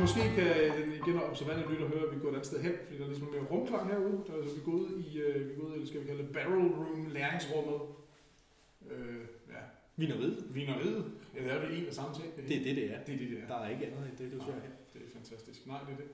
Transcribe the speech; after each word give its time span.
måske 0.00 0.20
kan 0.36 0.48
den 0.78 0.92
igen 0.92 1.16
observante 1.30 1.70
lytter 1.70 1.88
høre, 1.88 2.04
at 2.06 2.14
vi 2.14 2.20
går 2.20 2.28
et 2.28 2.32
andet 2.32 2.46
sted 2.46 2.60
hen, 2.66 2.74
fordi 2.84 2.98
der 2.98 3.04
er 3.04 3.08
ligesom 3.08 3.28
mere 3.34 3.46
rumklang 3.50 3.84
herude. 3.92 4.18
Der 4.26 4.32
er, 4.34 4.48
så 4.48 4.54
vi 4.54 4.62
går 4.64 4.72
ud 4.72 4.88
i, 5.06 5.18
øh, 5.18 5.48
vi 5.48 5.54
går 5.54 5.62
ud 5.66 5.70
i, 5.70 5.74
eller 5.74 5.86
skal 5.86 6.00
vi 6.00 6.06
kalde 6.06 6.22
det 6.22 6.32
barrel 6.32 6.68
room, 6.78 7.06
læringsrummet. 7.16 7.80
Øh, 8.90 9.22
ja, 9.54 9.62
Vineriet. 9.96 10.36
vineriet. 10.50 11.04
Ja, 11.34 11.40
det 11.42 11.50
er 11.50 11.68
jo 11.68 11.74
en 11.76 11.88
og 11.88 11.94
samme 11.94 12.14
ting. 12.14 12.28
Det 12.36 12.44
er 12.44 12.64
det, 12.64 12.76
det 12.76 12.84
er. 12.92 12.98
det, 13.06 13.14
er 13.14 13.18
det, 13.18 13.30
det 13.30 13.38
er. 13.42 13.46
Der 13.52 13.58
er 13.64 13.68
ikke 13.74 13.86
andet 13.86 14.04
end 14.10 14.16
det, 14.20 14.26
du 14.32 14.38
ser 14.46 14.52
her. 14.66 14.72
Det 14.92 15.00
er 15.06 15.10
fantastisk. 15.18 15.66
Nej, 15.66 15.80
det 15.86 15.92
er 15.92 16.00
det. 16.02 16.08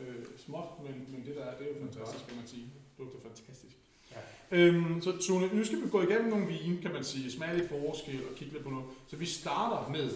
Øh, 0.00 0.24
småt, 0.36 0.68
men, 0.84 0.94
men 1.12 1.26
det 1.26 1.36
der 1.36 1.44
er, 1.44 1.58
det 1.58 1.66
er 1.66 1.70
jo 1.74 1.80
fantastisk, 1.86 2.26
kan 2.28 2.36
man 2.36 2.46
sige. 2.46 2.62
Det 2.62 2.98
lugter 2.98 3.20
fantastisk. 3.28 3.76
Ja. 4.12 4.20
Øhm, 4.56 5.00
så 5.02 5.10
Tune, 5.20 5.54
nu 5.54 5.64
skal 5.64 5.78
vi 5.82 5.88
gå 5.90 6.02
igennem 6.02 6.28
nogle 6.30 6.46
vine, 6.46 6.82
kan 6.82 6.92
man 6.92 7.04
sige, 7.04 7.32
smage 7.32 7.56
lidt 7.58 7.68
forskel 7.68 8.20
og 8.30 8.36
kigge 8.36 8.52
lidt 8.52 8.64
på 8.64 8.70
noget. 8.70 8.86
Så 9.06 9.16
vi 9.16 9.26
starter 9.26 9.92
med, 9.92 10.10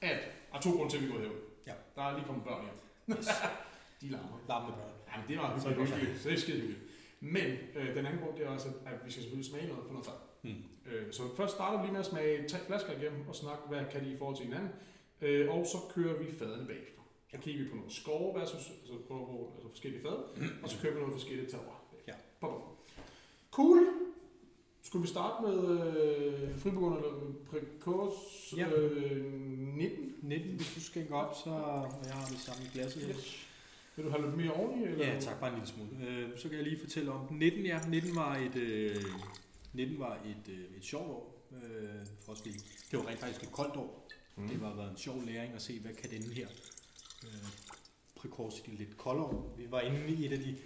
at 0.00 0.18
er 0.54 0.60
to 0.60 0.70
grunde 0.70 0.92
til, 0.92 0.98
at 0.98 1.04
vi 1.04 1.08
går 1.08 1.18
herud. 1.18 1.43
Ja. 1.66 1.72
Der 1.96 2.02
er 2.02 2.14
lige 2.16 2.26
kommet 2.26 2.44
børn 2.44 2.62
hjem. 2.64 2.78
Yes. 3.18 3.26
De 4.00 4.08
larmer. 4.08 4.38
Larmende 4.48 4.76
børn. 4.78 4.92
Jamen, 5.12 5.28
det 5.28 5.38
var 5.38 5.58
Så 5.58 5.68
er 5.68 5.74
det 5.74 5.88
hyggeligt. 5.88 6.22
Så 6.22 6.28
det 6.28 6.34
er 6.36 6.40
skide 6.40 6.60
hyggeligt. 6.60 6.82
Men 7.20 7.48
øh, 7.76 7.96
den 7.96 8.06
anden 8.06 8.20
grund, 8.22 8.36
det 8.36 8.46
er 8.46 8.50
også, 8.50 8.68
at 8.86 8.96
vi 9.04 9.10
skal 9.10 9.22
selvfølgelig 9.22 9.50
smage 9.50 9.68
noget 9.68 9.84
for 9.86 9.92
noget 9.92 10.06
fad. 10.06 10.18
Mm. 10.42 10.62
Øh, 10.86 11.12
så 11.12 11.22
først 11.36 11.54
starter 11.54 11.78
vi 11.78 11.84
lige 11.84 11.92
med 11.92 12.00
at 12.00 12.06
smage 12.06 12.48
tre 12.48 12.58
flasker 12.66 12.92
igennem 12.92 13.28
og 13.28 13.34
snakke, 13.34 13.62
hvad 13.68 13.84
kan 13.92 14.04
de 14.04 14.10
i 14.10 14.16
forhold 14.16 14.36
til 14.36 14.46
hinanden. 14.46 14.70
Øh, 15.20 15.54
og 15.54 15.66
så 15.66 15.78
kører 15.94 16.18
vi 16.18 16.26
fadene 16.38 16.66
bagefter. 16.66 17.00
Så 17.30 17.36
kigger 17.40 17.62
vi 17.64 17.70
på 17.70 17.76
noget 17.76 17.92
skove 17.92 18.34
versus 18.40 18.70
altså 18.80 18.94
på, 19.08 19.14
på 19.14 19.52
altså 19.54 19.68
forskellige 19.68 20.02
fad, 20.02 20.18
og 20.62 20.68
så 20.70 20.76
kører 20.82 20.92
vi 20.94 20.98
noget 21.00 21.14
forskelligt 21.14 21.50
terroir. 21.50 21.80
Ja. 22.08 22.12
Bum. 22.40 22.62
Cool. 23.50 23.86
Skulle 24.94 25.02
vi 25.02 25.08
starte 25.08 25.42
med 25.46 25.58
øh, 25.80 26.58
Friburgunder 26.58 26.98
eller 26.98 27.32
Precos 27.50 28.12
Ja. 28.56 28.68
øh, 28.70 29.24
19? 29.76 30.14
19, 30.22 30.56
hvis 30.56 30.74
du 30.74 30.80
skænker 30.80 31.14
op, 31.14 31.34
så 31.44 31.50
og 31.50 32.02
jeg 32.06 32.14
har 32.14 32.26
det 32.26 32.38
samme 32.38 32.64
i 32.64 32.68
glasset 32.74 33.02
her. 33.02 33.14
Yes. 33.14 33.46
Vil 33.96 34.04
du 34.04 34.10
have 34.10 34.22
lidt 34.26 34.36
mere 34.36 34.52
oveni? 34.52 34.84
Eller? 34.84 35.06
Ja, 35.06 35.20
tak. 35.20 35.40
Bare 35.40 35.50
en 35.50 35.54
lille 35.58 35.68
smule. 35.68 35.90
Øh, 36.08 36.38
så 36.38 36.48
kan 36.48 36.58
jeg 36.58 36.66
lige 36.66 36.80
fortælle 36.80 37.12
om 37.12 37.26
den. 37.26 37.38
19, 37.38 37.64
ja. 37.64 37.78
19 37.88 38.16
var 38.16 38.36
et, 38.36 38.56
øh, 38.56 38.96
19 39.72 39.98
var 39.98 40.14
et, 40.14 40.52
øh, 40.52 40.76
et 40.76 40.84
sjovt 40.84 41.08
år. 41.10 41.46
Øh, 41.52 42.06
for 42.24 42.32
os 42.32 42.44
lige. 42.44 42.60
Det 42.90 42.98
var 42.98 43.08
rent 43.08 43.18
faktisk 43.20 43.42
et 43.42 43.52
koldt 43.52 43.76
år. 43.76 44.08
Mm. 44.36 44.48
Det 44.48 44.60
har 44.60 44.74
været 44.74 44.90
en 44.90 44.96
sjov 44.96 45.22
læring 45.26 45.54
at 45.54 45.62
se, 45.62 45.80
hvad 45.80 45.92
kan 45.92 46.10
denne 46.10 46.34
her 46.34 46.48
øh, 47.24 47.48
Precorsity 48.16 48.70
lidt 48.70 48.96
koldere 48.96 49.26
år. 49.26 49.54
Vi 49.58 49.66
var 49.70 49.80
inde 49.80 50.08
i 50.08 50.26
et 50.26 50.32
af 50.32 50.38
de 50.38 50.56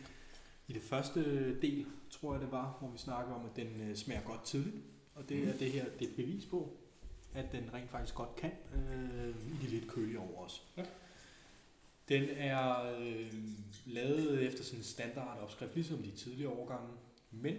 i 0.68 0.72
det 0.72 0.82
første 0.82 1.20
del, 1.60 1.86
tror 2.10 2.32
jeg 2.32 2.42
det 2.42 2.52
var, 2.52 2.76
hvor 2.80 2.90
vi 2.90 2.98
snakker 2.98 3.34
om, 3.34 3.44
at 3.44 3.56
den 3.56 3.80
øh, 3.80 3.96
smager 3.96 4.22
godt 4.22 4.44
tidligt. 4.44 4.76
Og 5.14 5.28
det 5.28 5.48
er 5.48 5.52
det 5.52 5.72
her, 5.72 5.84
det 5.84 6.06
er 6.06 6.10
et 6.10 6.16
bevis 6.16 6.46
på, 6.46 6.76
at 7.34 7.52
den 7.52 7.74
rent 7.74 7.90
faktisk 7.90 8.14
godt 8.14 8.36
kan 8.36 8.50
øh, 8.74 9.28
i 9.28 9.66
de 9.66 9.66
lidt 9.66 9.88
kølige 9.88 10.20
år 10.20 10.42
også. 10.44 10.60
Ja. 10.76 10.84
Den 12.08 12.28
er 12.30 12.92
øh, 12.98 13.32
lavet 13.86 14.42
efter 14.42 14.64
sådan 14.64 14.78
en 14.78 14.84
standard 14.84 15.38
opskrift, 15.38 15.74
ligesom 15.74 15.98
de 15.98 16.10
tidligere 16.10 16.52
årgange. 16.52 16.88
Men 17.30 17.56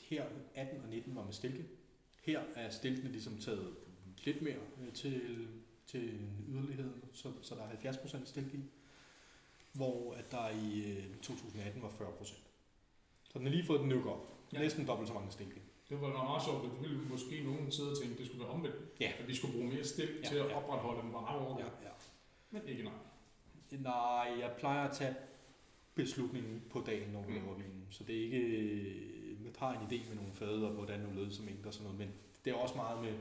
her 0.00 0.24
18 0.54 0.80
og 0.82 0.88
19 0.88 1.16
var 1.16 1.24
med 1.24 1.32
stilke. 1.32 1.64
Her 2.22 2.40
er 2.54 2.70
stilkene 2.70 3.12
ligesom 3.12 3.38
taget 3.38 3.74
lidt 4.24 4.42
mere 4.42 4.56
øh, 4.82 4.92
til, 4.92 5.46
til 5.86 6.18
yderligheden, 6.48 7.04
så, 7.12 7.32
så 7.42 7.54
der 7.54 7.62
er 7.62 7.92
70% 7.92 8.26
stilke 8.26 8.56
i. 8.56 8.62
Hvor 9.72 10.14
at 10.14 10.30
der 10.30 10.48
i 10.48 10.92
øh, 10.92 11.16
2018 11.22 11.82
var 11.82 11.88
40%. 11.88 12.34
Så 13.34 13.38
den 13.38 13.46
har 13.46 13.54
lige 13.54 13.66
fået 13.66 13.80
den 13.80 13.88
nøk 13.88 14.06
op. 14.06 14.28
Ja. 14.52 14.58
Næsten 14.58 14.86
dobbelt 14.86 15.08
så 15.08 15.14
mange 15.14 15.30
stilke. 15.32 15.62
Det 15.88 16.00
var 16.00 16.08
nok 16.08 16.24
meget 16.24 16.42
sjovt, 16.44 16.58
for 16.64 16.68
det 16.72 16.80
ville 16.82 16.96
måske 17.04 17.42
nogen 17.44 17.70
sidde 17.72 17.90
og 17.90 17.96
tænke, 17.98 18.12
at 18.12 18.18
det 18.18 18.26
skulle 18.26 18.40
være 18.44 18.52
omvendt. 18.52 18.76
Ja. 19.00 19.12
At 19.18 19.28
vi 19.28 19.34
skulle 19.34 19.54
bruge 19.54 19.68
mere 19.68 19.84
stil 19.84 20.08
Ja, 20.22 20.28
til 20.28 20.36
at 20.36 20.46
ja. 20.48 20.56
opretholde 20.56 21.02
den 21.02 21.12
varme 21.12 21.38
over. 21.46 21.58
Ja, 21.60 21.64
ja. 21.64 21.92
Men 22.50 22.62
ikke 22.68 22.82
nej. 22.84 22.92
Nej, 23.70 24.36
jeg 24.40 24.54
plejer 24.58 24.88
at 24.88 24.96
tage 24.96 25.14
beslutningen 25.94 26.62
på 26.70 26.80
dagen, 26.86 27.12
når 27.12 27.22
vi 27.22 27.32
Mm. 27.32 27.38
laver 27.38 27.54
vinen. 27.54 27.86
Så 27.90 28.04
det 28.04 28.16
er 28.18 28.22
ikke... 28.22 29.14
Jeg 29.44 29.50
har 29.58 29.72
en 29.80 29.86
idé 29.86 30.08
med 30.08 30.16
nogle 30.16 30.32
fade, 30.32 30.66
og 30.68 30.74
hvordan 30.74 31.00
nu 31.00 31.10
ledes 31.20 31.34
som 31.34 31.44
mængder 31.44 31.66
og 31.66 31.74
sådan 31.74 31.84
noget, 31.84 31.98
men 31.98 32.10
det 32.44 32.50
er 32.50 32.54
også 32.54 32.74
meget 32.76 33.02
med, 33.02 33.14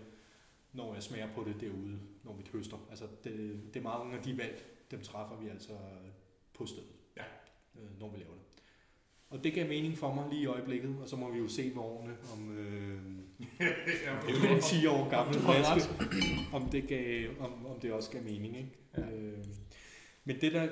når 0.74 0.94
jeg 0.94 1.04
smager 1.04 1.34
på 1.36 1.44
det 1.44 1.62
derude, 1.62 2.00
når 2.24 2.34
vi 2.34 2.44
høster. 2.54 2.78
Altså, 2.90 3.08
det, 3.24 3.62
det 3.74 3.80
er 3.80 3.84
mange 3.84 4.18
af 4.18 4.24
de 4.24 4.38
valg, 4.38 4.64
dem 4.92 5.02
træffer 5.02 5.38
vi 5.38 5.50
altså 5.50 5.74
på 6.54 6.66
stedet, 6.66 6.90
Ja. 7.18 7.24
øh, 7.76 8.00
når 8.00 8.10
vi 8.10 8.18
laver 8.18 8.34
det. 8.34 8.43
Og 9.34 9.44
det 9.44 9.54
gav 9.54 9.68
mening 9.68 9.98
for 9.98 10.14
mig 10.14 10.30
lige 10.30 10.42
i 10.42 10.46
øjeblikket, 10.46 10.98
og 11.02 11.10
så 11.10 11.16
må 11.16 11.32
vi 11.32 11.38
jo 11.38 11.48
se 11.48 11.70
med 11.70 11.84
årene, 11.84 12.18
om 12.34 12.58
øh, 12.58 13.02
ja, 13.60 13.66
det 14.28 14.36
er 14.36 14.50
jo 14.50 14.56
en 14.56 14.62
10 14.62 14.86
år 14.86 15.10
gammel 15.10 15.36
flaske, 15.36 15.90
om 16.58 16.70
det, 16.70 16.88
gav, 16.88 17.30
om, 17.40 17.66
om 17.66 17.80
det 17.80 17.94
også 17.94 18.12
gav 18.12 18.24
mening. 18.24 18.58
Ikke? 18.58 18.70
Ja. 18.98 19.02
Øh, 19.02 19.46
men 20.24 20.42
det 20.42 20.54
der, 20.54 20.70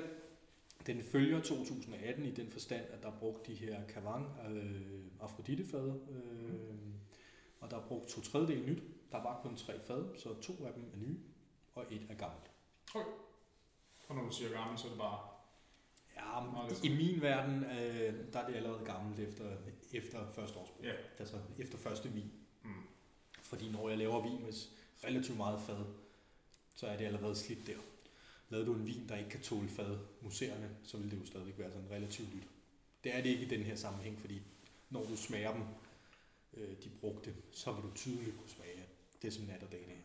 den 0.86 1.02
følger 1.02 1.40
2018 1.40 2.24
i 2.24 2.30
den 2.30 2.50
forstand, 2.50 2.84
at 2.92 3.02
der 3.02 3.08
er 3.08 3.18
brugt 3.18 3.46
de 3.46 3.54
her 3.54 3.76
Cavang 3.88 4.26
øh, 4.50 4.80
Afrodite-fad, 5.20 5.92
øh, 6.10 6.64
og 7.60 7.70
der 7.70 7.76
er 7.76 7.86
brugt 7.88 8.08
to 8.08 8.20
tredjedel 8.20 8.66
nyt. 8.66 8.82
Der 9.12 9.22
var 9.22 9.40
kun 9.42 9.56
tre 9.56 9.72
fad, 9.86 10.18
så 10.18 10.40
to 10.40 10.66
af 10.66 10.72
dem 10.74 10.84
er 10.92 10.96
nye, 10.96 11.18
og 11.74 11.84
et 11.90 12.06
er 12.08 12.14
gammelt. 12.14 12.50
Og 14.08 14.14
når 14.16 14.22
du 14.24 14.30
siger 14.30 14.50
gammel, 14.50 14.78
så 14.78 14.86
er 14.86 14.90
det 14.90 14.98
bare... 14.98 15.31
Ja, 16.16 16.42
i 16.84 16.88
min 16.88 17.22
verden, 17.22 17.64
øh, 17.64 18.14
der 18.32 18.38
er 18.38 18.46
det 18.46 18.54
allerede 18.54 18.84
gammelt 18.84 19.18
efter, 19.18 19.44
efter 19.92 20.32
første 20.34 20.58
årsbrug. 20.58 20.84
Ja. 20.84 20.92
Altså 21.18 21.36
efter 21.58 21.78
første 21.78 22.08
vin. 22.08 22.32
Mm. 22.62 22.70
Fordi 23.40 23.70
når 23.70 23.88
jeg 23.88 23.98
laver 23.98 24.22
vin 24.22 24.42
med 24.42 24.52
relativt 25.04 25.36
meget 25.36 25.60
fad, 25.60 25.84
så 26.74 26.86
er 26.86 26.96
det 26.96 27.04
allerede 27.04 27.36
slidt 27.36 27.66
der. 27.66 27.76
Lavede 28.48 28.66
du 28.66 28.74
en 28.74 28.86
vin, 28.86 29.08
der 29.08 29.16
ikke 29.16 29.30
kan 29.30 29.40
tåle 29.40 29.68
fad 29.68 29.98
museerne, 30.20 30.70
så 30.84 30.96
vil 30.96 31.10
det 31.10 31.20
jo 31.20 31.26
stadigvæk 31.26 31.58
være 31.58 31.70
sådan 31.70 31.90
relativt 31.90 32.34
nyt. 32.34 32.42
Det 33.04 33.14
er 33.14 33.22
det 33.22 33.30
ikke 33.30 33.42
i 33.42 33.48
den 33.48 33.62
her 33.62 33.76
sammenhæng, 33.76 34.20
fordi 34.20 34.42
når 34.90 35.04
du 35.04 35.16
smager 35.16 35.52
dem, 35.52 35.62
øh, 36.54 36.68
de 36.84 36.90
brugte, 37.00 37.34
så 37.52 37.72
vil 37.72 37.82
du 37.82 37.90
tydeligt 37.94 38.38
kunne 38.38 38.50
smage, 38.50 38.72
at 38.72 38.88
det 39.22 39.28
er 39.28 39.32
som 39.32 39.44
nat 39.44 39.62
og 39.62 39.72
dag 39.72 39.84
her. 39.88 39.96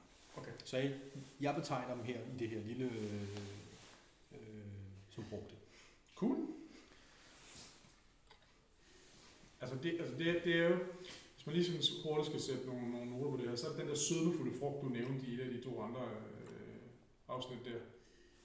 Okay. 0.41 0.51
Så 0.66 0.78
jeg, 0.78 0.94
jeg 1.40 1.56
betegner 1.56 1.96
dem 1.96 2.03
her 2.03 2.19
i 2.19 2.38
det 2.40 2.50
her 2.50 2.59
lille, 2.59 2.85
øh, 2.85 3.38
øh, 4.31 4.66
som 5.09 5.23
brugte. 5.29 5.56
Cool. 6.17 6.38
Altså 9.61 9.78
det, 9.83 10.00
altså 10.00 10.16
det, 10.17 10.41
det 10.44 10.55
er 10.55 10.69
jo, 10.69 10.78
hvis 11.35 11.45
man 11.45 11.55
lige 11.55 11.66
sådan 11.66 12.03
hurtigt 12.03 12.28
skal 12.28 12.41
sætte 12.41 12.66
nogle, 12.66 12.91
nogle 12.91 13.09
noter 13.11 13.31
på 13.31 13.38
det 13.38 13.50
her, 13.50 13.55
så 13.55 13.67
er 13.67 13.72
det 13.72 13.79
den 13.79 13.88
der 13.88 13.95
sødmefulde 13.95 14.59
frugt, 14.59 14.83
du 14.83 14.89
nævnte 14.89 15.28
i 15.28 15.33
et 15.33 15.39
af 15.39 15.50
de 15.50 15.61
to 15.61 15.81
andre 15.81 16.01
øh, 16.01 16.78
afsnit 17.28 17.59
der. 17.66 17.79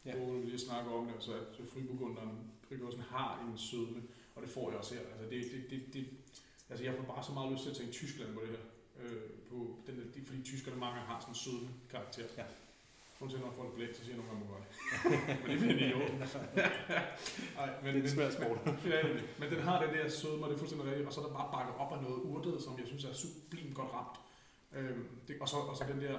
Ja. 0.05 0.17
Hvor 0.17 0.33
vi 0.33 0.47
lige 0.47 0.59
snakker 0.59 0.93
om 0.93 1.07
det, 1.07 1.23
så 1.23 1.33
at 1.35 1.69
friburgunderen, 1.73 2.53
Prigåsen 2.69 3.01
har 3.01 3.49
en 3.49 3.59
sødme, 3.59 4.03
og 4.35 4.43
det 4.43 4.51
får 4.51 4.71
jeg 4.71 4.79
også 4.79 4.95
her. 4.95 5.01
Altså 5.01 5.25
det, 5.31 5.45
det, 5.53 5.71
det, 5.71 5.95
det, 5.95 6.07
altså 6.71 6.85
jeg 6.85 6.95
får 6.95 7.05
bare 7.15 7.25
så 7.25 7.33
meget 7.33 7.53
lyst 7.53 7.63
til 7.63 7.71
at 7.71 7.77
tænke 7.77 7.93
Tyskland 7.93 8.35
på 8.35 8.41
det 8.41 8.49
her. 8.49 8.65
Øh, 9.01 9.31
på 9.49 9.77
den 9.87 9.97
der, 9.97 10.25
fordi 10.27 10.43
tyskerne 10.43 10.77
mange 10.77 11.01
har 11.01 11.21
sådan 11.21 11.31
en 11.31 11.35
sødme 11.35 11.69
karakter. 11.91 12.25
Ja. 12.37 12.45
Undtagen 13.23 13.45
når 13.45 13.53
folk 13.53 13.75
blæk, 13.75 13.95
så 13.95 14.01
siger 14.05 14.17
jeg 14.17 14.25
nogle 14.25 14.31
gange, 14.31 14.47
hvor 14.47 14.59
Men 15.43 15.51
det 15.51 15.61
finder 15.61 15.77
de 15.77 15.87
jo. 15.95 16.01
Ej, 17.59 17.69
men, 17.83 17.95
Det 17.95 18.01
er 18.01 18.05
en 18.05 18.09
svær 18.17 18.31
sport. 18.31 18.59
Ja, 18.93 18.97
det 19.03 19.15
det. 19.15 19.25
men 19.41 19.51
den 19.51 19.61
har 19.61 19.85
den 19.85 19.95
der 19.95 20.09
sødme, 20.09 20.45
og 20.45 20.49
det 20.49 20.55
er 20.55 20.59
fuldstændig 20.59 20.89
rigtigt, 20.89 21.07
og 21.09 21.13
så 21.15 21.21
er 21.21 21.27
der 21.27 21.33
bare 21.35 21.49
bakket 21.57 21.75
op 21.83 21.93
af 21.97 22.03
noget 22.03 22.21
urtet, 22.33 22.63
som 22.63 22.79
jeg 22.79 22.87
synes 22.87 23.05
er 23.05 23.13
sublimt 23.13 23.75
godt 23.75 23.91
ramt. 23.93 24.17
Øhm, 24.77 25.09
det, 25.29 25.37
og, 25.41 25.49
så, 25.49 25.57
og 25.57 25.77
så 25.77 25.85
den 25.93 26.01
der, 26.01 26.19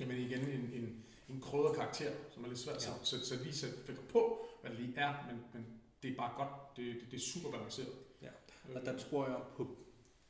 jamen 0.00 0.16
igen, 0.16 0.40
en, 0.40 0.70
en, 0.78 1.04
en 1.28 1.40
krydret 1.40 1.76
karakter, 1.76 2.10
som 2.30 2.44
er 2.44 2.48
lidt 2.48 2.58
svært 2.58 2.76
Ja. 2.76 2.80
så, 2.80 2.92
så, 3.02 3.26
så 3.28 3.42
lige 3.42 3.54
sætte 3.54 3.76
fingre 3.86 4.02
på, 4.12 4.46
hvad 4.60 4.70
det 4.70 4.80
lige 4.80 4.92
er, 4.96 5.14
men, 5.28 5.36
men 5.52 5.66
det 6.02 6.10
er 6.10 6.16
bare 6.16 6.32
godt, 6.36 6.76
det, 6.76 6.84
det, 7.00 7.10
det 7.10 7.16
er 7.16 7.20
super 7.20 7.50
balanceret. 7.50 7.92
Ja. 8.22 8.28
Og 8.74 8.80
der 8.86 8.98
tror 8.98 9.26
jeg 9.26 9.36
på 9.56 9.76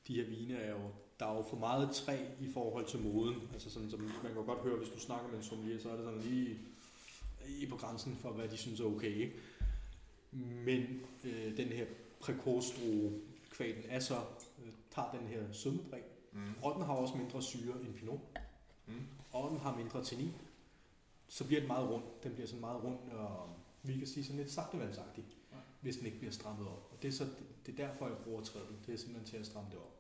de 0.09 0.15
her 0.15 0.25
vine 0.25 0.59
er 0.59 0.71
jo, 0.71 0.91
der 1.21 1.27
er 1.27 1.35
jo 1.37 1.43
for 1.43 1.57
meget 1.57 1.91
træ 1.91 2.17
i 2.41 2.53
forhold 2.53 2.87
til 2.87 3.01
moden. 3.03 3.37
Altså 3.53 3.71
sådan, 3.71 3.91
som 3.91 4.01
man 4.01 4.33
kan 4.35 4.45
godt 4.45 4.59
høre, 4.59 4.77
hvis 4.79 4.89
du 4.89 4.99
snakker 5.01 5.29
med 5.29 5.39
en 5.39 5.45
sommelier, 5.45 5.79
så 5.81 5.91
er 5.91 5.97
det 5.97 6.05
sådan 6.05 6.21
lige, 6.21 6.59
lige 7.47 7.67
på 7.71 7.77
grænsen 7.77 8.17
for, 8.17 8.31
hvad 8.31 8.49
de 8.49 8.57
synes 8.57 8.81
er 8.81 8.85
okay. 8.85 9.15
Ikke? 9.15 9.33
Men 10.65 11.01
øh, 11.25 11.57
den 11.57 11.69
her 11.69 11.87
prekostro 12.21 13.13
kvaden 13.51 13.83
er 13.89 14.01
så, 14.01 14.15
øh, 14.65 14.73
tager 14.95 15.11
den 15.11 15.27
her 15.29 15.53
sødmepræg, 15.53 16.03
mm. 16.33 16.41
og 16.63 16.75
den 16.75 16.83
har 16.83 16.93
også 16.93 17.15
mindre 17.17 17.43
syre 17.43 17.75
end 17.81 17.95
pinot, 17.95 18.21
Mm. 18.87 18.95
og 19.33 19.51
den 19.51 19.59
har 19.59 19.77
mindre 19.77 20.05
tannin. 20.05 20.33
Så 21.29 21.45
bliver 21.47 21.61
den 21.61 21.69
meget 21.69 21.91
rund. 21.91 22.03
Den 22.23 22.33
bliver 22.33 22.47
sådan 22.47 22.61
meget 22.61 22.85
rund, 22.85 22.99
og 23.13 23.49
vi 23.83 23.99
kan 23.99 24.07
sige 24.07 24.25
sådan 24.25 24.39
lidt 24.41 24.51
saftevandsagtig, 24.51 25.25
Ja. 25.53 25.57
hvis 25.81 25.97
den 25.97 26.07
ikke 26.07 26.19
bliver 26.19 26.33
strammet 26.33 26.67
op. 26.69 26.89
Og 26.93 27.03
det 27.03 27.09
er, 27.09 27.13
så, 27.13 27.27
det 27.67 27.81
er 27.81 27.87
derfor, 27.87 28.07
jeg 28.09 28.17
bruger 28.25 28.43
træet. 28.43 28.77
Det 28.87 28.95
er 28.95 28.99
simpelthen 28.99 29.27
til 29.27 29.37
at 29.37 29.47
stramme 29.47 29.71
det 29.71 29.79
op. 29.79 29.98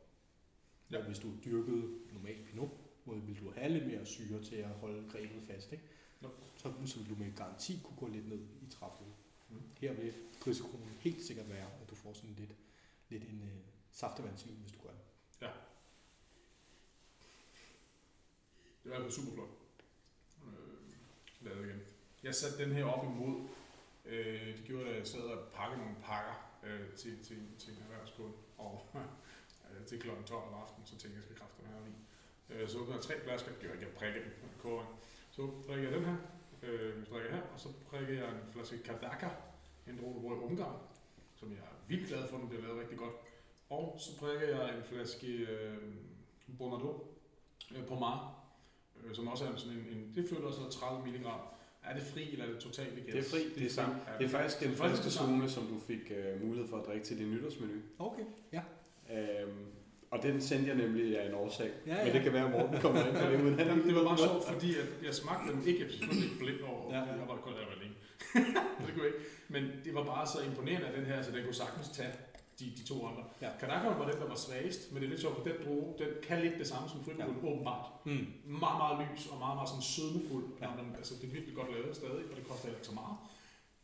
Ja. 0.91 0.99
Ja. 0.99 1.05
hvis 1.05 1.19
du 1.19 1.33
dyrkede 1.45 1.99
normal 2.13 2.45
pinot, 2.47 2.71
hvor 3.05 3.15
vil 3.15 3.41
du 3.41 3.51
have 3.51 3.73
lidt 3.73 3.87
mere 3.87 4.07
syre 4.07 4.43
til 4.43 4.57
at 4.57 4.69
holde 4.69 5.11
grebet 5.11 5.43
fast, 5.43 5.73
ikke? 5.73 5.85
Jo. 6.23 6.31
Så, 6.57 6.73
så 6.87 6.99
vil 6.99 7.09
du 7.09 7.15
med 7.15 7.37
garanti 7.37 7.81
kunne 7.85 7.97
gå 7.97 8.07
lidt 8.07 8.29
ned 8.29 8.41
i 8.63 8.71
træfruen. 8.71 9.13
Mm. 9.49 9.63
Her 9.81 9.93
vil 9.93 10.13
risikoen 10.47 10.89
helt 11.01 11.25
sikkert 11.25 11.49
være, 11.49 11.67
at 11.83 11.91
du 11.91 11.95
får 11.95 12.13
sådan 12.13 12.35
lidt, 12.39 12.53
lidt 13.09 13.23
en 13.23 13.43
øh, 13.43 13.59
saftevandsvin, 13.91 14.57
hvis 14.57 14.73
du 14.73 14.79
gør 14.83 14.91
det. 14.91 15.01
Det 18.85 18.93
er 18.93 18.97
altså 18.97 19.21
super 19.21 19.33
flot. 19.35 19.49
Øh, 20.47 21.45
lavet 21.47 21.67
igen. 21.67 21.81
Jeg 22.23 22.35
satte 22.35 22.65
den 22.65 22.73
her 22.73 22.85
op 22.85 23.05
imod 23.05 23.49
Øh, 24.09 24.57
det 24.57 24.65
gjorde, 24.65 24.89
at 24.89 24.97
jeg 24.97 25.07
sad 25.07 25.21
og 25.21 25.49
pakkede 25.55 25.81
nogle 25.81 25.97
pakker 26.05 26.59
øh, 26.65 26.97
til, 26.97 27.25
til, 27.25 27.37
til 27.59 27.73
en 27.73 27.83
erhvervskunde, 27.83 28.33
og 28.59 28.87
til 29.89 29.99
kl. 30.01 30.09
12 30.27 30.49
om 30.51 30.55
aftenen, 30.63 30.87
så 30.87 30.95
tænkte 31.01 31.09
jeg, 31.09 31.15
jeg 31.21 31.25
skal 31.27 31.37
kræfte 31.41 31.59
her 31.71 31.81
i. 31.93 31.95
Øh, 32.51 32.69
så 32.69 32.79
åbnede 32.79 32.97
jeg 32.97 33.05
tre 33.09 33.15
flasker, 33.25 33.49
det 33.53 33.61
gjorde 33.61 33.75
jeg 33.75 33.83
ikke, 33.83 33.91
jeg 33.91 33.99
prikkede 34.01 34.25
dem, 34.25 34.33
koger. 34.63 34.87
Så 35.31 35.43
drikker 35.67 35.85
jeg 35.89 35.93
den 35.99 36.05
her, 36.11 36.19
øh, 36.63 37.01
vi 37.01 37.05
drikker 37.11 37.31
her, 37.37 37.43
og 37.55 37.61
så 37.61 37.69
prikker 37.91 38.15
jeg 38.15 38.29
en 38.29 38.53
flaske 38.53 38.79
Kadaka, 38.87 39.29
en 39.89 39.99
drog, 40.01 40.13
i 40.37 40.45
Ungarn, 40.49 40.79
som 41.35 41.51
jeg 41.51 41.59
er 41.59 41.77
vildt 41.89 42.09
glad 42.09 42.29
for, 42.29 42.37
den 42.39 42.49
bliver 42.49 42.63
lavet 42.63 42.81
rigtig 42.81 42.99
godt. 42.99 43.15
Og 43.71 43.97
så 44.01 44.11
prikker 44.19 44.47
jeg 44.57 44.77
en 44.77 44.83
flaske 44.91 45.27
øh, 45.27 45.79
Bonardo 46.59 46.91
øh, 47.77 47.87
på 47.87 47.95
Mar, 47.95 48.45
øh, 49.05 49.15
som 49.15 49.29
også 49.29 49.45
er 49.45 49.57
sådan 49.57 49.79
en, 49.79 49.87
en 49.97 50.13
det 50.15 50.29
føler 50.29 50.47
også 50.47 50.71
30 50.71 51.07
mg. 51.07 51.27
Er 51.85 51.95
det 51.95 52.03
fri, 52.03 52.33
eller 52.33 52.45
er 52.45 52.51
det 52.51 52.61
totalt 52.61 52.97
vegansk? 52.97 53.13
Det 53.15 53.27
er 53.27 53.31
fri, 53.31 53.61
det 53.61 53.67
er 53.67 53.71
samme. 53.71 53.95
Det 54.19 54.25
er 54.25 54.29
faktisk 54.29 54.63
en 54.63 54.77
samme. 54.77 55.11
zone, 55.11 55.51
som 55.51 55.67
du 55.67 55.79
fik 55.79 56.11
uh, 56.11 56.43
mulighed 56.47 56.69
for 56.69 56.77
at 56.77 56.87
drikke 56.87 57.07
til 57.07 57.19
din 57.19 57.31
nytårsmenu. 57.31 57.81
Okay, 57.99 58.25
ja. 58.53 58.63
Um, 59.45 59.78
og 60.11 60.23
den 60.23 60.41
sendte 60.41 60.69
jeg 60.69 60.77
nemlig 60.77 61.21
af 61.21 61.29
en 61.29 61.35
årsag. 61.35 61.71
Ja, 61.87 61.97
ja. 61.97 62.05
Men 62.05 62.15
det 62.15 62.23
kan 62.23 62.33
være, 62.33 62.45
at 62.45 62.51
Morten 62.51 62.81
kommer 62.81 63.07
ind 63.07 63.17
på 63.17 63.27
det 63.31 63.41
uden 63.43 63.59
han 63.59 63.87
det 63.87 63.95
var 63.95 64.05
bare 64.05 64.19
ved 64.19 64.29
sjovt, 64.29 64.45
fordi 64.53 64.71
at 64.75 64.89
jeg 65.05 65.15
smagte 65.15 65.53
dem 65.53 65.63
ikke, 65.67 65.81
jeg 65.83 65.91
selvfølgelig 65.91 66.25
ikke 66.25 66.39
blind 66.39 66.61
over, 66.71 66.95
Ja, 66.95 67.01
jeg 67.01 67.29
var 67.29 67.37
kun 67.37 67.53
der 67.53 67.59
alene. 67.77 67.95
det 68.87 68.95
kunne 68.95 69.07
ikke. 69.07 69.19
Men 69.49 69.63
det 69.85 69.95
var 69.95 70.05
bare 70.05 70.27
så 70.27 70.39
imponerende, 70.49 70.87
at 70.87 70.95
den 70.99 71.07
her, 71.07 71.23
så 71.23 71.31
den 71.31 71.45
kunne 71.45 71.55
sagtens 71.65 71.89
tage 71.89 72.13
de, 72.59 72.65
de 72.79 72.85
to 72.91 73.07
andre. 73.07 73.25
Ja. 73.43 73.51
Kadakeren 73.61 73.99
var 73.99 74.07
den, 74.11 74.21
der 74.21 74.29
var 74.29 74.41
svagest, 74.47 74.93
men 74.93 74.97
det 75.01 75.07
er 75.07 75.11
lidt 75.11 75.21
sjovt, 75.21 75.37
for 75.37 75.45
den 75.51 75.59
droge, 75.65 75.95
den 75.99 76.09
kan 76.27 76.41
lidt 76.45 76.59
det 76.59 76.67
samme 76.67 76.89
som 76.89 77.05
fribulen, 77.05 77.41
ja. 77.43 77.49
åbenbart. 77.51 77.87
Mm. 78.05 78.27
Meget, 78.65 78.79
meget 78.83 78.97
lys 79.05 79.23
og 79.33 79.39
meget, 79.45 79.57
meget 79.59 79.69
sådan 79.73 79.87
sødmefuld. 79.95 80.47
Ja. 80.61 80.67
Ja. 80.67 80.71
Men, 80.79 80.87
altså, 81.01 81.13
det 81.21 81.25
er 81.29 81.33
virkelig 81.37 81.55
godt 81.61 81.71
lavet 81.73 81.97
stadig, 81.97 82.25
og 82.31 82.35
det 82.39 82.45
koster 82.49 82.65
heller 82.67 82.79
ikke 82.81 82.91
så 82.93 82.97
meget. 83.03 83.17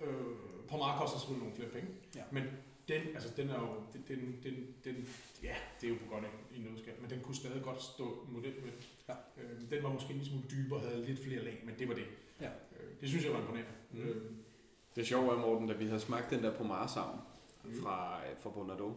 Øh, 0.04 0.32
på 0.70 0.76
meget 0.76 1.00
koster 1.00 1.18
selvfølgelig 1.18 1.44
nogle 1.44 1.56
flere 1.58 1.72
penge. 1.76 1.88
Ja. 2.18 2.24
Men 2.36 2.44
den, 2.88 3.02
altså, 3.14 3.28
den 3.36 3.50
er 3.50 3.60
jo, 3.60 3.68
den, 3.92 4.04
den, 4.08 4.38
den, 4.42 4.66
den, 4.84 5.08
ja, 5.42 5.54
det 5.80 5.86
er 5.86 5.90
jo 5.90 5.96
på 6.04 6.14
godt 6.14 6.24
i 6.56 6.58
nødskab, 6.58 7.00
men 7.00 7.10
den 7.10 7.20
kunne 7.20 7.34
stadig 7.36 7.62
godt 7.62 7.82
stå 7.82 8.26
model 8.32 8.54
med. 8.64 8.72
Ja. 9.08 9.14
Øh, 9.42 9.70
den 9.70 9.82
var 9.82 9.92
måske 9.92 10.10
en 10.10 10.16
lille 10.18 10.30
smule 10.30 10.44
dybere, 10.50 10.80
havde 10.80 11.06
lidt 11.06 11.24
flere 11.24 11.44
lag, 11.44 11.62
men 11.66 11.74
det 11.78 11.88
var 11.88 11.94
det. 11.94 12.04
Ja. 12.40 12.46
Øh, 12.48 12.90
det 13.00 13.08
synes 13.08 13.24
jeg 13.24 13.32
var 13.32 13.38
imponerende. 13.40 13.70
Mm. 13.92 14.00
Øh, 14.00 14.22
Det 14.96 15.06
sjove 15.06 15.32
er, 15.34 15.38
Morten, 15.38 15.68
da 15.68 15.74
vi 15.74 15.84
havde 15.84 16.00
smagt 16.00 16.30
den 16.30 16.42
der 16.42 16.56
pomare 16.56 16.88
sammen 16.88 17.20
Mm. 17.64 17.82
fra, 17.82 18.20
fra 18.42 18.50
Bonardo, 18.50 18.92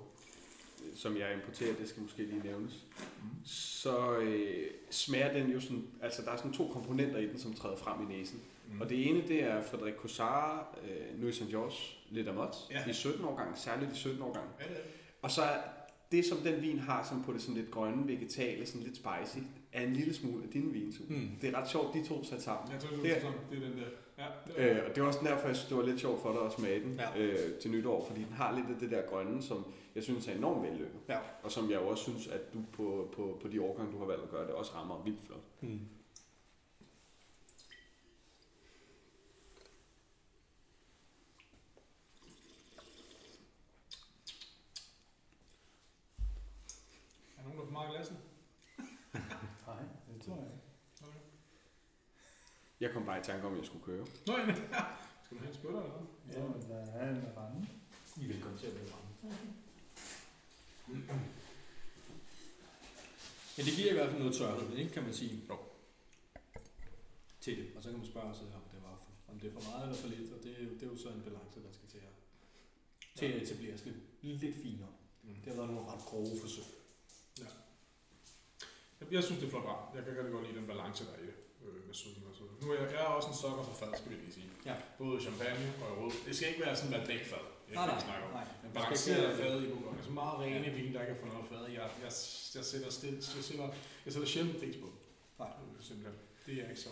som 0.96 1.18
jeg 1.18 1.34
importerer, 1.34 1.76
det 1.76 1.90
skal 1.90 2.02
måske 2.04 2.24
lige 2.24 2.42
nævnes, 2.44 2.86
Mm. 3.22 3.46
så 3.46 4.18
øh, 4.18 4.68
smager 4.90 5.34
den 5.34 5.52
jo 5.52 5.60
sådan, 5.60 5.88
altså 6.02 6.22
der 6.22 6.32
er 6.32 6.38
sådan 6.38 6.54
to 6.54 6.68
komponenter 6.68 7.18
i 7.18 7.28
den, 7.28 7.40
som 7.40 7.54
træder 7.54 7.76
frem 7.78 8.12
i 8.12 8.18
næsen. 8.18 8.42
Mm. 8.74 8.82
Og 8.82 8.90
det 8.90 9.10
ene, 9.10 9.28
det 9.28 9.44
er 9.44 9.62
Frederik 9.62 9.94
Cossara, 9.94 10.66
øh, 10.84 11.22
Nuit 11.22 11.36
Saint 11.36 11.52
George, 11.52 11.76
lidt 12.10 12.28
Amot, 12.28 12.56
Ja. 12.72 12.90
i 12.90 12.94
17 12.94 13.26
årgang, 13.26 13.58
særligt 13.58 13.92
i 13.92 13.96
17 13.96 14.22
årgang. 14.22 14.46
Ja, 14.60 14.64
det 14.64 14.72
er 14.72 14.76
det. 14.76 14.84
Og 15.22 15.32
så 15.32 15.42
er 15.42 15.58
det, 16.12 16.26
som 16.26 16.38
den 16.38 16.62
vin 16.62 16.80
har, 16.80 17.04
som 17.10 17.24
på 17.24 17.34
det 17.34 17.42
sådan 17.42 17.56
lidt 17.56 17.72
grønne, 17.72 18.08
vegetale, 18.08 18.66
sådan 18.66 18.82
lidt 18.82 18.96
spicy, 18.96 19.38
er 19.74 19.82
en 19.88 19.94
lille 19.94 20.14
smule 20.14 20.44
af 20.44 20.50
din 20.50 20.74
vin. 20.74 20.94
Mm. 21.10 21.30
Det 21.42 21.50
er 21.54 21.58
ret 21.62 21.70
sjovt, 21.70 21.94
de 21.94 22.08
to 22.08 22.24
sat 22.24 22.42
sammen. 22.42 22.72
Jeg 22.74 22.82
tror, 22.82 22.90
det 22.90 23.04
Det 23.04 23.12
er, 23.18 23.32
det 23.52 23.58
er 23.64 23.70
den 23.70 23.78
der. 23.78 23.86
Ja, 24.18 24.26
det 24.48 24.72
er, 24.72 24.78
Øh, 24.80 24.90
og 24.90 24.96
det 24.96 25.04
var 25.04 25.08
også 25.08 25.20
derfor, 25.24 25.48
jeg 25.48 25.56
synes, 25.56 25.70
det 25.70 25.78
var 25.78 25.84
lidt 25.86 26.00
sjovt 26.00 26.22
for 26.22 26.32
dig 26.34 26.42
at 26.42 26.54
smage 26.54 26.80
den 26.84 27.00
Ja. 27.00 27.20
øh, 27.22 27.54
til 27.62 27.72
nytår, 27.72 28.06
fordi 28.08 28.20
den 28.24 28.34
har 28.34 28.56
lidt 28.56 28.66
af 28.70 28.76
det 28.80 28.92
der 28.92 29.02
grønne, 29.02 29.42
som 29.44 29.66
jeg 29.96 30.04
synes 30.04 30.28
er 30.28 30.34
enormt 30.36 30.64
vellykket. 30.64 31.00
Ja. 31.10 31.18
Og 31.44 31.52
som 31.52 31.72
jeg 31.72 31.82
jo 31.82 31.88
også 31.88 32.04
synes, 32.04 32.28
at 32.28 32.54
du 32.54 32.60
på, 32.74 33.10
på, 33.16 33.40
på 33.42 33.48
de 33.48 33.62
årgange, 33.62 33.92
du 33.94 33.98
har 34.00 34.06
valgt 34.06 34.24
at 34.24 34.30
gøre 34.30 34.46
det, 34.48 34.52
også 34.54 34.72
rammer 34.76 35.02
vildt 35.06 35.20
flot. 35.26 35.40
Mm. 35.62 35.80
I 47.86 47.92
glassen? 47.92 48.18
Nej, 49.68 49.84
det 50.14 50.22
tror 50.26 50.36
jeg 50.36 50.44
ikke. 50.54 50.64
Okay. 51.08 51.20
Jeg 52.80 52.92
kom 52.94 53.06
bare 53.06 53.20
i 53.20 53.24
tanke 53.24 53.48
om, 53.48 53.54
at 53.54 53.58
jeg 53.60 53.66
skulle 53.66 53.86
køre. 53.86 54.06
Nå, 54.28 54.34
ja, 54.38 54.46
skal 55.24 55.38
du 55.38 55.42
have 55.44 55.50
en 55.50 55.56
spytter 55.56 55.80
eller 55.82 55.94
noget? 55.94 56.08
Ja, 56.34 56.44
men 56.48 56.62
der 56.70 56.78
er 56.78 57.10
en 57.10 57.38
rande. 57.38 57.68
I 58.18 58.24
er 58.24 58.28
velkommen 58.34 58.60
til 58.60 58.68
at 58.68 58.76
være 58.76 58.86
ramme. 58.94 59.08
Men 63.58 63.66
det 63.66 63.74
giver 63.76 63.92
i 63.92 63.94
hvert 63.94 64.10
fald 64.10 64.20
noget 64.20 64.36
tørhed, 64.36 64.78
ikke, 64.78 64.92
kan 64.92 65.04
man 65.04 65.14
sige. 65.14 65.42
Jo. 65.50 65.58
Til 67.42 67.58
det. 67.58 67.68
Og 67.76 67.84
så 67.84 67.90
kan 67.90 67.98
man 68.00 68.08
spørge 68.08 68.36
sig, 68.36 68.44
om 68.46 68.62
det, 68.74 68.84
var 68.84 68.96
for, 69.04 69.32
om 69.34 69.40
det 69.40 69.48
er 69.50 69.54
for 69.54 69.70
meget 69.72 69.84
eller 69.84 69.98
for 70.02 70.08
lidt. 70.08 70.32
Og 70.34 70.44
det, 70.44 70.52
er 70.60 70.64
jo- 70.64 70.74
det 70.74 70.84
er 70.84 70.88
jo 70.88 70.98
så 70.98 71.10
en 71.10 71.22
balance, 71.22 71.64
der 71.64 71.72
skal 71.72 71.88
til 71.90 71.98
at, 71.98 72.14
til 73.16 73.26
at 73.26 73.42
etableres 73.42 73.86
lidt, 73.86 73.98
lidt 74.22 74.56
finere. 74.64 74.90
Mm. 75.24 75.36
Det 75.36 75.48
har 75.54 75.54
været 75.62 75.70
nogle 75.74 75.92
ret 75.92 76.06
grove 76.06 76.40
forsøg. 76.42 76.64
Jeg, 79.00 79.08
jeg 79.16 79.24
synes, 79.24 79.40
det 79.40 79.48
er 79.48 79.54
flot 79.54 79.66
rar. 79.72 79.82
Jeg 79.96 80.02
kan 80.04 80.12
rigtig 80.18 80.34
godt 80.38 80.46
lide 80.48 80.58
den 80.60 80.68
balance, 80.74 81.00
der 81.08 81.12
er 81.18 81.22
i 81.26 81.28
det 81.32 81.38
øh, 81.66 81.80
med 81.88 81.96
sødme 82.02 82.28
og 82.32 82.36
sødme. 82.38 82.54
Nu 82.62 82.66
er 82.72 82.76
jeg, 82.82 82.88
jeg 82.96 83.02
er 83.08 83.12
også 83.18 83.30
en 83.34 83.38
sokker 83.44 83.64
for 83.70 83.76
fad, 83.82 83.92
skal 84.00 84.10
vi 84.12 84.16
lige 84.24 84.34
sige. 84.38 84.50
Ja. 84.70 84.76
Både 85.02 85.16
champagne 85.26 85.66
og 85.84 85.90
rød. 86.00 86.12
Det 86.28 86.34
skal 86.36 86.48
ikke 86.52 86.62
være 86.66 86.76
sådan 86.80 86.94
en 87.02 87.08
dækfad. 87.12 87.46
Jeg 87.68 87.76
Nej, 87.76 87.86
nej, 87.94 88.00
snakke 88.08 88.24
om. 88.28 88.32
nej. 88.40 88.44
En 88.44 88.50
Man 88.64 88.72
skal 88.72 88.82
balanceret 88.84 89.38
fad 89.42 89.56
i 89.66 89.68
bukkerne. 89.74 90.00
Så 90.08 90.12
meget 90.22 90.36
rene 90.44 90.70
vin, 90.80 90.94
der 90.94 91.02
ikke 91.04 91.14
er 91.18 91.20
for 91.24 91.28
noget 91.34 91.46
fad. 91.52 91.64
Jeg, 91.80 91.86
jeg, 92.06 92.12
jeg, 92.58 92.64
sætter 92.72 92.90
stille, 92.98 93.18
jeg 93.38 93.44
sætter, 93.50 93.68
jeg 94.06 94.12
sætter 94.14 94.28
sjældent 94.34 94.58
pris 94.62 94.76
på. 94.84 94.88
Nej. 95.40 95.52
Øh, 95.62 95.84
Simpelthen. 95.88 96.16
Det 96.46 96.54
er 96.64 96.70
ikke 96.70 96.82
så... 96.82 96.90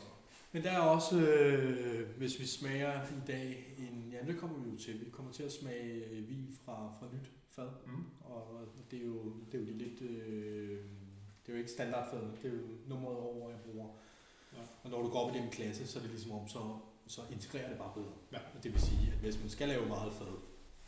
Men 0.51 0.63
der 0.63 0.71
er 0.71 0.79
også, 0.79 1.15
øh, 1.19 2.09
hvis 2.17 2.39
vi 2.39 2.45
smager 2.45 3.03
i 3.03 3.19
dag, 3.27 3.75
en, 3.77 4.09
ja, 4.11 4.31
det 4.31 4.39
kommer 4.39 4.57
vi 4.59 4.69
jo 4.69 4.77
til. 4.77 5.05
Vi 5.05 5.09
kommer 5.11 5.31
til 5.31 5.43
at 5.43 5.51
smage 5.51 6.05
øh, 6.11 6.29
vin 6.29 6.57
fra, 6.65 6.93
fra 6.99 7.07
nyt 7.13 7.29
fad. 7.49 7.69
Mm. 7.87 8.03
Og, 8.21 8.35
og 8.55 8.67
det, 8.91 9.01
er 9.01 9.05
jo, 9.05 9.33
det 9.51 9.57
er 9.57 9.63
jo 9.63 9.65
de 9.65 9.77
lidt... 9.77 10.01
Øh, 10.01 10.79
det 11.45 11.51
er 11.51 11.53
jo 11.53 11.59
ikke 11.59 11.71
standardfad, 11.71 12.19
det 12.41 12.45
er 12.51 12.55
jo 12.55 12.61
nummeret 12.87 13.17
over, 13.17 13.49
jeg 13.49 13.59
bruger. 13.59 13.87
Ja. 14.53 14.59
Og 14.83 14.89
når 14.89 15.01
du 15.01 15.09
går 15.09 15.19
op 15.29 15.35
i 15.35 15.39
den 15.39 15.49
klasse, 15.49 15.87
så 15.87 15.99
er 15.99 16.01
det 16.01 16.11
ligesom 16.11 16.31
om, 16.31 16.47
så, 16.47 16.77
så 17.07 17.21
integrerer 17.31 17.69
det 17.69 17.77
bare 17.77 17.91
bedre. 17.95 18.13
Ja. 18.31 18.37
Og 18.55 18.63
det 18.63 18.73
vil 18.73 18.81
sige, 18.81 19.11
at 19.11 19.17
hvis 19.17 19.39
man 19.39 19.49
skal 19.49 19.67
lave 19.67 19.85
meget 19.87 20.13
fad, 20.13 20.33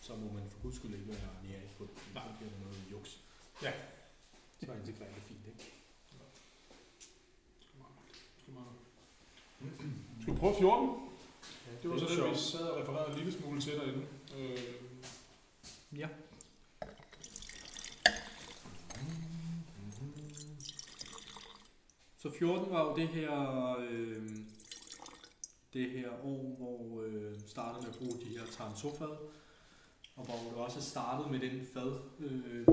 så 0.01 0.15
må 0.15 0.31
man 0.33 0.43
for 0.49 0.61
guds 0.61 0.75
skyld 0.75 0.93
ikke 0.93 1.07
være 1.07 1.17
nære 1.43 1.61
på 1.77 1.83
det. 1.83 1.91
Så 2.13 2.21
bliver 2.37 2.51
det 2.51 2.59
noget 2.61 2.77
juks. 2.91 3.21
Ja. 3.63 3.71
Så 4.65 4.73
integrerer 4.73 5.13
det 5.13 5.23
fint, 5.23 5.45
ikke? 5.47 5.71
Skal 10.21 10.33
vi 10.33 10.39
prøve 10.39 10.55
14? 10.55 10.89
Det 11.81 11.89
var 11.89 11.95
er 11.95 11.99
så 11.99 12.15
sjovt. 12.15 12.31
vi 12.31 12.35
sad 12.37 12.69
og 12.69 12.81
refererede 12.81 13.11
en 13.11 13.17
lille 13.17 13.31
smule 13.41 13.61
til 13.61 13.73
derinde. 13.73 14.05
Øh, 14.37 14.57
Ja. 15.97 16.07
Så 22.17 22.31
14 22.31 22.71
var 22.71 22.83
jo 22.89 22.95
det 22.95 23.07
her, 23.07 23.75
øh, 23.79 24.29
det 25.73 25.91
her 25.91 26.09
år, 26.25 26.55
hvor 26.57 27.03
øh, 27.03 27.39
startede 27.47 27.81
med 27.81 27.89
at 27.89 27.97
bruge 27.97 28.11
de 28.13 28.25
her 28.37 28.45
Taranto-fad, 28.51 29.17
og 30.15 30.25
hvor 30.25 30.35
det 30.49 30.53
også 30.53 30.81
startede 30.81 31.29
med 31.29 31.39
den 31.39 31.67
fad 31.73 31.99
øh, 32.19 32.67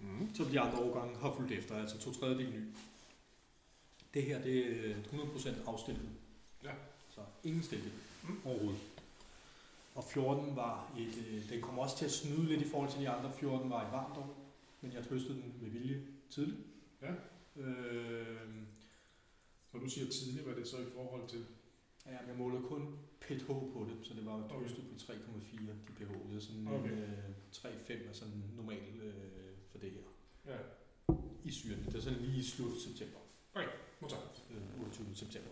mm. 0.00 0.34
som 0.34 0.46
de 0.46 0.60
andre 0.60 0.78
årgange 0.78 1.16
har 1.16 1.34
fulgt 1.36 1.52
efter, 1.52 1.76
altså 1.76 1.98
to 1.98 2.12
tredjedel 2.12 2.50
ny. 2.50 2.64
Det 4.14 4.22
her, 4.22 4.42
det 4.42 4.90
er 4.90 4.94
100% 4.94 5.68
afstillet. 5.68 6.08
Ja. 6.64 6.72
Så 7.14 7.20
ingen 7.44 7.62
stilling 7.62 7.92
Mm. 8.22 8.40
overhovedet. 8.44 8.80
Og 9.94 10.04
14 10.04 10.56
var 10.56 10.92
et, 10.98 11.24
øh, 11.28 11.50
den 11.50 11.60
kom 11.62 11.78
også 11.78 11.96
til 11.98 12.04
at 12.04 12.10
snyde 12.12 12.42
lidt 12.46 12.62
i 12.62 12.68
forhold 12.68 12.90
til 12.90 13.00
de 13.00 13.08
andre. 13.08 13.32
14 13.32 13.70
var 13.70 13.86
et 13.86 13.92
varmt 13.92 14.16
år, 14.16 14.36
men 14.80 14.92
jeg 14.92 15.02
høstede 15.02 15.34
den 15.34 15.54
med 15.60 15.70
vilje 15.70 16.02
tidligt. 16.30 16.58
Ja. 17.02 17.12
Øh, 17.56 18.48
Når 19.72 19.80
du 19.80 19.90
siger 19.90 20.06
tidligt, 20.10 20.44
hvad 20.44 20.54
er 20.54 20.58
det 20.58 20.68
så 20.68 20.76
i 20.78 20.90
forhold 20.94 21.28
til? 21.28 21.46
ja, 22.06 22.18
jeg 22.28 22.36
målede 22.38 22.62
kun 22.62 22.98
pH 23.20 23.46
på 23.46 23.86
det, 23.90 24.06
så 24.06 24.14
det 24.14 24.26
var 24.26 24.44
Okay. 24.44 24.56
høstet 24.62 24.84
på 24.88 24.94
3,4 24.98 25.56
de 25.88 25.92
pH. 25.96 26.12
Det 26.30 26.36
er 26.36 26.40
sådan 26.40 26.68
Okay. 26.68 26.92
en 26.92 26.98
øh, 26.98 27.18
3,5 27.52 28.08
er 28.08 28.12
sådan 28.12 28.44
normal 28.56 29.00
øh, 29.02 29.14
for 29.68 29.78
det 29.78 29.90
her. 29.90 30.00
Ja, 30.52 30.58
I 31.44 31.50
syren. 31.50 31.84
Det 31.84 31.94
er 31.94 32.00
sådan 32.00 32.18
lige 32.20 32.38
i 32.38 32.42
slut 32.42 32.80
september. 32.80 33.18
modtaget. 34.00 34.44
Øh, 34.50 34.80
28. 34.80 35.06
september. 35.14 35.50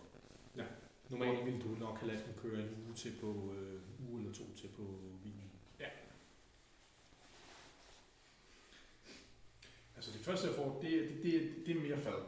Ja. 0.57 0.65
Normalt 1.09 1.45
ville 1.45 1.61
du 1.61 1.67
nok 1.79 1.97
have 1.97 2.07
ladet 2.11 2.25
den 2.25 2.33
køre 2.41 2.61
en 2.63 2.69
uge 2.85 2.95
til 2.95 3.13
på 3.21 3.53
øh, 3.53 3.81
uge 4.09 4.19
eller 4.21 4.33
to 4.33 4.43
til 4.57 4.67
på 4.67 4.83
vinen. 5.23 5.48
Altså 9.99 10.11
det 10.11 10.21
første, 10.21 10.47
jeg 10.47 10.55
får, 10.55 10.79
det, 10.81 10.91
det, 11.09 11.23
det, 11.23 11.35
er- 11.35 11.49
det 11.65 11.75
er 11.77 11.79
mere 11.87 11.97
fad. 11.97 12.19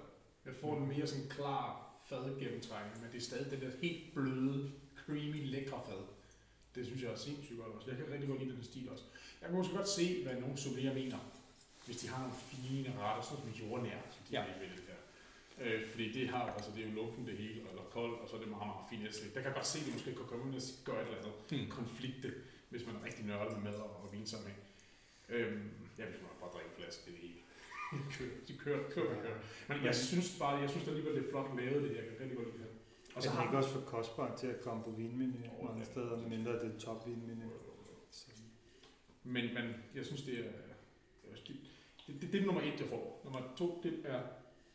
Jeg 0.46 0.56
får 0.56 0.78
en 0.78 0.88
mere 0.88 1.08
sådan 1.08 1.28
klar 1.30 1.66
fad 2.10 2.40
gennemtrængning, 2.40 3.02
men 3.02 3.12
det 3.12 3.18
er 3.18 3.22
stadig 3.22 3.52
det 3.52 3.62
der 3.62 3.72
helt 3.82 4.14
bløde, 4.14 4.72
creamy, 5.06 5.42
lækre 5.56 5.82
fad. 5.90 6.02
Det 6.76 6.86
synes 6.86 7.02
jeg 7.04 7.12
er 7.12 7.16
sindssygt 7.16 7.60
godt 7.60 7.72
også. 7.76 7.88
Jeg 7.90 7.98
kan 7.98 8.06
rigtig 8.14 8.30
godt 8.30 8.40
lide 8.44 8.56
den 8.56 8.64
stil 8.64 8.90
også. 8.90 9.04
Jeg 9.42 9.50
kan 9.50 9.58
måske 9.58 9.76
godt 9.76 9.90
se, 9.90 10.24
hvad 10.24 10.36
nogle 10.36 10.58
sommelier 10.58 10.94
mener, 10.94 11.20
hvis 11.86 11.98
de 11.98 12.08
har 12.08 12.20
nogle 12.22 12.36
fine 12.52 12.90
retter, 13.00 13.24
sådan 13.24 13.42
som 13.44 13.52
jordnær, 13.68 14.00
som 14.16 14.22
de 14.30 14.32
Ja. 14.36 14.44
vil 14.60 14.70
det 14.78 14.84
her. 14.90 15.00
Øh, 15.66 15.88
fordi 15.92 16.12
det 16.18 16.30
har, 16.30 16.44
altså 16.58 16.72
det 16.76 16.84
er 16.84 16.90
jo 16.90 16.96
lunken 16.96 17.28
det 17.28 17.38
hele, 17.38 17.60
eller 17.70 17.84
kold, 17.92 18.14
og 18.22 18.30
så 18.30 18.36
er 18.36 18.40
det 18.40 18.50
meget, 18.50 18.68
meget 18.68 18.86
fint 18.92 19.04
æslik. 19.10 19.34
Der 19.36 19.40
kan 19.42 19.48
jeg 19.52 19.56
godt 19.56 19.68
se, 19.68 19.80
at 19.80 19.86
de 19.86 19.92
måske 19.92 20.16
kan 20.16 20.26
komme 20.32 20.44
ind 20.48 20.56
og 20.56 20.62
gøre 20.86 21.02
et 21.02 21.08
eller 21.08 21.18
andet 21.22 21.36
Mm. 21.52 21.70
konflikte, 21.80 22.30
hvis 22.70 22.86
man 22.88 22.96
er 22.96 23.04
rigtig 23.08 23.26
nørdet 23.26 23.54
med 23.58 23.64
mad 23.72 23.80
og, 23.80 23.92
og 24.04 24.08
vinsamling. 24.14 24.58
Øhm, 25.30 25.70
jeg 25.98 26.06
vil 26.08 26.16
bare 26.42 26.52
drikke 26.56 26.70
en 26.72 26.76
flaske, 26.80 27.02
det 27.12 27.20
hele. 27.26 27.40
De 27.92 27.98
kører, 28.18 28.30
de 28.48 28.54
kører, 28.58 28.90
kører, 28.90 29.22
kører. 29.22 29.38
Men 29.68 29.78
jeg 29.86 29.96
synes 29.96 30.40
bare, 30.40 30.56
jeg 30.58 30.70
synes 30.70 30.88
alligevel, 30.88 31.16
det 31.16 31.26
er 31.26 31.30
flot 31.32 31.58
lavet, 31.58 31.84
det 31.84 31.90
her. 31.92 31.98
Jeg 31.98 32.06
kan 32.12 32.20
rigtig 32.20 32.38
godt 32.38 32.48
lide 32.48 32.58
det 32.58 32.66
her. 32.66 33.16
Og 33.16 33.24
så 33.24 33.30
er 33.30 33.34
den 33.36 33.44
ikke 33.44 33.58
også 33.58 33.70
for 33.70 33.82
kostbar 33.82 34.36
til 34.36 34.48
at 34.48 34.62
komme 34.62 34.84
på 34.84 34.92
vinmenu 34.92 35.34
Åh, 35.60 35.66
mange 35.66 35.80
ja. 35.80 35.92
steder, 35.92 36.28
mindre 36.30 36.52
det 36.54 36.76
er 36.76 36.80
top 36.80 37.08
vinmenu. 37.08 37.50
Men, 39.24 39.54
men 39.54 39.66
jeg 39.96 40.06
synes, 40.06 40.22
det 40.22 40.40
er... 40.40 40.44
Det, 40.44 41.56
det, 42.08 42.22
det, 42.22 42.32
det 42.34 42.42
er 42.42 42.46
nummer 42.46 42.62
et, 42.62 42.80
jeg 42.80 42.88
får. 42.90 43.22
Nummer 43.24 43.40
to, 43.58 43.82
det 43.84 43.94
er... 44.06 44.22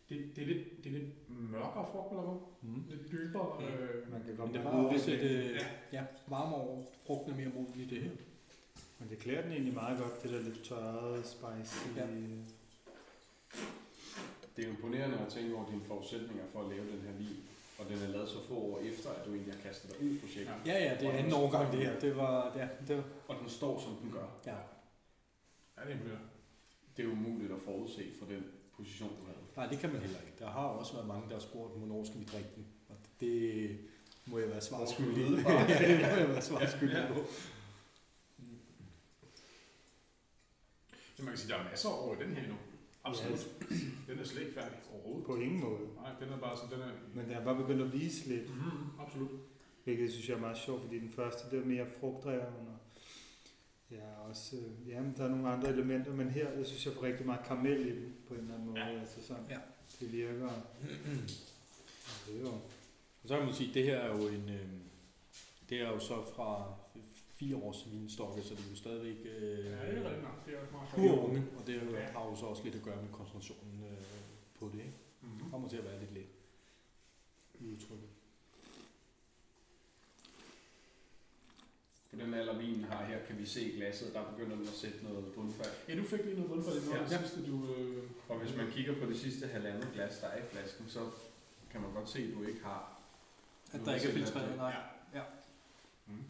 Det, 0.09 0.37
det, 0.37 0.43
er, 0.43 0.47
lidt, 0.47 0.85
det 0.85 0.95
er 0.95 0.99
lidt 0.99 1.31
mørkere 1.31 1.87
frugt, 1.93 2.11
eller 2.11 2.23
hvad? 2.23 2.41
mm. 2.63 2.83
Lidt 2.89 3.13
dybere. 3.13 3.61
Mm. 3.61 3.67
Øh, 3.67 4.13
Man 4.13 4.23
kan 4.25 4.37
godt 4.37 4.53
det 4.53 4.65
mærke 4.65 4.77
var 4.77 4.85
også 4.85 5.11
et, 5.11 5.15
udviklingen. 5.17 5.55
øh, 5.55 5.61
ja, 5.93 6.05
varmere 6.29 6.61
over. 6.61 6.85
Frugten 7.07 7.33
er 7.33 7.37
mere 7.37 7.49
moden 7.49 7.81
i 7.81 7.85
det 7.85 8.03
her. 8.03 8.11
Men 8.99 9.09
det 9.11 9.19
klæder 9.19 9.43
den 9.43 9.53
egentlig 9.53 9.75
meget 9.75 9.99
godt, 9.99 10.23
det 10.23 10.31
der 10.31 10.41
lidt 10.41 10.65
tørrede, 10.65 11.23
spicy. 11.25 11.97
Ja. 11.97 12.07
Det 14.57 14.65
er 14.65 14.69
imponerende 14.69 15.19
at 15.19 15.33
tænke 15.33 15.55
over 15.57 15.71
dine 15.71 15.85
forudsætninger 15.85 16.45
for 16.53 16.63
at 16.63 16.69
lave 16.69 16.87
den 16.93 17.01
her 17.01 17.13
vin. 17.13 17.37
Og 17.79 17.85
den 17.89 17.99
er 18.03 18.09
lavet 18.09 18.29
så 18.29 18.43
få 18.49 18.55
år 18.55 18.79
efter, 18.81 19.11
at 19.11 19.27
du 19.27 19.31
egentlig 19.35 19.55
har 19.55 19.63
kastet 19.63 19.91
dig 19.91 20.03
ud 20.07 20.11
i 20.11 20.19
projektet. 20.19 20.55
Ja. 20.67 20.85
Ja, 20.85 20.97
det 21.01 21.09
er 21.09 21.13
anden 21.13 21.33
årgang 21.33 21.73
det 21.73 21.81
her. 21.81 22.01
Det 22.01 22.17
var, 22.17 22.57
ja, 22.57 22.69
det 22.89 22.97
var, 22.97 23.05
Og 23.29 23.37
den 23.41 23.49
står, 23.49 23.81
som 23.81 23.97
den 24.03 24.11
gør. 24.13 24.27
ja. 24.47 24.53
ja, 25.77 25.83
det 25.85 25.91
er 25.91 25.95
imponerende. 25.95 26.27
Det 26.97 27.05
er 27.05 27.09
umuligt 27.09 27.53
at 27.53 27.59
forudse 27.65 28.13
for 28.19 28.27
den 28.27 28.45
position, 28.77 29.09
du 29.09 29.25
havde. 29.27 29.39
Nej, 29.57 29.67
det 29.67 29.79
kan 29.79 29.93
man 29.93 30.01
heller 30.01 30.19
ikke. 30.21 30.33
Der 30.39 30.51
har 30.51 30.65
også 30.67 30.93
været 30.93 31.07
mange, 31.07 31.29
der 31.29 31.35
har 31.35 31.41
spurgt, 31.41 31.79
hvornår 31.79 32.05
skal 32.05 32.21
vi 32.21 32.25
drikke 32.25 32.49
den? 32.57 32.67
Og 32.89 32.97
det 33.21 33.79
må 34.27 34.39
jeg 34.39 34.49
være 34.51 34.61
svar 34.61 34.77
Hvor 34.77 34.87
skulle 34.87 35.11
du 35.11 35.15
skyldig. 35.17 35.45
ja, 35.49 35.89
det 35.89 36.01
må 36.11 36.17
jeg 36.17 36.29
være 36.29 36.43
svar 36.43 36.67
skyldig 36.67 36.97
Ja. 36.97 37.15
på. 37.15 37.21
Så 41.17 41.23
man 41.23 41.29
kan 41.33 41.39
sige, 41.39 41.55
at 41.55 41.59
der 41.59 41.65
er 41.65 41.71
masser 41.71 41.89
over 41.89 42.17
i 42.17 42.25
den 42.25 42.35
her 42.35 42.43
endnu. 42.43 42.57
Absolut. 43.07 43.47
Den 44.09 44.19
er 44.19 44.25
slet 44.25 44.41
ikke 44.43 44.55
færdig 44.55 44.79
overhovedet. 44.93 45.27
På 45.27 45.37
ingen 45.37 45.61
måde. 45.61 45.81
Nej, 45.97 46.11
den 46.21 46.29
er 46.29 46.39
bare 46.39 46.57
sådan, 46.57 46.73
den 46.73 46.81
er... 46.89 46.93
Men 47.15 47.25
den 47.25 47.33
er 47.33 47.45
bare 47.45 47.57
begyndt 47.57 47.83
at 47.83 47.93
vise 47.93 48.29
lidt, 48.29 48.51
Mm, 48.57 49.01
absolut. 49.01 49.31
hvilket 49.85 50.13
synes 50.13 50.29
jeg 50.29 50.35
er 50.37 50.41
meget 50.41 50.59
sjovt, 50.59 50.83
fordi 50.83 50.99
den 50.99 51.11
første 51.11 51.51
det 51.51 51.63
er 51.63 51.67
mere 51.67 51.87
frugtdreven. 52.01 52.43
Og 52.69 52.79
ja, 53.91 54.29
også, 54.29 54.57
øh, 54.57 54.89
ja, 54.89 55.01
men 55.01 55.15
der 55.17 55.25
er 55.25 55.29
nogle 55.29 55.49
andre 55.49 55.69
elementer, 55.69 56.13
men 56.13 56.29
her 56.31 56.51
jeg 56.51 56.67
synes 56.67 56.87
jeg 56.87 56.95
får 56.95 57.03
rigtig 57.03 57.27
meget 57.27 57.47
karamel 57.47 57.87
i 57.87 57.91
den 57.91 58.15
på 58.29 58.35
en 58.35 58.41
eller 58.41 58.55
anden 58.55 58.69
måde. 58.69 58.81
Ja. 58.81 59.01
Altså 59.01 59.23
sådan, 59.27 59.45
Ja. 59.51 59.59
Det 60.01 60.13
virker. 60.13 60.51
Det 62.27 62.37
er 62.37 62.41
jo, 62.41 62.49
Og 63.23 63.29
så 63.29 63.37
kan 63.37 63.47
man 63.47 63.55
sige, 63.55 63.69
at 63.69 63.75
det 63.75 63.85
her 63.85 63.97
er 63.97 64.17
jo 64.17 64.29
en, 64.29 64.49
øh, 64.49 64.67
det 65.71 65.81
er 65.81 65.89
jo 65.89 65.99
så 65.99 66.25
fra 66.37 66.75
fire 67.39 67.57
års 67.57 67.87
vinstokke, 67.93 68.43
så 68.43 68.55
det 68.55 68.65
er 68.67 68.71
jo 68.71 68.77
stadigvæk 68.77 69.17
øh, 69.25 69.65
Ja, 69.65 69.91
det 69.91 69.99
er 70.07 70.23
nok. 70.23 70.47
Det 70.47 70.55
er 70.55 70.61
meget 70.73 70.89
pur 70.95 71.25
unge, 71.29 71.43
og 71.59 71.67
det 71.67 71.75
er 71.77 71.85
jo- 71.85 71.97
Ja. 71.97 72.05
har 72.05 72.25
jo 72.27 72.37
så 72.37 72.47
også 72.47 72.65
lidt 72.65 72.75
at 72.75 72.83
gøre 72.83 73.03
med 73.03 73.13
koncentrationen 73.13 73.85
øh, 73.91 74.07
på 74.59 74.67
det. 74.73 74.79
Ikke? 74.79 74.85
Det 75.23 75.29
Mm-hmm. 75.33 75.51
kommer 75.51 75.69
til 75.69 75.77
at 75.77 75.85
være 75.85 76.01
lidt 76.01 76.13
let 76.15 76.27
i 77.61 77.65
udtrykket. 77.73 78.09
På 82.11 82.17
den 82.17 82.35
alder, 82.35 82.59
vinen 82.59 82.85
har 82.85 83.05
her, 83.05 83.27
kan 83.27 83.39
vi 83.39 83.47
se 83.47 83.73
i 83.73 83.77
glasset, 83.77 84.15
der 84.15 84.31
begynder 84.31 84.57
den 84.57 84.69
at 84.69 84.75
sætte 84.75 84.99
noget 85.05 85.33
bundfald. 85.35 85.73
Ja, 85.89 85.97
du 85.97 86.03
fik 86.05 86.21
lige 86.25 86.35
noget 86.37 86.51
bundfald 86.51 86.77
i 86.77 86.95
Ja. 86.95 87.03
det 87.03 87.21
sidste, 87.21 87.51
du... 87.51 87.75
Øh... 87.75 88.03
Og 88.29 88.39
hvis 88.39 88.57
man 88.57 88.71
kigger 88.71 89.01
på 89.01 89.07
det 89.11 89.19
sidste 89.19 89.47
halvandet 89.47 89.89
glas, 89.95 90.19
der 90.19 90.27
er 90.27 90.39
i 90.45 90.47
flasken, 90.51 90.89
så 90.89 91.11
kan 91.71 91.81
man 91.81 91.93
godt 91.93 92.09
se, 92.09 92.19
at 92.19 92.35
du 92.35 92.43
ikke 92.45 92.63
har... 92.63 93.01
At 93.73 93.81
der 93.85 93.91
er 93.91 93.95
ikke 93.95 94.09
er 94.09 94.13
det 94.13 94.19
filtreret, 94.25 94.57
nej. 94.57 94.75
Ja. 95.15 95.19
Ja. 95.19 95.25
Mm. 96.07 96.25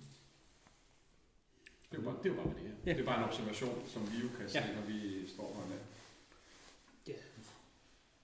Det 1.97 2.03
er 2.03 2.05
jo 2.05 2.11
bare, 2.11 2.23
det 2.23 2.31
er 2.31 2.35
jo 2.35 2.41
bare 2.43 2.55
det 2.55 2.63
her. 2.63 2.75
Ja. 2.87 2.93
Det 2.93 3.01
er 3.01 3.05
bare 3.05 3.19
en 3.23 3.25
observation, 3.25 3.83
som 3.87 4.03
vi 4.13 4.17
jo 4.25 4.29
kan 4.39 4.49
se, 4.49 4.59
Ja. 4.59 4.75
når 4.77 4.83
vi 4.93 5.29
står 5.35 5.49
her 5.61 5.67
med. 5.73 5.81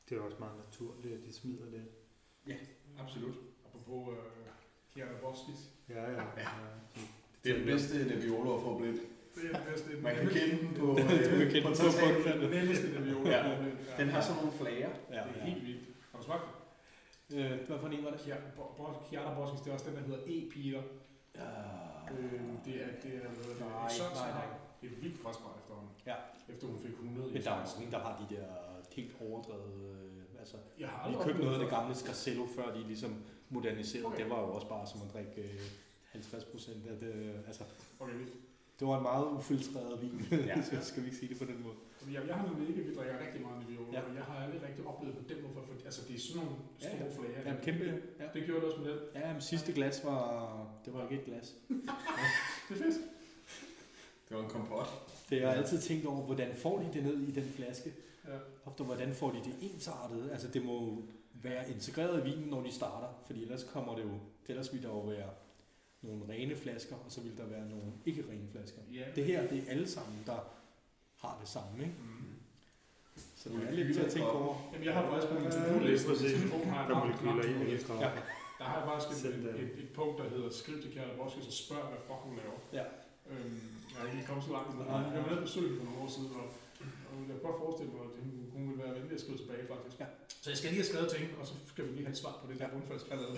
det 0.09 0.19
er 0.19 0.21
også 0.23 0.37
meget 0.39 0.57
naturligt, 0.67 1.15
at 1.15 1.21
de 1.27 1.33
smider 1.33 1.67
lidt. 1.75 2.59
Absolut. 3.03 3.35
Apropos 3.67 4.15
øh, 4.15 4.23
Kiara 4.95 5.17
Boskis. 5.23 5.61
Ja, 5.89 6.03
ja. 6.11 6.23
ja. 6.37 6.49
Det 7.45 7.53
er 7.53 7.57
den 7.57 7.67
bedste 7.67 8.05
Nebbiolo 8.05 8.57
at 8.57 8.63
få 8.63 8.79
blind. 8.79 8.99
Det 9.35 9.45
er 9.51 9.57
den 9.57 9.67
bedste. 9.71 9.89
Man 9.97 10.15
kan 10.17 10.29
kende 10.29 10.59
den 10.63 10.75
på, 10.81 10.87
Du 10.87 10.95
kan 10.95 11.43
øh, 11.43 11.53
kende 11.53 11.63
på 11.63 11.69
på 11.69 11.75
totalen. 11.75 12.41
Den 12.43 12.51
nemmeste, 12.51 12.95
det 12.95 13.05
vi 13.07 13.11
Ja. 13.31 13.57
Den 13.99 14.09
har 14.09 14.21
sådan 14.21 14.37
nogle 14.43 14.53
flager. 14.61 14.91
Ja, 15.11 15.21
Det 15.29 15.41
er 15.41 15.45
helt 15.45 15.67
vildt. 15.67 15.85
Har 16.13 16.19
du 16.19 16.25
smagt 16.25 16.43
den? 17.31 17.39
Øh, 17.39 17.67
hvad 17.67 17.79
for 17.79 17.89
en 17.89 18.05
var 18.05 18.11
det? 18.11 18.21
Kiara 19.11 19.35
Boskis, 19.35 19.61
det 19.61 19.69
er 19.71 19.75
også 19.75 19.87
den, 19.91 19.95
der 19.97 20.03
hedder 20.03 20.23
E-Peter. 20.27 20.83
Ja. 21.39 21.49
Øh, 22.15 22.41
det 22.65 22.75
er, 22.85 22.89
det 23.03 23.11
er, 23.15 23.29
Nej, 23.61 23.89
det, 23.89 23.97
Exotic. 23.97 24.21
nej, 24.21 24.31
nej. 24.31 24.47
Det 24.81 24.87
er 24.93 24.97
vildt 25.01 25.19
frostbart 25.23 25.57
efterhånden. 25.61 25.91
Ja. 26.07 26.15
Efter 26.49 26.67
hun 26.67 26.79
fik 26.81 26.91
100 26.91 27.29
i 27.31 27.33
Men 27.33 27.43
der 27.43 27.51
er 27.51 27.65
saks. 27.65 27.77
mange, 27.79 27.93
der 27.93 27.99
har 27.99 28.13
de 28.29 28.35
der 28.35 28.45
helt 28.97 29.13
overdrevet... 29.21 29.75
Øh, 29.95 30.23
altså, 30.41 30.57
Jeg 30.79 30.89
har 30.89 31.09
vi 31.09 31.15
aldrig 31.15 31.27
købte 31.27 31.41
noget 31.43 31.55
af 31.55 31.61
det 31.61 31.71
gamle 31.71 31.95
Scarcello, 31.95 32.47
før 32.57 32.75
de 32.75 32.83
ligesom 32.87 33.15
moderniserede. 33.49 34.07
Okay. 34.07 34.23
Det 34.23 34.31
var 34.31 34.41
jo 34.41 34.47
også 34.55 34.69
bare 34.69 34.87
som 34.87 35.01
at 35.09 35.13
drikke 35.15 35.43
øh, 35.43 35.61
50 36.13 36.45
procent 36.45 36.87
af 36.87 36.97
det. 36.99 37.43
Altså, 37.47 37.65
Okay, 38.01 38.15
vildt. 38.15 38.33
det 38.81 38.89
var 38.89 38.97
en 38.97 39.03
meget 39.03 39.27
ufiltreret 39.27 40.03
vin. 40.03 40.27
Ja. 40.47 40.63
så 40.71 40.77
skal 40.83 41.03
vi 41.03 41.07
ikke 41.07 41.19
sige 41.19 41.29
det 41.29 41.39
på 41.39 41.45
den 41.45 41.63
måde. 41.63 41.75
Fordi 42.03 42.15
jeg, 42.17 42.23
jeg 42.31 42.37
har 42.39 42.45
nemlig 42.49 42.69
ikke, 42.69 42.83
vi 42.89 42.95
drikker 42.99 43.17
rigtig 43.27 43.41
meget 43.47 43.57
Nebbiolo, 43.61 43.93
Ja. 43.93 43.99
ja. 44.01 44.05
og 44.09 44.15
jeg 44.19 44.25
har 44.29 44.37
aldrig 44.45 44.61
rigtig 44.69 44.83
oplevet 44.91 45.17
på 45.21 45.25
den 45.31 45.39
måde, 45.43 45.53
for, 45.55 45.63
for 45.69 45.75
altså 45.85 46.03
det 46.09 46.15
er 46.17 46.21
sådan 46.27 46.43
nogle 46.43 46.57
Ja, 46.83 46.89
store 46.89 47.09
ja. 47.09 47.17
flager. 47.19 47.41
Ja, 47.51 47.61
kæmpe. 47.67 47.85
Ja. 48.21 48.27
Det 48.35 48.41
gjorde 48.47 48.61
det 48.61 48.69
også 48.71 48.81
med 48.87 48.91
den. 48.91 48.99
Ja, 49.15 49.33
men 49.33 49.43
sidste 49.43 49.73
glas 49.73 49.97
var... 50.05 50.23
Det 50.85 50.91
var 50.95 51.03
ikke 51.09 51.15
et 51.23 51.25
glas. 51.29 51.47
Det 52.69 52.75
er 52.77 52.83
fedt. 52.85 52.97
Det 54.29 54.37
var 54.37 54.43
en 54.45 54.51
kompot. 54.51 54.89
Det 55.31 55.41
har 55.41 55.49
jeg 55.49 55.57
altid 55.59 55.79
tænkt 55.81 56.07
over, 56.07 56.23
hvordan 56.23 56.55
får 56.57 56.79
de 56.79 56.89
det 56.93 57.03
ned 57.03 57.19
i 57.21 57.31
den 57.31 57.45
flaske? 57.45 57.93
Ja. 58.29 58.37
Og 58.65 58.73
hvordan 58.73 59.15
får 59.15 59.31
de 59.31 59.37
det 59.45 59.55
ensartet? 59.61 60.31
Altså 60.33 60.49
det 60.49 60.65
må 60.65 61.03
være 61.43 61.71
integreret 61.71 62.21
i 62.21 62.31
vinen, 62.31 62.49
når 62.49 62.63
de 62.63 62.73
starter, 62.73 63.09
fordi 63.27 63.43
ellers 63.43 63.65
kommer 63.65 63.95
det 63.97 64.03
jo, 64.03 64.11
ellers 64.49 64.73
vil 64.75 64.83
der 64.83 64.89
jo 64.89 65.01
være 65.01 65.31
nogle 66.03 66.23
rene 66.29 66.57
flasker, 66.57 66.97
og 66.97 67.13
så 67.13 67.21
vil 67.21 67.37
der 67.37 67.47
være 67.47 67.69
nogle 67.69 67.93
ikke 68.07 68.25
rene 68.31 68.49
flasker. 68.53 68.79
Ja. 68.93 69.05
Det 69.17 69.25
her, 69.25 69.49
det 69.49 69.59
er 69.59 69.71
alle 69.71 69.89
sammen, 69.89 70.19
der 70.27 70.53
har 71.23 71.35
det 71.43 71.49
samme, 71.57 71.75
ikke? 71.87 71.95
Mm. 71.99 72.35
Så 73.41 73.49
det 73.49 73.69
er 73.69 73.71
lidt 73.79 73.95
til 73.97 74.03
at 74.09 74.11
tænke 74.17 74.31
over. 74.41 74.55
Jamen, 74.73 74.85
jeg 74.89 74.95
har 74.97 75.03
faktisk 75.11 75.29
på 75.33 75.35
min 75.39 75.45
Ja, 75.45 75.51
to-do-liste, 75.51 76.07
præcis. 76.09 76.31
min 76.33 76.41
telefon 76.41 76.65
har 76.75 76.83
Der 76.89 76.95
molekyler 76.99 77.45
i 77.51 77.53
hele. 77.53 77.79
Ja. 78.05 78.11
Der 78.59 78.65
har 78.71 78.79
jeg 78.93 79.03
Send 79.23 79.35
et, 79.35 79.43
den. 79.47 79.55
et, 79.65 79.71
et, 79.83 79.91
punkt, 79.99 80.15
der 80.21 80.27
hedder 80.35 80.51
skriv 80.61 80.77
til 80.83 80.91
Kjærle 80.95 81.15
Boskis 81.21 81.47
og 81.53 81.57
spørg, 81.65 81.85
hvad 81.91 82.01
fuck 82.09 82.21
hun 82.29 82.35
laver. 82.43 82.59
Ja. 82.79 82.85
Øhm, 83.31 83.61
jeg 83.91 83.97
har 84.01 84.07
ikke 84.15 84.27
kommet 84.29 84.45
så 84.49 84.53
langt, 84.57 84.69
men 84.71 84.79
jeg 84.87 85.21
var 85.23 85.29
nede 85.29 85.41
på 85.41 85.45
besøg 85.49 85.67
for 85.79 85.85
nogle 85.89 85.99
år 86.05 86.09
siden, 86.17 86.31
og, 86.41 86.47
og 87.09 87.15
jeg 87.29 87.35
kan 87.37 87.43
godt 87.49 87.59
forestille 87.65 87.91
mig, 87.95 88.03
at 88.09 88.13
hun, 88.25 88.33
hun 88.55 88.63
vil 88.71 88.77
være 88.85 88.95
venlig 88.99 89.15
at 89.19 89.23
skrive 89.25 89.39
tilbage, 89.43 89.65
faktisk. 89.75 89.97
Ja. 90.03 90.09
Så 90.43 90.47
jeg 90.53 90.57
skal 90.59 90.69
lige 90.71 90.81
have 90.83 90.91
skrevet 90.93 91.09
til 91.13 91.19
hende, 91.23 91.35
og 91.41 91.47
så 91.51 91.55
skal 91.73 91.83
vi 91.87 91.91
lige 91.97 92.07
have 92.09 92.15
et 92.17 92.23
svar 92.23 92.35
på 92.41 92.45
det 92.51 92.57
der 92.61 92.69
bundfaldskaldet. 92.75 93.29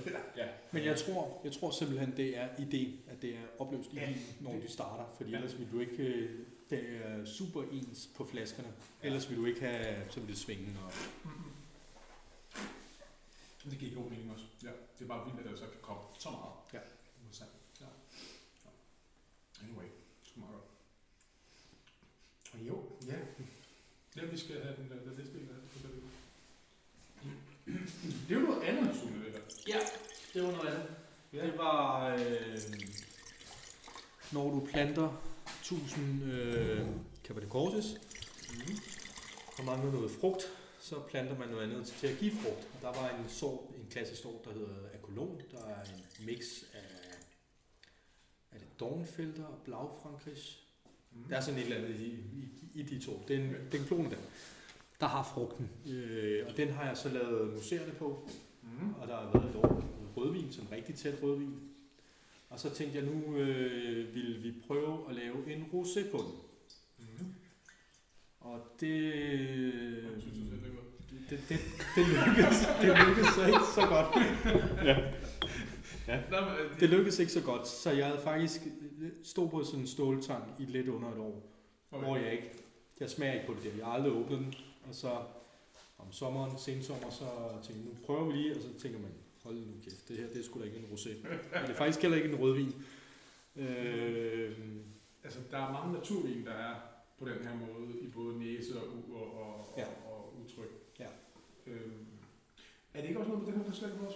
Ja. 0.42 0.46
Men 0.74 0.80
jeg 0.90 0.96
tror, 1.02 1.20
jeg 1.46 1.52
tror 1.56 1.70
simpelthen, 1.80 2.10
det 2.20 2.28
er 2.42 2.46
ideen, 2.66 2.92
at 3.12 3.18
det 3.24 3.30
er 3.40 3.44
opløst 3.62 3.90
i 3.92 3.96
Ja. 3.96 4.08
når 4.44 4.52
de 4.64 4.68
starter. 4.78 5.04
Fordi 5.16 5.30
Ja. 5.30 5.36
ellers 5.36 5.54
vil 5.58 5.68
du 5.72 5.78
ikke... 5.86 6.04
øh, 6.78 7.18
Det 7.18 7.20
er 7.20 7.24
super 7.24 7.62
ens 7.72 8.08
på 8.16 8.24
flaskerne. 8.26 8.72
Ellers 9.02 9.30
vil 9.30 9.38
du 9.38 9.46
ikke 9.46 9.60
have... 9.60 10.10
Så 10.10 10.20
vil 10.20 10.28
det 10.28 10.38
svinge. 10.38 10.76
Og, 10.84 10.92
Det 13.70 13.78
giver 13.78 13.94
god 13.94 14.10
mening 14.10 14.32
også. 14.32 14.44
Ja. 14.62 14.70
Det 14.98 15.04
er 15.04 15.08
bare 15.08 15.24
vildt, 15.24 15.40
at 15.40 15.50
der 15.50 15.56
så 15.56 15.64
kan 15.64 15.80
komme 15.82 16.02
så 16.18 16.30
meget. 16.30 16.52
Ja. 16.72 16.78
Interessant. 17.20 17.50
Ja. 17.80 17.86
ja. 18.64 18.70
Anyway, 19.64 19.84
det 20.24 20.32
er 20.36 20.40
meget 20.40 20.52
godt. 20.54 20.64
Og 22.52 22.58
jo, 22.68 22.82
ja. 23.06 23.16
Ja, 24.16 24.24
vi 24.24 24.38
skal 24.38 24.62
have 24.62 24.76
den, 24.76 24.88
den 24.90 25.16
næste 25.18 25.32
del 25.34 25.48
af 25.48 25.54
det. 25.54 26.02
Det 28.28 28.36
er 28.36 28.40
jo 28.40 28.46
noget 28.46 28.62
andet, 28.62 28.96
Sune, 28.96 29.24
det 29.24 29.32
her. 29.32 29.40
Ja, 29.68 29.80
det 30.34 30.42
var 30.42 30.50
noget 30.50 30.68
andet. 30.68 30.86
Ja. 31.32 31.46
Det 31.46 31.58
var, 31.58 32.14
øh, 32.14 32.58
når 34.32 34.50
du 34.50 34.66
planter 34.66 35.33
1000 35.64 36.23
øh, 36.33 36.87
Cabernet 37.25 37.49
Corsis, 37.50 38.00
Mm. 38.54 38.76
og 39.59 39.64
mangler 39.64 39.92
noget 39.92 40.11
frugt, 40.11 40.42
så 40.80 41.00
planter 41.11 41.38
man 41.38 41.49
noget 41.49 41.62
andet 41.71 41.87
til 41.87 42.06
at 42.06 42.18
give 42.18 42.30
frugt. 42.30 42.68
Og 42.75 42.80
der 42.83 43.00
var 43.00 43.09
en 43.18 43.28
sort, 43.28 43.61
en 43.76 43.87
klassisk 43.90 44.23
sort, 44.23 44.44
der 44.44 44.52
hedder 44.52 44.75
Acolon. 44.94 45.40
Der 45.52 45.59
er 45.66 45.85
en 45.85 46.26
mix 46.26 46.40
af, 46.75 47.16
er 48.52 48.59
det 48.59 48.80
Dornfelder 48.80 49.44
og 49.44 49.59
Blaufrankrig. 49.64 50.37
Mm. 51.12 51.25
Der 51.28 51.37
er 51.37 51.40
sådan 51.40 51.61
et 51.61 51.64
eller 51.64 51.76
andet 51.76 52.00
i, 52.00 52.04
i, 52.11 52.49
i 52.75 52.83
de 52.83 53.00
to. 53.06 53.23
Den, 53.28 53.54
den 53.73 53.85
klone 53.85 54.11
der, 54.11 54.16
der 55.00 55.06
har 55.06 55.23
frugten. 55.35 55.71
Øh, 55.87 56.47
og 56.49 56.56
den 56.56 56.68
har 56.68 56.87
jeg 56.87 56.97
så 56.97 57.09
lavet 57.09 57.54
museerne 57.54 57.92
på. 57.92 58.28
Mm. 58.62 58.94
Og 58.94 59.09
der 59.09 59.16
har 59.16 59.30
været 59.33 59.50
et 59.50 59.56
år 59.56 59.85
rødvin, 60.16 60.52
som 60.52 60.66
rigtig 60.66 60.94
tæt 60.94 61.23
rødvin. 61.23 61.61
Og 62.54 62.61
så 62.61 62.70
tænkte 62.70 62.99
jeg, 62.99 63.06
nu 63.06 63.37
øh, 63.37 64.14
vil 64.14 64.42
vi 64.44 64.52
prøve 64.66 64.99
at 65.08 65.14
lave 65.14 65.54
en 65.54 65.66
rosé 65.73 66.11
på 66.11 66.18
den. 66.18 66.34
Mm. 66.99 67.34
Og 68.40 68.61
det... 68.80 69.12
Synes 70.20 70.37
selv, 70.50 70.61
det 70.61 71.30
det, 71.30 71.38
det, 71.49 71.58
det, 71.96 72.06
lykkedes, 72.06 72.68
det 72.80 72.88
lykkedes 73.06 73.34
så 73.34 73.46
ikke 73.46 73.68
så 73.75 73.87
godt. 73.88 74.16
Nå, 76.30 76.40
men, 76.40 76.50
øh, 76.50 76.80
Det 76.80 76.88
lykkedes 76.88 77.18
ikke 77.18 77.32
så 77.32 77.42
godt, 77.42 77.68
så 77.68 77.90
jeg 77.90 78.06
havde 78.06 78.20
faktisk 78.20 78.61
stod 79.25 79.49
på 79.49 79.64
sådan 79.64 79.80
en 79.80 79.87
ståltang 79.87 80.44
i 80.58 80.64
lidt 80.64 80.88
under 80.88 81.12
et 81.12 81.18
år, 81.18 81.42
okay. 81.90 82.06
hvor 82.06 82.16
jeg 82.16 82.32
ikke, 82.32 82.50
jeg 83.00 83.11
smager 83.11 83.32
ikke 83.32 83.46
på 83.46 83.54
det 83.54 83.62
der. 83.62 83.76
Jeg 83.78 83.87
har 83.87 83.92
aldrig 83.92 84.12
åbnet 84.12 84.38
den, 84.38 84.54
og 84.88 84.94
så 84.94 85.11
om 85.99 86.12
sommeren, 86.12 86.58
sensommer, 86.58 87.11
så 87.11 87.25
tænkte 87.62 87.82
jeg, 87.84 87.94
nu 87.94 88.06
prøver 88.06 88.25
vi 88.25 88.32
lige, 88.32 88.56
og 88.56 88.62
så 88.62 88.68
tænker 88.82 88.99
man, 88.99 89.11
hold 89.44 89.56
nu 89.56 89.72
kæft, 89.84 90.08
det 90.08 90.16
her, 90.16 90.26
det 90.28 90.38
er 90.40 90.44
sgu 90.44 90.60
da 90.60 90.64
ikke 90.64 90.76
en 90.78 90.84
rosé. 90.92 91.08
Men 91.28 91.62
det 91.62 91.70
er 91.70 91.74
faktisk 91.74 92.02
heller 92.02 92.16
ikke 92.16 92.28
en 92.28 92.36
rødvin. 92.40 92.72
Øh, 93.56 94.58
Altså, 95.24 95.38
der 95.50 95.58
er 95.58 95.72
mange 95.72 95.92
naturvin, 95.92 96.46
der 96.46 96.52
er 96.52 96.74
på 97.18 97.28
den 97.28 97.38
her 97.48 97.54
måde, 97.54 98.00
i 98.00 98.06
både 98.08 98.38
næse 98.38 98.80
og, 98.80 98.86
u- 98.86 99.14
og, 99.14 99.38
og, 99.40 99.74
Ja. 99.78 99.84
og, 99.86 100.12
og 100.16 100.34
udtryk. 100.40 100.70
Ja. 101.00 101.06
Øhm, 101.66 102.06
er 102.94 103.00
det 103.00 103.08
ikke 103.08 103.20
også 103.20 103.30
noget 103.30 103.44
med 103.46 103.52
den 103.52 103.60
her, 103.60 103.68
der 103.68 103.76
slet 103.76 103.88
ikke 103.90 104.02
var 104.02 104.10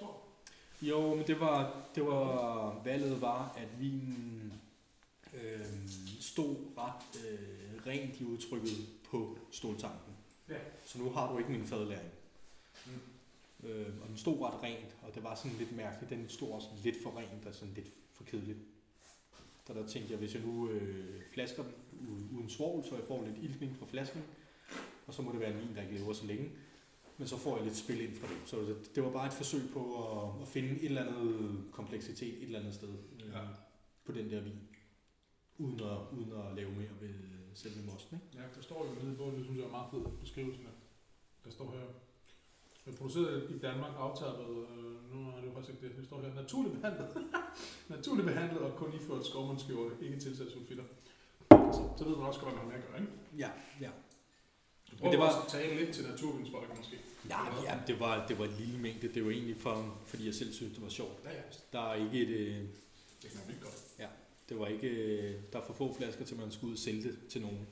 Jo, 0.83 1.15
men 1.15 1.27
det 1.27 1.41
var, 1.41 1.87
det 1.95 2.07
var, 2.07 2.83
valget 2.85 3.21
var, 3.21 3.55
at 3.57 3.81
vinen 3.81 4.53
øh, 5.35 5.61
stod 6.21 6.57
ret 6.79 7.21
øh, 7.31 7.87
rent 7.87 8.21
i 8.21 8.25
udtrykket 8.25 8.77
på 9.11 9.39
ståltanken. 9.51 10.13
Ja. 10.49 10.57
Så 10.85 10.99
nu 10.99 11.11
har 11.11 11.33
du 11.33 11.39
ikke 11.39 11.51
min 11.51 11.65
fadlæring. 11.67 12.11
Øh, 13.65 13.87
og 14.03 14.09
den 14.09 14.17
stod 14.17 14.41
ret 14.43 14.63
rent, 14.63 14.97
og 15.03 15.15
det 15.15 15.23
var 15.23 15.35
sådan 15.35 15.57
lidt 15.59 15.77
mærkeligt. 15.77 16.11
Den 16.11 16.29
stod 16.29 16.49
også 16.51 16.69
lidt 16.85 16.97
for 17.03 17.19
rent 17.19 17.47
og 17.47 17.55
sådan 17.55 17.75
lidt 17.75 17.89
for 18.13 18.25
kedeligt. 18.25 18.59
Så 19.67 19.75
der 19.75 19.87
tænkte 19.87 20.11
jeg, 20.13 20.19
hvis 20.19 20.35
jeg 20.35 20.43
nu 20.43 20.69
øh, 20.71 21.21
flasker 21.33 21.63
den 21.63 22.29
uden 22.37 22.49
svovl, 22.49 22.85
så 22.85 22.95
jeg 22.95 23.05
får 23.05 23.25
lidt 23.25 23.39
iltning 23.43 23.77
fra 23.77 23.87
flasken, 23.87 24.23
og 25.07 25.15
så 25.15 25.23
må 25.23 25.33
det 25.33 25.41
være 25.41 25.53
en 25.53 25.61
vin, 25.69 25.77
der 25.77 25.83
ikke 25.83 25.95
lever 25.99 26.13
så 26.13 26.27
længe. 26.27 26.51
Men 27.19 27.29
så 27.29 27.37
får 27.37 27.57
jeg 27.57 27.65
lidt 27.67 27.77
spil 27.77 28.01
ind 28.01 28.15
fra 28.15 28.27
det. 28.29 28.37
Så 28.47 28.61
det, 28.61 28.91
det 28.95 29.03
var 29.05 29.11
bare 29.11 29.27
et 29.27 29.33
forsøg 29.33 29.63
på 29.73 29.83
at, 30.13 30.43
at 30.43 30.49
finde 30.49 30.69
et 30.69 30.85
eller 30.85 31.05
andet 31.07 31.65
kompleksitet 31.73 32.35
et 32.39 32.43
eller 32.43 32.59
andet 32.59 32.75
sted 32.75 32.89
øh, 33.25 33.33
Ja. 33.33 33.41
på 34.05 34.13
den 34.13 34.31
der 34.31 34.41
vin. 34.41 34.59
Uden 35.59 35.81
at, 35.81 35.99
uden 36.19 36.33
at 36.33 36.55
lave 36.57 36.71
mere 36.71 36.91
ved 37.01 37.15
selve 37.55 37.83
mosten. 37.87 38.17
Ikke? 38.17 38.43
Ja, 38.43 38.49
der 38.57 38.63
står 38.63 38.87
jo 38.87 39.03
nede 39.03 39.13
i 39.15 39.17
bogen, 39.17 39.37
det 39.37 39.45
synes 39.45 39.59
jeg 39.59 39.67
er 39.67 39.71
meget 39.71 39.91
fed 39.91 40.01
beskrivelsen 40.21 40.67
af. 40.67 40.73
Der 41.45 41.51
står 41.51 41.71
her, 41.71 41.87
er 42.93 42.97
produceret 42.97 43.51
i 43.51 43.59
Danmark, 43.59 43.93
aftappet, 43.99 44.47
øh, 44.47 45.15
nu 45.15 45.29
er 45.31 45.37
det 45.41 45.47
jo 45.49 45.53
faktisk 45.55 45.71
ikke 45.75 45.89
det, 45.89 45.97
det 45.97 46.05
står 46.05 46.21
her, 46.21 46.35
naturligt 46.35 46.75
behandlet. 46.75 47.09
naturligt 47.97 48.27
behandlet 48.29 48.59
og 48.59 48.77
kun 48.77 48.93
iført 48.95 49.27
skovmandsskjorte, 49.27 49.95
ikke 50.03 50.19
tilsat 50.21 50.51
sulfitter. 50.53 50.85
Så, 51.51 51.83
så 51.99 52.05
ved 52.05 52.17
man 52.17 52.27
også 52.27 52.41
godt, 52.41 52.55
hvad 52.55 52.63
man 52.65 52.73
har 52.73 52.79
med 52.79 52.85
at 52.85 52.91
gøre, 52.91 53.01
ikke? 53.01 53.13
Ja, 53.39 53.51
ja. 53.81 53.91
Du 54.91 54.97
prøver 54.97 55.11
det 55.11 55.21
var- 55.21 55.27
også 55.27 55.39
at 55.47 55.49
tale 55.49 55.85
lidt 55.85 55.95
til 55.95 56.05
naturvinsfolk 56.11 56.77
måske. 56.79 56.97
Ja, 57.29 57.39
ja 57.65 57.79
det, 57.87 58.01
var, 58.01 58.27
det 58.27 58.39
var 58.39 58.45
en 58.45 58.55
lille 58.59 58.79
mængde. 58.79 59.09
Det 59.09 59.25
var 59.25 59.31
egentlig 59.31 59.57
for, 59.57 59.99
fordi 60.07 60.27
jeg 60.27 60.35
selv 60.35 60.53
synes, 60.53 60.73
det 60.75 60.83
var 60.83 60.89
sjovt. 60.89 61.13
Ja, 61.25 61.31
ja, 61.31 61.43
Der 61.73 61.81
er 61.91 61.95
ikke 61.95 62.19
et, 62.23 62.29
øh, 62.29 62.57
det 63.23 63.31
kan 63.31 63.41
man 63.47 63.57
godt. 63.63 63.85
det 64.49 64.59
var 64.59 64.67
ikke, 64.67 64.89
øh, 64.89 65.35
der 65.53 65.59
er 65.59 65.65
for 65.67 65.73
få 65.73 65.95
flasker 65.95 66.25
til, 66.25 66.37
man 66.37 66.51
skulle 66.51 66.69
ud 66.71 66.75
og 66.75 66.79
sælge 66.79 67.03
det 67.03 67.19
til 67.29 67.41
nogen. 67.43 67.67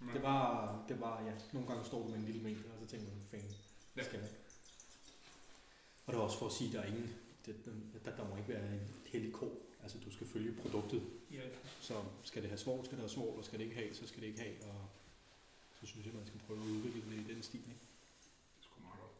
Men, 0.00 0.14
Det 0.14 0.22
var, 0.22 0.78
det 0.88 1.00
var, 1.00 1.22
ja, 1.26 1.32
nogle 1.52 1.68
gange 1.68 1.84
står 1.84 2.02
du 2.02 2.08
med 2.08 2.18
en 2.18 2.24
lille 2.24 2.42
mængde, 2.42 2.62
og 2.64 2.78
så 2.86 2.90
tænker 2.90 3.06
man, 3.06 3.17
Ja. 3.98 4.04
skal 4.08 4.20
jeg. 4.20 4.28
Og 6.06 6.12
det 6.12 6.18
var 6.18 6.24
også 6.24 6.38
for 6.38 6.46
at 6.46 6.52
sige, 6.52 6.68
at 6.68 6.74
der 6.74 6.80
er 6.80 6.86
ingen, 6.86 7.08
det, 7.46 7.54
der, 8.04 8.16
der 8.16 8.28
må 8.28 8.36
ikke 8.36 8.48
være 8.48 8.66
en 8.74 8.80
hellig 9.12 9.32
ko. 9.32 9.62
Altså, 9.82 9.98
du 10.04 10.10
skal 10.12 10.26
følge 10.26 10.52
produktet. 10.62 11.02
ja, 11.32 11.40
Så 11.80 11.94
skal 12.24 12.42
det 12.42 12.50
have 12.50 12.58
svovl, 12.58 12.84
skal 12.84 12.96
det 12.98 13.02
have 13.06 13.14
svovl, 13.16 13.38
og 13.38 13.44
skal 13.44 13.58
det 13.58 13.64
ikke 13.64 13.76
have, 13.76 13.94
så 13.94 14.06
skal 14.06 14.20
det 14.22 14.26
ikke 14.26 14.40
have. 14.40 14.54
Og 14.70 14.80
så 15.80 15.86
synes 15.86 16.06
jeg, 16.06 16.14
man 16.14 16.26
skal 16.26 16.40
prøve 16.46 16.58
at 16.60 16.66
udvikle 16.66 17.02
det 17.10 17.18
i 17.24 17.34
den 17.34 17.42
stil. 17.42 17.60
Ikke? 17.60 17.84
det 18.54 18.60
er 18.60 18.64
sgu 18.66 18.74
meget 18.88 19.00
godt. 19.02 19.14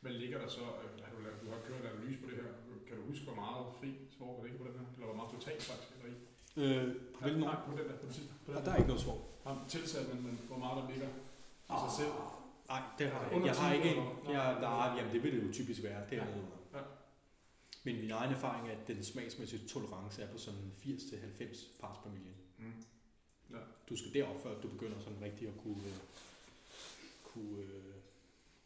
Hvad 0.00 0.12
ligger 0.22 0.38
der 0.42 0.48
så, 0.48 0.60
øh, 0.82 0.90
har 1.04 1.10
du, 1.16 1.20
lavet- 1.24 1.40
du 1.44 1.48
har 1.54 1.60
kørt 1.66 1.80
en 1.80 1.86
analyse 1.92 2.18
på 2.22 2.26
det 2.30 2.36
her, 2.42 2.48
kan 2.88 2.96
du 2.96 3.02
huske, 3.10 3.24
hvor 3.28 3.34
meget 3.44 3.62
fri 3.80 3.90
svår 4.16 4.30
der 4.36 4.42
ligger 4.44 4.58
på 4.62 4.66
den 4.68 4.74
her? 4.80 4.86
Eller 4.94 5.06
hvor 5.10 5.18
meget 5.20 5.30
totalt 5.36 5.62
faktisk 5.70 5.90
er 5.96 6.00
der 6.04 6.10
i? 6.14 6.16
Øh, 6.62 6.84
på 7.14 7.18
hvilken 7.24 7.42
Nej, 7.42 7.54
år? 7.54 7.60
på 7.66 7.70
den 7.78 7.86
der, 7.88 7.96
på 8.02 8.06
den. 8.06 8.14
På 8.44 8.48
den 8.52 8.56
Og 8.58 8.64
der 8.64 8.70
er 8.72 8.76
ikke 8.82 8.88
noget 8.92 9.02
svovl. 9.06 9.22
Har 9.44 9.54
tilsat, 9.74 10.04
men, 10.14 10.18
men 10.26 10.34
hvor 10.50 10.58
meget 10.64 10.76
der 10.82 10.86
ligger 10.92 11.08
i 11.74 11.76
sig 11.84 11.92
selv? 12.00 12.12
Nej, 12.68 12.82
det 12.98 13.06
har 13.10 13.22
jeg. 13.32 13.44
Jeg 13.46 13.52
har 13.54 13.70
10 13.72 13.76
ikke 13.76 13.96
en, 13.96 14.04
jeg, 14.32 14.56
der 14.60 14.68
er, 14.82 14.96
jamen 14.96 15.12
det 15.12 15.22
vil 15.22 15.32
det 15.40 15.46
jo 15.48 15.52
typisk 15.52 15.82
være, 15.82 16.02
det 16.10 16.18
er 16.18 16.24
Ja. 16.24 16.78
Ja. 16.78 16.84
Men 17.84 18.00
min 18.00 18.10
egen 18.10 18.32
erfaring 18.32 18.68
er, 18.68 18.72
at 18.72 18.88
den 18.88 19.04
smagsmæssige 19.04 19.68
tolerance 19.68 20.22
er 20.22 20.26
på 20.32 20.38
sådan 20.38 20.72
80-90 20.82 20.84
parts 21.80 21.98
per 22.02 22.10
million. 22.10 22.34
Mm. 22.58 22.72
Ja. 23.50 23.56
Du 23.88 23.96
skal 23.96 24.14
derop, 24.14 24.42
før 24.42 24.60
du 24.60 24.68
begynder 24.68 24.98
sådan 25.00 25.18
rigtig 25.22 25.48
at 25.48 25.54
kunne... 25.62 25.82
øh, 25.86 25.94
kunne 27.24 27.62
øh, 27.62 27.94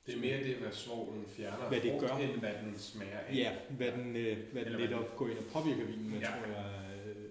Det 0.06 0.14
er 0.14 0.20
mere 0.20 0.44
det, 0.44 0.56
hvad 0.56 0.72
svovlen 0.72 1.24
fjerner, 1.26 1.68
Hvad 1.68 1.80
det 1.80 2.00
gør. 2.00 2.16
end 2.16 2.40
hvad 2.40 2.54
den 2.64 2.78
smager 2.78 3.18
af. 3.18 3.34
ja, 3.36 3.56
hvad 3.70 3.92
den, 3.92 4.16
øh, 4.16 4.38
hvad 4.52 4.64
den 4.64 4.66
Eller 4.66 4.78
lidt 4.78 4.90
hvad 4.90 4.98
op 4.98 5.16
går 5.16 5.28
ind 5.28 5.38
og 5.38 5.44
påvirker 5.52 5.84
vinen, 5.84 6.10
med, 6.10 6.18
Ja. 6.20 6.26
tror 6.26 6.46
jeg 6.46 7.00
øh, 7.06 7.24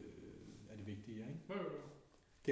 er 0.72 0.76
det 0.76 0.88
vigtige. 0.88 1.18
Ikke? 1.18 1.32
Jo, 1.50 1.56
jo, 1.56 1.64
jo. 1.64 1.80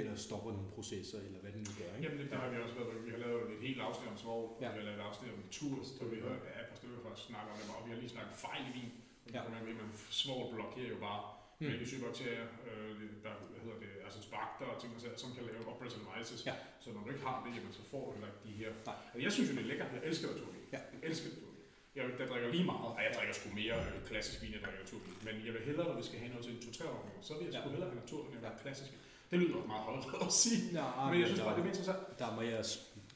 Det, 0.00 0.10
der 0.10 0.16
stopper 0.28 0.50
nogle 0.56 0.70
processer, 0.76 1.18
eller 1.26 1.40
hvad 1.44 1.52
den 1.56 1.62
nu 1.68 1.72
gør. 1.80 1.90
Ikke? 1.96 2.02
Jamen, 2.04 2.18
det, 2.20 2.26
det 2.30 2.38
har 2.42 2.48
vi 2.52 2.56
også 2.64 2.74
været. 2.78 3.04
Vi 3.06 3.10
har 3.16 3.20
lavet 3.26 3.42
et 3.54 3.60
helt 3.68 3.80
afsnit 3.88 4.08
om 4.12 4.18
svovl, 4.24 4.46
Ja. 4.50 4.56
ja. 4.64 4.68
vi 4.74 4.78
har 4.80 4.86
lavet 4.88 4.98
et 5.02 5.06
afsnit 5.10 5.30
om 5.38 5.42
tur, 5.58 5.76
så 5.98 6.02
vi 6.12 6.16
har 6.24 6.34
ja, 6.56 6.60
par 6.70 6.76
stykker 6.80 6.98
faktisk 7.06 7.24
snakket 7.30 7.50
om 7.54 7.58
det, 7.60 7.68
og 7.78 7.82
vi 7.86 7.90
har 7.94 7.98
lige 8.02 8.12
snakket 8.16 8.34
fejl 8.46 8.62
i 8.70 8.72
vin. 8.78 8.90
Ja. 9.34 9.40
Ja. 9.54 9.60
Men, 9.66 9.74
men 9.80 9.88
svovl 10.20 10.46
blokerer 10.56 10.90
jo 10.96 11.00
bare 11.08 11.22
Mm. 11.62 11.66
hvilke 11.70 11.86
syrebakterier, 11.90 12.46
øh, 12.68 12.90
der 13.24 13.32
hvad 13.50 13.60
hedder 13.64 13.78
det, 13.84 13.92
altså 14.06 14.20
spakter 14.28 14.66
og 14.72 14.76
ting 14.82 14.90
og 14.96 15.00
sager, 15.04 15.18
som 15.24 15.30
kan 15.36 15.42
lave 15.50 15.62
oprettelmejses. 15.72 16.40
Ja. 16.50 16.54
Så 16.84 16.88
når 16.94 17.00
du 17.04 17.08
ikke 17.14 17.24
har 17.30 17.36
det, 17.44 17.50
jamen, 17.56 17.72
så 17.78 17.82
får 17.92 18.02
du 18.06 18.10
heller 18.14 18.28
ikke 18.32 18.42
de 18.48 18.52
her. 18.62 18.70
Nej. 18.90 18.96
Altså, 19.12 19.22
jeg 19.26 19.32
synes 19.34 19.46
jo, 19.50 19.54
det 19.56 19.62
er 19.66 19.70
lækkert. 19.72 19.90
Jeg 19.96 20.02
elsker 20.10 20.26
naturvin. 20.32 20.62
Ja. 20.74 20.80
Jeg 20.94 21.00
elsker 21.10 21.28
naturvin. 21.30 21.56
Jeg, 21.96 22.02
jeg 22.20 22.26
drikker 22.30 22.48
lige 22.56 22.66
meget. 22.72 22.88
Ej, 22.98 23.02
jeg 23.06 23.12
drikker 23.18 23.34
sgu 23.38 23.46
mere 23.62 23.76
øh, 23.88 23.96
klassisk 24.10 24.36
vin, 24.42 24.52
jeg 24.56 24.62
drikker 24.64 24.80
naturvin. 24.84 25.14
Men 25.26 25.34
jeg 25.46 25.52
vil 25.56 25.62
hellere, 25.68 25.86
når 25.90 25.96
vi 26.02 26.06
skal 26.08 26.18
have 26.22 26.30
noget 26.34 26.44
til 26.46 26.52
en 26.56 26.60
2-3 26.66 26.88
år, 26.94 27.00
så 27.28 27.32
vil 27.38 27.44
jeg 27.48 27.54
sgu 27.58 27.66
Ja. 27.68 27.72
hellere 27.74 27.90
have 27.92 28.00
naturvin, 28.04 28.32
end 28.36 28.44
Ja. 28.46 28.50
ja. 28.52 28.62
klassisk. 28.64 28.92
Det 29.30 29.38
lyder 29.38 29.54
også 29.56 29.66
meget 29.66 29.82
højt 29.82 30.22
at 30.26 30.32
sige. 30.32 30.62
Ja, 30.72 31.10
Men 31.10 31.20
jeg 31.20 31.26
synes 31.28 31.40
bare, 31.40 31.56
det 31.56 31.62
er 31.62 31.66
interessant. 31.68 32.18
der, 32.18 32.34
må 32.34 32.40
jeg, 32.42 32.64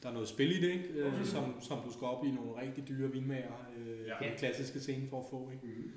der 0.02 0.08
er 0.08 0.12
noget 0.12 0.28
spil 0.28 0.50
i 0.56 0.60
det, 0.66 0.70
ikke? 0.72 0.88
Øh, 0.88 1.12
Mhm. 1.16 1.24
som, 1.24 1.60
som 1.62 1.78
du 1.86 1.92
skal 1.92 2.04
op 2.06 2.24
i 2.24 2.30
nogle 2.30 2.60
rigtig 2.60 2.88
dyre 2.88 3.08
vinmager 3.12 3.52
øh, 3.76 4.06
Ja. 4.06 4.18
på 4.18 4.24
den 4.24 4.38
klassiske 4.38 4.80
scene 4.80 5.08
for 5.10 5.20
at 5.20 5.26
få. 5.30 5.50
Ikke? 5.50 5.66
Mm. 5.66 5.92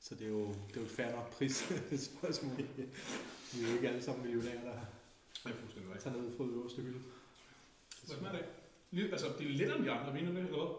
Så 0.00 0.14
det 0.14 0.24
er 0.26 0.30
jo, 0.30 0.48
det 0.48 0.76
er 0.76 0.80
jo 0.80 0.82
et 0.82 0.90
fair 0.90 1.10
nok 1.16 1.30
prisspørgsmål. 1.32 2.56
Vi 3.52 3.64
er 3.64 3.68
jo 3.68 3.74
ikke 3.74 3.88
alle 3.88 4.02
sammen 4.02 4.24
millionærer, 4.24 4.64
der 4.64 4.72
Det 5.44 5.50
er 5.52 5.56
fuldstændig 5.56 6.00
tager 6.00 6.16
ned 6.16 6.36
fra 6.36 6.44
øverste 6.44 6.82
hylde. 6.82 6.98
Hvad 8.06 8.16
smager 8.16 8.36
det? 8.36 8.44
Lidt, 8.90 9.12
altså, 9.12 9.26
det 9.38 9.46
er 9.46 9.50
lidt 9.50 9.70
om 9.72 9.82
de 9.82 9.90
andre 9.90 10.12
viner, 10.12 10.30
det, 10.32 10.38
eller 10.38 10.58
hvad? 10.58 10.74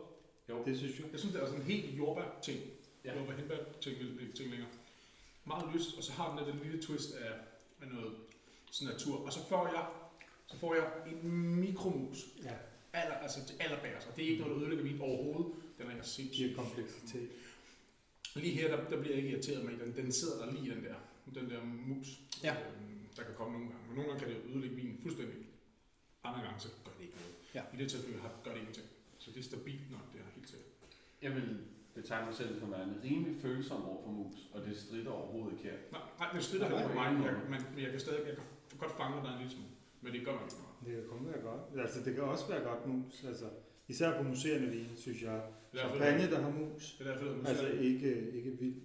Jo. 0.49 0.63
Det 0.65 0.77
synes 0.77 0.99
jeg. 0.99 1.05
Jeg 1.11 1.19
synes, 1.19 1.33
det 1.35 1.41
er 1.43 1.45
sådan 1.47 1.61
en 1.61 1.65
helt 1.67 1.97
jordbær-ting. 1.97 2.59
Ja. 3.05 3.11
Ja. 3.11 3.17
Jordbær 3.17 3.35
hindbær 3.35 3.57
ting, 3.81 3.97
ting 4.35 4.49
længere. 4.49 4.69
Meget 5.45 5.65
lyst, 5.75 5.97
og 5.97 6.03
så 6.03 6.11
har 6.11 6.29
den 6.29 6.37
der 6.37 6.45
den 6.51 6.59
lille 6.63 6.81
twist 6.81 7.13
af, 7.15 7.31
af 7.81 7.87
noget 7.93 8.11
sådan 8.75 8.93
natur. 8.93 9.15
Og 9.25 9.31
så 9.33 9.41
får 9.49 9.63
jeg, 9.75 9.85
så 10.51 10.55
får 10.57 10.71
jeg 10.75 10.85
en 11.11 11.29
mikromus. 11.63 12.17
Ja. 12.43 12.55
Aller, 12.93 13.15
altså 13.15 13.39
det 13.47 13.55
allerbærste. 13.65 14.07
Og 14.09 14.15
det 14.15 14.25
er 14.25 14.29
ikke 14.29 14.41
noget, 14.43 14.55
der 14.55 14.61
ødelægger 14.61 14.91
min 14.91 15.01
overhovedet. 15.01 15.51
Den 15.77 15.85
er 15.85 15.89
jeg 15.89 15.93
Giver 15.95 16.03
sindssygt. 16.03 16.55
kompleksitet. 16.55 17.29
Lige 18.35 18.53
her, 18.59 18.67
der, 18.75 18.89
der 18.89 18.97
bliver 19.01 19.15
jeg 19.15 19.17
ikke 19.23 19.29
irriteret 19.29 19.65
med. 19.65 19.73
Den, 19.85 19.95
den 19.95 20.11
sidder 20.11 20.45
der 20.45 20.51
lige, 20.53 20.75
den 20.75 20.83
der, 20.83 20.95
den 21.39 21.49
der 21.49 21.63
mus. 21.63 22.07
Ja. 22.43 22.53
Øhm, 22.53 22.99
der 23.17 23.23
kan 23.23 23.33
komme 23.35 23.53
nogle 23.53 23.69
gange. 23.71 23.83
Men 23.87 23.95
nogle 23.95 24.09
gange 24.11 24.25
kan 24.25 24.29
det 24.35 24.41
ødelægge 24.51 24.75
vinen 24.75 24.97
fuldstændig. 25.01 25.37
Andre 26.23 26.41
gange, 26.45 26.59
så 26.59 26.69
gør 26.85 26.91
det 26.97 27.03
ikke 27.05 27.15
noget. 27.21 27.33
Ja. 27.55 27.61
I 27.73 27.77
det 27.81 27.91
tilfælde 27.91 28.19
har- 28.21 28.35
gør 28.43 28.51
det 28.51 28.59
ingenting. 28.59 28.87
Så 29.19 29.31
det 29.31 29.39
er 29.39 29.43
stabilt 29.43 29.91
nok, 29.91 30.05
det 30.13 30.19
er 30.21 30.25
helt 30.35 30.49
sikkert. 30.49 30.69
Jeg 31.21 31.31
vil 31.35 31.47
betegne 31.95 32.25
mig 32.25 32.35
selv 32.35 32.59
som 32.59 32.73
en 32.73 32.99
rimelig 33.03 33.35
følsom 33.41 33.85
over 33.85 34.03
for 34.03 34.11
mus, 34.11 34.35
og 34.53 34.65
det 34.65 34.77
strider 34.77 35.11
overhovedet 35.11 35.51
ikke 35.57 35.63
her. 35.69 35.77
Nej, 35.91 36.01
nej 36.19 36.29
det 36.33 36.43
strider 36.43 36.65
heller 36.65 36.81
ikke 36.81 36.91
er 36.91 36.95
mig, 37.01 37.11
ikke 37.11 37.23
jeg, 37.25 37.49
men, 37.49 37.61
men 37.75 37.83
jeg 37.83 37.91
kan 37.91 37.99
stadig 37.99 38.27
jeg 38.27 38.35
kan 38.35 38.43
godt 38.83 38.97
fange, 38.97 39.17
er 39.27 39.31
en 39.33 39.37
lille 39.41 39.53
smule. 39.53 39.69
Men 40.01 40.13
det 40.13 40.25
gør 40.25 40.33
man 40.33 40.43
ikke 40.43 40.55
meget. 40.63 40.75
Det 40.85 40.91
kan 41.09 41.17
kun 41.17 41.27
være 41.31 41.41
godt. 41.49 41.61
Altså, 41.83 41.99
det 42.05 42.11
kan 42.15 42.23
også 42.23 42.47
være 42.47 42.63
godt 42.69 42.87
mus. 42.87 43.23
Altså, 43.23 43.45
især 43.87 44.17
på 44.17 44.23
museerne 44.23 44.67
vin, 44.67 44.87
synes 44.97 45.21
jeg. 45.21 45.35
Er 45.73 45.77
Champagne, 45.77 46.31
der 46.31 46.41
har 46.41 46.49
mus. 46.49 46.95
det 46.99 47.07
er 47.07 47.11
derfor, 47.11 47.25
det 47.33 47.47
Altså 47.47 47.67
ikke, 47.67 48.31
ikke 48.31 48.51
vildt 48.51 48.83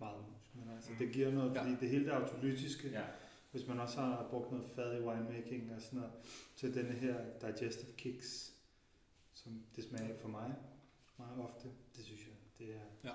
meget 0.00 0.20
mus, 0.28 0.46
men 0.54 0.74
altså 0.76 0.90
Mm. 0.92 0.96
det 0.98 1.12
giver 1.12 1.30
noget, 1.30 1.54
Ja. 1.54 1.62
fordi 1.62 1.76
det 1.80 1.88
hele 1.88 2.04
det 2.04 2.10
autolytiske, 2.10 2.88
Ja. 2.90 3.02
hvis 3.50 3.66
man 3.68 3.80
også 3.80 3.96
har 4.00 4.26
brugt 4.30 4.52
noget 4.52 4.66
fad 4.76 4.98
i 4.98 5.04
winemaking 5.06 5.72
og 5.76 5.82
sådan 5.82 5.98
noget, 5.98 6.12
til 6.56 6.74
denne 6.74 6.92
her 6.92 7.16
digestive 7.40 7.92
kicks, 7.96 8.52
som 9.34 9.62
det 9.76 9.84
smager 9.84 10.08
ikke 10.08 10.20
for 10.20 10.28
mig 10.28 10.54
meget 11.18 11.38
ofte, 11.40 11.68
det 11.96 12.04
synes 12.04 12.20
jeg, 12.26 12.34
det 12.58 12.74
er, 12.74 12.80
Ja. 13.10 13.14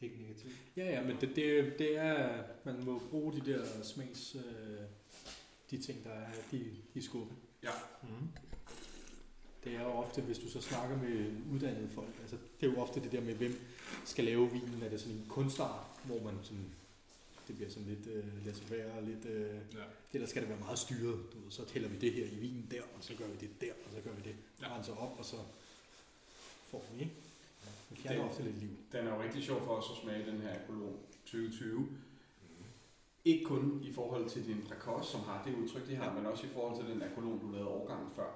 det 0.00 0.06
er 0.06 0.10
ikke 0.12 0.22
negativt. 0.22 0.52
Ja, 0.76 0.84
ja, 0.84 1.02
men 1.06 1.16
det, 1.20 1.36
det, 1.36 1.74
det 1.78 1.98
er, 1.98 2.42
man 2.64 2.84
må 2.84 2.98
bruge 3.10 3.32
de 3.32 3.40
der 3.52 3.64
smags, 3.82 4.34
øh, 4.34 4.80
de 5.70 5.78
ting, 5.82 6.04
der 6.04 6.10
er 6.10 6.32
de, 6.52 6.70
de 6.94 7.02
skubbe. 7.02 7.34
Ja. 7.62 7.70
Mm. 8.02 8.28
Det 9.64 9.74
er 9.76 9.82
jo 9.82 9.88
ofte, 9.88 10.20
hvis 10.22 10.38
du 10.38 10.48
så 10.50 10.60
snakker 10.60 10.96
med 10.96 11.30
uddannede 11.52 11.88
folk, 11.88 12.08
altså 12.20 12.36
det 12.60 12.68
er 12.68 12.72
jo 12.72 12.80
ofte 12.80 13.00
det 13.00 13.12
der 13.12 13.20
med, 13.20 13.34
hvem 13.34 13.60
skal 14.04 14.24
lave 14.24 14.50
vinen, 14.52 14.82
er 14.82 14.88
det 14.88 15.00
sådan 15.00 15.16
en 15.16 15.26
kunstart, 15.28 15.86
hvor 16.04 16.22
man 16.22 16.34
sådan, 16.42 16.64
det 17.48 17.56
bliver 17.56 17.70
sådan 17.70 17.88
lidt 17.88 18.06
øh, 18.06 18.44
laissez 18.46 18.70
og 18.96 19.02
lidt, 19.02 19.24
øh, 19.24 19.54
ja. 19.74 19.84
det 20.12 20.20
der 20.20 20.26
skal 20.26 20.42
det 20.42 20.50
være 20.50 20.58
meget 20.60 20.78
styret, 20.78 21.32
du 21.32 21.38
ved, 21.40 21.50
så 21.50 21.64
tæller 21.64 21.88
vi 21.88 21.96
det 21.98 22.12
her 22.12 22.24
i 22.26 22.34
vinen 22.34 22.66
der, 22.70 22.82
og 22.82 23.04
så 23.04 23.14
gør 23.18 23.26
vi 23.26 23.36
det 23.40 23.60
der, 23.60 23.72
og 23.86 23.92
så 23.94 24.00
gør 24.00 24.12
vi 24.12 24.22
det, 24.24 24.34
Ja. 24.62 24.76
renser 24.76 24.96
op, 24.96 25.18
og 25.18 25.24
så 25.24 25.36
får 26.70 26.84
vi, 26.94 27.00
ikke? 27.00 27.12
Fjerner 27.94 28.22
Det- 28.22 28.30
ofte 28.30 28.42
lidt 28.42 28.58
liv. 28.58 28.68
Den 28.92 29.06
er 29.06 29.14
jo 29.14 29.22
rigtig 29.22 29.44
sjov 29.44 29.60
for 29.64 29.74
os 29.74 29.84
at 29.90 30.02
smage 30.02 30.30
den 30.30 30.40
her 30.40 30.60
Akolon 30.62 30.96
2020. 31.24 31.88
Ikke 33.24 33.44
kun 33.44 33.80
i 33.82 33.92
forhold 33.92 34.28
til 34.28 34.46
din 34.46 34.62
Precos, 34.68 35.06
som 35.06 35.20
har 35.20 35.42
det 35.46 35.54
udtryk, 35.54 35.86
de 35.88 35.96
har, 35.96 36.04
Ja. 36.04 36.12
men 36.12 36.26
også 36.26 36.46
i 36.46 36.50
forhold 36.50 36.80
til 36.84 36.94
den 36.94 37.02
Akolon, 37.02 37.40
du 37.40 37.50
lavede 37.50 37.68
årgangen 37.68 38.10
før. 38.16 38.28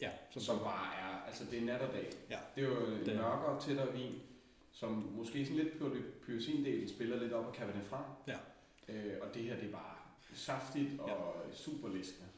Ja, 0.00 0.10
Som, 0.30 0.42
som 0.42 0.58
bare 0.58 0.94
er, 1.00 1.26
altså 1.26 1.44
det 1.50 1.58
er 1.58 1.62
nat 1.64 1.80
og 1.80 1.92
dag. 1.92 2.10
Ja. 2.30 2.38
Det 2.54 2.64
er 2.64 2.68
jo 2.68 2.86
en 2.86 2.92
Det 3.06 3.08
er- 3.14 3.22
mørkere, 3.22 3.60
tættere 3.60 3.92
vin, 3.92 4.12
som 4.72 4.90
måske 5.16 5.44
sådan 5.46 5.62
lidt 5.64 5.78
på 5.78 5.84
det 5.88 6.04
pyosindelen 6.26 6.88
spiller 6.88 7.16
lidt 7.18 7.32
op 7.32 7.46
af 7.46 7.54
Cabernet 7.54 7.84
Franc. 7.84 8.04
Ja. 8.26 8.36
Øh, 8.88 9.12
og 9.22 9.34
det 9.34 9.42
her, 9.42 9.56
det 9.56 9.64
er 9.68 9.72
bare 9.72 9.94
saftigt 10.34 11.00
og 11.00 11.34
super 11.52 11.88
listende. 11.88 12.28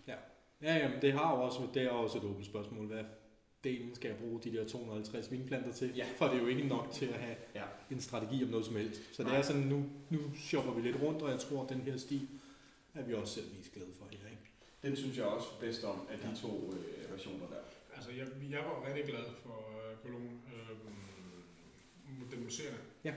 Ja, 0.62 0.76
jamen, 0.76 1.02
det 1.02 1.12
har 1.12 1.37
jo 1.37 1.42
også, 1.42 1.61
det 1.74 1.83
er 1.83 1.90
også 1.90 2.18
et 2.18 2.24
åbent 2.24 2.46
spørgsmål. 2.46 2.87
Hvad 2.87 3.05
delen 3.64 3.94
skal 3.94 4.09
jeg 4.09 4.16
bruge 4.18 4.40
de 4.44 4.53
der 4.53 4.68
250 4.68 5.31
vinplanter 5.31 5.72
til? 5.72 5.92
Ja. 5.96 6.07
For 6.16 6.27
det 6.27 6.35
er 6.37 6.40
jo 6.40 6.46
ikke 6.46 6.66
nok 6.68 6.88
til 6.92 7.07
at 7.07 7.14
have 7.20 7.37
Ja. 7.55 7.62
en 7.90 8.01
strategi 8.01 8.44
om 8.44 8.51
noget 8.51 8.66
som 8.66 8.77
helst. 8.77 9.01
Så 9.12 9.22
det 9.22 9.31
Nej. 9.31 9.38
er 9.38 9.42
sådan, 9.42 9.62
nu, 9.62 9.85
nu 10.11 10.18
shopper 10.37 10.72
vi 10.72 10.81
lidt 10.83 10.96
rundt, 11.03 11.22
og 11.22 11.31
jeg 11.31 11.38
tror, 11.40 11.62
at 11.62 11.68
den 11.68 11.81
her 11.81 11.96
stil 11.96 12.29
er 12.94 13.03
vi 13.03 13.14
også 13.14 13.35
selv 13.35 13.46
mest 13.59 13.72
glade 13.72 13.90
for 13.98 14.05
her. 14.11 14.18
Ikke? 14.31 14.42
Den 14.83 14.96
synes 14.96 15.16
jeg 15.18 15.25
også 15.27 15.48
bedst 15.61 15.85
om 15.85 16.07
af 16.11 16.18
de 16.18 16.40
to 16.40 16.72
øh, 16.72 17.12
versioner 17.12 17.46
der. 17.46 17.57
Altså, 17.96 18.11
jeg, 18.11 18.27
jeg 18.51 18.59
var 18.59 18.87
rigtig 18.88 19.05
glad 19.05 19.25
for 19.42 19.48
uh, 19.68 20.03
Cologne. 20.03 20.27
Øh, 20.27 20.77
den 22.33 22.44
museerne. 22.44 22.77
Ja. 23.05 23.14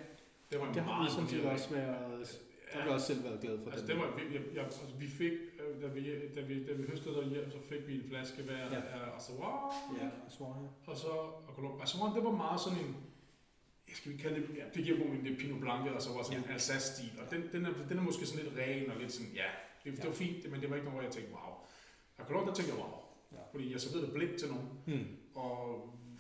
Det 0.52 0.60
var 0.60 0.66
Det 0.74 0.82
har 0.82 0.94
vi 0.94 1.00
meget 1.00 1.12
sådan 1.12 1.30
set 1.30 1.46
også 1.46 1.70
været, 1.70 2.40
der 2.74 2.78
har 2.78 2.84
vi 2.84 2.90
Ja, 2.90 2.94
også 2.94 3.08
selv 3.08 3.24
været 3.24 3.40
glade 3.42 3.60
for. 3.64 3.72
altså, 3.72 3.86
den 3.88 3.96
det 3.96 4.02
var, 4.06 4.16
vi, 4.16 4.22
jeg, 4.36 4.42
jeg, 4.56 4.64
altså, 4.64 4.82
vi 5.00 5.08
fik, 5.08 5.32
øh, 5.62 5.82
da 5.82 5.88
vi, 5.88 6.02
da 6.36 6.42
vi, 6.42 6.66
da 6.68 6.74
vi 6.74 6.84
høstede 6.92 7.16
derhjemme, 7.16 7.52
så 7.52 7.58
fik 7.70 7.88
vi 7.88 7.96
en 7.96 8.04
flaske 8.10 8.42
hver 8.44 8.58
Ja. 8.58 8.74
ja. 8.74 8.82
af 8.82 9.16
Assoir, 9.18 9.74
Ja, 10.02 10.10
svar 10.38 10.54
her. 10.62 10.68
og 10.92 10.98
så 10.98 11.08
og 11.48 11.54
Cologne. 11.56 11.82
Assoir, 11.84 12.14
det 12.14 12.24
var 12.24 12.32
meget 12.32 12.60
sådan 12.62 12.80
en, 12.86 12.96
ja, 13.90 13.94
skal 13.94 14.12
vi 14.14 14.18
kalde 14.18 14.36
det, 14.36 14.46
ja, 14.58 14.64
det 14.76 14.84
giver 14.86 14.98
god 14.98 15.06
mening, 15.06 15.26
det 15.26 15.34
er 15.34 15.40
Pinot 15.40 15.60
Blanc, 15.62 15.82
og 15.96 16.02
så 16.02 16.10
var 16.16 16.24
sådan 16.24 16.40
Ja. 16.40 16.46
en 16.48 16.52
Alsace-stil, 16.54 17.12
og 17.22 17.26
den, 17.32 17.42
den, 17.54 17.66
er, 17.66 17.72
den 17.90 17.98
er 17.98 18.02
måske 18.10 18.26
sådan 18.26 18.44
lidt 18.46 18.56
ren 18.62 18.92
og 18.92 18.98
lidt 19.02 19.12
sådan, 19.12 19.32
ja, 19.42 19.50
det, 19.84 19.92
det 19.98 20.04
Ja. 20.04 20.08
var 20.10 20.16
fint, 20.24 20.52
men 20.52 20.62
det 20.62 20.70
var 20.70 20.76
ikke 20.76 20.86
noget, 20.90 20.98
hvor 21.00 21.06
jeg 21.08 21.14
tænkte, 21.18 21.32
wow. 21.38 21.54
Og 22.18 22.24
Cologne, 22.28 22.48
der 22.50 22.54
tænkte 22.54 22.72
jeg, 22.74 22.82
wow. 22.84 22.94
Ja. 23.36 23.38
Fordi 23.52 23.66
jeg 23.74 23.80
serverede 23.82 24.06
det 24.08 24.14
blindt 24.14 24.36
til 24.42 24.48
nogen, 24.54 24.68
Hmm. 24.88 25.08
og 25.36 25.56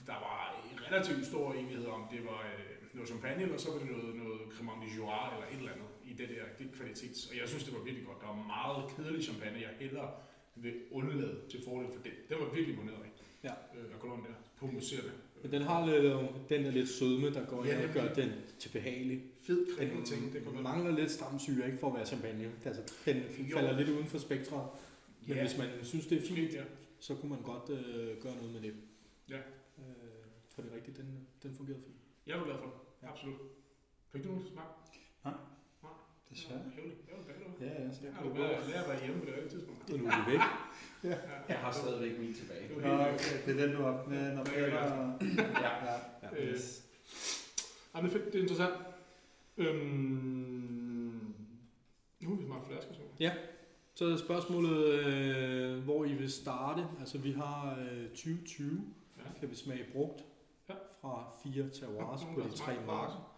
der 0.10 0.18
var 0.28 0.40
en 0.72 0.80
relativt 0.88 1.26
stor 1.26 1.54
enighed 1.54 1.86
om, 1.86 2.02
det 2.12 2.22
var 2.26 2.40
øh, 2.52 2.76
noget 2.94 3.08
champagne, 3.10 3.44
eller 3.44 3.58
så 3.58 3.72
var 3.72 3.80
det 3.80 3.88
noget, 3.92 4.16
noget 4.16 4.40
Cremant 4.54 4.80
de 4.84 4.90
Joie, 4.98 5.26
eller 5.34 5.48
et 5.54 5.58
eller 5.62 5.72
andet 5.76 5.88
i 6.06 6.14
det 6.14 6.30
der 6.30 6.44
det 6.60 6.72
kvalitets. 6.78 7.30
Og 7.30 7.38
jeg 7.38 7.48
synes, 7.50 7.64
det 7.64 7.74
var 7.74 7.84
virkelig 7.84 8.06
godt. 8.08 8.22
Der 8.22 8.28
var 8.28 8.44
meget 8.58 8.92
kedelig 8.96 9.24
champagne, 9.24 9.58
jeg 9.62 9.70
hellere 9.80 10.12
vil 10.56 10.74
undlade 10.92 11.42
til 11.50 11.60
fordel 11.66 11.88
for 11.96 12.02
det. 12.04 12.12
Det 12.30 12.38
var 12.40 12.46
virkelig 12.54 12.70
imponeret 12.74 12.98
af. 13.04 13.12
Ja. 13.44 13.54
Øh, 13.80 14.00
Cologne 14.00 14.24
der, 14.24 14.34
på 14.60 14.66
museerne. 14.68 15.12
Men 15.44 15.52
den 15.52 15.62
har 15.62 15.86
lidt, 15.86 16.04
øh, 16.04 16.24
den 16.50 16.66
er 16.66 16.72
lidt 16.72 16.90
sødme, 16.90 17.34
der 17.34 17.46
går 17.46 17.66
Ja, 17.66 17.80
ind 17.82 17.90
og 17.90 17.94
gør 17.94 18.14
den 18.14 18.32
til 18.60 18.70
behagelig. 18.70 19.24
Fed 19.48 19.68
cremet 19.78 20.06
ting, 20.06 20.24
det 20.26 20.34
Den 20.34 20.44
kunne 20.44 20.54
man 20.56 20.64
mangler 20.64 20.92
lidt 20.92 21.12
stamsyre, 21.12 21.66
ikke 21.66 21.78
for 21.78 21.88
at 21.88 21.94
være 21.96 22.06
champagne. 22.06 22.52
Altså, 22.66 22.82
den 23.06 23.18
Jo. 23.50 23.56
falder 23.58 23.78
lidt 23.78 23.90
uden 23.90 24.06
for 24.08 24.18
spektret. 24.18 24.68
Men 25.28 25.38
Ja. 25.38 25.42
hvis 25.48 25.58
man 25.58 25.68
synes, 25.84 26.08
det 26.08 26.18
er 26.18 26.22
fint, 26.28 26.54
Ja. 26.54 26.64
så 27.00 27.16
kunne 27.16 27.30
man 27.30 27.42
godt 27.42 27.70
øh, 27.70 28.22
gøre 28.24 28.36
noget 28.36 28.52
med 28.54 28.62
det. 28.62 28.74
Ja. 29.30 29.38
Øh, 29.38 29.44
for 30.50 30.62
det 30.62 30.72
er 30.72 30.76
rigtigt, 30.76 30.98
den, 30.98 31.28
den 31.44 31.56
fungerede 31.56 31.82
fint. 31.84 31.96
Jeg 32.28 32.38
var 32.38 32.46
glad 32.46 32.56
for 32.58 32.66
det. 32.66 32.74
Ja. 33.08 33.12
Absolut. 33.12 33.36
Fik 34.12 34.24
du 34.24 34.28
nogen 34.28 34.44
smag? 34.54 34.64
Desværre. 36.36 36.62
Ja, 37.62 37.66
ja. 37.66 37.72
Jeg 38.04 38.14
har 38.14 38.26
jo 38.26 38.32
været 38.32 38.68
lært 38.70 38.84
at 38.84 38.90
være 38.90 39.00
hjemme 39.06 39.20
på 39.22 39.26
det 39.26 39.50
tidspunkt. 39.52 39.90
Og 39.94 40.00
nu 40.00 40.06
er 40.06 40.26
vi 40.26 40.32
væk. 40.32 40.40
Ja. 41.04 41.18
Jeg 41.50 41.58
har 41.58 41.72
stadigvæk 41.72 42.20
min 42.20 42.34
tilbage. 42.34 42.68
Nå, 42.82 42.94
okay. 42.94 43.36
Det 43.46 43.60
er 43.62 43.66
den, 43.66 43.76
du 43.76 43.82
har 43.84 43.92
haft 43.92 44.08
med, 44.08 44.36
når 44.36 44.44
Ja, 44.52 44.66
ja. 44.68 44.86
Ja. 44.86 45.12
Ja. 45.62 45.94
Ja. 46.24 46.30
Øh, 46.44 46.54
Yes. 46.54 46.84
Jamen, 47.96 48.10
det 48.12 48.16
er 48.18 48.22
fedt. 48.22 48.34
Det 48.34 48.40
er 48.40 48.42
interessant. 48.44 48.74
Øhm, 49.58 51.36
nu 52.22 52.30
har 52.30 52.36
vi 52.36 52.46
smagt 52.46 52.68
flaskesmag. 52.68 53.32
Så 53.96 54.06
er 54.06 54.18
spørgsmålet, 54.18 54.88
øh, 54.94 55.84
hvor 55.84 56.06
I 56.06 56.14
vil 56.14 56.32
starte. 56.32 56.88
Altså 57.00 57.18
vi 57.18 57.32
har 57.32 57.78
øh, 57.80 58.08
2020, 58.10 58.82
Ja. 59.18 59.24
kan 59.40 59.50
vi 59.50 59.56
smage 59.56 59.86
brugt 59.94 60.22
Ja. 60.70 60.74
fra 61.02 61.32
fire 61.44 61.70
terroirs 61.70 62.22
Nogen, 62.22 62.36
på 62.36 62.42
de 62.50 62.54
tre 62.56 62.74
marker. 62.88 63.35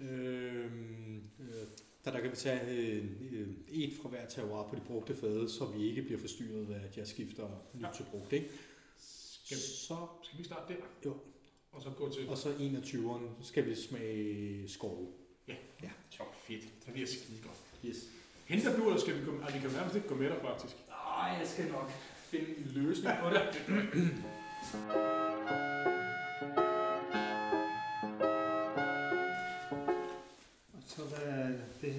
Øhm, 0.00 1.22
øh, 1.40 1.66
der, 2.04 2.10
der 2.10 2.20
kan 2.20 2.30
vi 2.30 2.36
tage 2.36 2.60
øh, 2.70 3.04
øh, 3.32 3.48
et 3.68 3.92
fra 4.02 4.08
hver 4.08 4.26
terroir 4.28 4.68
på 4.68 4.74
de 4.76 4.80
brugte 4.80 5.16
fade, 5.16 5.48
så 5.50 5.64
vi 5.66 5.88
ikke 5.88 6.02
bliver 6.02 6.20
forstyrret 6.20 6.74
af, 6.74 6.84
at 6.84 6.96
jeg 6.96 7.06
skifter 7.06 7.48
nyt 7.74 7.82
Ja. 7.82 7.88
til 7.96 8.04
brugt. 8.10 8.32
Ikke? 8.32 8.50
Skal, 8.98 9.56
Så, 9.56 9.96
skal 10.22 10.38
vi 10.38 10.44
starte 10.44 10.72
der? 10.74 10.78
Jo. 11.06 11.16
Og 11.72 11.82
så 11.82 11.90
gå 11.90 12.12
til... 12.12 12.28
og 12.28 12.38
så 12.38 12.48
21'eren, 12.48 13.42
så 13.42 13.48
skal 13.48 13.66
vi 13.66 13.74
smage 13.74 14.68
skove. 14.68 15.08
Top 16.10 16.34
fedt. 16.46 16.62
Det 16.86 16.92
bliver 16.92 17.06
skide 17.08 17.38
godt. 17.42 17.60
Yes. 17.86 18.10
Henter 18.46 18.76
du, 18.76 18.86
eller 18.86 19.00
skal 19.00 19.20
vi 19.20 19.24
gå... 19.24 19.38
Ej, 19.40 19.52
vi 19.52 19.58
kan 19.60 19.70
nærmest 19.70 19.96
ikke 19.96 20.08
gå 20.08 20.14
med 20.14 20.28
dig, 20.28 20.38
faktisk. 20.42 20.76
Nej, 20.88 21.28
jeg 21.38 21.46
skal 21.48 21.68
nok 21.70 21.90
finde 22.30 22.46
en 22.48 22.70
løsning 22.74 23.14
på 23.22 23.28
det. 23.30 23.42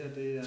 her, 0.01 0.13
det 0.13 0.37
er... 0.37 0.45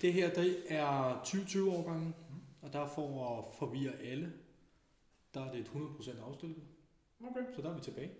Det 0.00 0.12
her, 0.12 0.34
det 0.34 0.56
er 0.68 1.20
2020 1.24 1.72
årgangen, 1.72 2.14
og 2.62 2.72
der 2.72 2.86
for 2.86 3.38
at 3.38 3.44
forvirre 3.58 3.92
alle, 4.02 4.32
der 5.34 5.40
er 5.40 5.52
det 5.52 5.60
et 5.60 5.66
100% 5.66 6.24
afstillet. 6.28 6.56
Okay. 7.20 7.40
Så 7.56 7.62
der 7.62 7.70
er 7.70 7.74
vi 7.74 7.80
tilbage. 7.80 8.10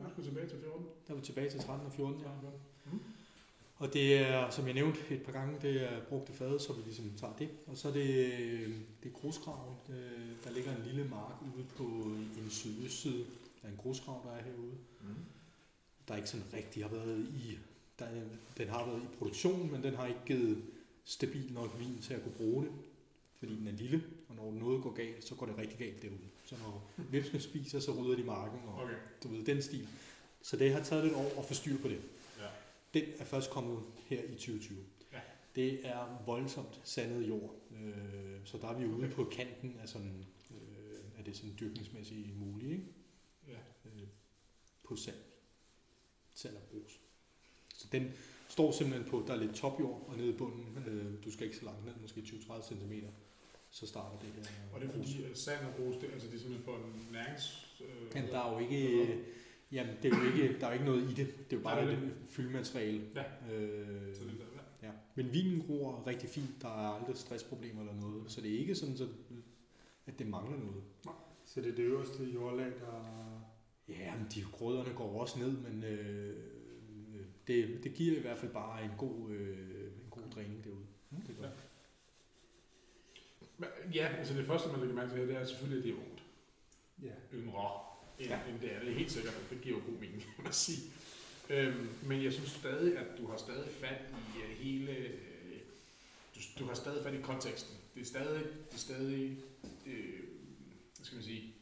Jeg 0.00 0.08
skal 0.10 0.24
tilbage 0.24 0.48
til 0.48 0.60
14. 0.60 0.86
Der 1.06 1.14
er 1.14 1.18
vi 1.18 1.24
tilbage 1.24 1.50
til 1.50 1.60
13 1.60 1.86
og 1.86 1.92
14, 1.92 2.20
ja. 2.20 2.28
Mm. 2.92 3.00
Og 3.76 3.92
det 3.92 4.18
er, 4.18 4.50
som 4.50 4.66
jeg 4.66 4.74
nævnte 4.74 5.00
et 5.10 5.22
par 5.22 5.32
gange, 5.32 5.58
det 5.62 5.92
er 5.92 6.00
brugte 6.08 6.32
fade, 6.32 6.60
så 6.60 6.72
vi 6.72 6.82
ligesom 6.82 7.12
tager 7.16 7.36
det. 7.36 7.50
Og 7.66 7.76
så 7.76 7.88
er 7.88 7.92
det, 7.92 8.06
det 9.02 9.08
er 9.08 9.20
grusgraven. 9.20 9.76
Øh, 9.88 10.44
Der 10.44 10.50
ligger 10.50 10.76
en 10.76 10.82
lille 10.82 11.04
mark 11.04 11.34
ude 11.56 11.64
på 11.76 11.84
en 12.40 12.46
sydøstside. 12.50 13.24
Der 13.62 13.68
er 13.68 13.72
en 13.72 13.78
grusgrav, 13.78 14.26
der 14.26 14.36
er 14.36 14.42
herude. 14.42 14.74
Mm. 15.00 15.14
Der 16.08 16.14
er 16.14 16.16
ikke 16.16 16.30
sådan 16.30 16.46
rigtig 16.52 16.82
har 16.82 16.90
været 16.90 17.18
i... 17.18 17.58
Der 18.00 18.06
er, 18.06 18.22
den 18.58 18.68
har 18.68 18.86
været 18.86 19.02
i 19.02 19.16
produktion, 19.18 19.72
men 19.72 19.82
den 19.82 19.94
har 19.94 20.06
ikke 20.06 20.20
givet 20.26 20.62
stabil 21.04 21.52
nok 21.52 21.70
vin 21.78 21.98
til 22.02 22.14
at 22.14 22.22
kunne 22.22 22.34
bruge 22.36 22.64
det. 22.64 22.72
Fordi 23.38 23.56
den 23.56 23.66
er 23.66 23.72
lille, 23.72 24.04
og 24.28 24.34
når 24.36 24.52
noget 24.52 24.82
går 24.82 24.92
galt, 24.92 25.24
så 25.24 25.34
går 25.34 25.46
det 25.46 25.58
rigtig 25.58 25.78
galt 25.78 26.02
derude. 26.02 26.18
Så 26.44 26.54
når 26.58 26.90
vipsene 27.10 27.40
spiser, 27.40 27.80
så 27.80 27.92
rydder 27.92 28.16
de 28.16 28.24
marken, 28.24 28.58
og 28.66 28.74
Okay. 28.82 28.94
du 29.22 29.28
ved, 29.28 29.44
den 29.44 29.62
stil. 29.62 29.88
Så 30.42 30.56
det 30.56 30.72
har 30.72 30.82
taget 30.82 31.04
lidt 31.04 31.14
år 31.16 31.38
at 31.38 31.44
få 31.44 31.54
styr 31.54 31.78
på 31.82 31.88
det. 31.88 32.00
Ja. 32.38 32.46
Den 32.94 33.04
er 33.18 33.24
først 33.24 33.50
kommet 33.50 33.78
her 34.06 34.22
i 34.24 34.32
2020. 34.34 34.78
Ja. 35.12 35.20
Det 35.54 35.86
er 35.86 36.22
voldsomt 36.26 36.80
sandet 36.84 37.28
jord, 37.28 37.54
øh, 37.72 38.40
så 38.44 38.58
der 38.58 38.68
er 38.68 38.78
vi 38.78 38.84
ude 38.86 38.96
Okay. 39.04 39.14
på 39.14 39.24
kanten 39.24 39.76
af 39.82 39.88
sådan, 39.88 40.26
øh, 40.50 40.98
er 41.18 41.22
det 41.22 41.36
sådan 41.36 41.54
dyrkningsmæssigt 41.60 42.36
muligt, 42.40 42.72
ikke? 42.72 42.84
Ja. 43.48 43.52
Øh, 43.84 44.06
på 44.84 44.96
sand. 44.96 45.16
Sand 46.34 46.54
og 46.56 46.62
grus. 46.72 47.00
Så 47.80 47.86
den 47.92 48.04
står 48.48 48.72
simpelthen 48.72 49.10
på, 49.10 49.24
der 49.26 49.32
er 49.34 49.38
lidt 49.38 49.54
topjord, 49.54 50.04
og 50.08 50.16
nede 50.16 50.28
i 50.28 50.32
bunden, 50.32 50.84
øh, 50.86 51.24
du 51.24 51.32
skal 51.32 51.46
ikke 51.46 51.58
så 51.58 51.64
langt 51.64 51.84
ned, 51.84 51.92
måske 52.02 52.20
20-30 52.20 52.68
cm, 52.68 52.92
så 53.70 53.86
starter 53.86 54.18
det 54.18 54.28
her. 54.28 54.44
Og 54.72 54.80
det 54.80 54.88
er 54.88 54.92
fordi, 54.92 55.24
at 55.30 55.38
sand 55.38 55.66
og 55.66 55.72
grus, 55.76 55.96
det, 56.00 56.10
altså 56.12 56.28
det 56.28 56.34
er 56.34 56.38
simpelthen 56.38 56.64
for 56.64 56.76
en 56.76 57.08
nærings... 57.12 57.76
Øh, 57.80 58.14
Men 58.14 58.30
der 58.32 58.40
er 58.40 58.52
jo 58.52 58.58
ikke, 58.58 59.18
jamen 59.72 59.94
det 60.02 60.12
er 60.12 60.18
jo 60.18 60.24
ikke, 60.32 60.60
der 60.60 60.66
er 60.66 60.70
jo 60.70 60.72
ikke 60.72 60.84
noget 60.84 61.02
i 61.10 61.14
det. 61.14 61.26
Det 61.50 61.52
er 61.52 61.56
jo 61.56 61.62
bare 61.62 61.84
Nej, 61.84 61.84
det 61.94 62.02
er 62.02 62.06
et 62.06 62.12
fyldmateriale. 62.28 63.02
Ja. 63.14 63.54
Øh, 63.54 64.14
Så 64.16 64.24
det 64.24 64.32
der, 64.38 64.44
ja. 64.82 64.86
ja. 64.86 64.92
Men 65.14 65.32
vinen 65.32 65.60
gror 65.66 66.04
rigtig 66.06 66.28
fint. 66.28 66.62
Der 66.62 66.68
er 66.68 66.98
aldrig 66.98 67.16
stressproblemer 67.16 67.80
eller 67.80 68.00
noget. 68.00 68.32
Så 68.32 68.40
det 68.40 68.54
er 68.54 68.58
ikke 68.58 68.74
sådan, 68.74 68.96
så, 68.96 69.08
at 70.06 70.18
det 70.18 70.26
mangler 70.26 70.58
noget. 70.58 70.82
Så 71.44 71.60
det 71.60 71.70
er 71.72 71.76
det 71.76 71.82
øverste 71.82 72.24
jordlag, 72.24 72.66
der... 72.66 73.20
Ja, 73.88 74.14
men 74.16 74.26
de 74.34 74.42
grøderne 74.52 74.94
går 74.94 75.20
også 75.20 75.38
ned, 75.38 75.50
men 75.50 75.84
øh, 75.84 76.36
det, 77.50 77.84
det 77.84 77.94
giver 77.94 78.16
i 78.16 78.20
hvert 78.20 78.38
fald 78.38 78.52
bare 78.52 78.84
en 78.84 78.90
god, 78.98 79.30
øh, 79.30 79.58
en 79.86 80.10
god 80.10 80.22
dræning 80.34 80.64
derude. 80.64 80.86
Det 81.26 81.36
gør. 81.36 81.44
Ja. 81.46 81.50
Men, 83.58 83.68
ja, 83.94 84.06
altså 84.18 84.34
det 84.34 84.46
første, 84.46 84.68
man 84.68 84.80
lægger 84.80 84.94
mærke 84.94 85.10
til 85.10 85.18
her, 85.18 85.26
det 85.26 85.36
er 85.36 85.44
selvfølgelig, 85.44 85.78
at 85.78 85.84
det 85.84 85.92
er 85.92 86.10
ungt. 86.10 86.22
Ja. 87.02 87.36
Yngre 87.38 87.80
end, 88.18 88.28
Ja. 88.28 88.40
ja. 88.46 88.52
end 88.52 88.60
det 88.60 88.72
er. 88.74 88.80
Det 88.80 88.88
er 88.88 88.94
helt 88.94 89.12
sikkert, 89.12 89.34
det 89.50 89.60
giver 89.62 89.78
jo 89.78 89.82
god 89.84 90.00
mening, 90.00 90.22
kan 90.36 90.44
man 90.44 90.52
sige. 90.52 90.92
Øhm, 91.50 91.88
men 92.06 92.24
jeg 92.24 92.32
synes 92.32 92.50
stadig, 92.50 92.98
at 92.98 93.06
du 93.18 93.26
har 93.26 93.36
stadig 93.36 93.70
fat 93.70 94.00
i 94.10 94.38
uh, 94.38 94.50
hele... 94.50 94.92
Uh, 94.92 95.58
du, 96.34 96.40
du 96.58 96.64
har 96.64 96.74
stadig 96.74 97.02
fat 97.04 97.14
i 97.14 97.20
konteksten. 97.22 97.76
Det 97.94 98.00
er 98.00 98.04
stadig... 98.04 98.44
Det 98.44 98.74
er 98.74 98.78
stadig 98.78 99.38
øh, 99.86 100.20
hvad 100.96 101.04
skal 101.04 101.16
man 101.16 101.24
sige? 101.24 101.54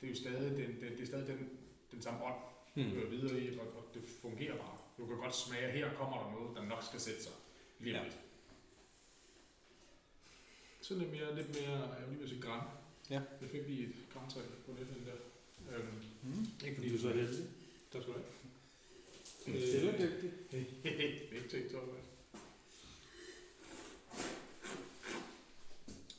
Det 0.00 0.06
er 0.06 0.10
jo 0.10 0.16
stadig 0.16 0.50
den, 0.50 0.80
den, 0.80 0.92
det 0.92 1.00
er 1.00 1.06
stadig 1.06 1.26
den, 1.26 1.48
den 1.92 2.02
samme 2.02 2.24
ånd, 2.24 2.34
du 2.76 2.80
Mm. 2.80 2.90
kører 2.90 3.10
videre 3.10 3.40
i, 3.40 3.58
og, 3.58 3.66
og 3.76 3.84
det 3.94 4.02
fungerer 4.22 4.56
bare. 4.56 4.78
Du 5.02 5.06
kan 5.06 5.16
godt 5.16 5.36
smage, 5.36 5.62
at 5.62 5.72
her 5.72 5.94
kommer 5.94 6.18
der 6.24 6.30
noget, 6.40 6.56
der 6.56 6.64
nok 6.64 6.82
skal 6.82 7.00
sætte 7.00 7.22
sig 7.22 7.32
lige 7.80 7.96
Ja. 7.96 8.02
lidt. 8.04 8.18
Så 10.82 10.94
lidt 10.94 11.10
mere, 11.10 11.36
lidt 11.36 11.48
mere, 11.60 11.78
jeg 11.78 12.00
vil 12.00 12.08
lige 12.08 12.18
vil 12.20 12.28
sige 12.28 12.42
græn. 12.42 12.60
Ja. 13.10 13.20
Jeg 13.40 13.50
fik 13.50 13.66
lige 13.66 13.82
et 13.88 13.94
græntræ 14.12 14.40
på 14.66 14.72
lidt 14.78 14.88
den 14.88 15.06
der. 15.06 15.14
Øhm, 15.76 16.02
Mm. 16.22 16.46
ikke 16.64 16.76
Fordi 16.76 16.88
du 16.88 16.94
er 16.96 17.00
så 17.00 17.08
heldig. 17.08 17.46
Der 17.92 18.00
skal 18.02 18.14
du 18.14 18.18
have. 18.18 19.66
Stille 19.66 19.92
dygtig. 19.92 20.32
ikke 21.32 21.48
tænkt 21.50 21.70
så 21.70 21.76
meget. 21.76 22.02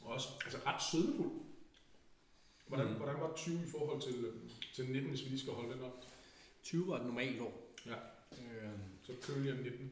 Og 0.01 0.07
også 0.13 0.27
altså 0.45 0.59
ret 0.65 0.81
sødmefuld. 0.91 1.31
Hvordan, 2.67 2.87
Mm. 2.87 2.93
hvordan 2.93 3.19
var 3.21 3.33
20 3.35 3.55
i 3.67 3.69
forhold 3.71 4.01
til, 4.01 4.15
øh, 4.25 4.33
til 4.73 4.85
19, 4.85 5.09
hvis 5.09 5.23
vi 5.23 5.29
lige 5.29 5.39
skal 5.39 5.53
holde 5.53 5.73
den 5.73 5.81
op? 5.81 6.05
20 6.63 6.87
var 6.87 6.99
et 6.99 7.05
normalt 7.05 7.41
år. 7.41 7.73
Ja. 7.85 7.95
Øh, 8.39 8.69
Så 9.01 9.13
køligere 9.21 9.55
end 9.57 9.63
19. 9.65 9.91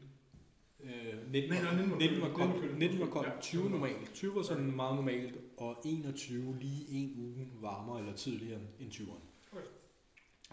øh, 0.80 1.32
19, 1.32 1.50
Nej, 1.50 1.62
nej, 1.62 1.74
19 1.74 1.90
var 1.90 1.98
19 1.98 2.20
var 2.22 2.32
koldt. 2.32 2.54
19 2.54 2.70
var 2.70 2.78
19 2.78 3.00
var 3.00 3.06
køligt. 3.06 3.12
koldt. 3.12 3.28
Ja, 3.28 3.40
20 3.40 3.62
det 3.62 3.72
var 3.72 3.78
normalt. 3.78 4.14
20 4.14 4.34
var 4.34 4.42
sådan 4.42 4.76
meget 4.76 4.94
normalt, 4.96 5.34
og 5.56 5.82
21 5.84 6.56
lige 6.60 6.88
en 6.88 7.14
uge 7.18 7.48
varmere 7.60 7.98
eller 8.00 8.16
tidligere 8.16 8.60
end 8.80 8.90
20'eren. 8.92 9.20
Okay. 9.52 9.66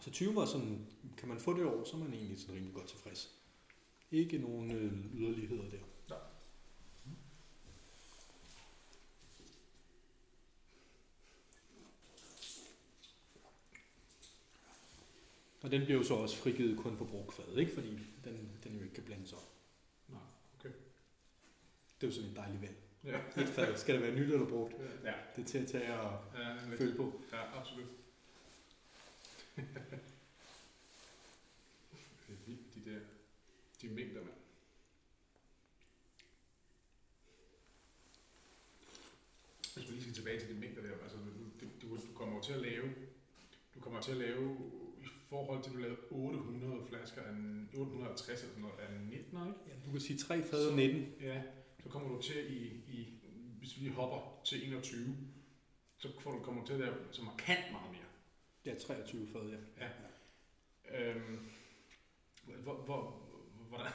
Så 0.02 0.12
20 0.12 0.36
var 0.36 0.45
sådan, 0.45 0.86
kan 1.17 1.30
man 1.30 1.39
få 1.39 1.54
det 1.58 1.65
år, 1.65 1.84
så 1.84 1.95
er 1.97 1.99
man 1.99 2.13
egentlig 2.13 2.39
sådan 2.39 2.56
rimelig 2.56 2.73
godt 2.75 2.88
tilfreds. 2.88 3.36
Ikke 4.12 4.38
nogen 4.38 4.71
øh, 4.71 4.93
yderligheder 5.15 5.63
der. 5.69 5.78
Nej. 6.10 6.17
Og 15.62 15.72
den 15.72 15.86
bliver 15.86 15.98
jo 15.98 16.04
så 16.04 16.13
også 16.13 16.38
frigivet 16.38 16.78
kun 16.80 16.98
på 16.98 17.06
brugfad, 17.06 17.58
ikke? 17.58 17.74
Fordi 17.74 18.00
den, 18.24 18.50
den 18.63 18.76
jo 18.76 18.82
ikke 18.84 18.93
kan 18.95 19.04
blandes 19.04 19.34
op. 19.34 19.54
Nej, 20.08 20.22
okay. 20.60 20.69
Det 22.02 22.04
er 22.04 22.08
jo 22.08 22.12
sådan 22.13 22.30
en 22.30 22.36
dejlig 22.36 22.62
valg. 22.62 22.76
Ja. 23.04 23.19
Et 23.43 23.50
fad, 23.50 23.78
skal 23.78 23.95
det 23.95 24.04
være 24.04 24.15
nyt 24.15 24.34
eller 24.34 24.50
brugt? 24.50 24.74
Ja, 25.04 25.13
Det 25.36 25.41
er 25.41 25.45
til 25.48 25.58
at 25.58 25.67
tage 25.67 26.00
og 26.00 26.24
ja, 26.36 26.76
følge 26.76 26.95
på. 26.95 27.22
ja 27.32 27.60
absolut. 27.60 27.88
det 29.56 29.65
er 32.30 32.45
vildt, 32.45 32.76
de 32.76 32.91
der 32.91 33.00
de 33.82 33.88
mængder, 33.88 34.22
mand. 34.22 34.34
Hvis 39.74 39.86
man 39.88 39.93
lige 39.93 40.02
skal 40.02 40.13
tilbage 40.13 40.39
til 40.39 40.50
de 40.50 40.54
mængder 40.60 40.82
der, 40.82 41.04
altså 41.04 41.17
du, 41.62 41.65
du, 41.82 41.95
du 41.98 42.13
kommer 42.15 42.41
til 42.41 42.54
at 42.54 42.62
lave, 42.62 42.93
du 43.76 43.80
kommer 43.80 44.02
til 44.02 44.12
at 44.12 44.17
lave, 44.17 44.58
forhold 45.29 45.63
til 45.63 45.69
at 45.69 45.75
du 45.75 45.79
lavede 45.81 45.97
800 46.11 46.85
flasker 46.89 47.21
af, 47.21 47.29
en- 47.31 47.69
850 47.73 48.41
eller 48.41 48.53
sådan 48.53 48.61
noget 48.61 48.79
af 48.79 48.99
19, 48.99 49.11
ikke? 49.17 49.33
Ja, 49.67 49.73
du 49.85 49.91
kan 49.91 49.99
sige 50.01 50.17
3 50.19 50.43
fad 50.43 50.67
og 50.69 50.75
19. 50.75 51.13
Ja, 51.21 51.41
så 51.83 51.89
kommer 51.89 52.09
du 52.09 52.21
til 52.21 52.57
i, 52.57 52.65
i 52.87 53.13
hvis 53.59 53.75
vi 53.77 53.81
lige 53.81 53.93
hopper 53.93 54.41
til 54.45 54.67
21, 54.67 55.17
så 55.97 56.07
får 56.19 56.31
du, 56.31 56.39
kommer 56.39 56.61
du 56.61 56.67
til 56.67 56.73
at 56.73 56.79
lave 56.79 56.93
så 57.11 57.21
markant 57.23 57.71
meget 57.71 57.91
mere. 57.91 58.05
Ja, 58.65 58.79
23 58.79 59.27
fad, 59.27 59.41
ja. 59.49 59.57
Ja. 59.85 59.89
Øhm, 61.15 61.39
hvor, 62.63 62.73
hvor, 62.73 63.21
hvordan, 63.69 63.91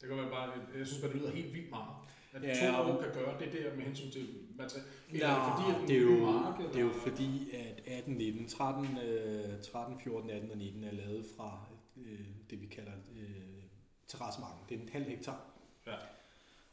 det 0.00 0.08
kan 0.08 0.16
være 0.18 0.30
bare, 0.30 0.52
jeg 0.78 0.86
synes 0.86 1.02
bare, 1.02 1.12
det 1.12 1.20
lyder 1.20 1.30
helt 1.30 1.54
vildt 1.54 1.70
meget. 1.70 1.96
At 2.34 2.42
Ja, 2.42 2.48
ja, 2.66 2.82
to 2.82 2.90
og- 2.90 3.02
kan 3.02 3.12
gøre 3.14 3.38
det 3.40 3.52
der 3.52 3.76
med 3.76 3.84
hensyn 3.84 4.10
til 4.10 4.28
materiale. 4.56 4.88
Eller 5.12 5.26
er 5.28 5.34
det 5.34 5.52
fordi, 5.52 5.82
at 5.82 5.88
det, 5.88 5.96
er 5.96 6.00
jo, 6.02 6.32
mark, 6.32 6.58
det 6.72 6.76
er 6.76 6.84
jo 6.84 6.92
fordi, 6.92 7.50
at 7.54 7.82
18, 7.86 8.14
19, 8.14 8.46
13, 8.48 8.98
øh, 8.98 9.62
13, 9.62 10.00
14, 10.00 10.30
18 10.30 10.50
og 10.50 10.56
19 10.58 10.84
er 10.84 10.92
lavet 10.92 11.26
fra 11.36 11.66
øh, 11.96 12.18
det, 12.50 12.60
vi 12.60 12.66
kalder 12.66 12.92
øh, 13.16 13.62
terrassemarken. 14.08 14.58
Det 14.68 14.76
er 14.78 14.82
en 14.82 14.88
halv 14.88 15.04
hektar. 15.04 15.44
Ja. 15.86 15.94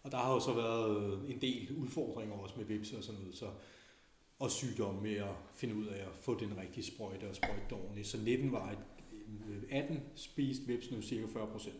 Og 0.04 0.12
der 0.12 0.17
har 0.17 0.34
jo 0.34 0.39
så 0.39 0.54
været 0.54 1.30
en 1.32 1.41
del 1.41 1.76
udfordringer 1.78 2.36
også 2.36 2.56
med 2.58 2.65
vips 2.65 2.93
og 2.93 3.04
sådan 3.04 3.21
noget, 3.21 3.36
så, 3.38 3.45
og 4.39 4.52
sygdomme 4.52 5.02
med 5.02 5.15
at 5.15 5.36
finde 5.56 5.76
ud 5.76 5.86
af 5.86 6.02
at 6.02 6.15
få 6.21 6.39
den 6.39 6.58
rigtige 6.58 6.84
sprøjte 6.84 7.30
og 7.30 7.36
sprøjte 7.36 7.74
ordentligt. 7.74 8.08
Så 8.08 8.17
19 8.17 8.52
var 8.52 8.71
et, 8.71 8.78
øh, 9.50 9.63
18 9.69 10.00
spiste 10.15 10.67
vips 10.67 10.91
nu 10.91 11.02
cirka 11.02 11.26
40 11.34 11.47
procent 11.47 11.76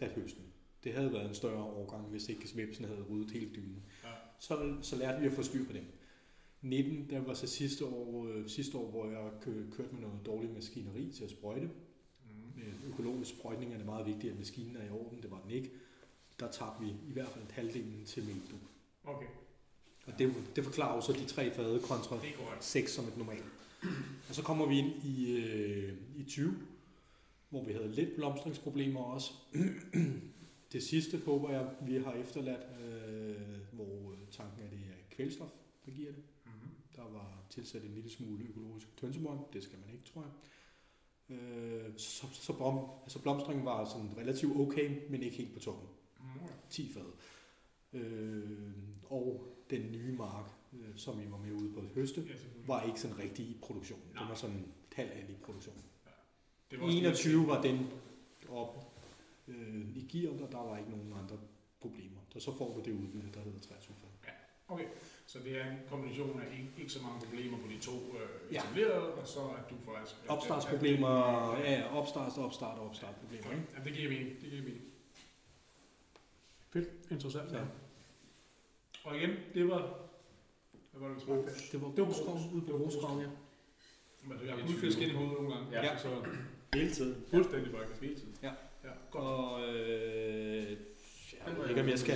da 0.00 0.06
høsten. 0.16 0.44
Det 0.84 0.92
havde 0.94 1.12
været 1.12 1.28
en 1.28 1.34
større 1.34 1.64
overgang, 1.64 2.08
hvis 2.08 2.28
ikke 2.28 2.48
vipsen 2.54 2.84
havde 2.84 3.04
ryddet 3.10 3.30
hele 3.30 3.50
dynen. 3.54 3.82
Ja. 4.04 4.08
Så, 4.38 4.76
så 4.82 4.96
lærte 4.96 5.20
vi 5.20 5.26
at 5.26 5.32
få 5.32 5.42
styr 5.42 5.66
på 5.66 5.72
dem. 5.72 5.84
19, 6.62 7.10
der 7.10 7.20
var 7.20 7.34
så 7.34 7.46
sidste 7.46 7.84
år, 7.84 8.26
øh, 8.26 8.48
sidste 8.48 8.78
år 8.78 8.90
hvor 8.90 9.10
jeg 9.10 9.30
kø, 9.40 9.70
kørte 9.70 9.92
med 9.92 10.00
noget 10.00 10.26
dårligt 10.26 10.54
maskineri 10.54 11.10
til 11.16 11.24
at 11.24 11.30
sprøjte. 11.30 11.66
Mm. 11.66 12.62
Med 12.62 12.92
økologisk 12.92 13.30
sprøjtning 13.30 13.72
er 13.72 13.76
det 13.76 13.86
meget 13.86 14.06
vigtigt, 14.06 14.32
at 14.32 14.38
maskinen 14.38 14.76
er 14.76 14.84
i 14.84 14.90
orden. 14.90 15.22
Det 15.22 15.30
var 15.30 15.40
den 15.40 15.50
ikke. 15.50 15.70
Der 16.40 16.50
tabte 16.50 16.84
vi 16.84 16.90
i 16.90 17.12
hvert 17.12 17.28
fald 17.28 17.44
halvdelen 17.50 18.04
til 18.04 18.24
mælkedug. 18.24 18.58
Okay, 19.04 19.26
Og 20.06 20.18
det, 20.18 20.34
det 20.56 20.64
forklarer 20.64 20.94
jo 20.94 21.00
så 21.00 21.12
de 21.12 21.24
tre 21.24 21.50
fade 21.50 21.80
kontra. 21.80 22.18
6 22.60 22.92
som 22.92 23.04
et 23.04 23.16
normalt. 23.16 23.44
Og 24.28 24.34
så 24.34 24.42
kommer 24.42 24.66
vi 24.66 24.78
ind 24.78 25.04
i, 25.04 25.36
øh, 25.36 25.92
i 26.16 26.24
20, 26.24 26.54
hvor 27.50 27.64
vi 27.64 27.72
havde 27.72 27.92
lidt 27.92 28.14
blomstringsproblemer 28.16 29.00
også. 29.00 29.32
Det 30.74 30.82
sidste 30.82 31.18
håber 31.18 31.50
jeg, 31.50 31.70
vi 31.80 31.96
har 31.96 32.12
efterladt, 32.12 32.66
øh, 32.82 33.36
hvor 33.72 34.12
øh, 34.12 34.18
tanken 34.30 34.62
er, 34.62 34.70
det 34.70 34.78
er 34.78 35.16
kvælstof, 35.16 35.50
der 35.86 35.92
giver 35.92 36.12
det. 36.12 36.22
Mm-hmm. 36.44 36.70
Der 36.96 37.02
var 37.02 37.44
tilsat 37.50 37.82
en 37.82 37.94
lille 37.94 38.10
smule 38.10 38.44
økologisk 38.44 38.96
tønsebånd, 38.96 39.40
det 39.52 39.62
skal 39.62 39.78
man 39.78 39.90
ikke, 39.94 40.04
tror 40.04 40.22
jeg. 40.22 40.32
Øh, 41.36 41.92
så, 41.96 42.26
så 42.32 42.52
blom, 42.52 42.90
altså 43.02 43.22
blomstringen 43.22 43.64
var 43.64 43.84
sådan 43.84 44.10
relativt 44.16 44.56
okay, 44.56 45.10
men 45.10 45.22
ikke 45.22 45.36
helt 45.36 45.52
på 45.52 45.60
toppen. 45.60 45.88
Mm. 46.20 46.26
10 46.70 46.92
fad. 46.92 47.12
Øh, 47.92 48.72
og 49.04 49.56
den 49.70 49.92
nye 49.92 50.12
mark, 50.12 50.50
øh, 50.72 50.96
som 50.96 51.20
vi 51.20 51.30
var 51.30 51.38
med 51.38 51.52
ude 51.52 51.72
på 51.72 51.80
at 51.80 51.86
høste, 51.86 52.20
Ja, 52.20 52.34
var 52.66 52.82
ikke 52.82 53.00
sådan 53.00 53.18
rigtig 53.18 53.44
i 53.44 53.58
produktion. 53.62 54.00
Den 54.00 54.14
Nej. 54.14 54.28
var 54.28 54.34
sådan 54.34 54.72
halv 54.94 55.10
i 55.30 55.34
produktion. 55.42 55.82
Det 56.70 56.80
var 56.80 56.84
også 56.84 56.96
det, 56.96 57.04
21 57.04 57.46
var 57.46 57.62
den 57.62 57.86
op 58.48 58.93
øh, 59.48 59.96
i 59.96 60.08
gear, 60.12 60.32
og 60.32 60.52
der 60.52 60.58
var 60.70 60.78
ikke 60.78 60.90
nogen 60.90 61.12
andre 61.22 61.38
problemer. 61.80 62.20
Og 62.34 62.42
så 62.42 62.52
får 62.58 62.74
du 62.76 62.80
det 62.84 62.92
udbytte, 62.92 63.28
der 63.34 63.40
hedder 63.40 63.60
23 63.60 63.94
fad. 64.00 64.08
Okay, 64.68 64.84
så 65.26 65.38
det 65.38 65.56
er 65.60 65.70
en 65.70 65.78
kombination 65.90 66.40
af 66.42 66.46
ikke, 66.52 66.70
ikke 66.78 66.92
så 66.92 67.02
mange 67.02 67.20
problemer 67.26 67.58
på 67.58 67.68
de 67.68 67.78
to 67.78 67.92
øh, 67.92 68.54
Ja. 68.54 68.58
etablerede, 68.60 69.14
og 69.14 69.26
så 69.28 69.40
at 69.40 69.70
du 69.70 69.74
faktisk... 69.92 70.16
at- 70.24 70.30
Opstartsproblemer, 70.30 71.08
at- 71.08 71.58
at- 71.58 71.64
ja, 71.72 71.78
ja, 71.80 71.96
opstart, 71.98 72.38
opstart, 72.38 72.78
opstart 72.78 73.14
problemer, 73.16 73.50
ikke? 73.50 73.64
Ja, 73.78 73.84
det 73.84 73.92
giver 73.94 74.10
mening. 74.10 74.40
Det 74.40 74.50
giver 74.50 74.62
mening. 74.62 74.82
Fedt. 76.70 76.88
Interessant. 77.10 77.52
Ja. 77.52 77.58
Ja. 77.58 77.64
Og 79.04 79.16
igen, 79.16 79.30
det 79.54 79.68
var... 79.68 79.98
Hvad 80.92 81.00
var 81.00 81.08
det, 81.08 81.16
vi 81.16 81.20
smagte? 81.20 81.52
Det 81.72 81.82
var 81.82 81.88
Det 81.88 81.98
var 81.98 82.04
Broskov, 82.04 82.34
Bros. 82.34 82.52
ude 82.52 82.62
på 82.66 82.78
Broskov, 82.78 83.20
ja. 83.20 83.28
Men 84.24 84.38
jeg 84.46 84.54
har 84.54 84.66
guldfisk 84.66 84.98
ind 84.98 85.10
i 85.10 85.14
hovedet 85.14 85.34
nogle 85.34 85.54
gange. 85.54 85.70
Ja. 85.80 85.98
Så 85.98 86.08
Hele 86.74 86.90
tiden. 86.90 87.24
fuldstændig 87.30 87.72
faktisk 87.72 88.00
hele 88.02 88.14
tiden. 88.14 88.34
Ja. 88.42 88.52
Og 89.14 89.62
øh, 89.68 90.70
jeg 91.46 91.56
ved 91.56 91.68
ikke, 91.68 91.80
om 91.80 91.88
jeg 91.88 91.98
skal... 91.98 92.14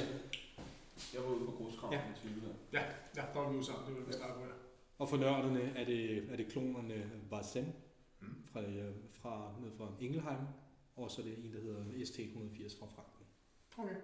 Jeg 1.15 1.23
var 1.23 1.29
ude 1.29 1.45
på 1.45 1.51
gruskraven 1.51 1.95
Ja. 1.95 2.01
i 2.01 2.29
20 2.29 2.41
her. 2.41 2.49
Ja, 2.73 2.83
ja, 3.17 3.23
der 3.35 3.41
var 3.41 3.51
vi 3.51 3.57
jo 3.57 3.63
sammen. 3.63 3.85
Det 3.87 3.95
var 3.95 3.99
det, 4.01 4.09
vi 4.09 4.13
startede 4.13 4.39
med. 4.41 4.49
Og 4.99 5.09
for 5.09 5.17
nørderne 5.17 5.73
er 5.77 5.85
det, 5.85 6.33
er 6.33 6.37
det 6.37 6.49
klonerne 6.49 7.11
Barzem 7.31 7.65
Mm. 8.21 8.29
fra, 8.53 8.61
øh, 8.63 8.95
fra, 9.13 9.53
ned 9.63 9.71
fra 9.79 9.89
Ingelheim, 10.01 10.39
og 10.97 11.11
så 11.11 11.21
er 11.23 11.27
det 11.27 11.39
en, 11.39 11.53
der 11.53 11.61
hedder 11.61 11.83
ST180 11.85 12.79
fra 12.81 12.87
Franken. 12.87 13.25
Okay. 13.79 13.95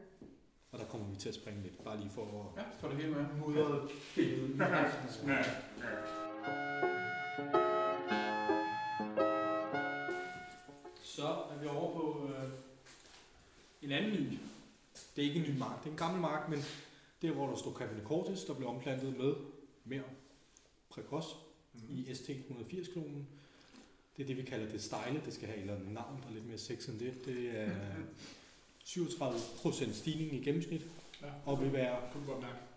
Og 0.72 0.78
der 0.78 0.84
kommer 0.84 1.06
vi 1.10 1.16
til 1.16 1.28
at 1.28 1.34
springe 1.34 1.62
lidt, 1.62 1.84
bare 1.84 1.96
lige 2.00 2.10
for 2.10 2.22
at 2.56 2.62
Ja, 2.62 2.68
får 2.80 2.88
det 2.88 2.96
hele 2.96 3.10
med. 3.10 3.24
mudre 3.40 3.88
billedet. 4.14 4.60
Ja. 5.26 5.42
Så 11.02 11.26
er 11.26 11.58
vi 11.60 11.66
over 11.66 11.92
på 11.94 12.28
øh, 12.28 12.48
en 13.84 13.92
anden 13.92 14.12
ny. 14.12 14.38
Det 15.16 15.24
er 15.24 15.28
ikke 15.28 15.44
en 15.46 15.54
ny 15.54 15.58
mark, 15.58 15.78
det 15.82 15.86
er 15.86 15.90
en 15.92 15.96
gammel 15.98 16.20
mark, 16.20 16.48
men 16.48 16.58
det 17.22 17.28
er, 17.30 17.34
hvor 17.34 17.46
der 17.50 17.56
står 17.56 17.74
Cabernet 17.74 18.04
Cortis, 18.04 18.40
der 18.44 18.54
blev 18.54 18.68
omplantet 18.68 19.18
med 19.18 19.34
mere 19.84 20.02
Precos 20.90 21.24
Mm. 21.74 21.80
i 21.98 22.04
ST180-klonen. 22.12 23.26
Det 24.16 24.22
er 24.22 24.26
det, 24.26 24.36
vi 24.36 24.42
kalder 24.42 24.68
det 24.72 24.82
style. 24.82 25.22
Det 25.26 25.34
skal 25.34 25.46
have 25.48 25.56
et 25.56 25.60
eller 25.60 25.74
andet 25.76 25.92
navn, 25.92 26.20
der 26.22 26.28
er 26.28 26.32
lidt 26.34 26.46
mere 26.46 26.58
sex 26.58 26.88
end 26.88 26.98
det. 26.98 27.24
Det 27.24 27.58
er 27.60 27.70
37% 28.90 29.92
stigning 29.94 30.34
i 30.34 30.44
gennemsnit, 30.44 30.82
Ja. 31.22 31.26
og 31.46 31.60
vil 31.60 31.72
være 31.72 31.98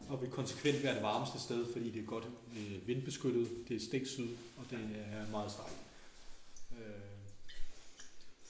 og 0.09 0.21
vil 0.21 0.29
konsekvent 0.29 0.83
være 0.83 0.95
det 0.95 1.03
varmeste 1.03 1.39
sted, 1.39 1.73
fordi 1.73 1.89
det 1.89 2.01
er 2.01 2.05
godt 2.05 2.27
øh, 2.57 2.87
vindbeskyttet, 2.87 3.49
det 3.67 3.75
er 3.75 3.79
stik 3.79 4.05
syd, 4.05 4.27
og 4.57 4.63
det 4.69 4.79
er 5.11 5.31
meget 5.31 5.51
stejlt. 5.51 5.77
Øh, 6.71 6.85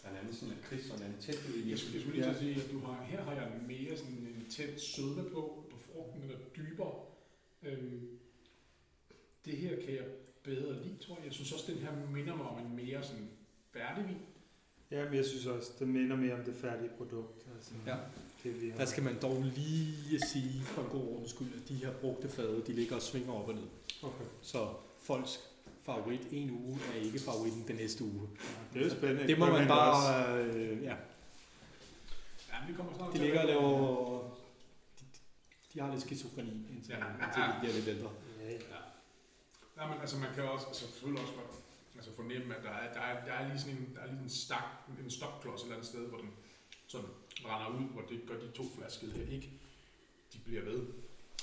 Der 0.08 0.14
er 0.14 0.20
en 0.20 0.26
anden 0.28 0.34
sådan 0.36 0.54
en 0.54 0.60
kris 0.64 0.90
og 0.90 0.96
en 0.98 1.16
tæt 1.20 1.36
i. 1.56 1.70
Jeg 1.70 1.80
skulle, 1.80 1.94
jeg 1.96 2.02
skulle 2.02 2.16
lige 2.16 2.24
til 2.24 2.30
at 2.30 2.38
sige, 2.38 2.56
at 2.56 2.72
du 2.72 2.80
har, 2.80 3.04
her 3.04 3.22
har 3.24 3.34
jeg 3.34 3.52
mere 3.68 3.98
sådan 3.98 4.14
en 4.14 4.46
tæt 4.50 4.82
sødme 4.82 5.24
på, 5.24 5.66
på 5.72 5.78
frugten, 5.88 6.22
den 6.22 6.32
er 6.32 6.38
dybere. 6.58 6.94
Øhm, 7.64 8.10
det 9.46 9.58
her 9.58 9.76
kan 9.86 9.94
jeg 9.96 10.06
bedre 10.44 10.84
lide, 10.84 10.98
tror 10.98 11.16
jeg. 11.16 11.26
Jeg 11.26 11.34
synes 11.34 11.52
også, 11.52 11.72
den 11.72 11.78
her 11.82 11.92
minder 12.14 12.36
mig 12.36 12.46
om 12.46 12.60
en 12.66 12.76
mere 12.76 13.04
sådan 13.04 13.30
færdig 13.74 14.08
vin. 14.08 14.18
Ja, 14.92 15.06
men 15.06 15.14
jeg 15.14 15.26
synes 15.26 15.46
også, 15.46 15.72
det 15.80 15.88
minder 15.88 16.16
mere 16.16 16.34
om 16.34 16.44
det 16.44 16.56
færdige 16.56 16.90
produkt. 16.98 17.46
Altså, 17.56 17.72
Ja. 17.88 17.96
det, 18.44 18.62
vi 18.62 18.70
har. 18.70 18.78
der 18.78 18.86
skal 18.86 19.04
man 19.04 19.22
dog 19.22 19.44
lige 19.56 20.20
sige 20.28 20.62
for 20.62 20.82
en 20.82 20.90
god 20.90 21.08
ordens 21.08 21.30
skyld, 21.30 21.54
at 21.64 21.70
de 21.70 21.74
her 21.74 21.94
brugte 21.94 22.30
fade, 22.30 22.64
de 22.68 22.74
ligger 22.74 22.96
og 22.96 23.02
svinger 23.02 23.34
op 23.34 23.48
og 23.48 23.56
ned. 23.56 23.68
Okay. 24.04 24.26
Så 24.42 24.74
folk, 25.00 25.28
favorit 25.88 26.28
en 26.32 26.50
uge 26.52 26.80
er 26.94 27.00
ikke 27.08 27.20
favoritten 27.20 27.64
den 27.68 27.76
næste 27.76 28.04
uge. 28.04 28.30
Det 28.74 28.82
er 28.82 28.86
jo 28.86 28.92
spændende. 28.96 29.28
Det 29.28 29.40
må 29.40 29.46
man 29.46 29.68
bare... 29.68 29.98
Øh, 30.44 30.84
ja. 30.84 30.96
Ja, 32.50 32.56
men 32.60 32.68
vi 32.70 32.74
kommer 32.78 32.94
snart 32.96 33.14
De 33.14 33.18
ligger 33.18 33.42
og 33.42 33.48
laver... 33.48 34.20
De, 35.00 35.04
de 35.74 35.80
har 35.80 35.92
lidt 35.92 36.02
skizofreni, 36.02 36.50
indtil, 36.74 36.96
Ja. 37.00 37.26
indtil 37.26 37.42
de 37.42 37.54
bliver 37.60 37.74
lidt 37.74 37.88
ældre. 37.88 38.12
Ja, 38.40 38.52
ja. 38.52 38.58
Nej, 39.78 39.88
men 39.90 39.98
altså 40.02 40.18
man 40.18 40.30
kan 40.36 40.44
også, 40.44 40.68
altså 40.68 40.86
selvfølgelig 40.88 41.22
også 41.22 41.34
godt 41.34 41.54
altså 41.96 42.12
fornemme, 42.16 42.56
at 42.56 42.64
der 42.64 42.70
er, 42.70 42.94
der 42.94 43.00
er, 43.02 43.26
der 43.26 43.34
er 43.34 43.48
lige 43.50 43.60
sådan 43.60 43.78
en, 43.78 43.96
der 43.96 44.02
er 44.02 44.08
lige 44.08 44.24
en 44.24 44.30
stak, 44.30 44.64
en 45.04 45.10
stopklods 45.12 45.62
et 45.62 45.66
eller 45.66 45.76
andet 45.76 45.90
sted, 45.90 46.08
hvor 46.10 46.18
den 46.18 46.30
sådan 46.88 47.08
brænder 47.44 47.68
ud, 47.80 47.86
hvor 47.94 48.02
det 48.02 48.22
gør 48.28 48.40
de 48.40 48.52
to 48.52 48.64
flasker 48.78 49.08
her 49.16 49.26
ikke. 49.36 49.50
De 50.34 50.38
bliver 50.46 50.64
ved. 50.64 50.80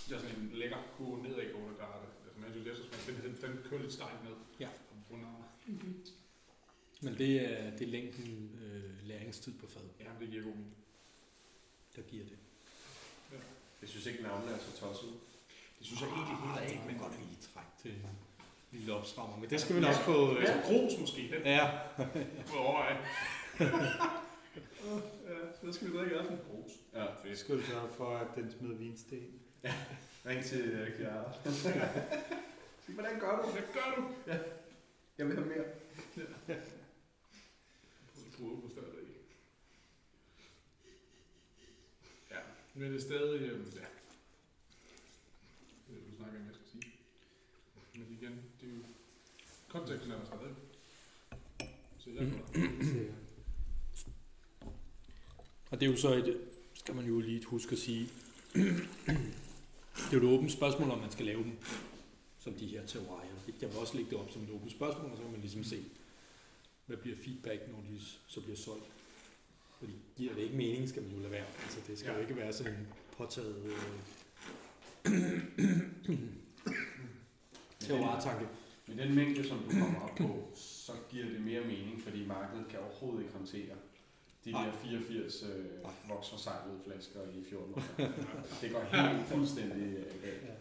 Der 0.09 0.17
er 0.17 0.21
sådan 0.21 0.37
en 0.37 0.51
lækker 0.55 0.77
kurve 0.97 1.23
nedadgående, 1.23 1.75
der 1.79 1.85
er 1.85 2.01
det. 2.05 2.11
Altså 2.37 2.63
man 2.63 2.75
synes, 2.75 3.07
den, 3.07 3.15
den, 3.23 3.57
den 3.57 3.63
kører 3.71 3.81
lidt 3.81 3.93
stejlt 3.93 4.25
ned. 4.25 4.33
Ja. 4.61 4.69
Af, 4.69 4.73
Men 7.03 7.19
det 7.19 7.53
er, 7.53 7.71
det 7.71 7.83
er 7.83 7.87
længden 7.91 8.59
øh, 8.65 9.09
læringstid 9.09 9.53
på 9.59 9.67
fad, 9.67 9.83
ja, 10.01 10.05
det 10.21 10.31
giver 10.31 10.43
god 10.43 10.53
mening. 10.53 10.77
der 11.97 12.03
giver 12.03 12.25
det. 12.25 12.39
Jeg 13.81 13.89
synes 13.89 14.07
ikke, 14.07 14.23
navnene 14.23 14.53
er 14.53 14.59
så 14.59 14.81
tosset. 14.81 15.09
Det 15.79 15.87
synes 15.87 16.01
jeg 16.01 16.09
egentlig 16.09 16.37
heller 16.37 16.61
ikke, 16.61 16.83
men 16.87 16.99
godt 16.99 17.13
lige 17.19 17.39
træk 17.55 17.65
til 17.83 17.95
lille 18.73 18.95
opstrammer, 18.95 19.37
men 19.37 19.51
det 19.51 19.61
skal 19.61 19.77
vi 19.77 19.81
nok 19.81 19.95
få... 19.95 20.37
Øh, 20.37 20.41
Altså 20.41 20.61
grus 20.69 21.01
måske, 21.01 21.31
den 21.37 21.43
ja, 21.45 21.71
må 22.53 22.59
overveje. 22.59 22.99
ja, 25.29 25.37
så 25.61 25.73
skal 25.73 25.93
vi 25.93 25.99
drikke 25.99 26.17
aften. 26.19 26.39
Grus. 26.51 26.71
Ja. 26.95 27.07
Jeg 27.29 27.39
skulle 27.39 27.67
sørge 27.67 27.89
for, 27.97 28.17
at 28.17 28.27
den 28.37 28.51
smider 28.59 28.77
vinsten. 28.77 29.41
Ring 30.27 30.45
til 30.45 30.83
uh, 30.83 30.95
Chiara. 30.97 31.33
Sig, 31.63 32.95
hvordan 32.95 33.21
gør 33.21 33.43
du? 33.43 33.51
Hvad 33.51 33.63
gør 33.75 33.95
du? 33.97 34.33
Jeg 35.19 35.27
vil 35.27 35.37
have 35.37 35.49
mere. 35.49 35.65
Bruger 38.39 38.61
på 38.61 38.69
stadig. 38.69 39.07
Ja, 42.31 42.37
men 42.75 42.93
det 42.93 42.97
er 42.97 43.01
stadig, 43.01 43.41
øh, 43.41 43.67
ja. 43.75 43.81
Jeg 45.89 45.97
vil 46.07 46.17
snakke 46.17 46.39
om, 46.39 46.47
jeg 46.47 46.55
skal 46.55 46.67
sige. 46.73 46.93
Men 47.95 48.19
igen, 48.21 48.43
det 48.61 48.69
er 48.69 48.75
jo, 48.75 48.83
konteksten 49.69 50.11
er 50.11 50.19
der 50.19 50.25
stadig. 50.25 50.55
Så 51.99 52.11
jeg 52.11 52.33
og 55.71 55.81
det 55.81 55.87
er 55.87 55.91
jo 55.91 55.97
så 55.97 56.15
et, 56.15 56.41
skal 56.75 56.95
man 56.95 57.05
jo 57.05 57.21
lige 57.21 57.45
huske 57.45 57.73
at 57.73 57.79
sige, 57.79 58.09
det 59.97 60.13
er 60.13 60.13
jo 60.13 60.19
et 60.19 60.35
åbent 60.35 60.53
spørgsmål, 60.53 60.91
om 60.91 60.99
man 60.99 61.11
skal 61.11 61.27
lave 61.27 61.43
dem, 61.43 61.59
som 62.39 62.53
de 62.55 62.67
her 62.67 62.87
teorier. 62.87 63.31
Jeg 63.61 63.69
vil 63.71 63.79
også 63.79 63.97
lægge 63.97 64.11
det 64.11 64.19
op 64.19 64.31
som 64.31 64.43
et 64.43 64.51
åbent 64.51 64.73
spørgsmål, 64.73 65.11
og 65.11 65.17
så 65.17 65.23
kan 65.23 65.33
man 65.33 65.41
ligesom 65.41 65.65
se, 65.65 65.85
hvad 66.87 66.97
bliver 66.97 67.17
feedback, 67.17 67.61
når 67.69 67.79
de 67.91 68.01
så 68.27 68.41
bliver 68.41 68.57
solgt. 68.57 68.85
Fordi 69.79 69.93
giver 70.17 70.35
det 70.35 70.43
ikke 70.43 70.57
mening, 70.57 70.89
skal 70.89 71.03
man 71.03 71.13
jo 71.13 71.19
lade 71.19 71.33
være. 71.33 71.47
Altså, 71.63 71.79
det 71.87 71.99
skal 71.99 72.11
ja. 72.11 72.17
Jo 72.17 72.23
ikke 72.23 72.37
være 72.37 72.53
sådan 72.53 72.73
en 72.73 72.87
påtaget 73.17 73.57
øh, 73.65 73.73
teoritanke. 77.79 78.49
Med 78.87 78.97
den 78.97 79.15
mængde, 79.15 79.49
som 79.49 79.59
du 79.59 79.71
kommer 79.71 80.01
op 80.01 80.15
på, 80.17 80.49
så 80.55 80.93
giver 81.11 81.27
det 81.27 81.41
mere 81.41 81.61
mening, 81.61 82.03
fordi 82.03 82.27
markedet 82.27 82.67
kan 82.71 82.79
overhovedet 82.79 83.23
ikke 83.23 83.35
håndtere 83.35 83.75
de 84.45 84.53
Nej. 84.53 84.65
der 84.65 84.73
84 84.73 85.43
øh, 85.43 85.65
Nej. 85.83 85.93
voksforsejlede 86.09 86.79
flasker 86.85 87.21
i 87.35 87.45
14 87.51 87.75
år. 87.75 87.83
det 88.61 88.73
går 88.73 88.81
helt 88.81 89.27
fuldstændig 89.29 89.83
øh, 89.99 90.05
galt. 90.23 90.43
Ja. 90.45 90.55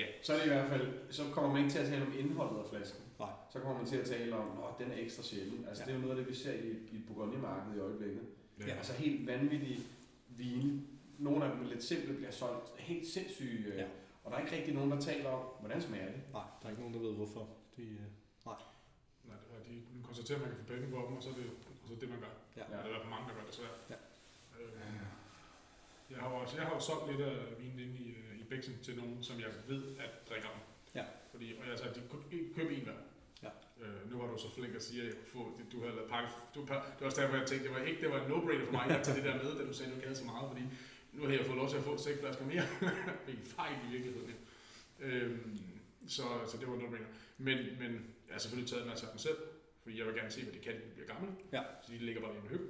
Ja. 0.00 0.04
Så 0.22 0.32
er 0.32 0.36
det 0.38 0.44
i 0.44 0.48
hvert 0.48 0.68
fald, 0.68 0.92
så 1.10 1.22
kommer 1.32 1.52
man 1.52 1.58
ikke 1.60 1.72
til 1.72 1.78
at 1.78 1.86
tale 1.88 2.06
om 2.06 2.12
indholdet 2.18 2.58
af 2.62 2.68
flasken. 2.70 3.02
Nej. 3.18 3.28
Så 3.52 3.58
kommer 3.58 3.78
man 3.78 3.86
til 3.86 3.96
at 3.96 4.06
tale 4.06 4.36
om, 4.36 4.48
at 4.58 4.84
den 4.86 4.92
er 4.92 4.98
ekstra 5.04 5.22
sjælden. 5.22 5.64
Altså 5.68 5.82
Ja. 5.82 5.86
det 5.86 5.92
er 5.92 6.00
jo 6.00 6.06
noget 6.06 6.18
af 6.18 6.24
det, 6.24 6.30
vi 6.32 6.36
ser 6.36 6.52
i, 6.52 6.68
i 6.92 6.98
Bourgogne-markedet 7.08 7.76
i 7.76 7.80
øjeblikket. 7.80 8.22
Ja. 8.66 8.72
Altså 8.72 8.92
helt 8.92 9.26
vanvittige 9.26 9.80
vine. 10.28 10.82
Nogle 11.18 11.44
af 11.44 11.56
dem 11.56 11.66
lidt 11.66 11.84
simple 11.84 12.14
bliver 12.14 12.30
solgt 12.30 12.78
helt 12.78 13.06
sindssyge. 13.08 13.66
Øh, 13.72 13.78
Ja. 13.78 13.84
Og 14.24 14.30
der 14.30 14.36
er 14.38 14.40
ikke 14.44 14.56
rigtig 14.56 14.74
nogen, 14.74 14.90
der 14.90 15.00
taler 15.00 15.28
om, 15.30 15.42
hvordan 15.60 15.82
smager 15.82 16.06
det. 16.06 16.20
Nej, 16.32 16.42
der 16.60 16.66
er 16.66 16.70
ikke 16.70 16.82
nogen, 16.82 16.94
der 16.94 17.00
ved 17.00 17.12
hvorfor. 17.14 17.48
De, 17.76 17.82
øh, 17.82 17.88
Nej, 18.46 18.54
det 19.24 19.32
er, 19.32 19.64
de 19.70 20.02
konstaterer, 20.02 20.38
at 20.38 20.42
man 20.46 20.50
kan 20.54 20.58
få 20.64 20.72
penge 20.72 20.86
på 20.90 21.06
dem, 21.08 21.16
og 21.16 21.22
så 21.22 21.28
er 21.30 21.34
det, 21.34 21.44
så 21.86 21.92
er 21.94 21.98
det 21.98 22.08
man 22.14 22.20
gør. 22.24 22.34
Ja. 22.56 22.62
Ja. 22.62 22.66
Det 22.66 22.78
er 22.78 22.82
der 22.82 22.88
hvert 22.88 23.04
fald 23.04 23.14
mange, 23.16 23.26
der 23.28 23.34
gør 23.38 23.46
desværre. 23.50 23.76
Ja. 23.92 23.98
Øh, 24.60 24.96
jeg 26.10 26.18
har 26.22 26.28
også, 26.28 26.56
jeg 26.56 26.64
har 26.66 26.74
jo 26.74 26.80
solgt 26.80 27.06
lidt 27.10 27.22
af 27.30 27.36
vinen 27.60 27.78
inde 27.78 27.96
i, 28.04 28.08
øh, 28.10 28.40
i 28.40 28.44
Bæksen 28.50 28.74
til 28.86 28.96
nogen, 28.96 29.22
som 29.28 29.40
jeg 29.40 29.50
ved, 29.70 29.82
at 30.04 30.10
drikker 30.28 30.48
dem. 30.54 30.62
Ja. 30.98 31.04
Fordi, 31.32 31.46
og 31.60 31.64
jeg 31.70 31.78
sagde, 31.78 31.94
de 31.94 32.00
kunne 32.10 32.24
købe 32.56 32.72
en 32.76 32.84
hver. 32.88 32.98
Ja. 33.42 33.52
Øh, 33.82 34.10
nu 34.10 34.18
var 34.18 34.26
du 34.32 34.38
så 34.38 34.50
flink 34.54 34.74
at 34.74 34.82
sige, 34.82 35.00
at 35.02 35.06
jeg 35.08 35.14
kunne 35.16 35.32
få, 35.36 35.42
det, 35.58 35.72
du 35.72 35.80
havde 35.80 35.94
lavet 35.94 36.10
pakke. 36.10 36.28
Du, 36.54 36.60
det 36.60 36.70
var 37.00 37.06
også 37.06 37.20
derfor, 37.20 37.36
jeg 37.36 37.46
tænkte, 37.46 37.68
det 37.68 37.74
var 37.76 37.82
ikke, 37.82 38.00
det 38.02 38.10
var 38.10 38.20
en 38.24 38.30
no-brainer 38.32 38.64
for 38.64 38.72
mig 38.72 38.86
at 38.98 39.04
tage 39.04 39.16
det 39.16 39.24
der 39.24 39.42
med, 39.42 39.58
da 39.58 39.66
du 39.66 39.72
sagde, 39.72 39.92
at 39.92 39.96
du 39.96 40.02
havde 40.02 40.16
så 40.16 40.24
meget, 40.24 40.48
fordi 40.52 40.64
nu 41.12 41.22
har 41.26 41.32
jeg 41.32 41.46
fået 41.46 41.58
lov 41.58 41.68
til 41.68 41.76
at 41.76 41.82
få 41.82 41.96
seks 41.96 42.20
flasker 42.20 42.44
mere. 42.44 42.66
det 43.26 43.32
er 43.34 43.38
en 43.40 43.46
fejl 43.56 43.76
i 43.88 43.90
virkeligheden. 43.90 44.34
Ja. 45.00 45.06
Øhm, 45.06 45.58
så, 46.08 46.22
så 46.50 46.56
det 46.60 46.68
var 46.68 46.76
no 46.76 46.88
brainer. 46.88 47.06
Men, 47.38 47.58
men 47.78 47.92
jeg 48.26 48.34
har 48.34 48.38
selvfølgelig 48.38 48.70
taget 48.70 48.82
en 48.82 48.88
masse 48.88 49.06
af 49.06 49.10
dem 49.12 49.18
selv, 49.18 49.36
fordi 49.84 49.94
jeg 49.98 50.06
vil 50.06 50.14
gerne 50.20 50.30
se, 50.36 50.40
hvad 50.46 50.52
de 50.58 50.62
kan, 50.66 50.74
når 50.74 50.84
de 50.88 50.92
bliver 50.96 51.08
gamle. 51.14 51.30
Ja. 51.56 51.62
Så 51.82 51.88
de 51.92 51.98
ligger 52.08 52.20
bare 52.24 52.34
i 52.34 52.40
en 52.44 52.48
høg. 52.54 52.60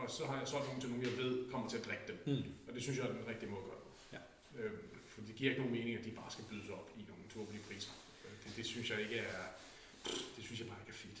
Og 0.00 0.10
så 0.16 0.22
har 0.28 0.36
jeg 0.40 0.48
solgt 0.52 0.66
nogle 0.66 0.80
til 0.82 0.88
nogen, 0.90 1.04
jeg 1.10 1.16
ved 1.22 1.32
kommer 1.52 1.66
til 1.72 1.78
at 1.80 1.84
drikke 1.88 2.04
dem. 2.10 2.16
Mm. 2.26 2.42
Og 2.68 2.70
det 2.74 2.80
synes 2.82 2.96
jeg 2.98 3.04
er 3.08 3.12
den 3.20 3.26
rigtige 3.32 3.50
måde 3.52 3.62
at 3.64 3.68
gøre 3.70 3.80
det. 3.86 3.92
Ja. 4.16 4.20
Øhm, 4.62 4.78
for 5.12 5.20
det 5.26 5.34
giver 5.34 5.50
ikke 5.50 5.62
nogen 5.62 5.76
mening, 5.78 5.94
at 5.98 6.04
de 6.04 6.10
bare 6.20 6.30
skal 6.36 6.44
bydes 6.50 6.68
op 6.78 6.86
i 7.00 7.02
nogle 7.10 7.24
tåbelige 7.34 7.62
priser. 7.68 7.92
Øh, 8.24 8.34
Det, 8.44 8.50
det, 8.56 8.64
synes 8.72 8.86
jeg 8.90 8.98
ikke 9.04 9.16
er, 9.16 9.42
det 10.36 10.42
synes 10.46 10.58
jeg 10.60 10.68
bare 10.68 10.78
ikke 10.82 10.90
er 10.96 11.00
fedt. 11.06 11.20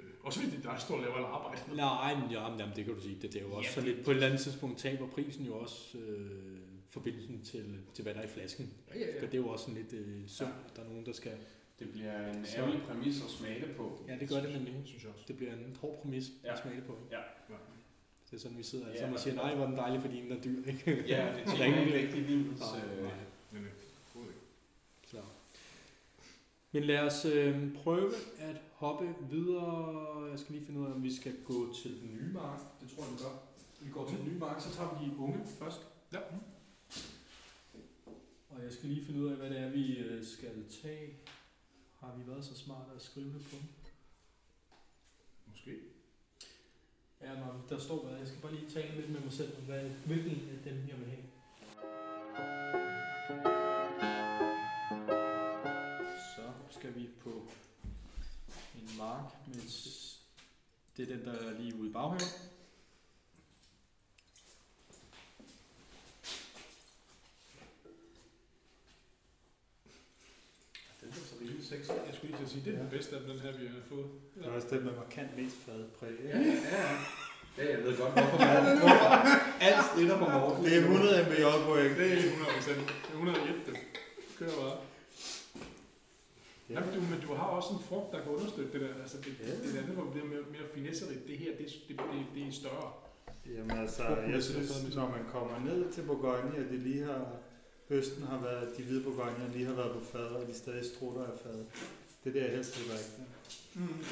Øh, 0.00 0.10
også 0.26 0.40
fordi 0.42 0.56
der 0.62 0.70
er 0.70 0.78
stor 0.78 1.00
laver 1.00 1.14
alt 1.20 1.26
arbejde. 1.38 1.60
Nej, 1.76 2.14
men 2.20 2.30
ja, 2.30 2.48
men 2.50 2.58
jamen, 2.60 2.76
det 2.76 2.84
kan 2.84 2.94
du 2.94 3.00
sige. 3.00 3.14
Det, 3.22 3.32
det 3.32 3.36
er 3.42 3.46
jo 3.48 3.52
også 3.52 3.68
Ja, 3.68 3.68
ja, 3.68 3.74
så 3.74 3.80
det- 3.80 3.88
lidt, 3.94 4.04
på 4.04 4.10
et 4.10 4.14
eller 4.14 4.26
andet 4.28 4.40
tidspunkt 4.40 4.78
taber 4.78 5.06
prisen 5.08 5.44
jo 5.46 5.54
også 5.58 5.98
øh, 5.98 6.58
forbindelsen 6.90 7.42
til, 7.44 7.64
til, 7.94 8.02
hvad 8.02 8.14
der 8.14 8.20
er 8.20 8.24
i 8.24 8.28
flasken. 8.28 8.72
Ja, 8.94 8.98
ja, 9.00 9.20
For 9.20 9.26
det 9.26 9.34
er 9.34 9.38
jo 9.38 9.48
også 9.48 9.64
sådan 9.64 9.82
lidt 9.82 9.92
øh, 9.92 10.28
synd, 10.28 10.48
at 10.68 10.76
der 10.76 10.82
er 10.82 10.88
nogen, 10.88 11.06
der 11.06 11.12
skal... 11.12 11.32
Det 11.82 11.90
bliver 11.92 12.28
en 12.32 12.46
Så- 12.46 12.56
ærgerlig 12.56 12.82
præmis 12.82 13.22
at 13.24 13.30
smage 13.30 13.64
på. 13.76 14.04
Ja, 14.08 14.16
det 14.20 14.28
gør 14.28 14.40
det 14.40 14.52
nemlig. 14.52 14.82
Synes 14.84 15.02
jeg 15.04 15.12
også. 15.12 15.24
Det 15.28 15.36
bliver 15.36 15.52
en 15.52 15.76
hård 15.80 15.98
præmis 16.02 16.24
Ja. 16.44 16.52
at 16.52 16.58
smage 16.62 16.80
på. 16.80 16.96
Ja. 17.10 17.20
Det 18.30 18.36
er 18.38 18.40
sådan, 18.40 18.58
vi 18.58 18.62
sidder 18.62 18.84
alle 18.84 18.94
Ja, 18.94 19.00
sammen 19.00 19.14
og 19.14 19.20
siger, 19.20 19.34
nej, 19.34 19.54
hvor 19.54 19.64
er 19.64 19.68
den 19.68 19.76
dejlig, 19.76 20.00
fordi 20.00 20.16
den 20.20 20.32
er 20.32 20.40
dyr. 20.42 20.58
Ikke? 20.66 21.04
Ja, 21.08 21.34
det 21.46 21.60
er 21.60 21.64
ikke 21.64 21.98
rigtig 21.98 22.28
vinens... 22.28 22.60
Nej, 22.60 22.80
Øh, 22.96 23.02
nej. 23.02 23.12
Men 23.52 23.62
øh. 23.64 23.70
Så. 25.06 25.16
Men 26.72 26.84
lad 26.84 26.98
os 26.98 27.24
øh, 27.24 27.74
prøve 27.74 28.12
at 28.38 28.56
hoppe 28.72 29.14
videre. 29.30 30.26
Jeg 30.30 30.38
skal 30.38 30.54
lige 30.54 30.66
finde 30.66 30.80
ud 30.80 30.86
af, 30.86 30.90
om 30.92 31.02
vi 31.02 31.14
skal 31.14 31.32
gå 31.44 31.74
til 31.82 31.90
den 32.00 32.10
nye 32.14 32.32
mark. 32.32 32.60
Det 32.80 32.90
tror 32.90 33.02
jeg, 33.04 33.12
vi 33.12 33.18
gør. 33.18 33.42
Vi 33.80 33.90
går 33.90 34.08
til 34.08 34.18
den 34.18 34.26
nye 34.28 34.38
mark, 34.38 34.60
så 34.60 34.74
tager 34.76 34.98
vi 35.00 35.10
de 35.10 35.16
unge 35.18 35.38
først. 35.58 35.80
Ja. 36.12 36.18
Og 38.50 38.64
jeg 38.64 38.72
skal 38.72 38.88
lige 38.88 39.06
finde 39.06 39.20
ud 39.22 39.28
af, 39.30 39.36
hvad 39.36 39.50
det 39.50 39.58
er, 39.58 39.68
vi 39.70 39.96
øh, 39.98 40.24
skal 40.24 40.50
tage. 40.82 41.10
Har 42.02 42.14
vi 42.16 42.26
været 42.26 42.44
så 42.44 42.54
smarte 42.54 42.90
at 42.96 43.02
skrive 43.02 43.32
det 43.34 43.42
på? 43.50 43.56
Måske. 45.46 45.78
Ja, 47.20 47.34
men 47.34 47.62
der 47.68 47.78
står 47.78 48.06
hvad. 48.06 48.18
Jeg 48.18 48.28
skal 48.28 48.40
bare 48.40 48.54
lige 48.54 48.70
tale 48.70 48.96
lidt 48.96 49.10
med 49.10 49.20
mig 49.20 49.32
selv 49.32 49.56
om, 49.56 49.62
hvad, 49.62 49.90
hvilken 49.90 50.48
af 50.48 50.64
dem 50.64 50.88
jeg 50.88 50.98
vil 50.98 51.10
have. 51.10 51.24
Så 56.36 56.52
skal 56.70 56.94
vi 56.94 57.08
på 57.20 57.30
en 58.74 58.90
mark 58.98 59.46
med 59.46 59.60
det 60.96 61.10
er 61.10 61.16
den, 61.16 61.24
der 61.26 61.32
er 61.32 61.58
lige 61.58 61.76
ude 61.76 61.90
i 61.90 61.92
baghaven. 61.92 62.20
Den 71.00 71.08
er 71.08 71.14
så 71.14 71.34
rimelig 71.40 71.64
sexy. 71.64 71.90
At 72.42 72.48
sige, 72.52 72.62
det 72.64 72.72
er 72.74 72.78
den 72.82 72.88
Ja. 72.90 72.96
bedste 72.96 73.12
af 73.16 73.22
den 73.30 73.38
her, 73.44 73.52
vi 73.60 73.66
har 73.66 73.82
fået. 73.92 74.06
Det 74.34 74.40
er 74.46 74.50
også 74.56 74.68
den 74.70 74.82
med 74.84 74.92
markant 75.02 75.30
mest 75.40 75.56
fadpræg. 75.66 76.14
ja, 76.28 76.38
ja, 76.38 76.54
ja. 76.76 76.84
Ja, 77.58 77.64
jeg 77.74 77.80
ved 77.84 77.92
godt, 78.02 78.12
hvorfor 78.12 78.38
man 78.38 78.78
hvorfor 78.82 79.08
alt 79.68 79.82
stiller 79.92 80.16
på 80.22 80.26
Morten. 80.36 80.64
Det 80.64 80.72
er 80.78 80.80
100 80.80 81.22
mb 81.28 81.34
point. 81.68 81.92
Det 81.98 82.06
er 82.12 82.16
100 82.16 82.52
procent. 82.56 82.82
Det 83.02 83.10
er 83.10 83.18
101. 83.18 83.66
Det 83.66 83.74
kører 84.38 84.56
bare. 84.62 84.76
Ja. 86.70 86.74
Jamen, 86.74 86.90
du, 86.94 87.00
men 87.12 87.20
du 87.26 87.30
har 87.34 87.46
også 87.58 87.70
en 87.76 87.82
frugt, 87.88 88.08
der 88.12 88.20
kan 88.22 88.30
understøtte 88.36 88.72
det 88.72 88.80
der. 88.80 88.94
Altså, 89.02 89.16
det, 89.24 89.32
Ja. 89.40 89.46
ja. 89.48 89.54
det 89.64 89.78
andet, 89.80 89.94
hvor 89.96 90.04
det 90.04 90.12
bliver 90.12 90.28
mere, 90.32 90.44
mere 90.56 90.66
finesserigt. 90.74 91.22
Det 91.28 91.36
her, 91.42 91.50
det, 91.58 91.66
er- 91.66 91.84
det, 91.88 91.96
det, 92.12 92.20
det 92.34 92.42
er 92.48 92.52
større. 92.62 92.88
Jamen 93.56 93.70
altså, 93.84 94.02
jeg 94.34 94.42
synes, 94.42 94.94
når 94.94 95.08
man 95.16 95.24
kommer 95.34 95.54
ned 95.68 95.92
til 95.92 96.02
Bourgogne, 96.02 96.52
og 96.62 96.66
det 96.72 96.78
lige 96.88 97.04
har, 97.04 97.26
høsten 97.88 98.22
har 98.22 98.40
været, 98.40 98.76
de 98.76 98.82
hvide 98.82 99.02
Bourgogne 99.04 99.50
lige 99.54 99.66
har 99.66 99.74
været 99.74 99.92
på 99.92 100.00
fad, 100.12 100.26
og 100.40 100.46
de 100.48 100.54
stadig 100.54 100.84
strutter 100.94 101.22
af 101.22 101.38
fad. 101.42 101.64
Det 102.24 102.28
er 102.28 102.32
det, 102.32 102.40
jeg 102.42 102.50
helst 102.50 102.78
vil 102.78 102.88
det. 102.88 103.26
Mm. 103.74 104.04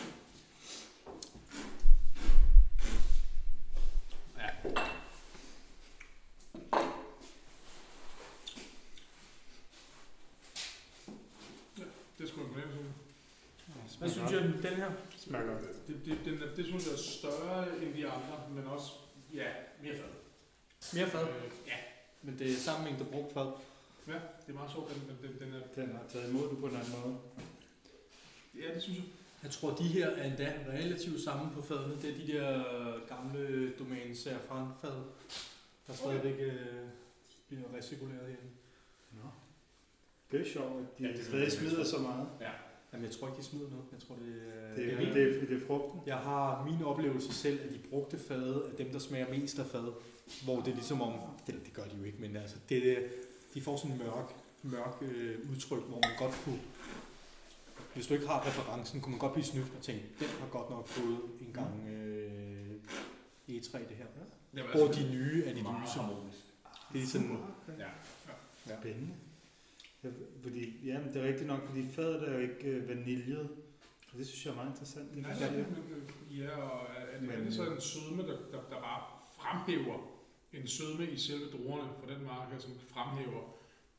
Ja. 4.38 4.48
Ja, 11.78 11.84
det 12.18 12.28
skulle 12.28 12.46
man 12.46 12.54
på 12.54 12.60
synes 14.08 14.32
jeg, 14.32 14.42
den 14.42 14.76
her. 14.76 14.90
Smager 15.16 15.46
godt. 15.46 15.86
Det, 15.88 16.00
det, 16.04 16.18
den, 16.24 16.42
er- 16.42 16.54
det 16.56 16.64
synes 16.66 16.86
jeg 16.86 16.92
er 16.92 16.98
større 16.98 17.82
end 17.82 17.94
de 17.94 18.06
andre, 18.08 18.48
men 18.50 18.66
også, 18.66 18.92
ja, 19.34 19.48
mere 19.82 19.94
fad. 19.96 20.04
Mere 20.94 21.06
fad. 21.10 21.22
Øh, 21.28 21.50
ja, 21.66 21.76
Men 22.22 22.38
det 22.38 22.52
er 22.52 22.56
samme 22.56 22.84
mængde 22.84 23.04
brugt 23.04 23.32
fad. 23.34 23.52
ja, 24.06 24.12
det 24.12 24.48
er 24.48 24.52
meget 24.52 24.70
sjovt, 24.72 24.94
den, 24.94 25.02
den, 25.22 25.30
den, 25.30 25.40
den 25.40 25.54
er, 25.62 25.66
Den 25.74 25.96
har 25.96 26.02
taget 26.12 26.30
imod 26.30 26.48
den 26.48 26.60
på 26.60 26.66
en 26.66 26.76
anden 26.76 26.92
måde. 27.04 27.18
Ja, 28.54 28.74
det 28.74 28.82
synes 28.82 28.98
jeg. 28.98 29.06
Jeg 29.42 29.50
tror, 29.50 29.74
de 29.74 29.82
her 29.82 30.08
er 30.08 30.24
endda 30.30 30.52
relativt 30.68 31.20
samme 31.20 31.50
på 31.54 31.62
fadene. 31.62 31.96
Det 32.02 32.10
er 32.10 32.14
de 32.26 32.32
der 32.32 32.64
gamle 33.08 33.72
domæne 33.78 34.16
Safran 34.16 34.66
fad, 34.80 35.02
der 35.86 35.92
stadigvæk 35.92 36.34
øh, 36.40 36.54
bliver 37.48 37.62
recirkuleret 37.78 38.20
herinde. 38.20 38.50
Nå. 39.12 39.28
Det 40.32 40.40
er 40.40 40.52
sjovt, 40.52 40.66
at 40.80 40.98
de 40.98 41.02
Ja, 41.06 41.12
det 41.16 41.24
stadig 41.24 41.52
smider 41.52 41.84
så 41.84 41.98
meget. 41.98 42.28
Ja. 42.40 42.50
Jamen, 42.92 43.04
jeg 43.06 43.14
tror 43.14 43.26
ikke, 43.28 43.38
de 43.38 43.44
smider 43.44 43.70
noget. 43.70 43.84
Jeg 43.92 44.00
tror, 44.00 44.14
det, 44.14 44.42
er- 44.54 44.74
Det 44.74 44.98
det 44.98 45.08
er, 45.08 45.12
det 45.14 45.42
er, 45.42 45.46
det 45.46 45.62
er 45.62 45.66
frugten. 45.66 46.00
Jeg 46.06 46.16
har 46.16 46.64
min 46.64 46.82
oplevelse 46.84 47.32
selv, 47.34 47.60
at 47.60 47.70
de 47.70 47.78
brugte 47.90 48.18
fade 48.18 48.62
er 48.72 48.76
dem, 48.76 48.92
der 48.92 48.98
smager 48.98 49.30
mest 49.30 49.58
af 49.58 49.66
fad. 49.66 49.92
Hvor 50.44 50.60
det 50.60 50.68
er 50.70 50.74
ligesom 50.74 51.02
om, 51.02 51.12
det, 51.46 51.54
det 51.64 51.72
gør 51.72 51.84
de 51.84 51.96
jo 51.98 52.04
ikke, 52.04 52.18
men 52.20 52.36
altså, 52.36 52.56
det, 52.68 52.82
det, 52.82 52.98
de 53.54 53.62
får 53.62 53.76
sådan 53.76 53.92
en 53.92 53.98
mørk, 53.98 54.34
mørk 54.62 54.96
øh, 55.02 55.38
udtryk, 55.50 55.82
hvor 55.82 56.00
man 56.00 56.10
godt 56.18 56.34
kunne, 56.44 56.60
hvis 57.94 58.06
du 58.06 58.14
ikke 58.14 58.26
har 58.26 58.46
referencen, 58.46 59.00
kunne 59.00 59.10
man 59.10 59.18
godt 59.18 59.32
blive 59.32 59.44
snydt 59.44 59.72
og 59.76 59.82
tænke, 59.82 60.04
den 60.18 60.28
har 60.40 60.48
godt 60.48 60.70
nok 60.70 60.88
fået 60.88 61.18
en 61.40 61.52
gang 61.52 61.88
øh, 61.88 62.70
E3 63.48 63.78
det 63.88 63.96
her. 63.96 64.06
Jamen, 64.54 64.70
Hvor 64.72 64.86
de 64.86 65.10
nye 65.12 65.44
er 65.44 65.52
de 65.52 65.58
lyse. 65.58 66.00
harmonisk. 66.00 66.38
Det 66.92 67.02
er 67.02 67.06
sådan, 67.06 67.38
Ja. 67.78 67.84
Ja. 68.68 68.80
Spændende. 68.80 69.14
Ja, 70.04 70.08
fordi, 70.42 70.86
ja, 70.88 71.00
det 71.14 71.16
er 71.22 71.26
rigtigt 71.28 71.46
nok, 71.46 71.66
fordi 71.66 71.88
fadet 71.92 72.28
er 72.28 72.32
jo 72.32 72.38
ikke 72.38 72.68
øh, 72.68 72.88
vaniljet. 72.88 73.50
Og 74.12 74.18
det 74.18 74.26
synes 74.26 74.44
jeg 74.46 74.50
er 74.52 74.56
meget 74.56 74.68
interessant. 74.70 75.14
Det 75.14 75.22
Nej, 75.22 75.34
siger. 75.34 75.50
men, 75.50 75.60
øh, 76.30 76.38
ja, 76.38 76.56
og 76.56 76.86
er, 76.96 77.00
er, 77.00 77.20
det, 77.20 77.30
er 77.30 77.36
Men, 77.38 77.46
det 77.46 77.54
så 77.54 77.66
øh, 77.66 77.74
en 77.74 77.80
sødme, 77.80 78.22
der, 78.22 78.36
der, 78.52 78.60
der 78.70 78.80
bare 78.80 79.02
fremhæver 79.38 79.98
en 80.52 80.66
sødme 80.68 81.06
i 81.10 81.16
selve 81.16 81.44
druerne 81.50 81.90
fra 82.00 82.14
den 82.14 82.24
mark 82.24 82.52
her, 82.52 82.58
som 82.58 82.70
fremhæver 82.86 83.56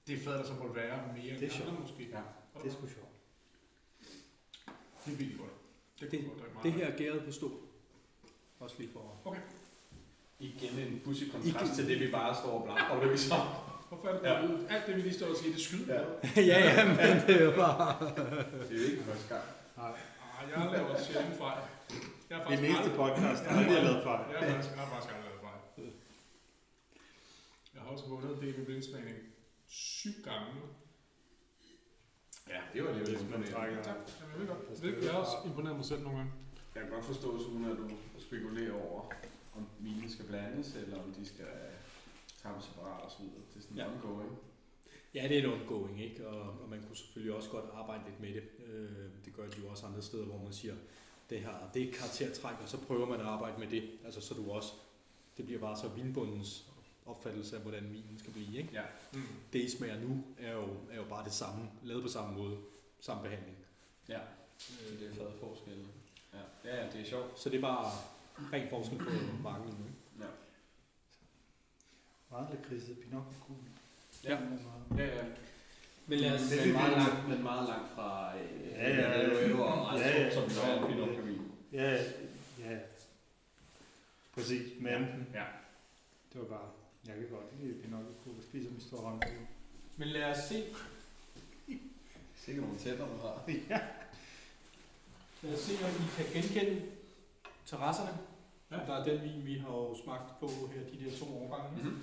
det 0.07 0.19
fad, 0.19 0.33
der 0.33 0.43
så 0.43 0.53
må 0.53 0.73
være 0.73 0.97
mere 1.07 1.39
Det 1.39 1.43
er 1.43 1.55
end 1.61 1.69
andre 1.69 1.81
måske. 1.81 2.03
Ja. 2.11 2.21
Det 2.61 2.67
er 2.69 2.73
sgu 2.73 2.87
sjovt. 2.87 3.07
Det 5.05 5.13
er 5.13 5.37
godt. 5.37 5.51
Det, 5.99 6.09
kunne 6.09 6.29
godt 6.29 6.63
det 6.63 6.69
af. 6.69 6.75
her 6.75 6.87
er 6.87 6.97
gæret 6.97 7.23
på 7.25 7.31
stå. 7.31 7.51
Også 8.59 8.75
lige 8.79 8.89
for. 8.93 9.35
Igen 10.39 10.79
en 10.79 11.01
pussy 11.05 11.23
kontrast 11.31 11.55
Igen. 11.65 11.75
til 11.75 11.87
det, 11.87 11.99
vi 12.07 12.11
bare 12.11 12.35
står 12.35 12.51
og 12.51 12.63
blabber 12.63 13.05
løs 13.05 13.31
om. 13.31 13.47
Hvorfor 13.89 14.07
er 14.07 14.13
det 14.13 14.23
Ja. 14.69 14.75
Alt 14.75 14.87
det, 14.87 14.95
vi 14.95 15.01
lige 15.01 15.13
står 15.13 15.27
og 15.27 15.35
siger, 15.35 15.53
det 15.53 15.61
skyder. 15.61 15.93
Ja. 15.95 16.41
Ja. 16.51 16.59
ja, 16.75 16.85
men 16.85 17.27
det 17.27 17.35
er 17.41 17.45
jo 17.45 17.51
bare... 17.55 18.05
Det 18.69 18.77
er 18.77 18.81
jo 18.81 18.91
ikke 18.91 19.03
første 19.03 19.27
gang. 19.33 19.45
Nej, 19.77 19.99
Ah, 20.43 20.49
jeg 20.49 20.71
laver 20.71 20.97
sjældent 21.03 21.37
fejl. 21.37 21.57
Jeg 21.59 21.99
det 22.29 22.35
er 22.37 22.45
faktisk 22.45 22.61
næste 22.61 22.89
podcast, 23.01 23.43
der 23.43 23.49
har 23.49 23.63
vi 23.63 23.69
lavet 23.87 24.03
fejl. 24.03 24.23
Jeg 24.31 24.39
har 24.39 24.53
faktisk, 24.53 24.69
jeg 24.75 24.79
har 24.83 24.89
faktisk 24.93 25.13
aldrig 25.13 25.25
lavet 25.29 25.41
fejl. 25.47 25.91
Jeg 27.73 27.81
har 27.81 27.89
også 27.89 28.05
vundet 28.07 28.41
det 28.41 28.47
i 28.47 28.65
blindsmagning 28.65 29.17
syv 29.67 30.15
gange 30.23 30.47
nu. 30.55 30.61
Ja, 32.53 32.61
det 32.73 32.83
var 32.83 32.89
alligevel 32.89 33.13
man 33.13 33.23
imponerende. 33.23 33.51
trækker 33.53 33.77
Jamen, 33.77 34.31
jeg 34.31 34.39
ved 34.39 34.47
godt. 34.47 34.81
Det, 34.83 35.03
jeg 35.05 35.11
har 35.11 35.19
også 35.19 35.37
imponeret 35.45 35.75
mig 35.75 35.85
selv 35.85 36.01
nogle 36.03 36.17
gange. 36.17 36.33
Jeg 36.75 36.83
kan 36.83 36.91
godt 36.91 37.05
forstå, 37.05 37.39
Sune, 37.43 37.71
at 37.71 37.77
du 37.77 37.85
spekulerer 38.19 38.73
over, 38.73 39.01
om 39.57 39.67
vinen 39.79 40.09
skal 40.09 40.25
blandes, 40.25 40.75
eller 40.75 41.03
om 41.03 41.13
de 41.13 41.25
skal 41.25 41.45
tappes 42.41 42.63
separat 42.65 43.01
og 43.05 43.11
så 43.11 43.17
videre. 43.19 43.41
Det 43.53 43.57
er 43.59 43.61
sådan 43.61 43.77
Ja. 43.77 43.83
ja. 43.83 43.89
ongoing. 43.91 44.37
Ja, 45.15 45.23
det 45.29 45.37
er 45.39 45.43
en 45.47 45.53
ongoing, 45.61 46.03
ikke? 46.03 46.27
Og, 46.27 46.41
og 46.61 46.69
man 46.69 46.79
kunne 46.87 46.97
selvfølgelig 46.97 47.35
også 47.35 47.49
godt 47.49 47.65
arbejde 47.73 48.01
lidt 48.07 48.19
med 48.19 48.33
det. 48.33 48.43
Øh, 48.67 49.09
det 49.25 49.33
gør 49.35 49.47
de 49.49 49.61
jo 49.63 49.67
også 49.69 49.85
andre 49.85 50.01
steder, 50.01 50.25
hvor 50.25 50.37
man 50.43 50.53
siger, 50.53 50.75
det 51.29 51.39
her, 51.39 51.69
det 51.73 51.81
er 51.87 51.91
karaktertræk, 51.93 52.55
og 52.63 52.69
så 52.69 52.77
prøver 52.77 53.05
man 53.07 53.19
at 53.19 53.25
arbejde 53.25 53.59
med 53.59 53.67
det. 53.67 53.89
Altså, 54.05 54.21
så 54.21 54.33
du 54.33 54.51
også, 54.51 54.73
det 55.37 55.45
bliver 55.45 55.59
bare 55.61 55.77
så 55.77 55.87
vinbundens 55.87 56.70
opfattelse 57.05 57.55
af, 57.55 57.61
hvordan 57.61 57.83
vinen 57.83 58.19
skal 58.19 58.33
blive, 58.33 58.57
ikke? 58.57 58.69
Ja. 58.73 58.83
Mm. 59.13 59.21
Det, 59.53 59.59
I 59.59 59.69
smager 59.77 59.99
nu, 59.99 60.23
er 60.39 60.51
jo, 60.53 60.67
er 60.91 60.95
jo 60.95 61.03
bare 61.09 61.25
det 61.25 61.33
samme, 61.33 61.69
lavet 61.83 62.03
på 62.03 62.09
samme 62.09 62.37
måde, 62.37 62.57
samme 62.99 63.23
behandling. 63.23 63.57
Ja, 64.09 64.19
så 64.57 64.73
det 64.99 65.09
er 65.11 65.15
fået 65.15 65.33
forskelle. 65.39 65.85
Ja. 66.33 66.69
ja, 66.69 66.83
ja, 66.83 66.91
det 66.91 67.01
er 67.01 67.05
sjovt. 67.05 67.39
Så 67.39 67.49
det 67.49 67.57
er 67.57 67.61
bare 67.61 67.91
ren 68.53 68.69
forskel 68.69 68.97
på 68.97 69.09
marken 69.43 69.65
nu, 69.65 69.85
ikke? 69.85 69.97
Ja. 70.19 70.25
Meget 72.31 72.47
lakridset 72.53 72.97
pinot 72.99 73.23
cool. 73.47 73.59
Ja. 74.23 74.37
Ja, 74.97 75.15
ja. 75.17 75.23
Men 76.07 76.19
lad 76.19 76.33
os, 76.33 76.41
Det 76.41 76.69
er 76.69 76.73
meget 76.73 76.91
langt, 76.91 77.29
men 77.29 77.43
meget 77.43 77.69
langt 77.69 77.91
fra 77.95 78.37
øh, 78.37 78.71
Ja, 78.71 78.89
ja, 78.89 79.19
ja. 79.21 79.57
Og 79.61 79.99
Ja, 79.99 80.21
ja. 80.21 80.33
Som 80.33 80.43
jo 80.43 81.03
er 81.03 81.15
Camino. 81.15 81.43
Ja, 81.71 82.03
ja. 82.59 82.77
Præcis, 84.35 84.71
men 84.79 85.27
Ja. 85.33 85.43
det 86.33 86.41
var 86.41 86.47
bare, 86.47 86.69
jeg 87.07 87.15
kan 87.15 87.27
godt 87.29 87.61
lide 87.61 87.81
pinot 87.81 88.05
cool. 88.23 88.35
Jeg 88.35 88.43
spiser 88.43 88.71
med 88.71 88.81
stor 88.81 88.97
hånd. 89.01 89.21
men 89.97 90.07
lad 90.07 90.23
os 90.23 90.37
se, 90.37 90.65
Sikkert 92.45 92.65
nogle 92.65 92.79
tætter, 92.79 93.05
du 93.07 93.17
har. 93.21 93.43
Ja. 93.69 93.79
lad 95.41 95.53
os 95.53 95.59
se, 95.59 95.73
om 95.85 95.91
I 95.91 96.23
kan 96.23 96.41
genkende 96.41 96.81
terrasserne. 97.65 98.17
Ja. 98.71 98.75
Der 98.75 98.93
er 98.93 99.03
den 99.03 99.23
vin, 99.23 99.45
vi 99.45 99.57
har 99.57 99.71
jo 99.71 99.97
smagt 100.03 100.39
på 100.39 100.47
her, 100.47 100.81
de 100.81 101.05
der 101.05 101.17
to 101.17 101.43
årgange. 101.43 101.83
Mm-hmm. 101.83 102.01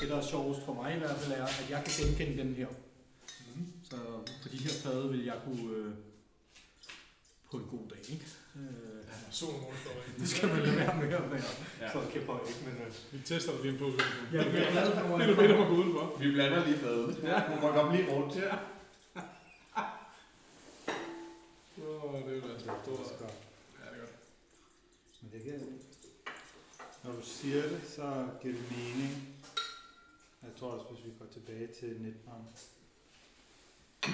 Det, 0.00 0.08
der 0.08 0.16
er 0.16 0.22
sjovest 0.22 0.62
for 0.62 0.74
mig 0.74 0.94
i 0.96 0.98
hvert 0.98 1.16
fald, 1.16 1.40
er, 1.40 1.44
at 1.44 1.66
jeg 1.70 1.84
kan 1.84 2.06
genkende 2.06 2.42
den 2.42 2.54
her. 2.54 2.66
På 4.64 4.68
her 4.68 4.80
fade 4.82 5.10
vil 5.10 5.24
jeg 5.24 5.38
kunne 5.44 5.76
øh, 5.76 5.92
på 7.50 7.56
en 7.56 7.66
god 7.70 7.88
dag, 7.90 7.98
ikke? 8.14 8.26
Øh, 8.56 9.04
Solen 9.30 9.60
rundt 9.60 9.78
står 9.80 9.92
der. 9.92 10.18
det 10.18 10.28
skal 10.28 10.48
man 10.48 10.58
lade 10.58 10.76
være 10.76 10.96
med 10.96 11.12
at 11.12 11.30
være. 11.30 11.42
Ja. 11.80 11.92
Så 11.92 11.98
kan 12.12 12.16
jeg 12.20 12.26
ikke, 12.48 12.60
men... 12.66 12.74
Øh, 12.86 12.92
Vi 13.12 13.18
tester 13.24 13.52
det 13.52 13.62
lige 13.64 13.78
på. 13.78 13.84
jeg 14.32 14.44
bliver 14.50 14.70
glad 14.70 14.86
for, 15.08 15.18
Det 15.18 15.24
er 15.24 15.56
du 15.56 15.64
gå 15.64 15.74
udenfor. 15.80 16.16
Vi 16.18 16.32
blander 16.32 16.64
lige 16.66 16.78
fadet. 16.78 17.18
Ja. 17.22 17.42
Du 17.48 17.60
må 17.60 17.68
godt 17.72 17.96
lige 17.96 18.10
rundt. 18.12 18.36
Ja. 18.36 18.56
Åh, 21.78 22.14
det 22.14 22.28
er 22.28 22.36
jo 22.36 22.40
Det 22.40 22.54
er 22.54 22.58
så 22.58 22.64
stort. 22.82 23.18
godt. 23.20 23.34
Ja, 23.80 23.90
det 23.90 23.96
er 23.96 24.00
godt. 24.00 24.14
Men 25.22 25.30
det 25.32 25.42
kan 25.44 25.78
Når 27.04 27.12
du 27.12 27.22
siger 27.24 27.62
det, 27.62 27.80
så 27.96 28.28
giver 28.42 28.54
det 28.54 28.64
mening. 28.70 29.28
Jeg 30.42 30.50
tror 30.58 30.70
også, 30.70 30.86
hvis 30.94 31.04
vi 31.04 31.10
går 31.18 31.26
tilbage 31.32 31.66
til 31.80 31.88
19. 32.00 32.14
Jeg 34.04 34.12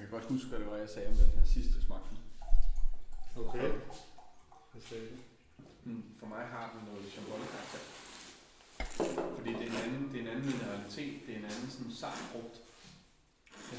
kan 0.00 0.10
godt 0.10 0.24
huske, 0.24 0.46
hvad 0.48 0.58
det 0.58 0.66
var, 0.66 0.76
jeg 0.76 0.88
sagde 0.88 1.08
om 1.08 1.14
den 1.14 1.30
her 1.30 1.44
sidste 1.44 1.82
smagten. 1.86 2.18
Okay. 3.36 3.70
Hvad 4.72 4.82
sagde 4.88 5.08
du? 5.10 5.16
Mm. 5.84 6.04
For 6.18 6.26
mig 6.26 6.46
har 6.46 6.72
den 6.72 6.92
noget 6.92 7.12
champagne-karakter. 7.12 7.78
Fordi 9.36 9.50
det 9.52 9.62
er 9.62 9.66
en 9.66 9.76
anden, 9.76 10.12
det 10.12 10.16
er 10.16 10.22
en 10.22 10.28
anden 10.28 10.46
mineralitet, 10.46 11.20
det 11.26 11.34
er 11.34 11.38
en 11.38 11.44
anden 11.44 11.70
sådan 11.70 11.92
sart 11.92 12.18
frugt. 12.18 12.60
Ja. 13.72 13.78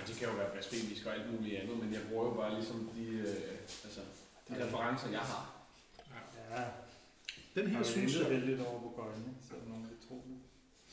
Og 0.00 0.08
det 0.08 0.11
kan 0.22 0.30
jo 0.30 0.36
være 0.36 0.52
blasfemisk 0.52 1.06
og 1.06 1.14
alt 1.14 1.32
muligt 1.32 1.60
andet, 1.60 1.76
men 1.78 1.92
jeg 1.92 2.02
bruger 2.08 2.24
jo 2.24 2.34
bare 2.34 2.54
ligesom 2.54 2.90
de, 2.96 3.06
øh, 3.06 3.84
altså, 3.84 4.00
de 4.48 4.64
referencer, 4.64 5.10
jeg 5.10 5.20
har. 5.20 5.44
Ja, 6.50 6.64
Den 7.54 7.66
her 7.70 7.82
synes 7.82 8.16
jeg, 8.16 8.30
jeg... 8.30 8.40
lidt 8.40 8.60
over 8.60 8.80
på 8.80 8.92
gøjne, 8.96 9.34
så 9.48 9.54
er 9.54 9.68
nogen 9.68 9.88
vil 9.88 10.08
tro 10.08 10.24
det. 10.28 10.38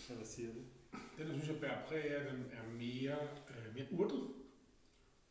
Eller 0.10 0.26
siger 0.26 0.50
det. 0.54 0.64
den 1.18 1.28
her 1.28 1.34
synes 1.34 1.48
jeg 1.48 1.60
bærer 1.60 1.86
præg 1.88 2.04
af, 2.04 2.20
at 2.20 2.32
den 2.32 2.46
er 2.52 2.64
mere, 2.78 3.18
øh, 3.50 3.76
mere 3.76 3.86
urtet. 3.92 4.24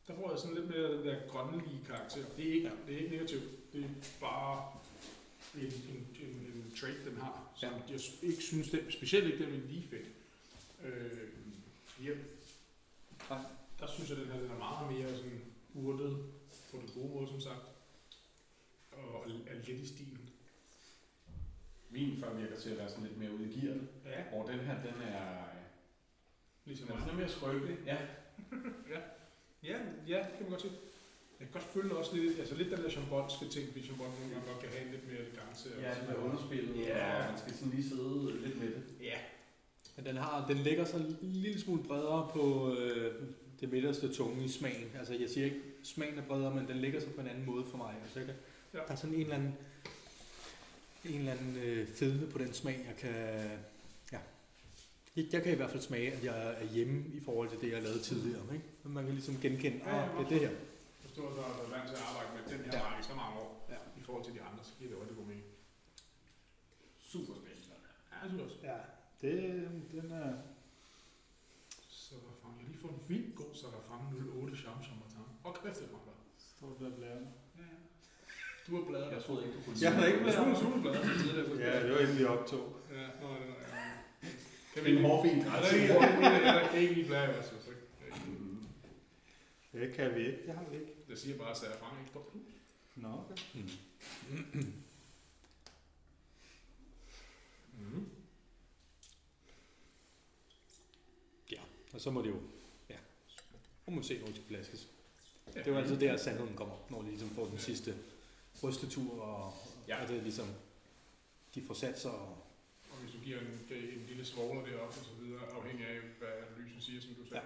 Der 0.08 0.14
får 0.14 0.30
jeg 0.30 0.38
sådan 0.38 0.56
lidt 0.56 0.68
mere 0.68 0.96
den 0.96 1.06
der 1.06 1.16
grønlige 1.28 1.80
karakter. 1.86 2.24
Det 2.36 2.48
er 2.48 2.54
ikke, 2.54 2.72
det 2.86 2.94
er 2.94 2.98
ikke 2.98 3.10
negativt. 3.10 3.72
Det 3.72 3.84
er 3.84 3.88
bare 4.20 4.72
en, 5.54 5.60
en, 5.62 6.06
en, 6.22 6.34
en 6.54 6.72
trait, 6.80 7.04
den 7.04 7.16
har, 7.16 7.52
som 7.56 7.72
ja. 7.72 7.92
jeg 7.92 8.00
ikke 8.22 8.42
synes, 8.42 8.70
den, 8.70 8.92
specielt 8.92 9.26
ikke 9.26 9.44
den, 9.44 9.52
vi 9.52 9.56
lige 9.56 9.88
fik. 9.90 10.06
Øh, 10.84 11.28
ja. 12.04 12.12
Der 13.80 13.86
synes 13.86 14.10
jeg, 14.10 14.18
at 14.18 14.24
den 14.24 14.32
her 14.32 14.40
den 14.40 14.50
er 14.50 14.58
meget 14.58 14.92
mere 14.92 15.16
sådan 15.16 15.40
urtet, 15.74 16.18
på 16.70 16.76
den 16.76 16.90
gode 16.94 17.14
måde, 17.14 17.28
som 17.28 17.40
sagt. 17.40 17.62
Og 18.92 19.26
er 19.46 19.54
lidt 19.54 19.68
i 19.80 19.86
stilen. 19.86 20.28
Min 21.90 22.16
før 22.20 22.34
virker 22.34 22.56
til 22.56 22.70
at 22.70 22.78
være 22.78 22.88
sådan 22.88 23.04
lidt 23.04 23.18
mere 23.18 23.32
ude 23.34 23.44
i 23.52 23.60
gear. 23.60 23.76
Ja, 24.06 24.38
Og 24.38 24.48
den 24.52 24.58
her, 24.60 24.74
den 24.82 25.02
er, 25.02 25.44
ligesom 26.64 26.86
den 26.88 26.96
er 26.96 27.00
sådan 27.00 27.16
mere 27.16 27.28
skrøbelig. 27.28 27.76
Ja. 27.86 27.96
Ja, 29.62 29.78
ja, 30.08 30.16
det 30.18 30.32
kan 30.36 30.40
man 30.42 30.50
godt 30.50 30.62
se. 30.62 30.68
Jeg 31.40 31.46
kan 31.48 31.52
godt 31.60 31.64
føle 31.74 31.96
også 31.96 32.16
lidt, 32.16 32.38
altså 32.38 32.54
lidt 32.54 32.70
den 32.70 32.78
der 32.82 32.90
chambonske 32.90 33.48
ting, 33.48 33.66
fordi 33.68 33.84
chambon 33.84 34.06
nogle 34.20 34.34
gange 34.34 34.48
godt 34.50 34.60
kan 34.62 34.68
have 34.72 34.84
en 34.86 34.90
lidt 34.92 35.06
mere 35.08 35.18
elegance. 35.18 35.76
og 35.76 35.82
Ja, 35.82 35.90
det 35.90 36.08
er 36.10 36.14
underspillet, 36.24 36.76
Ja. 36.86 37.18
og 37.24 37.30
man 37.30 37.38
skal 37.38 37.52
sådan 37.54 37.70
lige 37.70 37.88
sidde 37.88 38.40
lidt 38.46 38.56
med 38.60 38.66
det. 38.68 38.82
Ja, 39.02 39.18
Men 39.96 40.06
den, 40.06 40.16
har, 40.16 40.46
den 40.48 40.56
ligger 40.56 40.84
så 40.84 40.96
en 40.96 41.16
lille 41.20 41.60
smule 41.60 41.82
bredere 41.84 42.30
på 42.32 42.74
øh, 42.76 42.97
det 43.60 43.72
midterste 43.72 44.12
tunge 44.14 44.44
i 44.44 44.48
smagen. 44.48 44.88
Altså 44.98 45.14
jeg 45.14 45.30
siger 45.30 45.44
ikke, 45.44 45.60
smagen 45.82 46.18
er 46.18 46.22
bredere, 46.22 46.54
men 46.54 46.68
den 46.68 46.76
ligger 46.76 47.00
så 47.00 47.06
på 47.14 47.20
en 47.20 47.26
anden 47.28 47.46
måde 47.46 47.64
for 47.70 47.76
mig. 47.76 47.94
Altså, 48.02 48.18
jeg 48.18 48.26
kan, 48.26 48.36
Ja. 48.74 48.78
Der 48.78 48.84
er 48.92 48.96
sådan 48.96 49.14
en 49.14 49.20
eller 49.20 49.34
anden, 49.36 49.54
en 51.04 51.18
eller 51.18 51.32
anden 51.32 51.56
øh, 51.56 51.88
fedme 51.88 52.26
på 52.26 52.38
den 52.38 52.52
smag, 52.52 52.84
jeg 52.88 52.96
kan... 52.96 53.14
Ja. 54.12 54.18
Jeg, 55.16 55.24
jeg 55.32 55.42
kan 55.42 55.52
i 55.52 55.56
hvert 55.56 55.70
fald 55.70 55.82
smage, 55.82 56.12
at 56.12 56.24
jeg 56.24 56.54
er 56.62 56.64
hjemme 56.64 57.04
i 57.14 57.20
forhold 57.20 57.48
til 57.50 57.60
det, 57.60 57.72
jeg 57.72 57.82
lavede 57.82 58.02
tidligere. 58.02 58.42
Ikke? 58.54 58.64
Men 58.82 58.92
man 58.94 59.04
kan 59.04 59.14
ligesom 59.14 59.36
genkende, 59.40 59.78
Ja, 59.86 59.96
ja, 59.96 60.02
ah, 60.02 60.18
det 60.18 60.24
er 60.24 60.28
det 60.28 60.40
her. 60.48 60.56
hvis 61.02 61.12
du 61.16 61.22
har 61.22 61.30
så 61.30 61.36
været 61.40 61.70
vant 61.70 61.88
til 61.88 61.96
at 61.96 62.02
arbejde 62.10 62.30
med 62.36 62.42
den 62.58 62.64
her 62.72 62.78
Ja. 62.78 63.00
i 63.00 63.02
så 63.02 63.14
mange 63.14 63.34
år, 63.40 63.66
Ja. 63.70 64.00
i 64.00 64.02
forhold 64.06 64.24
til 64.24 64.34
de 64.34 64.40
andre, 64.40 64.64
så 64.64 64.70
giver 64.78 64.90
det 64.90 65.00
rigtig 65.00 65.16
god 65.16 65.24
mening. 65.26 65.46
Super 67.12 67.34
spændende. 67.34 67.74
Ja, 68.12 68.16
jeg 68.22 68.28
synes 68.30 68.42
også. 68.46 68.56
Ja, 68.70 68.78
det, 69.22 69.34
den 69.92 70.12
er... 70.12 70.32
Sarafang. 71.90 72.54
Jeg 72.58 72.64
har 72.64 72.70
lige 72.72 72.80
fået 72.84 72.92
en 72.98 73.04
vildt 73.62 73.74
god 73.74 73.80
Sarafang 73.88 74.02
08 74.42 74.56
Cham 74.56 74.82
Chambertin. 74.82 75.18
Og 75.44 75.54
kræfte 75.54 75.80
det 75.82 75.90
godt. 75.90 76.02
Står 76.38 76.76
der 76.80 76.96
blære. 76.96 77.20
Ja, 77.58 77.62
ja. 77.72 77.78
Du 78.66 78.76
har 78.76 78.84
bladret. 78.84 79.12
Jeg 79.12 79.22
troede 79.24 79.46
ikke, 79.46 79.58
du 79.58 79.62
kunne 79.64 79.76
Jeg 79.80 79.94
har 79.94 80.06
ikke 80.06 80.18
bladret. 80.18 80.60
Du 80.62 80.68
har 80.70 80.80
bladret 80.80 81.20
tidligere. 81.20 81.74
Ja, 81.74 81.82
det 81.84 81.90
var 81.94 82.00
inden 82.00 82.18
vi 82.18 82.24
optog. 82.24 82.76
Ja, 82.90 83.06
nå, 83.20 83.28
det 83.34 83.42
er 83.42 83.76
ja. 83.76 84.28
Kan 84.74 84.84
Det 84.84 84.94
er 84.94 84.98
en 84.98 85.04
hårfin 85.04 85.38
Er 85.40 85.44
grænse. 85.50 85.70
der 85.70 85.76
ikke 85.76 85.92
er 85.92 86.70
der 86.70 86.78
ikke 86.78 87.00
i 87.00 87.04
blære, 87.06 87.34
altså? 87.34 87.54
Så. 87.64 87.70
Det 89.72 89.94
kan 89.94 90.14
vi 90.14 90.20
ikke, 90.26 90.46
det 90.46 90.54
har 90.54 90.64
vi 90.70 90.76
ikke. 90.76 90.92
jeg 91.08 91.18
siger 91.18 91.38
bare, 91.38 91.50
at 91.50 91.56
Sarafang 91.56 91.98
ikke 91.98 92.10
står 92.10 92.20
på. 92.32 92.38
Nå, 92.94 93.08
okay. 93.08 93.36
Mm. 93.54 94.72
Mm. 97.78 98.08
Og 101.94 102.00
så 102.00 102.10
må 102.10 102.22
det 102.22 102.28
jo, 102.28 102.40
ja, 103.88 103.90
så 103.90 103.94
må 103.94 104.00
vi 104.00 104.06
se, 104.06 104.18
når 104.20 104.26
de 104.26 104.40
flaskes. 104.48 104.88
Ja. 105.54 105.58
Det 105.58 105.66
er 105.66 105.72
jo 105.72 105.78
altid 105.78 106.00
der, 106.00 106.16
sandheden 106.16 106.56
kommer, 106.56 106.74
når 106.90 107.02
de 107.02 107.08
ligesom 107.08 107.30
får 107.30 107.46
den 107.46 107.58
sidste 107.58 107.94
rystetur, 108.62 109.20
og, 109.22 109.52
Ja. 109.88 110.02
og 110.02 110.08
det 110.08 110.16
er 110.18 110.22
ligesom, 110.22 110.46
de 111.54 111.62
får 111.66 111.74
sat 111.74 112.00
sig, 112.00 112.10
og 112.10 112.44
Og 112.90 112.96
hvis 113.02 113.12
du 113.12 113.18
giver 113.24 113.38
en, 113.40 113.46
en 113.70 114.06
lille 114.08 114.24
svogler 114.24 114.64
deroppe 114.64 114.98
og 115.00 115.04
så 115.04 115.10
videre, 115.20 115.40
afhængig 115.56 115.86
af, 115.86 116.00
hvad 116.18 116.28
analysen 116.50 116.80
siger, 116.80 117.00
som 117.00 117.14
du 117.14 117.28
sagde. 117.28 117.44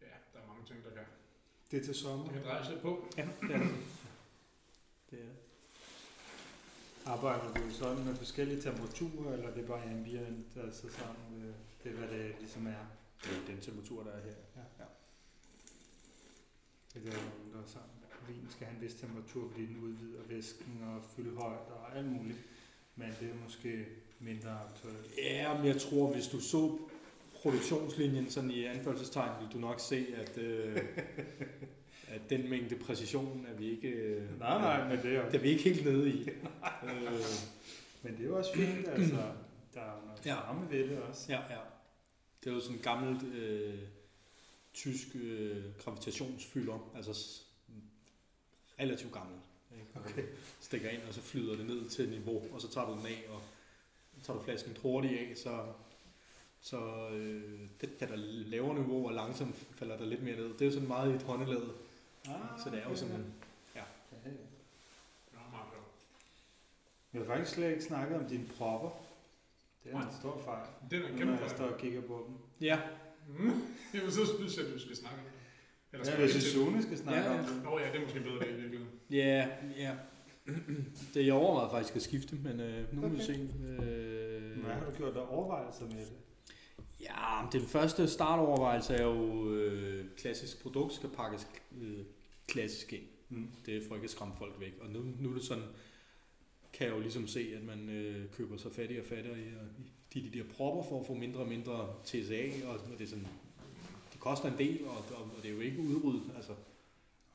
Ja, 0.00 0.06
der 0.34 0.38
er 0.42 0.46
mange 0.46 0.66
ting, 0.66 0.84
der 0.84 0.90
kan, 0.90 1.06
Det 1.70 1.80
er 1.80 1.84
til 1.84 1.94
sommer. 1.94 2.24
der 2.26 2.32
kan 2.32 2.42
drejes 2.42 2.68
lidt 2.68 2.82
på. 2.82 3.04
ja, 3.16 3.28
det 3.40 3.50
er 3.54 3.58
det. 3.58 3.68
Det 5.10 5.18
er 5.20 5.24
det. 5.24 5.36
Arbejder 7.06 7.54
du 7.54 7.70
sådan 7.70 8.04
med 8.04 8.14
forskellige 8.16 8.62
temperaturer, 8.62 9.32
eller 9.32 9.48
er 9.48 9.54
det 9.54 9.66
bare 9.66 9.82
ambient, 9.84 10.54
der 10.54 10.62
er 10.62 10.70
så 10.72 10.88
sammen 10.92 11.40
med 11.40 11.54
det, 11.84 11.92
hvad 11.92 12.08
det 12.18 12.34
ligesom 12.40 12.66
er? 12.66 12.84
Det 13.24 13.30
er 13.30 13.46
den 13.46 13.60
temperatur, 13.60 14.02
der 14.02 14.10
er 14.10 14.20
her. 14.22 14.34
Ja. 14.56 14.62
Ja. 14.78 14.84
Det 16.94 17.00
er 17.06 17.10
der 17.10 17.18
nogen, 17.18 17.52
der 17.52 17.58
er 17.62 17.66
sammen. 17.66 17.88
Vin 18.28 18.46
skal 18.50 18.66
have 18.66 18.76
en 18.76 18.82
vis 18.82 18.94
temperatur, 18.94 19.48
fordi 19.50 19.66
den 19.66 19.76
udvider 19.82 20.22
væsken 20.28 20.80
og 20.82 21.02
fyldhøjde 21.16 21.58
og 21.58 21.96
alt 21.96 22.06
muligt. 22.06 22.38
Men 22.96 23.08
det 23.20 23.30
er 23.30 23.34
måske 23.44 23.86
mindre 24.20 24.50
aktuelt. 24.50 25.10
Ja, 25.18 25.56
men 25.56 25.66
jeg 25.66 25.76
tror, 25.80 26.12
hvis 26.12 26.26
du 26.28 26.40
så 26.40 26.78
produktionslinjen 27.34 28.30
sådan 28.30 28.50
i 28.50 28.64
anførselstegn, 28.64 29.30
vil 29.40 29.52
du 29.54 29.58
nok 29.58 29.80
se, 29.80 30.06
at, 30.16 30.38
øh, 30.38 30.76
at 32.14 32.30
den 32.30 32.50
mængde 32.50 32.76
præcision 32.76 33.46
er 33.48 33.54
vi 33.58 33.70
ikke, 33.70 33.88
øh, 33.88 34.38
Nej, 34.38 34.58
nej, 34.60 34.88
men 34.88 35.02
det 35.02 35.16
er, 35.16 35.26
det 35.26 35.34
er 35.34 35.42
vi 35.42 35.48
ikke 35.48 35.62
helt 35.62 35.84
nede 35.84 36.08
i. 36.10 36.20
øh, 36.84 37.12
men 38.02 38.12
det 38.16 38.20
er 38.20 38.28
jo 38.28 38.38
også 38.38 38.54
fint, 38.54 38.88
altså. 38.88 39.16
Der 39.74 39.80
er 39.80 40.00
noget 40.06 40.26
Ja. 40.26 40.76
ved 40.76 40.88
det 40.88 40.98
også. 40.98 41.32
ja, 41.32 41.40
ja. 41.50 41.58
Det 42.44 42.50
er 42.50 42.54
jo 42.54 42.60
sådan 42.60 42.76
en 42.76 42.82
gammelt 42.82 43.22
øh, 43.34 43.78
tysk 44.74 45.06
øh, 45.14 45.64
gravitationsfylder, 45.78 46.90
altså 46.96 47.40
relativt 48.80 49.12
gammel. 49.12 49.36
Ikke? 49.72 49.86
Okay. 50.10 50.24
Stikker 50.60 50.90
ind, 50.90 51.02
og 51.08 51.14
så 51.14 51.20
flyder 51.20 51.56
det 51.56 51.66
ned 51.66 51.88
til 51.88 52.08
niveau, 52.10 52.42
og 52.54 52.60
så 52.60 52.68
tager 52.68 52.86
du 52.86 52.92
den 52.98 53.06
af, 53.06 53.24
og 53.28 53.42
så 54.20 54.26
tager 54.26 54.38
du 54.38 54.44
flasken 54.44 54.76
hurtigt 54.82 55.18
af, 55.20 55.36
så, 55.36 55.64
så 56.60 57.08
øh, 57.08 57.60
det, 57.80 58.00
da 58.00 58.06
der 58.06 58.16
lavere 58.16 58.74
niveau 58.74 59.06
og 59.06 59.12
langsomt 59.12 59.56
falder 59.56 59.96
der 59.96 60.06
lidt 60.06 60.22
mere 60.22 60.36
ned. 60.36 60.44
Det 60.52 60.60
er 60.62 60.66
jo 60.66 60.72
sådan 60.72 60.88
meget 60.88 61.12
i 61.12 61.14
et 61.14 61.22
håndelaget, 61.22 61.72
Ah, 62.28 62.60
så 62.64 62.70
det 62.70 62.78
er 62.82 62.88
jo 62.88 62.96
sådan, 62.96 63.34
Ja, 63.74 63.80
ja. 64.12 64.30
Vi 67.12 67.18
har 67.18 67.26
faktisk 67.26 67.54
slet 67.54 67.70
ikke 67.70 67.84
snakket 67.84 68.16
om 68.18 68.24
dine 68.28 68.46
propper. 68.46 68.90
Det 69.84 69.92
er 69.92 69.96
en 70.00 70.14
stor 70.20 70.42
fejl. 70.44 70.66
Den 70.90 71.02
er 71.02 71.08
en 71.08 71.18
kæmpe 71.18 71.32
når 71.34 71.40
jeg 71.40 71.50
står 71.50 71.64
og 71.66 71.78
kigger 71.78 72.00
på 72.00 72.24
dem. 72.28 72.36
ja, 72.60 72.80
Mm. 73.28 73.52
Jamen, 73.94 74.10
så 74.10 74.26
synes 74.36 74.56
jeg, 74.56 74.64
du 74.74 74.78
skal 74.80 74.96
snakke 74.96 75.18
om 75.18 75.24
det. 75.24 75.32
Eller 75.92 76.06
Ja, 76.06 76.12
skal 76.12 76.32
hvis 76.40 76.52
Sune 76.52 76.82
skal 76.82 76.98
snakke 76.98 77.20
Ja, 77.20 77.32
ja. 77.32 77.38
om 77.38 77.44
det. 77.44 77.62
Nå 77.64 77.78
ja, 77.78 77.86
det 77.92 77.96
er 77.96 78.00
måske 78.04 78.20
bedre 78.20 78.38
det 78.38 78.48
i 78.50 78.60
virkeligheden. 78.60 78.88
ja, 79.10 79.48
ja. 79.78 79.94
Det 81.14 81.26
jeg 81.26 81.34
overvejede 81.34 81.70
faktisk 81.70 81.96
at 81.96 82.02
skifte, 82.02 82.34
men 82.36 82.60
øh, 82.60 82.94
nu 82.94 83.00
må 83.00 83.08
vi 83.08 83.14
Okay. 83.14 83.24
se. 83.24 83.32
Øh, 83.32 84.62
Hvad 84.64 84.74
har 84.74 84.90
du 84.90 84.96
gjort 84.96 85.14
der 85.14 85.20
overvejelser 85.20 85.84
med 85.84 85.96
det? 85.96 86.12
Ja, 87.00 87.46
den 87.52 87.60
første 87.66 88.08
startovervejelse 88.08 88.94
er 88.94 89.02
jo, 89.02 89.50
øh, 89.54 90.04
klassisk 90.16 90.62
produkt 90.62 90.92
skal 90.94 91.08
pakkes 91.08 91.46
øh, 91.82 91.98
klassisk 92.48 92.92
ind. 92.92 93.02
Mm. 93.28 93.48
Det 93.66 93.76
er 93.76 93.80
for 93.88 93.94
ikke 93.94 94.04
at 94.04 94.10
skræmme 94.10 94.34
folk 94.38 94.54
væk. 94.60 94.72
Og 94.80 94.90
nu, 94.90 95.00
nu 95.20 95.30
er 95.30 95.34
det 95.34 95.42
sådan, 95.44 95.64
kan 96.72 96.86
jeg 96.86 96.94
jo 96.96 97.00
ligesom 97.00 97.26
se, 97.26 97.52
at 97.56 97.62
man 97.62 97.88
øh, 97.88 98.30
køber 98.30 98.56
sig 98.56 98.72
fattigere 98.72 99.02
og 99.02 99.08
fattigere 99.08 99.38
i, 99.38 99.42
i 99.78 99.92
de, 100.14 100.22
de 100.22 100.38
der 100.38 100.44
propper 100.56 100.82
for 100.82 101.00
at 101.00 101.06
få 101.06 101.14
mindre 101.14 101.40
og 101.40 101.48
mindre 101.48 101.88
TSA, 102.04 102.42
og 102.66 102.78
det 102.98 103.04
er 103.04 103.08
sådan, 103.08 103.26
det 104.12 104.20
koster 104.20 104.48
en 104.48 104.58
del, 104.58 104.84
og, 104.86 104.96
og, 104.96 105.22
og 105.22 105.42
det 105.42 105.50
er 105.50 105.54
jo 105.54 105.60
ikke 105.60 105.80
udryddet. 105.80 106.22
Altså, 106.36 106.52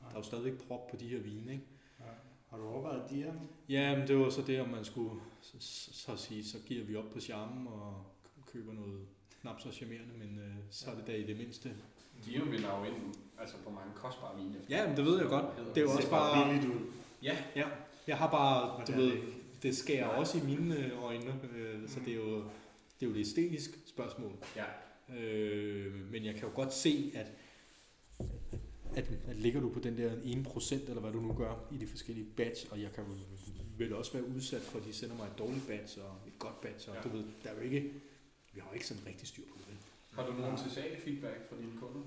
der 0.01 0.13
er 0.13 0.19
jo 0.19 0.23
stadigvæk 0.23 0.67
prop 0.67 0.88
på 0.88 0.95
de 0.95 1.07
her 1.07 1.19
vine, 1.19 1.51
ikke? 1.51 1.65
Ja. 1.99 2.05
Har 2.49 2.57
du 2.57 2.67
overvejet 2.67 3.09
Diam? 3.09 3.39
Ja, 3.69 3.97
men 3.97 4.07
det 4.07 4.17
var 4.17 4.30
så 4.30 4.41
det, 4.41 4.61
om 4.61 4.69
man 4.69 4.86
skulle 4.86 5.11
så, 5.41 5.53
så, 5.59 5.93
så 5.93 6.17
sige, 6.17 6.45
så 6.45 6.57
giver 6.65 6.86
vi 6.86 6.95
op 6.95 7.09
på 7.13 7.19
charmen 7.19 7.67
og 7.67 8.05
køber 8.53 8.73
noget 8.73 9.05
knap 9.41 9.61
så 9.61 9.71
charmerende, 9.71 10.13
men 10.17 10.39
øh, 10.39 10.55
så 10.69 10.91
er 10.91 10.95
det 10.95 11.07
da 11.07 11.11
i 11.11 11.23
det 11.23 11.38
mindste. 11.38 11.69
De 12.25 12.32
vinder 12.32 12.80
jo 12.80 12.84
ind 12.84 12.95
altså 13.39 13.55
på 13.63 13.69
mange 13.69 13.91
kostbare 13.95 14.38
vine. 14.38 14.55
Ja, 14.69 14.88
men 14.88 14.97
det 14.97 15.05
ved 15.05 15.19
jeg 15.19 15.28
godt. 15.28 15.45
Det 15.75 15.78
er 15.78 15.82
jo 15.82 15.91
også 15.91 16.09
bare... 16.09 16.45
billigt 16.45 16.73
ud. 16.73 16.82
Ja, 17.23 17.38
Ja, 17.55 17.67
jeg 18.07 18.17
har 18.17 18.32
bare, 18.32 18.86
du 18.86 18.91
det 18.91 18.97
ved, 18.97 19.11
det 19.63 19.78
skærer 19.78 20.07
også 20.07 20.38
i 20.38 20.41
mine 20.41 20.78
øh, 20.78 21.03
øjne, 21.03 21.39
øh, 21.55 21.89
så 21.89 21.99
det 22.05 22.13
er 22.13 22.15
jo 22.15 22.43
det 23.00 23.06
er 23.06 23.10
jo 23.10 23.16
et 23.16 23.20
æstetisk 23.20 23.78
spørgsmål. 23.86 24.32
ja. 24.56 24.66
Øh, 25.18 26.12
men 26.12 26.26
jeg 26.26 26.34
kan 26.36 26.43
jo 26.43 26.56
godt 26.56 26.74
se, 26.74 27.12
at, 27.16 27.32
at, 28.95 29.12
at 29.28 29.36
ligger 29.36 29.60
du 29.62 29.70
på 29.70 29.80
den 29.80 29.98
der 29.98 30.12
1%, 30.16 30.89
eller 30.89 31.00
hvad 31.02 31.12
du 31.12 31.22
nu 31.22 31.34
gør, 31.34 31.68
i 31.72 31.78
de 31.78 31.88
forskellige 31.88 32.28
batch, 32.38 32.72
og 32.72 32.82
jeg 32.82 32.91
kan 32.91 33.04
jo 33.04 33.10
vel 33.78 33.93
også 33.93 34.14
være 34.14 34.28
udsat 34.28 34.62
for, 34.62 34.80
at 34.80 34.86
de 34.86 34.93
sender 34.93 35.16
mig 35.16 35.26
et 35.28 35.38
dårligt 35.38 35.68
batch 35.68 36.00
og 36.00 36.28
et 36.28 36.39
godt 36.39 36.62
batch, 36.62 36.89
og 36.89 36.95
Ja. 36.95 37.02
du 37.02 37.10
ved, 37.18 37.24
der 37.43 37.50
er 37.50 37.56
jo 37.56 37.60
ikke, 37.62 37.82
vi 38.54 38.60
har 38.60 38.68
jo 38.70 38.74
ikke 38.74 38.88
sådan 38.88 39.04
rigtig 39.08 39.28
styr 39.28 39.43
på 39.43 39.58
det. 39.70 39.78
Har 40.12 40.26
du 40.28 40.34
nogen 40.34 40.58
sag 40.58 41.00
feedback 41.04 41.50
fra 41.50 41.56
dine 41.58 41.72
kunder? 41.80 42.02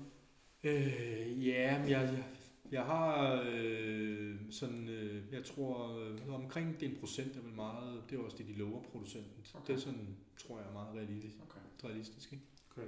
Øh, 0.63 1.47
ja, 1.47 1.79
men 1.79 1.89
jeg, 1.89 2.01
jeg, 2.01 2.23
jeg 2.71 2.83
har 2.83 3.43
øh, 3.51 4.35
sådan, 4.49 4.89
øh, 4.89 5.23
jeg 5.31 5.43
tror 5.43 5.99
øh, 5.99 6.33
omkring 6.33 6.79
det 6.79 6.89
en 6.89 6.97
procent 6.99 7.37
er 7.37 7.41
vel 7.41 7.53
meget, 7.53 8.03
det 8.09 8.19
er 8.19 8.23
også 8.23 8.37
det, 8.37 8.47
de 8.47 8.53
lover 8.53 8.83
producenten. 8.83 9.45
Okay. 9.53 9.67
Det 9.67 9.75
er 9.75 9.79
sådan, 9.85 10.17
tror 10.37 10.57
jeg 10.59 10.67
er 10.67 10.73
meget 10.73 10.95
realistisk. 10.95 11.35
Okay. 11.41 11.89
realistisk 11.89 12.33
ikke? 12.33 12.45
Okay. 12.71 12.87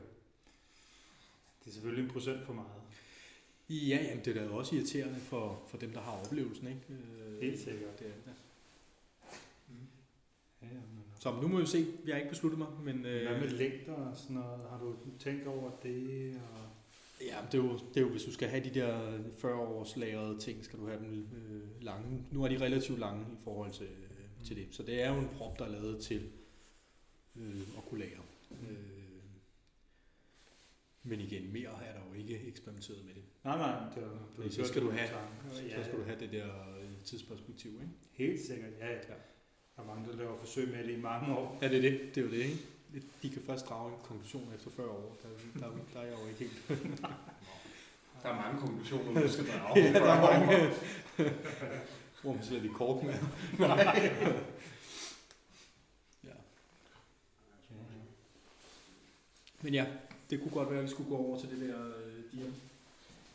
Det 1.64 1.70
er 1.70 1.74
selvfølgelig 1.74 2.04
en 2.06 2.12
procent 2.12 2.46
for 2.46 2.54
meget. 2.54 2.82
Ja, 3.70 4.04
jamen, 4.04 4.26
det 4.26 4.38
er 4.38 4.48
da 4.48 4.54
også 4.54 4.76
irriterende 4.76 5.20
for, 5.20 5.64
for 5.68 5.78
dem, 5.78 5.92
der 5.92 6.02
har 6.02 6.12
oplevelsen, 6.12 6.68
ikke? 6.68 6.82
Øh, 6.90 7.42
Helt 7.42 7.60
sikkert. 7.60 8.00
Det 8.00 8.08
er, 8.08 8.12
ja. 8.28 8.34
Mm. 9.68 9.76
Ja, 10.62 10.68
men, 10.68 11.04
Så 11.20 11.42
nu 11.42 11.48
må 11.48 11.60
vi 11.60 11.66
se. 11.66 11.86
Jeg 12.06 12.16
har 12.16 12.20
ikke 12.20 12.30
besluttet 12.30 12.60
mig, 12.60 12.68
men... 12.84 13.06
Øh, 13.06 13.28
Hvad 13.28 13.40
med 13.40 13.50
længder 13.50 13.94
og 13.94 14.18
sådan 14.18 14.36
noget? 14.36 14.70
Har 14.70 14.80
du 14.80 14.96
tænkt 15.20 15.48
over 15.48 15.72
det? 15.84 16.42
Og... 16.54 16.73
Ja, 17.34 17.38
det 17.52 17.60
er, 17.60 17.64
jo, 17.64 17.74
det 17.74 17.98
er 17.98 18.02
jo, 18.02 18.10
hvis 18.10 18.24
du 18.24 18.32
skal 18.32 18.48
have 18.50 18.64
de 18.64 18.80
der 18.80 19.20
40 19.38 19.56
års 19.56 19.98
lagrede 19.98 20.40
ting, 20.40 20.66
skal 20.66 20.80
du 20.80 20.88
have 20.88 21.00
dem 21.00 21.28
øh, 21.34 21.84
lange. 21.84 22.24
Nu 22.32 22.44
er 22.44 22.48
de 22.48 22.62
relativt 22.62 23.00
lange 23.00 23.26
i 23.34 23.38
forhold 23.44 23.72
til, 23.72 23.86
øh, 23.86 24.46
til 24.46 24.56
det. 24.56 24.68
Så 24.72 24.84
det 24.84 25.04
er 25.04 25.14
jo 25.14 25.20
en 25.20 25.30
prop, 25.38 25.60
der 25.60 25.66
er 25.66 25.70
lavet 25.70 26.02
til 26.02 26.30
øh, 27.36 27.62
at 27.78 27.86
kunne 27.90 28.00
lagre. 28.00 28.22
Øh, 28.52 28.78
men 31.04 31.20
igen, 31.20 31.54
mere 31.54 31.70
er 31.86 31.94
der 31.94 32.00
jo 32.10 32.20
ikke 32.20 32.48
eksperimenteret 32.48 33.06
med 33.06 33.14
det. 33.14 33.24
Nej, 33.44 33.58
nej, 33.58 33.94
det 33.96 34.04
var, 34.04 34.28
Fordi 34.36 34.50
så 34.52 34.64
skal 34.64 34.82
du 34.82 34.92
have-. 34.92 35.10
Så, 35.52 35.64
Ja, 35.64 35.78
så 35.78 35.84
skal 35.84 36.00
du 36.00 36.04
have 36.04 36.20
det 36.20 36.32
der 36.32 36.46
øh, 36.46 37.04
tidsperspektiv, 37.06 37.72
ikke? 37.72 37.94
Helt 38.12 38.42
sikkert, 38.42 38.72
ja. 38.80 38.92
ja. 38.92 38.98
Der 39.76 39.82
er 39.82 39.86
mange, 39.86 40.10
der 40.10 40.18
laver 40.18 40.38
forsøg 40.40 40.68
med 40.70 40.84
det 40.84 40.98
i 40.98 41.02
mange 41.02 41.38
år. 41.38 41.60
Ja, 41.62 41.68
det 41.70 41.78
er 41.78 41.82
det. 41.82 42.16
Det 42.16 42.22
er 42.22 42.26
jo 42.26 42.32
det, 42.32 42.38
ikke? 42.38 42.58
De 43.22 43.30
kan 43.30 43.42
først 43.46 43.70
drage 43.70 43.94
en 43.94 44.00
konklusion 44.04 44.54
efter 44.56 44.70
40 44.72 44.90
år. 44.90 45.18
Der, 45.24 45.60
der, 45.60 45.72
der 45.94 46.00
er 46.00 46.06
jeg 46.06 46.18
jo 46.22 46.28
ikke 46.28 46.40
helt. 46.40 46.64
Der 48.24 48.30
er 48.30 48.36
mange 48.36 48.60
konklusioner, 48.60 49.22
du 49.22 49.32
skal 49.32 49.48
drage. 49.48 49.80
ja, 49.84 49.94
der 49.94 50.12
er 50.12 50.42
mange. 50.42 50.74
Hvor 52.22 52.34
man 52.34 52.44
slet 52.44 52.66
i 52.66 52.68
kort 52.68 53.04
med. 53.04 53.14
ja. 56.24 56.34
Men 59.62 59.74
ja, 59.74 59.86
det 60.30 60.42
kunne 60.42 60.52
godt 60.52 60.70
være, 60.70 60.80
at 60.80 60.86
vi 60.86 60.90
skulle 60.90 61.10
gå 61.10 61.18
over 61.18 61.40
til 61.40 61.50
det 61.50 61.70
der 61.70 61.88
øh, 61.88 62.24
diam. 62.32 62.54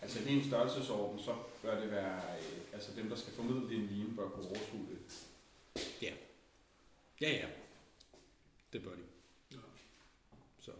Altså 0.02 0.18
i 0.28 0.36
en 0.36 0.44
størrelsesorden, 0.44 1.18
så 1.18 1.34
bør 1.62 1.80
det 1.80 1.90
være, 1.90 2.16
øh, 2.16 2.58
altså 2.72 2.90
dem, 2.96 3.08
der 3.08 3.16
skal 3.16 3.32
formidle 3.32 3.70
din 3.70 3.86
line, 3.86 4.16
bør 4.16 4.28
kunne 4.28 4.46
overskue 4.46 4.86
det. 4.90 4.98
Ja, 7.20 7.30
ja. 7.30 7.46
Det 8.72 8.82
bør 8.82 8.90
de. 8.90 9.02
Ja. 9.52 9.56
Så. 10.60 10.70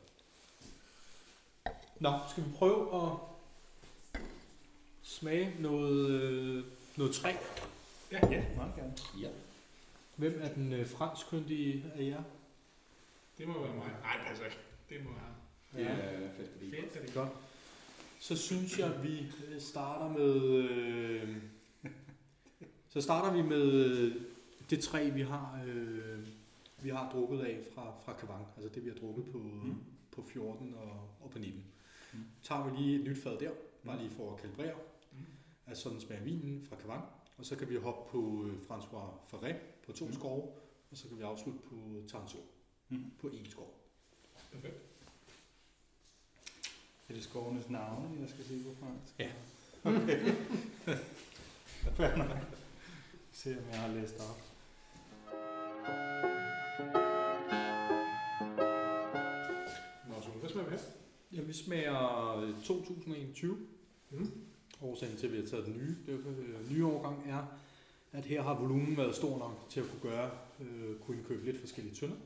Nå, 2.01 2.13
skal 2.31 2.45
vi 2.45 2.49
prøve 2.57 3.05
at 3.05 3.19
smage 5.03 5.55
noget, 5.59 6.11
øh, 6.11 6.65
noget 6.97 7.15
træ? 7.15 7.33
Ja, 8.13 8.27
ja, 8.31 8.45
meget 8.57 8.75
gerne. 8.77 8.93
Ja. 9.21 9.29
Hvem 10.17 10.41
er 10.43 10.55
den 10.55 10.73
øh, 10.73 10.89
franskkyndige 10.89 11.85
af 11.95 12.05
jer? 12.05 12.23
Det 13.39 13.49
må 13.49 13.63
være 13.63 13.75
mig. 13.75 13.91
Nej, 14.03 14.17
det 14.17 14.27
passer 14.29 14.45
ikke. 14.45 14.57
Det 14.89 15.05
må 15.05 15.11
være 15.11 15.35
Det 15.75 15.91
er 15.91 16.29
fedt, 16.37 16.51
fordi 16.53 16.71
fedt. 16.71 16.97
Er 16.97 17.07
det 17.07 17.15
Godt. 17.15 17.29
Så 18.21 18.37
synes 18.37 18.79
jeg, 18.79 19.03
vi 19.03 19.33
øh, 19.49 19.61
starter 19.61 20.09
med... 20.09 20.35
Øh, 20.35 21.37
så 22.93 23.01
starter 23.01 23.43
vi 23.43 23.43
med 23.43 23.73
øh, 23.73 24.15
det 24.71 24.81
træ, 24.81 25.11
vi 25.11 25.23
har, 25.23 25.61
øh, 25.67 26.19
vi 26.83 26.89
har 26.89 27.11
drukket 27.13 27.41
af 27.41 27.59
fra, 27.75 27.93
fra 28.05 28.13
Kavang. 28.13 28.47
Altså 28.57 28.75
det, 28.75 28.85
vi 28.85 28.91
har 28.91 28.97
drukket 28.97 29.25
på, 29.33 29.39
mm. 29.39 29.75
på 30.11 30.25
14 30.33 30.75
og, 30.75 31.09
og 31.25 31.31
på 31.31 31.39
19. 31.39 31.65
Tager 32.43 32.69
vi 32.71 32.77
lige 32.77 32.99
et 33.01 33.05
nyt 33.05 33.23
fad 33.23 33.39
der, 33.39 33.51
bare 33.87 33.97
Mm. 33.97 34.03
lige 34.03 34.15
for 34.17 34.33
at 34.35 34.41
kalibrere. 34.41 34.75
Mm. 35.13 35.19
at 35.67 35.79
sådan 35.79 36.01
smager 36.01 36.23
vinen 36.23 36.67
fra 36.69 36.77
Kavang. 36.77 37.05
Og 37.39 37.45
så 37.47 37.57
kan 37.57 37.69
vi 37.69 37.77
hoppe 37.77 38.11
på 38.11 38.45
øh, 38.47 38.53
François 38.71 39.35
Ferré 39.35 39.55
på 39.87 39.93
to 39.93 40.05
Mm. 40.07 40.13
skove, 40.13 40.43
og 40.91 40.97
så 40.97 41.09
kan 41.09 41.19
vi 41.19 41.23
afslutte 41.23 41.61
på 41.61 41.75
Tanso 42.09 42.39
Mm. 42.89 43.05
på 43.21 43.29
en 43.29 43.47
skov. 43.51 43.75
Perfekt. 44.53 44.75
Er 47.09 47.15
det 47.15 47.23
skovenes 47.25 47.69
navne, 47.71 48.21
jeg 48.21 48.29
skal 48.29 48.45
sige 48.45 48.65
på 48.65 48.71
fransk? 48.81 49.15
Ja. 49.19 49.31
Okay. 49.85 50.21
Fair 51.97 52.17
nok. 52.17 52.37
Se 53.33 53.59
om 53.59 53.65
jeg 53.71 53.81
har 53.81 53.89
læst 53.89 54.15
op. 54.21 54.41
Nå, 55.89 56.38
Ja, 61.33 61.41
vi 61.43 61.53
smager 61.53 62.37
øh, 62.37 62.55
2021. 62.65 63.59
Mm. 64.11 64.31
Årsagen 64.83 65.17
til, 65.17 65.27
at 65.27 65.33
vi 65.33 65.39
har 65.41 65.47
taget 65.47 65.67
den 65.67 65.75
nye, 65.77 65.97
det 66.07 66.13
øh, 66.27 66.73
nye 66.73 66.87
årgang 66.87 67.23
er, 67.31 67.47
at 68.13 68.25
her 68.25 68.43
har 68.43 68.55
volumen 68.61 68.97
været 68.97 69.15
stor 69.15 69.39
nok 69.39 69.67
til 69.71 69.81
at 69.81 69.87
kunne 69.91 70.11
gøre, 70.13 70.31
øh, 70.61 70.99
kunne 70.99 71.17
indkøbe 71.17 71.45
lidt 71.45 71.61
forskellige 71.61 71.95
tønder, 71.95 72.17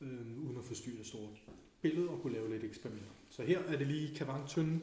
Mm. 0.00 0.06
øh, 0.06 0.44
uden 0.46 0.58
at 0.58 0.64
forstyrre 0.64 1.00
et 1.00 1.06
stort 1.06 1.30
billede 1.82 2.08
og 2.08 2.22
kunne 2.22 2.32
lave 2.32 2.50
lidt 2.50 2.64
eksperimenter. 2.64 3.10
Så 3.30 3.42
her 3.42 3.58
er 3.58 3.78
det 3.78 3.86
lige 3.86 4.14
Kavang 4.14 4.48
Tønden, 4.48 4.82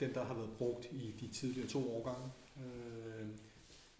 den 0.00 0.14
der 0.14 0.24
har 0.24 0.34
været 0.34 0.50
brugt 0.58 0.88
i 0.92 1.14
de 1.20 1.28
tidligere 1.28 1.68
to 1.68 1.96
årgange. 1.96 2.28
Øh, 2.56 3.26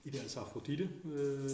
I 0.04 0.10
deres 0.10 0.36
Afrodite 0.36 0.90
øh, 1.04 1.50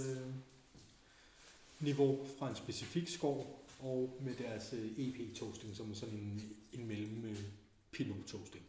niveau 1.81 2.19
fra 2.39 2.49
en 2.51 2.57
specifik 2.57 3.09
skov, 3.09 3.64
og 3.85 4.19
med 4.21 4.35
deres 4.35 4.73
øh, 4.73 4.91
EP-toasting, 4.99 5.77
som 5.77 5.91
er 5.91 5.95
sådan 5.95 6.15
en, 6.15 6.57
en 6.73 6.87
mellem 6.87 7.25
øh, 7.25 7.39
Pinot-toasting. 7.93 8.63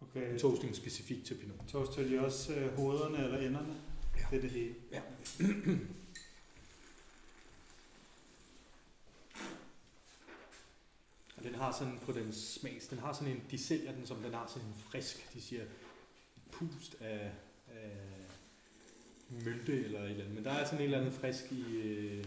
Okay. 0.00 0.32
En 0.32 0.38
toasting 0.38 0.76
specifik 0.76 1.24
til 1.24 1.34
Pinot. 1.34 1.56
Toaster 1.68 2.08
de 2.08 2.20
også 2.20 2.54
øh, 2.54 2.76
hovederne 2.76 3.24
eller 3.24 3.38
enderne? 3.38 3.76
Ja. 4.16 4.26
Det 4.30 4.36
er 4.36 4.40
det 4.40 4.50
hele. 4.50 4.74
Ja. 4.92 5.00
Og 11.36 11.44
den 11.44 11.54
har 11.54 11.72
sådan 11.72 11.98
på 12.02 12.12
den 12.12 12.32
smags, 12.32 12.86
den 12.86 12.98
har 12.98 13.12
sådan 13.12 13.32
en, 13.32 13.42
de 13.50 13.58
sælger 13.58 13.92
den 13.92 14.06
som 14.06 14.16
den 14.16 14.34
har 14.34 14.46
sådan 14.46 14.68
en 14.68 14.74
frisk, 14.74 15.34
de 15.34 15.42
siger 15.42 15.62
et 15.62 15.68
pust 16.50 16.96
af, 17.00 17.32
af 17.68 17.90
mynte 19.30 19.84
eller 19.84 20.02
et 20.02 20.10
eller 20.10 20.24
andet. 20.24 20.34
Men 20.34 20.44
der 20.44 20.50
er 20.50 20.64
sådan 20.64 20.78
et 20.78 20.84
eller 20.84 21.00
andet 21.00 21.14
frisk 21.14 21.52
i, 21.52 21.76
øh, 21.76 22.24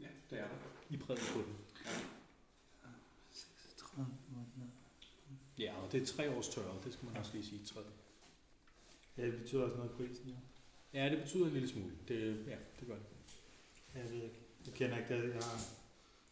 Ja, 0.00 0.06
det 0.30 0.38
er 0.38 0.44
der. 0.48 0.71
I 0.92 0.96
bredden 0.96 1.24
på 1.32 1.38
den. 1.38 1.56
36 3.32 4.14
måneder. 4.28 4.72
Ja, 5.58 5.74
og 5.82 5.92
det 5.92 6.02
er 6.02 6.06
tre 6.06 6.36
års 6.36 6.48
tørret, 6.48 6.84
det 6.84 6.92
skal 6.92 7.06
man 7.06 7.16
også 7.16 7.30
lige 7.34 7.46
sige. 7.46 7.64
Træet. 7.64 7.86
Ja, 9.16 9.26
det 9.26 9.38
betyder 9.40 9.62
også 9.62 9.76
noget 9.76 9.92
prisen, 9.92 10.28
ja. 10.28 10.36
Ja, 11.00 11.10
det 11.10 11.22
betyder 11.22 11.46
en 11.46 11.52
lille 11.52 11.68
smule. 11.68 11.92
Det, 12.08 12.46
ja, 12.46 12.56
det 12.80 12.88
gør 12.88 12.94
det. 12.94 13.04
Jeg 13.94 14.04
ved 14.10 14.22
ikke. 14.22 14.36
Jeg 14.66 14.74
kender 14.74 14.98
ikke 14.98 15.14
det. 15.14 15.34
Jeg 15.34 15.42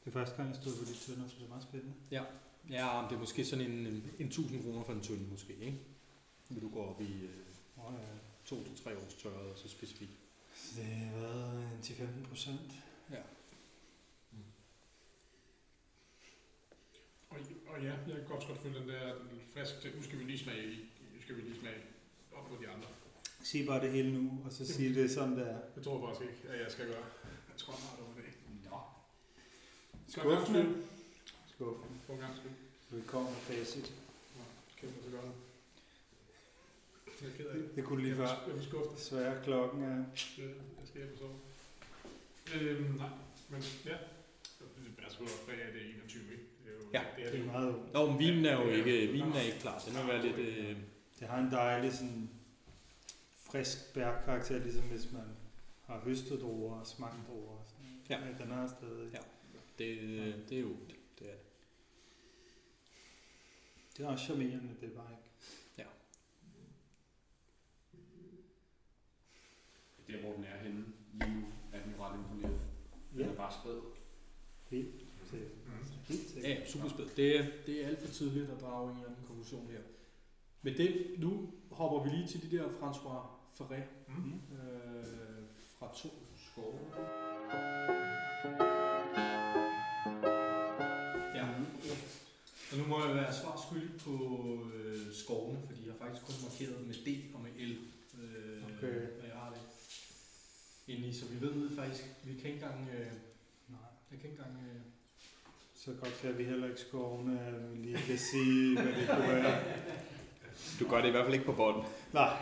det 0.05 0.07
er 0.07 0.11
første 0.11 0.37
gang, 0.37 0.49
jeg 0.49 0.57
stod 0.57 0.73
på 0.77 0.85
de 0.85 0.95
tønder, 0.95 1.29
så 1.29 1.35
det 1.39 1.45
er 1.45 1.49
meget 1.49 1.63
spændende. 1.63 1.95
Ja, 2.11 2.23
det 3.11 3.15
er 3.17 3.19
måske 3.19 3.45
sådan 3.45 3.71
en, 3.71 3.87
en, 3.87 4.11
en 4.19 4.27
1000 4.27 4.63
kroner 4.63 4.85
for 4.85 4.93
en 4.93 5.01
tynde 5.01 5.31
måske, 5.31 5.53
ikke? 5.53 5.79
Vil 6.49 6.63
du 6.63 6.69
gå 6.69 6.85
op 6.85 7.01
i 7.01 7.13
øh, 7.25 7.31
Oh, 7.77 7.95
ja. 7.95 8.07
to 8.45 8.65
til 8.65 8.85
tre 8.85 8.97
års 8.97 9.15
tørret, 9.15 9.51
og 9.51 9.59
så 9.59 9.69
specifikt. 9.69 10.11
Det 10.77 10.85
har 10.85 11.21
været 11.21 11.63
en 11.63 11.81
10-15 11.83 12.29
procent. 12.29 12.73
Ja. 13.11 13.23
Og, 17.31 17.37
og 17.67 17.83
ja, 17.83 17.89
jeg 17.93 18.17
kan 18.17 18.25
godt 18.29 18.47
godt 18.49 18.59
følge 18.63 18.79
den 18.81 18.89
der 18.89 19.15
frisk 19.55 19.81
til. 19.81 19.97
Nu 19.97 20.03
skal 20.03 20.19
vi 20.19 20.25
lige 20.25 20.39
smage 20.39 20.65
i. 20.73 20.77
Nu 21.15 21.21
skal 21.23 21.37
vi 21.37 21.41
lige 21.41 21.61
smage 21.61 21.81
op 22.33 22.49
på 22.49 22.57
de 22.63 22.69
andre. 22.69 22.89
Sig 23.43 23.67
bare 23.67 23.81
det 23.85 23.93
hele 23.93 24.13
nu, 24.13 24.43
og 24.45 24.53
så 24.53 24.67
sig 24.67 24.95
det 24.95 25.11
sådan, 25.11 25.37
der. 25.39 25.59
Det 25.75 25.83
tror 25.85 26.09
jeg 26.09 26.17
faktisk 26.17 26.31
ikke, 26.31 26.55
at 26.55 26.61
jeg 26.65 26.73
skal 26.73 26.87
gøre. 26.87 27.05
Jeg 27.51 27.57
tror, 27.57 27.73
jeg 27.73 27.83
har 27.83 27.97
det 27.97 28.05
over 28.05 28.15
det. 28.15 28.25
Nå. 28.71 28.79
Skuffende. 30.09 30.83
Skuffende. 31.55 31.97
For 32.07 32.13
en 32.15 32.19
gang 32.21 32.37
skyld. 32.37 32.53
Vi 32.91 33.03
kommer 33.07 33.31
med 33.31 33.39
facit. 33.39 33.93
Nå, 34.37 34.43
kæmpe 34.77 34.95
så 35.05 35.11
godt. 35.11 35.25
Jeg 37.23 37.47
er 37.47 37.53
det. 37.53 37.77
Det 37.77 37.85
kunne 37.85 38.03
lige 38.03 38.17
Jeg 38.17 38.29
før. 38.29 38.35
er- 38.37 38.49
Jeg 38.49 38.59
er 38.59 38.63
skuffet. 38.63 38.99
Desværre 38.99 39.45
klokken 39.45 39.83
er... 39.83 40.05
Ja, 40.39 40.43
Jeg 40.81 40.87
skal 40.89 41.01
hjem 41.01 41.13
og 41.13 41.19
sove. 41.19 41.37
Øhm, 42.55 42.95
nej, 42.97 43.09
men 43.49 43.63
ja. 43.85 43.97
Det 44.85 44.97
bærer 44.97 45.09
selvfølgelig 45.09 45.35
også 45.39 45.47
bag, 45.47 45.63
at 45.63 45.75
det 45.75 45.83
er 45.83 45.87
21, 45.95 46.23
ikke? 46.33 46.45
Det 46.93 46.99
Ja. 46.99 47.05
det 47.17 47.27
er 47.27 47.31
Det 47.31 47.33
det 47.33 47.41
er 47.41 47.45
jo. 47.45 47.53
meget 47.53 47.93
Nå, 47.93 48.11
men 48.11 48.19
vinen 48.19 48.45
er 48.45 48.61
jo 48.65 48.71
ikke, 48.71 49.13
vinen 49.13 49.33
er 49.33 49.41
ikke 49.41 49.59
klar. 49.59 49.79
Den 49.79 49.95
vil 49.99 50.07
være 50.07 50.23
lidt... 50.27 50.39
Øh, 50.39 50.77
Det 51.21 51.29
har 51.29 51.39
en 51.39 51.51
dejlig 51.51 51.93
sådan 51.93 52.31
frisk 53.37 53.95
bærkarakter, 53.95 54.59
ligesom 54.59 54.85
hvis 54.85 55.13
man 55.13 55.23
har 55.87 56.01
høstet 56.01 56.41
druer 56.41 56.75
og 56.81 56.87
smagt 56.87 57.17
druer. 57.29 57.51
og 57.59 57.65
Sådan. 57.67 58.03
Ja. 58.11 58.21
Men 58.31 58.39
Den 58.43 58.51
er 58.59 58.67
stadig. 58.67 59.13
Ja. 59.13 59.19
det, 59.79 59.99
øh, 59.99 60.49
det 60.49 60.57
er 60.57 60.61
jo 60.61 60.69
det 60.69 60.97
er 61.21 61.25
det. 61.25 61.39
Det 63.97 64.05
er 64.05 64.09
også 64.09 64.25
charmerende, 64.25 64.75
det 64.81 64.93
er 64.93 64.97
bare 64.97 65.11
ikke. 65.11 65.23
Der, 70.13 70.21
hvor 70.21 70.33
den 70.33 70.45
er 70.45 70.59
henne 70.63 70.85
lige 71.13 71.35
nu, 71.41 71.47
er 71.73 71.83
den 71.83 71.95
ret 72.01 72.19
imponeret. 72.19 72.61
Den 73.13 73.21
er 73.21 73.35
bare 73.35 73.53
spæd. 73.53 73.81
Helt 74.71 74.95
til. 75.31 75.39
Mhm. 75.39 75.73
Helt 75.77 75.87
til. 75.87 76.00
Ja, 76.43 76.49
ja, 76.49 76.67
super 76.67 76.89
spæd. 76.89 77.05
Det 77.17 77.37
er, 77.41 77.45
det 77.67 77.85
er 77.85 77.89
alt 77.89 78.01
for 78.01 78.09
tidligt 78.09 78.51
at 78.51 78.61
drage 78.61 78.91
en 78.91 78.97
eller 78.97 79.09
anden 79.11 79.25
konklusion 79.27 79.67
her. 79.71 79.81
Men 80.63 80.77
det, 80.77 81.07
nu 81.19 81.49
hopper 81.71 82.03
vi 82.05 82.17
lige 82.17 82.29
til 82.29 82.51
de 82.51 82.57
der 82.57 82.65
François 82.65 83.27
Ferré 83.63 83.81
Mm. 84.09 84.33
øh, 84.35 85.05
fra 85.79 85.93
to 85.97 86.09
skove. 86.37 86.79
Ja. 91.35 91.47
Og 92.73 92.79
nu 92.79 92.87
må 92.87 93.05
jeg 93.07 93.15
være 93.15 93.35
svar 93.35 93.67
skyldig 93.69 94.01
på 94.01 94.15
øh, 94.75 95.13
skovene, 95.13 95.59
fordi 95.67 95.81
jeg 95.87 95.93
har 95.93 96.07
faktisk 96.07 96.27
kun 96.27 96.35
markeret 96.49 96.87
med 96.87 96.95
D 96.95 97.35
og 97.35 97.41
med 97.41 97.51
L. 97.67 97.73
Øh, 98.23 98.61
Okay. 98.79 99.19
Og 99.21 99.27
jeg 99.29 99.35
har 99.37 99.51
det 99.51 99.61
inde 100.95 101.09
i, 101.09 101.13
så 101.13 101.27
vi 101.27 101.41
ved 101.47 101.77
faktisk, 101.77 102.05
vi 102.25 102.35
kan 102.35 102.51
ikke 102.51 102.65
engang, 102.65 102.89
øh, 102.95 103.07
Nej. 103.69 103.79
jeg 104.11 104.19
kan 104.21 104.31
ikke 104.31 104.43
engang 104.43 104.57
øh, 104.69 104.81
Så 105.85 105.91
godt 106.01 106.19
kan 106.21 106.39
vi 106.39 106.45
heller 106.45 106.69
ikke 106.69 106.81
skovene, 106.81 107.41
at 107.41 107.73
vi 107.73 107.77
lige 107.77 107.99
kan 107.99 108.19
sige, 108.19 108.83
hvad 108.83 108.93
det 108.93 109.09
kunne 109.09 109.29
være. 109.29 109.65
Du 110.81 110.89
gør 110.89 111.01
det 111.01 111.09
i 111.09 111.11
hvert 111.11 111.25
fald 111.25 111.35
ikke 111.35 111.47
på 111.47 111.53
bånd. 111.53 111.87
Nej. 112.13 112.37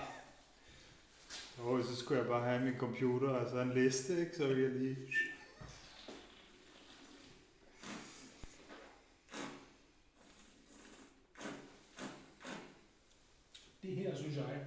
Jo, 1.59 1.83
så 1.83 1.97
skulle 1.97 2.21
jeg 2.21 2.29
bare 2.29 2.45
have 2.45 2.65
min 2.65 2.79
computer 2.79 3.29
og 3.29 3.51
så 3.51 3.61
en 3.61 3.73
liste, 3.73 4.21
ikke? 4.21 4.37
Så 4.37 4.47
jeg 4.47 4.71
lige... 4.71 4.97
Det 13.83 13.97
her, 13.97 14.17
synes 14.17 14.37
jeg, 14.37 14.67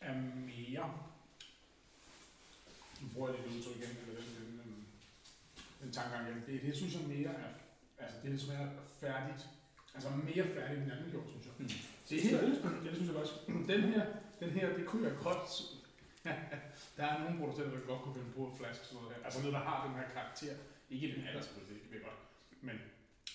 er 0.00 0.14
mere... 0.14 0.98
Nu 3.02 3.08
bruger 3.14 3.28
jeg 3.28 3.38
lidt 3.38 3.56
udtryk 3.56 3.76
igen, 3.76 3.96
eller 4.08 4.20
den, 4.20 4.30
den, 4.36 4.58
den, 4.58 4.86
den 5.82 5.92
tankegang 5.92 6.28
igen. 6.28 6.44
Det, 6.46 6.62
det 8.32 8.48
mere 8.48 8.60
er... 8.62 8.68
Det 8.68 8.86
færdigt. 9.04 9.42
Altså 9.94 10.08
mere 10.30 10.46
færdigt 10.56 10.76
end 10.78 10.84
den 10.86 10.92
anden 10.96 11.10
gjorde, 11.10 11.28
synes 11.32 11.46
jeg. 11.48 11.54
Mm. 11.58 11.68
Det 12.08 12.14
er 12.18 12.22
helt 12.22 12.64
ja, 12.84 12.88
det 12.90 12.96
synes 12.98 13.08
jeg 13.10 13.16
også. 13.24 13.34
Den 13.72 13.80
her, 13.92 14.02
den 14.42 14.50
her, 14.56 14.66
det 14.78 14.84
kunne 14.90 15.04
jeg 15.08 15.16
godt... 15.28 15.48
der 16.96 17.04
er 17.10 17.16
nogle 17.22 17.38
producenter, 17.40 17.74
der 17.78 17.86
godt 17.92 18.02
kunne 18.02 18.16
finde 18.18 18.32
på 18.38 18.42
at 18.50 18.54
flaske 18.60 18.82
sådan 18.86 18.96
noget 18.98 19.10
her. 19.16 19.20
Altså 19.26 19.38
noget, 19.42 19.54
der 19.58 19.64
har 19.68 19.78
den 19.86 19.94
her 20.00 20.06
karakter. 20.16 20.54
Ikke 20.94 21.06
den 21.14 21.22
alder 21.28 21.42
selvfølgelig, 21.46 21.82
det 21.84 21.90
ved 21.92 22.00
godt. 22.08 22.20
Men 22.66 22.76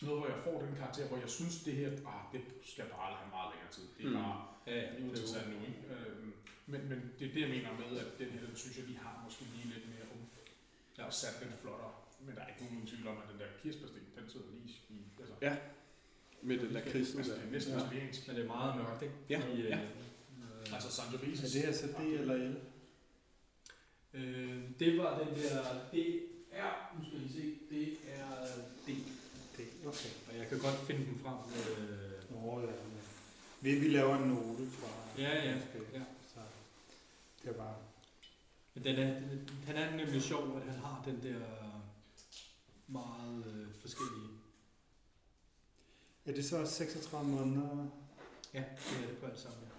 noget, 0.05 0.17
hvor 0.19 0.29
jeg 0.33 0.39
får 0.47 0.55
den 0.65 0.73
karakter, 0.81 1.03
hvor 1.09 1.19
jeg 1.25 1.31
synes, 1.37 1.55
det 1.67 1.73
her, 1.81 1.89
ah, 2.13 2.21
det 2.33 2.41
skal 2.71 2.85
bare 2.95 3.09
have 3.19 3.29
meget 3.37 3.49
længere 3.53 3.71
tid. 3.77 3.85
Det 3.97 4.03
er 4.05 4.09
Mm. 4.09 4.17
bare 4.23 4.37
Ja, 4.67 4.73
ja, 4.81 4.85
det 4.91 4.97
er 4.99 5.03
uinteressant 5.05 5.47
nu, 5.53 5.57
ikke? 5.69 5.81
Øhm, 5.93 6.33
men, 6.71 6.81
men 6.89 6.99
det 7.17 7.23
er 7.29 7.33
det, 7.35 7.41
jeg 7.45 7.51
mener 7.55 7.71
med, 7.81 7.89
at 8.03 8.09
den 8.21 8.29
her, 8.33 8.41
den 8.47 8.55
synes 8.63 8.77
jeg, 8.77 8.85
de 8.91 8.95
har 9.03 9.13
måske 9.25 9.43
lige 9.55 9.67
lidt 9.73 9.85
mere 9.93 10.05
umf. 10.15 10.33
Ja. 10.97 11.03
Og 11.05 11.13
sat 11.13 11.35
lidt 11.41 11.59
flottere. 11.61 11.93
Men 12.25 12.35
der 12.35 12.41
er 12.41 12.47
ikke 12.47 12.73
nogen 12.73 12.87
tvivl 12.87 13.07
om, 13.07 13.17
at 13.17 13.23
den 13.31 13.39
der 13.39 13.45
kirsebærsten, 13.63 13.99
den 14.17 14.29
sidder 14.29 14.45
lige 14.53 14.75
i... 14.89 14.97
Altså, 15.19 15.33
Ja, 15.41 15.55
Med 16.41 16.59
det 16.59 16.71
lakrids. 16.71 17.15
Altså, 17.15 17.33
det 17.33 17.43
er 17.47 17.51
næsten 17.51 17.73
Ja. 17.73 17.79
italiensk. 17.85 18.27
Men 18.27 18.35
det 18.35 18.43
er 18.43 18.47
meget 18.47 18.75
mørkt, 18.77 19.01
ikke? 19.01 19.15
Ja, 19.29 19.39
Fordi, 19.39 19.61
ja. 19.61 19.79
Øh, 19.79 20.73
Altså 20.73 20.91
Sangiovese. 20.91 21.43
Er 21.45 21.49
det 21.51 21.61
her 21.61 21.73
så 21.73 21.87
D 21.87 21.99
eller 22.01 22.35
L? 22.49 22.55
øh, 24.13 24.61
det 24.79 24.97
var 24.97 25.19
den 25.19 25.27
der, 25.27 25.63
det 25.91 26.23
er, 26.51 26.95
nu 26.99 27.05
skal 27.05 27.21
I 27.25 27.29
se, 27.29 27.55
det 27.69 27.97
er 28.07 28.45
D. 28.87 28.89
D, 29.57 29.59
okay. 29.87 30.09
Og 30.29 30.37
jeg 30.37 30.47
kan 30.49 30.59
godt 30.59 30.75
finde 30.87 31.05
den 31.05 31.19
frem. 31.23 31.37
Øh, 31.57 32.31
Nå, 32.31 32.59
ja. 32.59 32.65
men 32.65 33.01
Vi, 33.61 33.79
vi 33.79 33.87
laver 33.87 34.17
en 34.17 34.27
note, 34.29 34.67
jeg. 35.17 35.25
Ja, 35.43 35.49
ja, 35.49 35.55
Måske. 35.55 35.79
ja. 35.93 36.03
Så 36.33 36.39
det 37.43 37.49
er 37.49 37.53
bare... 37.53 37.75
men 38.73 38.83
den 38.83 38.95
er, 38.95 39.13
den, 39.19 39.49
han 39.65 39.75
er 39.75 39.95
nemlig 39.95 40.21
sjov, 40.21 40.57
at 40.57 40.63
han 40.73 40.79
har 40.81 41.03
den 41.05 41.19
der 41.23 41.39
meget 42.91 43.45
øh, 43.47 43.67
forskellige. 43.81 44.29
Er 46.25 46.33
det 46.33 46.45
så 46.45 46.57
også 46.57 46.73
36 46.73 47.29
måneder? 47.31 47.87
Ja, 48.53 48.59
det 48.59 49.03
er 49.03 49.07
det 49.07 49.17
på 49.17 49.25
alt 49.25 49.39
sammen. 49.39 49.59
Ja. 49.61 49.71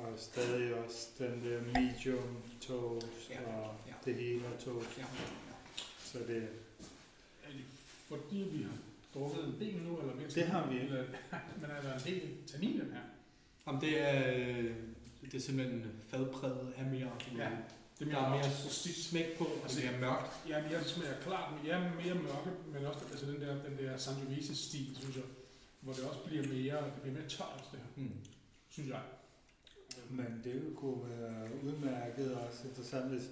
Og 0.00 0.18
stadig 0.18 0.74
også 0.74 1.08
den 1.18 1.44
der 1.44 1.60
medium 1.62 2.42
toast 2.60 3.30
Ja, 3.30 3.56
og 3.56 3.74
ja. 3.86 3.92
det 4.04 4.14
hele 4.14 4.44
er 4.46 4.58
toast. 4.58 4.98
Ja. 4.98 5.04
Så 5.98 6.18
det, 6.18 6.48
Er 7.44 7.50
det 7.52 7.64
fordi 8.08 8.36
vi 8.36 8.62
har 8.62 8.76
drukket 9.14 9.44
en 9.44 9.60
del 9.60 9.82
nu, 9.82 9.98
eller 10.00 10.28
det 10.34 10.46
har 10.46 10.70
vi. 10.70 10.78
Eller, 10.78 11.04
men 11.60 11.70
er 11.70 11.80
der 11.82 11.94
en 11.94 12.00
del 12.04 12.46
tannin 12.46 12.80
her? 12.80 13.00
Jamen, 13.66 13.80
det 13.80 14.00
er, 14.00 14.34
øh, 14.36 14.74
det 15.22 15.34
er 15.34 15.40
simpelthen 15.40 16.00
fadpræget 16.10 16.72
af 16.76 16.86
mere. 16.86 17.10
Ja, 17.36 17.50
Det 18.00 18.08
der 18.08 18.16
er 18.18 18.30
mere 18.30 18.50
smæk 19.08 19.38
på, 19.38 19.44
og 19.44 19.70
det 19.70 19.84
er 19.86 20.00
mørkt. 20.00 20.48
Ja, 20.48 20.56
jeg 20.70 20.84
smager 20.86 21.20
klart, 21.22 21.52
men 21.56 21.66
jeg 21.70 21.76
er 21.80 21.94
mere 22.04 22.14
mørke, 22.14 22.50
men 22.72 22.84
også 22.86 23.00
altså 23.10 23.26
den 23.26 23.40
der, 23.40 23.62
den 23.62 23.78
der 23.78 23.96
Sangiovese-stil, 23.96 24.96
synes 25.00 25.16
jeg. 25.16 25.24
Hvor 25.80 25.92
det 25.92 26.04
også 26.04 26.20
bliver 26.26 26.42
mere, 26.42 26.84
det 26.84 26.92
bliver 27.02 27.14
mere 27.18 27.28
tørt, 27.28 27.64
det 27.72 27.78
her, 27.80 28.02
Mm. 28.04 28.10
synes 28.68 28.88
jeg. 28.88 29.00
Men 30.10 30.40
det 30.44 30.62
kunne 30.76 31.08
være 31.08 31.48
udmærket 31.64 32.34
og 32.34 32.40
også 32.46 32.68
interessant, 32.68 33.10
hvis 33.10 33.22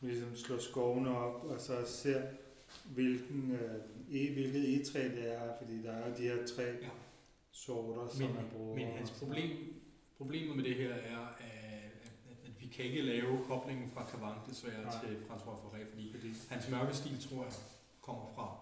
vi 0.00 0.08
ligesom 0.08 0.36
slår 0.36 0.58
skovene 0.58 1.18
op 1.18 1.44
og 1.44 1.60
så 1.60 1.76
ser, 1.86 2.22
hvilken, 2.84 3.50
øh, 3.52 3.74
e, 4.20 4.32
hvilket 4.32 4.68
egetræ 4.74 5.02
det 5.04 5.32
er, 5.34 5.56
fordi 5.62 5.82
der 5.82 5.92
er 5.92 6.08
jo 6.10 6.14
de 6.16 6.22
her 6.22 6.46
tre 6.56 6.62
Ja. 6.62 6.88
sorter, 7.52 8.14
som 8.14 8.26
Men, 8.26 8.34
man 8.34 8.44
bruger. 8.52 8.76
men 8.76 8.86
hans 8.86 9.10
problem, 9.10 9.74
problemet 10.16 10.56
med 10.56 10.64
det 10.64 10.74
her 10.74 10.94
er, 10.94 11.18
at, 11.38 11.57
vi 12.68 12.72
kan 12.74 12.84
ikke 12.84 13.02
lave 13.02 13.44
koblingen 13.44 13.90
fra 13.90 14.08
Cavant 14.10 14.46
desværre 14.50 14.82
Nej. 14.84 15.04
til 15.04 15.16
François 15.28 15.58
Forêt, 15.62 15.90
fordi 15.90 16.12
Fordi, 16.12 16.32
hans 16.48 16.68
mørke 16.70 16.94
stil, 16.96 17.28
tror 17.28 17.44
jeg, 17.44 17.52
kommer 18.00 18.26
fra. 18.34 18.60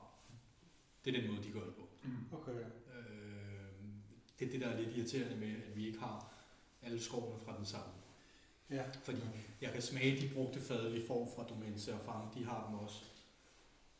Det 1.04 1.16
er 1.16 1.20
den 1.20 1.30
måde, 1.30 1.42
de 1.46 1.52
gør 1.52 1.64
det 1.64 1.74
på. 1.74 1.88
Mm. 2.04 2.10
okay, 2.32 2.52
Øh, 2.52 2.64
det 4.38 4.46
er 4.46 4.50
det, 4.52 4.60
der 4.60 4.66
er 4.68 4.80
lidt 4.80 4.96
irriterende 4.96 5.36
med, 5.36 5.48
at 5.68 5.76
vi 5.76 5.86
ikke 5.86 5.98
har 5.98 6.32
alle 6.82 7.00
skovene 7.02 7.40
fra 7.44 7.56
den 7.56 7.66
samme. 7.66 7.92
ja. 8.70 8.84
Fordi 9.02 9.20
jeg 9.60 9.72
kan 9.72 9.82
smage 9.82 10.20
de 10.28 10.34
brugte 10.34 10.60
fade, 10.60 10.92
vi 10.92 11.06
får 11.06 11.32
fra 11.36 11.44
Domense 11.48 11.94
og 11.94 12.00
Farm, 12.04 12.28
de 12.34 12.44
har 12.44 12.66
dem 12.68 12.78
også. 12.78 13.04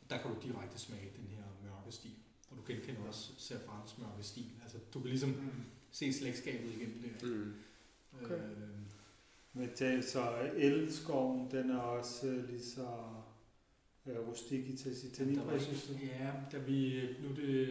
Der 0.09 0.17
kan 0.21 0.31
du 0.31 0.37
direkte 0.43 0.79
smage 0.79 1.09
den 1.17 1.27
her 1.27 1.43
mørke 1.63 1.91
stil. 1.91 2.15
Og 2.51 2.57
du 2.57 2.61
genkender 2.73 3.01
også 3.07 3.31
Serfans 3.37 3.97
mørke 3.97 4.23
stil. 4.23 4.49
Altså, 4.63 4.77
du 4.93 4.99
kan 4.99 5.09
ligesom 5.09 5.29
Mm. 5.29 5.63
se 5.91 6.13
slægtskabet 6.13 6.71
igennem 6.75 7.01
det. 7.01 7.29
Mm. 7.29 7.53
Okay. 8.23 8.35
Øh, 8.35 8.69
Men 9.57 9.69
det, 9.79 10.05
så 10.05 10.49
elskoven, 10.57 11.51
den 11.51 11.69
er 11.69 11.77
også 11.77 12.27
øh, 12.27 12.49
lige 12.49 12.63
så 12.63 12.87
øh, 14.05 14.27
rustik 14.27 14.69
i 14.69 14.77
tanninpræcis. 15.13 15.91
ja, 16.03 16.31
da 16.51 16.57
vi, 16.57 17.01
nu 17.23 17.29
er 17.29 17.35
det, 17.35 17.69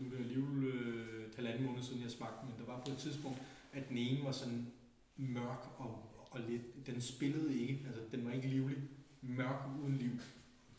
nu 0.00 0.06
er 0.06 0.10
det 0.10 0.18
alligevel 0.18 0.64
øh, 0.64 1.34
halvanden 1.36 1.66
måned 1.66 1.82
siden, 1.82 2.02
jeg 2.02 2.10
smagte, 2.10 2.46
men 2.46 2.54
der 2.58 2.72
var 2.72 2.82
på 2.86 2.92
et 2.92 2.98
tidspunkt, 2.98 3.38
at 3.72 3.88
den 3.88 3.96
ene 3.96 4.24
var 4.24 4.32
sådan 4.32 4.66
mørk 5.16 5.66
og, 5.78 6.02
og 6.30 6.40
lidt, 6.48 6.86
den 6.86 7.00
spillede 7.00 7.60
ikke, 7.60 7.80
altså 7.86 8.02
den 8.12 8.26
var 8.26 8.32
ikke 8.32 8.48
livlig, 8.48 8.76
mørk 9.22 9.66
uden 9.82 9.96
liv, 9.96 10.10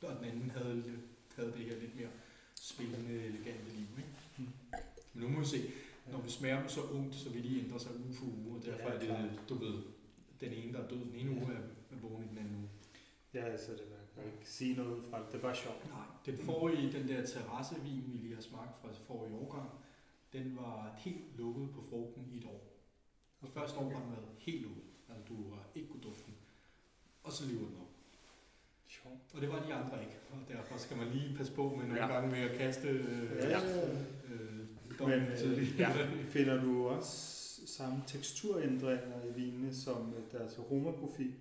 og 0.01 0.15
den 0.19 0.25
anden 0.31 0.49
havde, 0.49 0.83
havde 1.35 1.51
det 1.51 1.65
her 1.65 1.79
lidt 1.79 1.95
mere 1.95 2.09
spillende, 2.55 3.13
elegante 3.13 3.71
liv. 3.75 3.87
Ikke? 3.97 4.09
Mm. 4.37 4.47
Men 5.13 5.23
nu 5.23 5.29
må 5.29 5.39
vi 5.39 5.45
se, 5.45 5.57
når 6.11 6.21
vi 6.21 6.29
smager 6.29 6.59
dem 6.59 6.69
så 6.69 6.81
ungt, 6.81 7.15
så 7.15 7.29
vil 7.29 7.43
de 7.43 7.59
ændre 7.59 7.79
sig 7.79 7.91
uge 8.05 8.13
for 8.13 8.25
uge, 8.25 8.57
og 8.57 8.65
derfor 8.65 8.89
Ja, 8.89 8.95
er 8.95 9.21
det, 9.21 9.39
du 9.49 9.53
ved, 9.53 9.73
den 10.41 10.53
ene, 10.53 10.73
der 10.73 10.83
er 10.83 10.87
død 10.87 10.97
den 10.99 11.15
ene 11.15 11.31
uge, 11.31 11.53
er, 11.53 11.59
er 11.95 11.99
vågen 12.01 12.23
i 12.25 12.27
den 12.27 12.37
anden 12.37 12.55
uge. 12.55 12.69
Ja, 13.33 13.43
altså 13.45 13.71
det 13.71 13.79
jeg 13.79 14.23
kan 14.23 14.33
ikke 14.33 14.49
sige 14.49 14.75
noget 14.75 14.91
ud 14.97 15.01
fra 15.09 15.19
det. 15.19 15.27
Det 15.31 15.37
er 15.37 15.41
bare 15.41 15.55
sjovt. 15.55 15.85
Nej, 15.89 16.05
den 16.25 16.37
forrige, 16.37 16.91
den 16.91 17.07
der 17.07 17.25
terrassevin, 17.25 18.03
vi 18.07 18.17
lige 18.17 18.35
har 18.35 18.41
smagt 18.41 18.81
fra 18.81 18.89
forrige 19.07 19.35
årgang, 19.35 19.69
den 20.33 20.55
var 20.55 20.93
helt 20.97 21.37
lukket 21.37 21.69
på 21.75 21.81
frugten 21.89 22.27
i 22.33 22.37
et 22.37 22.45
år. 22.45 22.67
Og 23.41 23.47
første 23.49 23.79
år 23.79 23.89
har 23.89 23.99
den 23.99 24.11
været 24.11 24.25
helt 24.37 24.61
lukket. 24.61 24.83
Altså 25.09 25.23
du 25.27 25.49
har 25.53 25.63
ikke 25.75 25.89
kunne 25.89 26.03
dufte 26.03 26.23
den. 26.25 26.33
Og 27.23 27.31
så 27.31 27.45
lever 27.47 27.65
den 27.67 27.77
op. 27.81 27.87
Sjovt. 28.87 29.15
Og 29.33 29.41
det 29.41 29.49
var 29.49 29.65
de 29.65 29.73
andre 29.73 29.99
ikke. 30.01 30.17
Og 30.31 30.37
derfor 30.53 30.77
skal 30.77 30.97
man 30.97 31.07
lige 31.07 31.37
passe 31.37 31.53
på 31.53 31.69
med 31.69 31.85
nogle 31.87 32.01
Ja. 32.01 32.07
gange 32.13 32.31
med 32.31 32.39
at 32.39 32.57
kaste 32.57 32.87
øh, 32.87 33.31
Ja. 33.37 33.59
øh, 34.29 34.57
Men 34.87 34.97
dommen 34.99 35.19
øh, 35.19 35.79
ja, 35.79 35.89
finder 36.27 36.63
du 36.63 36.87
også 36.87 37.40
samme 37.69 38.03
teksturændringer 38.07 39.25
i 39.29 39.33
vinene 39.33 39.73
som 39.75 40.13
øh, 40.17 40.39
deres 40.39 40.57
aromaprofil? 40.57 41.33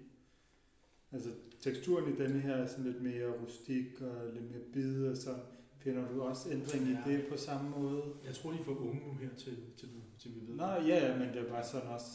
Altså 1.12 1.28
teksturen 1.60 2.14
i 2.14 2.16
denne 2.16 2.40
her 2.40 2.54
er 2.54 2.66
sådan 2.66 2.84
lidt 2.84 3.02
mere 3.02 3.26
rustik 3.42 4.00
og 4.00 4.32
lidt 4.34 4.50
mere 4.50 4.60
bid 4.72 5.06
og 5.06 5.16
sådan. 5.16 5.40
Finder 5.78 6.08
du 6.12 6.22
også 6.22 6.50
ændring 6.50 6.88
i 6.88 6.90
Ja. 6.92 7.02
det 7.06 7.26
på 7.30 7.36
samme 7.36 7.70
måde? 7.70 8.02
Jeg 8.26 8.34
tror, 8.34 8.52
de 8.52 8.58
for 8.64 8.76
unge 8.76 9.06
nu 9.06 9.14
her, 9.14 9.28
til, 9.36 9.56
til, 9.76 9.88
til 10.18 10.34
vi 10.34 10.40
ved. 10.48 10.54
Nå 10.56 10.64
ja, 10.66 11.18
men 11.18 11.28
det 11.28 11.36
er 11.36 11.48
bare 11.48 11.64
sådan 11.64 11.88
også 11.88 12.10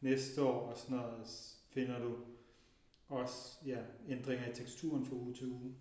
næste 0.00 0.42
år 0.42 0.60
og 0.70 0.78
sådan 0.78 0.96
noget, 0.96 1.26
finder 1.68 1.98
du 2.02 2.14
også 3.08 3.58
ja, 3.66 3.78
ændringer 4.08 4.48
i 4.50 4.54
teksturen 4.54 5.06
fra 5.06 5.14
uge 5.16 5.34
til 5.34 5.46
uge? 5.46 5.74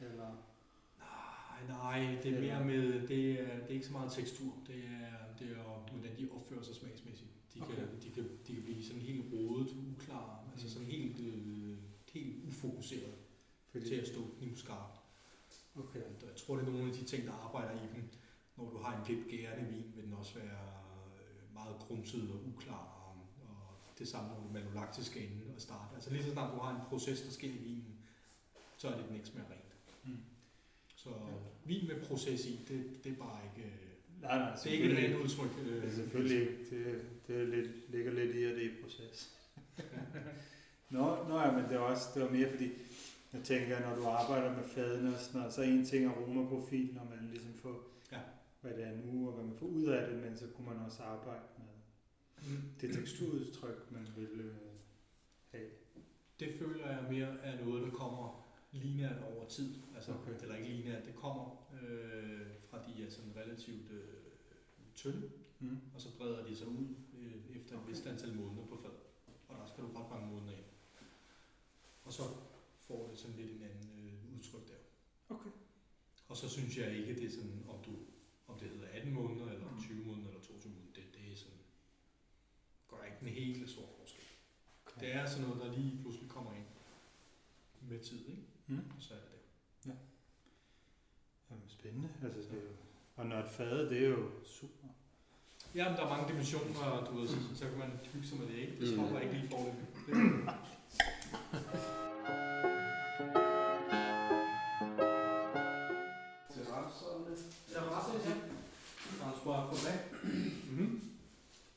Eller, 0.00 0.50
Nej, 0.98 1.66
nej, 1.68 2.18
det 2.22 2.34
er 2.34 2.40
mere 2.40 2.64
med, 2.64 3.08
det 3.08 3.30
er, 3.40 3.44
det 3.44 3.64
er 3.64 3.68
ikke 3.68 3.86
så 3.86 3.92
meget 3.92 4.12
tekstur, 4.12 4.52
det 4.66 4.74
er, 4.76 5.23
det 5.38 5.50
er 5.50 5.90
hvordan 5.92 6.18
de 6.18 6.28
opfører 6.32 6.62
sig 6.62 6.74
smagsmæssigt. 6.74 7.30
De 7.54 7.58
kan, 7.58 7.68
Okay. 7.68 7.86
de 8.02 8.10
kan, 8.10 8.24
de 8.46 8.54
kan 8.54 8.62
blive 8.62 8.84
sådan 8.84 9.02
helt 9.02 9.24
rodet, 9.32 9.76
uklare, 9.92 10.38
altså 10.52 10.70
sådan 10.70 10.88
helt, 10.88 11.20
øh, 11.20 11.78
helt 12.12 12.44
ufokuseret 12.48 13.14
fordi, 13.70 13.88
til 13.88 13.94
at 13.94 14.06
stå 14.06 14.20
knivskarpt. 14.38 15.00
okay. 15.76 16.00
Og 16.02 16.26
Jeg 16.28 16.36
tror, 16.36 16.56
det 16.56 16.66
er 16.68 16.70
nogle 16.72 16.86
af 16.88 16.94
de 16.94 17.04
ting, 17.04 17.26
der 17.26 17.32
arbejder 17.32 17.74
i 17.82 17.86
dem. 17.94 18.02
Når 18.56 18.70
du 18.70 18.78
har 18.78 18.96
en 19.00 19.14
lidt 19.14 19.28
gærende 19.28 19.70
vin, 19.70 19.92
vil 19.96 20.04
den 20.04 20.12
også 20.12 20.34
være 20.34 20.66
øh, 21.18 21.54
meget 21.54 21.76
grumset 21.78 22.30
og 22.30 22.38
uklar. 22.48 22.84
Og, 23.06 23.16
og 23.48 23.98
det 23.98 24.08
samme, 24.08 24.28
når 24.30 24.40
du 24.40 24.52
malolaktisk 24.52 25.10
skal 25.10 25.22
inde 25.22 25.54
og 25.54 25.60
starte. 25.60 25.94
Altså 25.94 26.10
lige 26.10 26.24
så 26.24 26.30
snart 26.32 26.54
du 26.54 26.58
har 26.60 26.74
en 26.74 26.80
proces, 26.88 27.20
der 27.22 27.30
sker 27.30 27.48
i 27.48 27.56
vinen, 27.56 27.96
så 28.76 28.88
er 28.88 28.96
det 28.96 29.06
den 29.08 29.14
ikke 29.14 29.26
smager 29.28 29.46
rent. 29.50 29.74
Mm. 30.04 30.18
Så 30.96 31.10
vin 31.64 31.86
med 31.86 32.04
proces 32.06 32.46
i, 32.46 32.60
det, 32.68 33.04
det 33.04 33.12
er 33.12 33.16
bare 33.16 33.40
ikke... 33.44 33.70
Nej, 34.24 34.38
nej, 34.38 34.50
Det 34.64 34.66
er 34.66 34.72
ikke 34.72 34.90
et 34.90 34.98
rent 34.98 35.22
udtryk. 35.24 35.50
øh, 35.66 35.82
Det 35.82 35.88
er 35.90 35.94
selvfølgelig 35.94 36.40
ikke. 36.40 36.58
Det, 36.70 37.02
det 37.26 37.40
er 37.40 37.44
lidt, 37.44 37.90
ligger 37.90 38.12
lidt 38.12 38.36
i, 38.36 38.42
at 38.44 38.54
det 38.56 38.64
er 38.66 38.70
proces. 38.82 39.36
nå, 40.94 41.28
nå 41.28 41.40
ja, 41.40 41.52
men 41.52 41.64
det 41.64 41.72
er 41.72 41.78
også 41.78 42.04
det 42.14 42.22
var 42.22 42.30
mere 42.30 42.50
fordi, 42.50 42.68
jeg 43.32 43.42
tænker, 43.44 43.80
når 43.80 43.96
du 43.96 44.04
arbejder 44.06 44.56
med 44.56 44.64
fadene 44.68 45.14
og 45.14 45.20
sådan 45.20 45.38
noget, 45.40 45.54
så 45.54 45.60
er 45.62 45.66
en 45.66 45.84
ting 45.86 46.04
aromaprofil, 46.06 46.88
når 46.94 47.04
man 47.16 47.28
ligesom 47.30 47.52
får, 47.62 47.90
Ja. 48.12 48.18
hvad 48.60 48.70
det 48.72 48.84
er 48.84 48.96
nu, 49.04 49.26
og 49.28 49.34
hvad 49.34 49.44
man 49.44 49.56
får 49.58 49.66
ud 49.66 49.84
af 49.84 50.10
det, 50.10 50.22
men 50.22 50.36
så 50.38 50.44
kunne 50.56 50.68
man 50.68 50.78
også 50.86 51.02
arbejde 51.02 51.42
med 51.58 51.64
det 52.80 52.94
teksturudtryk, 52.96 53.90
man 53.90 54.06
vil 54.16 54.40
øh, 54.40 54.54
have. 55.50 55.66
Det 56.40 56.48
føler 56.58 56.86
jeg 56.90 57.04
mere 57.10 57.28
er 57.42 57.64
noget, 57.64 57.82
der 57.82 57.90
kommer 57.90 58.46
lineært 58.72 59.16
over 59.36 59.48
tid. 59.48 59.74
Altså, 59.96 60.12
Okay. 60.12 60.42
eller 60.42 60.54
ikke 60.56 60.68
lineært, 60.68 61.04
det 61.06 61.14
kommer 61.14 61.63
øh, 61.88 62.46
fra 62.70 62.78
de 62.86 63.04
er 63.04 63.10
sådan 63.10 63.36
relativt 63.36 63.90
øh, 63.90 64.24
tynde, 64.94 65.30
mm. 65.60 65.78
og 65.94 66.00
så 66.00 66.16
breder 66.16 66.46
de 66.46 66.56
sig 66.56 66.68
ud 66.68 66.88
øh, 67.18 67.56
efter 67.56 67.76
okay. 67.76 67.84
et 67.84 67.90
vist 67.90 68.06
antal 68.06 68.34
måneder 68.34 68.66
på 68.66 68.76
fad. 68.82 68.90
Og 69.48 69.56
der 69.58 69.66
skal 69.66 69.84
du 69.84 69.88
ret 69.88 70.10
mange 70.10 70.28
måneder 70.34 70.52
ind. 70.52 70.64
Og 72.04 72.12
så 72.12 72.22
får 72.78 73.08
det 73.08 73.18
sådan 73.18 73.36
lidt 73.36 73.50
en 73.50 73.62
anden 73.62 73.90
øh, 74.06 74.36
udtryk 74.36 74.68
der. 74.68 74.80
Okay. 75.34 75.50
Og 76.28 76.36
så 76.36 76.48
synes 76.48 76.78
jeg 76.78 76.96
ikke, 76.96 77.14
det 77.14 77.24
er 77.24 77.30
sådan, 77.30 77.64
om, 77.68 77.82
du, 77.86 77.92
om 78.46 78.58
det 78.58 78.68
hedder 78.68 78.88
18 78.88 79.12
måneder, 79.12 79.52
eller 79.52 79.70
mm. 79.70 79.82
20 79.82 80.04
måneder, 80.04 80.28
eller 80.28 80.42
22 80.42 80.72
måneder, 80.72 80.92
det, 80.94 81.04
det 81.14 81.32
er 81.32 81.36
sådan, 81.36 81.58
gør 82.88 83.04
ikke 83.04 83.16
en 83.22 83.28
helt 83.28 83.70
stor 83.70 83.88
forskel. 83.98 84.24
Okay. 84.86 85.06
Det 85.06 85.14
er 85.14 85.26
sådan 85.26 85.48
noget, 85.48 85.62
der 85.62 85.78
lige 85.78 85.98
pludselig 86.00 86.30
kommer 86.30 86.52
ind 86.52 86.66
med 87.88 88.00
tid, 88.00 88.28
ikke? 88.28 88.42
Mm. 88.66 88.78
Og 88.96 89.02
så 89.02 89.14
er 89.14 89.18
det 89.18 89.28
der. 89.30 89.90
Ja 89.90 89.96
spændende. 91.84 92.08
Altså, 92.24 92.40
det 92.40 92.58
er 92.58 92.62
jo, 92.62 92.68
og 93.16 93.26
når 93.26 93.36
et 93.38 93.50
fade, 93.50 93.90
det 93.90 94.04
er 94.04 94.08
jo 94.08 94.30
super. 94.44 94.88
Ja, 95.74 95.88
men 95.88 95.96
der 95.98 96.04
er 96.04 96.08
mange 96.16 96.28
dimensioner, 96.32 96.80
og 96.80 97.08
du 97.10 97.18
ved, 97.20 97.28
så, 97.28 97.36
så 97.54 97.64
kan 97.68 97.78
man 97.78 97.90
hygge 98.12 98.28
sig 98.28 98.38
med 98.38 98.46
det, 98.46 98.54
ikke? 98.54 98.72
Det 98.80 98.88
Mm. 98.88 98.94
stopper 98.98 99.20
ikke 99.20 99.34
lige 99.34 99.48
for 99.48 99.56
det. 99.56 99.74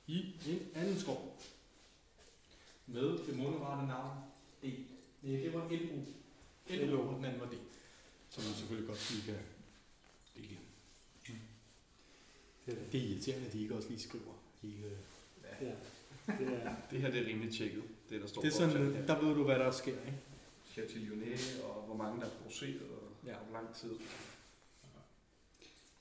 I 0.07 0.33
en 0.47 0.59
anden 0.75 0.99
skov. 0.99 1.41
Med 2.87 3.17
det 3.27 3.37
månerette 3.37 3.87
navn 3.87 4.17
D. 4.63 4.65
Det 5.23 5.53
var. 5.53 5.69
LO, 6.69 7.01
og 7.09 7.15
den 7.15 7.25
anden 7.25 7.41
var 7.41 7.47
D. 7.47 7.53
Som 8.29 8.43
man 8.43 8.53
selvfølgelig 8.53 8.87
godt 8.89 9.11
lige 9.11 9.25
kan 9.25 9.35
Det 12.67 12.73
er 12.73 12.79
det. 12.79 12.91
Det 12.91 13.01
er 13.03 13.07
irriterende, 13.09 13.47
at 13.47 13.53
de 13.53 13.61
ikke 13.61 13.75
også 13.75 13.89
lige 13.89 13.99
skriver 13.99 14.33
hele... 14.61 14.97
Ja. 15.61 15.65
Det 16.39 16.47
er, 16.47 16.75
Det 16.91 17.01
her 17.01 17.11
det 17.11 17.21
er 17.21 17.25
rimelig 17.25 17.53
tjekket, 17.53 17.83
det 18.09 18.21
der 18.21 18.27
står 18.27 18.41
Det 18.41 18.47
er 18.47 18.51
sådan, 18.51 18.93
her. 18.93 19.05
der 19.05 19.21
ved 19.25 19.35
du, 19.35 19.43
hvad 19.43 19.59
der 19.59 19.71
sker, 19.71 19.91
ikke? 20.05 20.17
Chatillionet, 20.71 21.61
og 21.63 21.81
hvor 21.85 21.95
mange 21.95 22.19
der 22.21 22.25
er 22.27 22.31
produceret, 22.41 22.81
og 22.81 23.11
Ja. 23.25 23.31
ja. 23.31 23.37
hvor 23.37 23.53
lang 23.53 23.75
tid. 23.75 23.91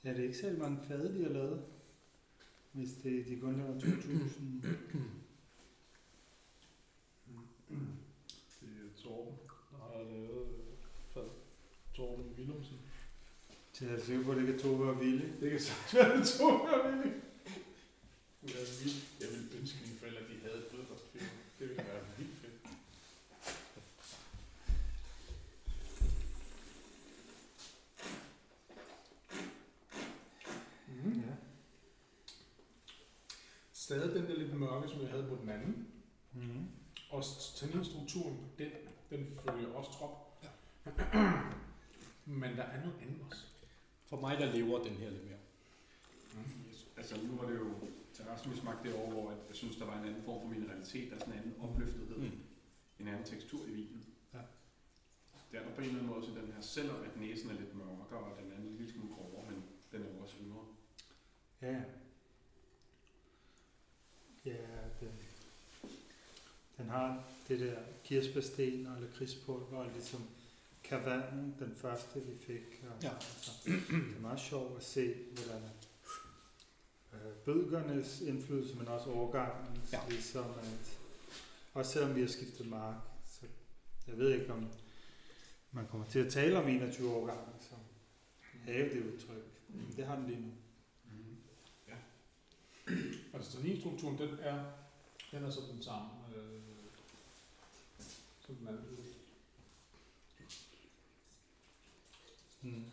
ja, 0.03 0.09
det 0.09 0.19
er 0.19 0.23
ikke 0.23 0.37
særlig 0.37 0.59
mange 0.59 0.79
fade, 0.87 1.17
de 1.17 1.23
har 1.23 1.29
lavet. 1.29 1.61
Hvis 2.71 2.89
det, 3.03 3.25
de 3.27 3.39
kun 3.39 3.57
laver 3.57 3.73
2000. 3.79 4.63
Det 8.61 8.69
er 8.69 9.03
Torben, 9.03 9.37
der 9.71 9.77
har 9.77 10.03
lavet 10.03 10.47
øh, 10.47 10.75
fad. 11.13 11.29
Torben 11.95 12.25
Willumsen. 12.37 12.77
Så 13.77 13.85
jeg 13.85 13.95
er 13.95 14.03
sikker 14.03 14.23
på, 14.23 14.31
at 14.31 14.37
det 14.37 14.45
kan 14.45 14.59
to 14.59 14.67
være 14.67 14.97
vilde. 14.97 15.33
Det 15.41 15.51
kan 15.51 15.59
sagtens 15.59 15.95
være 15.95 16.17
det 16.17 16.27
to 16.27 16.47
her, 16.67 16.87
Willy. 16.87 17.13
Det 18.41 18.51
er 18.51 18.83
vildt. 18.83 19.21
Jeg 19.21 19.27
ville 19.29 19.59
ønske 19.59 19.77
mine 19.85 19.99
forældre, 19.99 20.19
at 20.19 20.27
de 20.29 20.41
havde 20.41 20.57
et 20.57 20.67
blødkostfilm. 20.71 21.25
Det 21.59 21.69
ville 21.69 21.83
være 21.83 22.03
vildt 22.17 22.37
fedt. 22.41 22.53
Mm. 30.87 31.19
Ja. 31.19 31.33
Stadig 33.73 34.15
den 34.15 34.29
der 34.29 34.37
lidt 34.37 34.59
mørke, 34.59 34.89
som 34.89 35.01
jeg 35.01 35.09
havde 35.09 35.27
på 35.29 35.37
den 35.41 35.49
anden. 35.49 35.87
Mm. 36.33 36.67
Og 37.09 37.23
tanninstrukturen 37.55 38.37
på 38.37 38.43
den, 38.57 38.71
den 39.09 39.25
følger 39.25 39.73
også 39.73 39.91
trop. 39.91 40.43
Ja. 40.43 40.49
Men 42.41 42.57
der 42.57 42.63
er 42.63 42.79
noget 42.79 42.95
andet 43.01 43.21
også. 43.29 43.46
For 44.07 44.19
mig, 44.19 44.37
der 44.39 44.53
lever 44.53 44.83
den 44.83 44.93
her 44.95 45.09
lidt 45.09 45.23
mere. 45.25 45.37
Altså 46.97 47.15
nu 47.23 47.35
var 47.35 47.49
det 47.49 47.57
jo 47.57 47.73
terrassen, 48.13 48.51
vi 48.51 48.57
smagte 48.57 48.89
det 48.89 48.97
over, 48.97 49.11
hvor 49.11 49.31
jeg 49.31 49.55
synes, 49.55 49.75
der 49.77 49.85
var 49.85 49.99
en 50.01 50.07
anden 50.07 50.23
form 50.23 50.41
for 50.41 50.47
mineralitet, 50.47 51.09
der 51.09 51.15
er 51.15 51.19
sådan 51.19 51.33
en 51.33 51.39
anden 51.39 51.55
opløftethed, 51.61 52.17
Mm. 52.17 52.23
mm. 52.23 52.39
en 52.99 53.07
anden 53.07 53.25
tekstur 53.25 53.65
i 53.67 53.71
vinen. 53.71 54.05
Ja. 54.33 54.39
Det 55.51 55.59
er 55.59 55.63
der 55.63 55.75
på 55.75 55.81
en 55.81 55.87
eller 55.87 55.95
anden 55.99 56.07
måde 56.07 56.17
også 56.19 56.31
i 56.31 56.35
den 56.35 56.51
her, 56.53 56.61
selvom 56.61 57.03
at 57.03 57.17
næsen 57.19 57.49
er 57.49 57.53
lidt 57.53 57.75
mørkere, 57.75 58.19
og 58.19 58.37
den 58.43 58.51
er 58.51 58.55
en 58.57 58.75
lille 58.77 58.93
smule 58.93 59.13
grovere, 59.15 59.51
men 59.51 59.63
den 59.91 60.01
er 60.01 60.13
jo 60.15 60.19
også 60.23 60.35
yngre. 60.43 60.65
Ja, 61.61 61.81
ja. 64.45 64.55
Den, 64.99 65.11
den 66.77 66.89
har 66.89 67.23
det 67.47 67.59
der 67.59 67.75
kirsebærsten 68.03 68.85
og 68.87 69.01
lakridspulver, 69.01 69.77
og 69.77 69.91
ligesom 69.93 70.21
kavanen, 70.89 71.55
den 71.59 71.75
første 71.75 72.19
vi 72.19 72.37
fik. 72.45 72.83
Og, 72.89 73.03
Ja. 73.03 73.09
altså, 73.13 73.51
det 73.65 74.15
er 74.17 74.21
meget 74.21 74.39
sjovt 74.39 74.77
at 74.77 74.83
se, 74.83 75.15
hvordan 75.33 75.61
øh, 77.13 77.31
bødgernes 77.45 78.21
indflydelse, 78.21 78.75
men 78.75 78.87
også 78.87 79.09
overgangen, 79.11 79.81
Ja. 79.91 79.97
ja. 80.03 80.09
ligesom 80.09 80.45
at, 80.45 80.97
også 81.73 81.91
selvom 81.91 82.15
vi 82.15 82.21
har 82.21 82.27
skiftet 82.27 82.67
mark, 82.67 82.95
så 83.25 83.45
jeg 84.07 84.17
ved 84.17 84.31
ikke, 84.31 84.53
om 84.53 84.67
man 85.71 85.87
kommer 85.87 86.07
til 86.07 86.19
at 86.19 86.31
tale 86.31 86.57
om 86.59 86.67
21 86.67 87.15
årgange, 87.15 87.43
som 87.69 87.77
have 88.63 88.89
det 88.89 89.13
udtryk. 89.13 89.43
Men 89.69 89.93
Det 89.95 90.05
har 90.05 90.15
den 90.15 90.27
lige 90.27 90.39
nu. 90.41 90.51
Mm. 91.05 91.37
Altså 93.33 93.51
tanninstrukturen, 93.51 94.17
den 94.17 94.39
er, 94.39 94.63
den 95.31 95.43
er 95.43 95.49
så 95.49 95.59
den 95.71 95.83
samme, 95.83 96.09
øh, 96.35 96.61
som 98.45 98.55
den 98.55 98.67
Mm. 102.67 102.83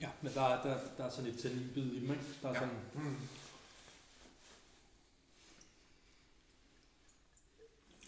Ja, 0.00 0.10
men 0.22 0.32
der, 0.34 0.40
er- 0.42 0.62
der, 0.62 0.96
der 0.96 1.04
er 1.04 1.10
sådan 1.10 1.30
et 1.30 1.38
tanninbid 1.38 1.92
i 1.92 2.00
dem, 2.00 2.10
ikke? 2.10 2.24
Der 2.42 2.48
er 2.48 2.52
Ja. 2.54 2.58
sådan, 2.60 2.74
Mm. 2.94 3.16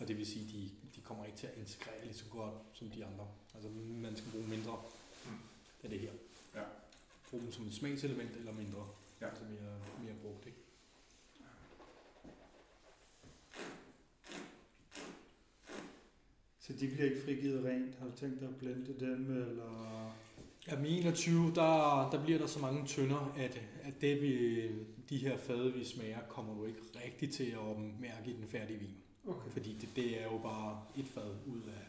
og 0.00 0.08
det 0.08 0.16
vil 0.16 0.26
sige, 0.26 0.44
de, 0.58 0.70
de 0.96 1.00
kommer 1.00 1.24
ikke 1.24 1.38
til 1.38 1.46
at 1.46 1.56
integrere 1.58 2.04
lige 2.04 2.14
så 2.16 2.24
godt 2.30 2.54
som 2.74 2.90
de 2.90 3.04
andre. 3.04 3.28
Altså, 3.54 3.68
man 3.70 4.16
skal 4.16 4.30
bruge 4.30 4.46
mindre 4.48 4.82
Mm. 5.24 5.30
af 5.82 5.88
det 5.90 6.00
her. 6.00 6.12
Ja. 6.54 6.62
Brug 7.30 7.40
dem 7.40 7.52
som 7.52 7.66
et 7.66 7.74
smagselement 7.74 8.36
eller 8.36 8.52
mindre. 8.52 8.88
Ja. 9.20 9.28
Altså 9.28 9.44
mere, 9.44 9.80
mere 10.04 10.14
brugt, 10.22 10.46
ikke? 10.46 10.58
Så 16.66 16.72
de 16.72 16.88
bliver 16.88 17.04
ikke 17.10 17.22
frigivet 17.24 17.64
rent? 17.64 17.94
Har 17.98 18.06
du 18.06 18.12
tænkt 18.16 18.40
dig 18.40 18.48
at 18.48 18.56
blende 18.56 18.94
dem, 19.00 19.30
eller? 19.30 20.12
Ja, 20.68 20.82
i 20.84 20.98
21, 21.00 21.52
der, 21.54 22.08
der 22.12 22.24
bliver 22.24 22.38
der 22.38 22.46
så 22.46 22.58
mange 22.58 22.86
tønder, 22.86 23.34
at, 23.38 23.60
at 23.82 24.00
det 24.00 24.22
vi, 24.22 24.62
de 25.10 25.16
her 25.16 25.36
fade, 25.38 25.72
vi 25.72 25.84
smager, 25.84 26.18
kommer 26.28 26.54
du 26.54 26.66
ikke 26.66 26.78
rigtig 27.04 27.30
til 27.32 27.44
at 27.50 27.78
mærke 28.00 28.30
i 28.30 28.32
den 28.32 28.48
færdige 28.48 28.78
vin. 28.78 28.94
Okay. 29.26 29.50
Fordi 29.50 29.76
det, 29.80 29.88
det 29.96 30.20
er 30.20 30.24
jo 30.24 30.38
bare 30.38 30.82
et 30.98 31.06
fad 31.14 31.30
ud 31.46 31.60
af, 31.62 31.86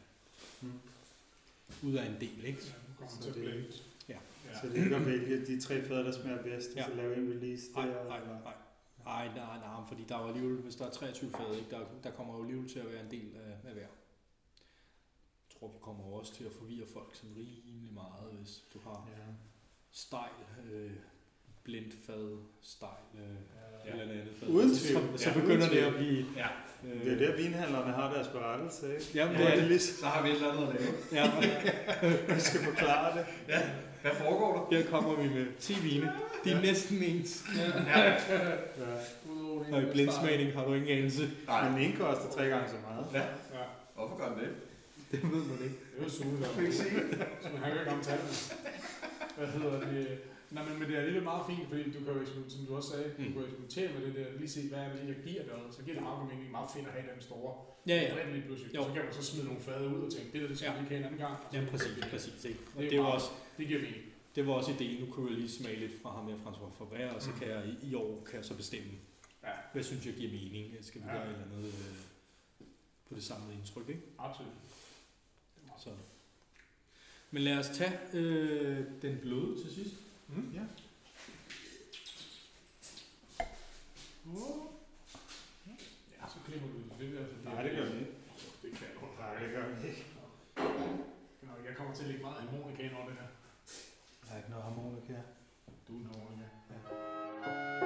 Mm. 0.61 0.71
ud 1.83 1.93
af 1.93 2.05
en 2.05 2.15
del, 2.19 2.45
ikke? 2.45 2.59
Ja, 2.67 2.73
kommer 2.97 3.13
Så 3.21 3.33
til 3.33 3.41
det-. 3.41 3.83
Ja. 4.09 4.17
ja. 4.45 4.59
Så 4.61 4.67
det 4.69 4.79
er 4.79 4.83
ikke 4.83 4.95
at 4.95 5.05
vælge 5.05 5.45
de 5.45 5.61
tre 5.61 5.81
fade, 5.85 6.03
der 6.03 6.11
smager 6.11 6.43
bedst, 6.43 6.69
Ja. 6.75 6.83
og 6.85 6.89
så 6.91 6.95
lave 6.95 7.17
en 7.17 7.29
release 7.33 7.63
der? 7.75 7.85
Nej, 7.85 7.87
nej, 8.07 8.19
nej. 8.43 8.53
Nej, 9.05 9.27
nej, 9.35 9.57
nej, 9.57 9.87
fordi 9.87 10.03
der 10.09 10.15
er 10.17 10.21
jo 10.21 10.27
alligevel, 10.27 10.57
hvis 10.57 10.75
der 10.75 10.85
er 10.85 10.89
23 10.91 11.31
fad, 11.31 11.55
ikke, 11.55 11.69
der, 11.69 11.79
der 12.03 12.11
kommer 12.11 12.35
jo 12.37 12.41
alligevel 12.43 12.69
til 12.69 12.79
at 12.79 12.85
være 12.91 13.03
en 13.05 13.11
del 13.11 13.29
af, 13.35 13.69
af 13.69 13.73
hver. 13.73 13.87
Jeg 15.57 15.61
tror, 15.61 15.67
vi 15.77 15.79
kommer 15.81 16.03
også 16.19 16.33
til 16.35 16.43
at 16.43 16.51
forvirre 16.59 16.87
folk 16.93 17.09
sådan 17.13 17.35
rimelig 17.37 17.93
meget, 17.93 18.27
hvis 18.39 18.63
du 18.73 18.79
har 18.83 19.07
Ja. 19.11 19.23
stejl, 19.91 20.31
øh, 20.73 20.91
blindt 21.63 21.93
fad, 22.05 22.37
stejl, 22.61 22.91
øh, 23.15 23.21
Ja. 23.85 23.91
eller 23.91 24.13
andet 24.13 24.33
fad. 24.39 24.47
Uden 24.49 24.75
så, 24.75 24.87
tvivl. 24.87 25.01
så, 25.17 25.23
så 25.23 25.29
Ja, 25.29 25.39
begynder 25.39 25.69
det 25.69 25.77
at 25.77 25.95
blive... 25.95 26.25
Ja. 26.35 26.47
Øh, 26.83 27.05
Det 27.05 27.13
er 27.13 27.17
der, 27.27 27.37
vinhandlerne 27.37 27.91
har 27.93 28.13
deres 28.13 28.27
berettelse, 28.27 28.93
ikke? 28.93 29.05
Jamen, 29.15 29.35
Ja, 29.35 29.41
det 29.45 29.51
er 29.53 29.55
det 29.55 29.67
ligesom, 29.67 29.95
Så 29.99 30.05
har 30.05 30.23
vi 30.23 30.29
et 30.29 30.35
eller 30.35 30.51
andet 30.51 30.67
at 30.67 30.81
lave. 30.81 30.93
Ja, 31.11 31.25
vi 32.35 32.39
skal 32.39 32.59
forklare 32.63 33.17
det. 33.17 33.25
Hvad 34.01 34.11
foregår 34.11 34.67
der? 34.71 34.77
her 34.77 34.89
kommer 34.89 35.15
vi 35.21 35.29
med 35.29 35.45
10 35.59 35.73
vine. 35.73 36.13
De 36.43 36.51
er 36.51 36.61
næsten 36.61 37.03
ens. 37.03 37.45
Ja. 37.87 38.01
Ja. 38.01 38.17
Og 39.75 39.81
i 39.81 39.85
blindsmagning 39.91 40.53
har 40.53 40.65
du 40.65 40.73
ingen 40.73 40.97
anelse. 40.97 41.29
Nej. 41.47 41.63
Men 41.69 41.73
den 41.79 41.81
ene 41.89 41.97
koster 41.99 42.29
tre 42.31 42.45
gange 42.47 42.69
så 42.69 42.75
meget. 42.89 43.05
Ja. 43.13 43.19
Ja, 43.59 43.63
Hvorfor 43.95 44.17
gør 44.17 44.29
den 44.29 44.39
det? 44.39 44.49
Det 45.11 45.19
ved 45.33 45.43
man 45.51 45.59
ikke. 45.67 45.77
det 45.91 45.99
er 45.99 46.03
jo 46.03 46.09
suge, 46.09 46.37
der. 46.41 46.47
Så 47.41 47.47
man 47.53 47.59
har 47.63 47.69
jo 47.73 47.79
ikke 47.79 47.91
om 47.91 48.01
tallene. 48.01 48.29
Hvad 49.37 49.47
hedder 49.47 49.79
det? 49.91 50.19
Nej, 50.51 50.63
men, 50.69 50.73
men 50.79 50.85
det 50.87 50.95
er 50.95 50.99
alligevel 50.99 51.23
meget 51.33 51.43
fint, 51.49 51.67
fordi 51.69 51.83
du 51.95 51.99
kan 52.05 52.13
jo, 52.17 52.25
som 52.53 52.61
du 52.67 52.75
også 52.75 52.89
sagde, 52.93 53.07
mm. 53.17 53.25
Du 53.25 53.31
kan 53.33 53.41
eksperimentere 53.43 53.89
med 53.95 54.01
det 54.07 54.13
der, 54.15 54.25
lige 54.39 54.49
se, 54.49 54.61
hvad 54.69 54.79
er 54.79 54.89
det, 54.93 55.01
der 55.15 55.17
giver 55.27 55.43
noget. 55.51 55.67
Så 55.75 55.79
giver 55.83 55.95
det 55.97 56.03
meget 56.09 56.19
mening, 56.29 56.51
meget 56.57 56.69
fedt 56.75 56.87
at 56.89 56.93
have 56.97 57.05
den 57.13 57.21
store. 57.29 57.51
Ja, 57.91 57.97
ja. 58.03 58.13
bredde 58.13 58.31
lige 58.35 58.45
pludselig. 58.47 58.75
Jo. 58.75 58.81
Så 58.83 58.89
kan 58.93 59.01
man 59.05 59.13
så 59.19 59.23
smide 59.29 59.45
nogle 59.49 59.61
fade 59.67 59.87
ud 59.95 60.01
og 60.07 60.11
tænke, 60.15 60.27
det 60.33 60.39
der, 60.41 60.47
det 60.47 60.57
skal 60.57 60.67
Ja. 60.69 60.73
vi 60.75 60.79
ikke 60.83 60.89
have 60.93 60.99
en 61.03 61.07
anden 61.09 61.21
gang. 61.25 61.35
Ja, 61.53 61.59
præcis, 61.71 61.93
præcis. 62.13 62.45
Ikke? 62.49 62.59
Og 62.75 62.79
Det 62.81 62.85
er 62.85 62.89
det, 62.89 62.97
var 62.99 63.03
meget- 63.03 63.15
også, 63.19 63.29
Det 63.57 63.67
giver 63.67 63.81
mening. 63.87 64.03
det 64.35 64.41
var 64.47 64.53
også 64.53 64.71
ideen. 64.77 64.95
Nu 65.03 65.05
kunne 65.13 65.27
jeg 65.31 65.37
lige 65.41 65.51
smage 65.59 65.77
lidt 65.83 65.95
fra 66.01 66.09
ham 66.17 66.23
her, 66.29 66.37
François 66.45 66.71
Favré, 66.77 67.15
og 67.15 67.21
så 67.25 67.29
Mm. 67.31 67.39
kan 67.39 67.47
jeg 67.53 67.61
i, 67.71 67.73
i 67.89 67.93
år 67.95 68.11
kan 68.27 68.35
jeg 68.39 68.45
så 68.45 68.55
bestemme, 68.63 68.91
Ja, 69.47 69.53
hvad 69.73 69.83
synes 69.83 70.05
jeg 70.05 70.13
giver 70.13 70.31
mening. 70.31 70.65
Skal 70.81 71.01
vi 71.01 71.05
Ja. 71.07 71.13
gøre 71.13 71.25
et 71.25 71.31
eller 71.33 71.45
andet 71.45 71.65
øh, 71.67 71.95
på 73.09 73.15
det 73.15 73.23
samlede 73.23 73.53
indtryk, 73.59 73.89
ikke? 73.89 74.01
absolut. 74.19 74.51
Så. 75.77 75.89
Men 77.31 77.43
lad 77.43 77.57
os 77.57 77.69
tage 77.69 77.99
øh, 78.13 78.85
den 79.01 79.17
bløde 79.21 79.61
til 79.63 79.73
sidst. 79.75 79.95
Mm. 80.27 80.51
Ja. 80.53 80.61
Ja, 86.21 86.27
så 86.27 86.37
klipper 86.45 86.67
du 86.67 87.03
det 87.03 87.13
der. 87.13 87.25
så 87.25 87.33
Nej, 87.43 87.63
det 87.63 87.71
gør 87.71 87.85
vi 87.91 87.99
ikke. 87.99 88.11
Det 88.61 88.71
kan 88.71 88.87
du. 89.01 89.07
Nej, 89.19 89.43
det 89.43 89.51
gør 89.51 89.67
vi 89.67 89.87
ikke. 89.87 90.05
Jeg 91.67 91.75
kommer 91.77 91.95
til 91.95 92.03
at 92.03 92.09
lægge 92.09 92.23
meget 92.23 92.41
harmonika 92.41 92.83
ind 92.83 92.93
over 92.95 93.05
det 93.09 93.15
her. 93.15 93.27
Der 94.27 94.33
er 94.33 94.37
ikke 94.37 94.49
noget 94.49 94.63
harmonika. 94.65 95.13
Du 95.87 95.93
er 95.93 95.99
en 95.99 96.05
harmonika. 96.05 96.45
Ja. 96.71 97.76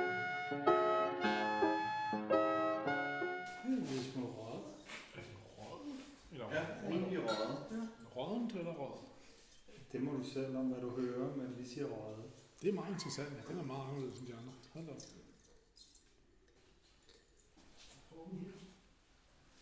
Det 9.92 10.02
må 10.04 10.12
du 10.12 10.24
selv 10.24 10.58
om, 10.58 10.66
hvad 10.66 10.82
du 10.82 10.90
hører, 10.90 11.36
men 11.36 11.58
vi 11.58 11.66
siger 11.66 11.86
røget. 11.86 12.24
Det 12.62 12.70
er 12.70 12.74
meget 12.74 12.94
interessant. 12.94 13.30
Ja. 13.30 13.52
Den 13.52 13.60
er 13.60 13.64
meget 13.64 13.88
anderledes 13.90 14.20
end 14.20 14.28
de 14.28 14.34
andre. 14.34 14.54
Hold 14.74 14.86
da 14.86 14.92
op. 14.92 14.98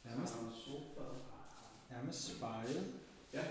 Nærmest, 0.04 0.34
nærmest 1.90 2.38
spejlet. 2.38 2.94
Ja. 3.34 3.44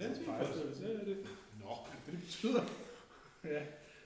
Ja, 0.00 0.08
det 0.08 0.18
er 0.20 0.24
faktisk 0.24 0.80
det. 0.80 1.00
er 1.00 1.04
det. 1.04 1.26
Nå, 1.60 1.76
det 2.06 2.20
betyder. 2.20 2.62
ja. 3.44 3.62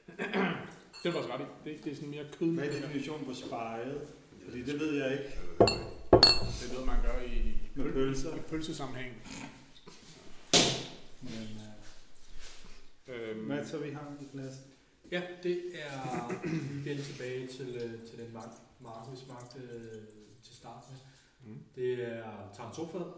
det 1.03 1.15
var 1.15 1.35
ret 1.35 1.41
i. 1.41 1.71
Det, 1.71 1.85
det 1.85 1.93
er 1.93 1.97
sådan 1.97 2.11
mere 2.11 2.27
kød. 2.39 2.55
Hvad 2.55 2.67
er 2.67 2.73
definitionen 2.73 3.27
på 3.27 3.35
spejlet? 3.35 4.09
Fordi 4.45 4.63
det 4.63 4.81
ved 4.81 4.95
jeg 4.95 5.13
ikke. 5.13 5.39
Det 5.61 6.69
er 6.69 6.73
noget, 6.73 6.87
man 6.87 7.03
gør 7.03 7.21
i, 7.21 7.55
Med 7.75 7.93
pølser. 7.93 8.37
i 8.37 8.41
pølsesammenhæng. 8.41 9.15
Men, 11.31 11.61
Øhm, 13.09 13.41
uh, 13.41 13.47
hvad 13.47 13.67
så 13.67 13.79
vi 13.79 13.91
har 13.91 14.17
i 14.21 14.25
glas? 14.33 14.55
Ja, 15.11 15.23
det 15.43 15.63
er 15.75 16.31
igen 16.83 17.03
tilbage 17.03 17.47
til, 17.47 17.69
øh, 17.77 18.07
til 18.09 18.19
den 18.19 18.33
mark, 18.33 18.51
mark 18.81 19.13
vi 19.13 19.17
smagte 19.17 19.59
øh, 19.61 20.03
til 20.43 20.55
start 20.57 20.83
med. 20.91 20.99
mm. 21.55 21.61
Det 21.75 22.05
er 22.05 22.53
Tarantofad 22.57 23.13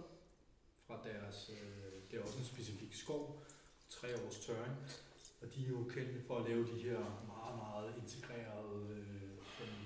fra 0.87 1.01
deres, 1.05 1.51
øh, 1.53 1.93
det 2.11 2.19
er 2.19 2.23
også 2.23 2.39
en 2.39 2.45
specifik 2.45 2.95
skov, 2.95 3.43
tre 3.89 4.09
års 4.27 4.39
tørring. 4.39 4.77
Og 5.43 5.55
de 5.55 5.65
er 5.65 5.69
jo 5.69 5.85
kendte 5.91 6.21
for 6.27 6.39
at 6.39 6.49
lave 6.49 6.67
de 6.67 6.83
her 6.83 6.99
meget, 7.27 7.57
meget 7.57 7.95
integrerede, 8.03 8.97
øh, 8.97 9.31
sådan, 9.59 9.83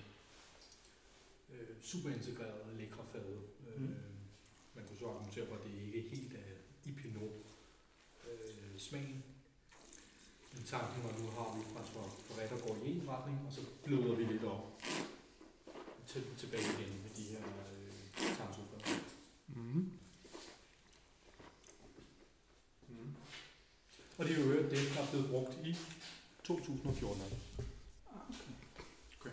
øh, 1.52 1.82
super 1.82 2.10
integrerede 2.10 2.76
lækre 2.78 3.04
fade. 3.12 3.40
Øh, 3.68 3.80
Mm. 3.80 3.94
Man 4.74 4.84
kunne 4.86 4.98
så 4.98 5.06
argumentere 5.08 5.46
for, 5.46 5.54
at 5.54 5.64
det 5.64 5.94
ikke 5.94 6.08
helt 6.16 6.32
er 6.32 6.38
Pinot 6.38 6.51
øh, 6.51 6.51
smagen. 8.82 9.22
Men 10.52 10.64
tanken 10.64 11.02
var, 11.04 11.12
nu 11.18 11.26
har 11.30 11.56
vi 11.56 11.62
fra 11.72 11.82
Toret, 11.92 12.50
der 12.50 12.66
går 12.66 12.76
i 12.84 12.90
en 12.90 13.08
retning, 13.08 13.46
og 13.46 13.52
så 13.52 13.60
bløder 13.84 14.14
vi 14.14 14.24
lidt 14.24 14.44
op 14.44 14.82
til, 16.06 16.24
tilbage 16.38 16.62
igen 16.62 17.02
med 17.02 17.10
de 17.16 17.22
her 17.22 17.44
øh, 17.72 18.36
tarnsofader. 18.36 19.00
Mm. 19.48 19.92
Mm. 22.88 23.14
Og 24.18 24.24
det 24.28 24.34
er 24.36 24.40
jo 24.40 24.46
hørt, 24.46 24.70
det 24.70 24.78
der 24.94 25.00
er 25.02 25.10
blevet 25.10 25.30
brugt 25.30 25.66
i 25.66 25.76
2014. 26.44 27.22
Okay. 29.20 29.30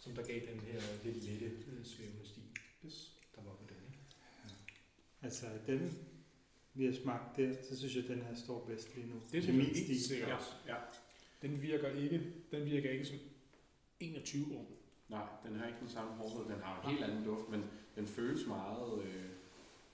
Som 0.00 0.12
der 0.14 0.22
gav 0.26 0.40
den 0.52 0.60
her 0.60 0.80
lidt 1.04 1.24
lette 1.24 1.46
øh, 1.46 1.86
svævende 1.86 2.28
stil, 2.28 2.42
Yes. 2.86 3.12
der 3.36 3.42
var 3.42 3.50
på 3.52 3.64
den. 3.68 3.76
Ikke? 3.86 3.98
Altså, 5.22 5.46
den 5.66 5.98
vi 6.74 6.84
har 6.86 6.92
smagt 7.02 7.36
der, 7.36 7.54
så 7.70 7.78
synes 7.78 7.94
jeg, 7.96 8.02
at 8.04 8.10
den 8.10 8.22
her 8.22 8.34
står 8.34 8.64
bedst 8.66 8.94
lige 8.96 9.06
nu. 9.06 9.14
Det 9.32 9.44
jeg 9.46 9.54
min 9.54 9.66
helt 9.66 9.76
stil. 9.84 10.04
sikkert 10.04 10.56
Ja. 10.66 10.74
Ja. 10.74 10.80
Den 11.42 11.62
virker 11.62 11.88
ikke, 11.88 12.32
den 12.50 12.64
virker 12.64 12.90
ikke 12.90 13.04
som 13.04 13.18
21 14.00 14.56
år. 14.56 14.66
Nej, 15.08 15.26
den 15.46 15.56
har 15.56 15.66
ikke 15.66 15.78
den 15.80 15.88
samme 15.88 16.10
hårdhed. 16.12 16.54
Den 16.54 16.62
har 16.62 16.82
en 16.82 16.90
helt 16.90 17.04
anden 17.04 17.24
duft, 17.24 17.48
men 17.48 17.64
den 17.96 18.06
føles 18.06 18.46
meget 18.46 19.02
øh, 19.04 19.24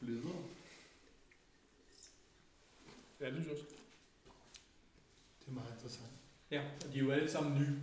blidere. 0.00 0.42
Ja, 3.20 3.26
det 3.26 3.34
synes 3.34 3.46
jeg 3.46 3.52
også. 3.56 3.64
Det 5.40 5.48
er 5.48 5.52
meget 5.52 5.72
interessant. 5.74 6.10
Ja, 6.50 6.62
og 6.86 6.92
de 6.92 6.98
er 6.98 7.02
jo 7.04 7.10
alle 7.10 7.30
sammen 7.30 7.58
nye, 7.60 7.76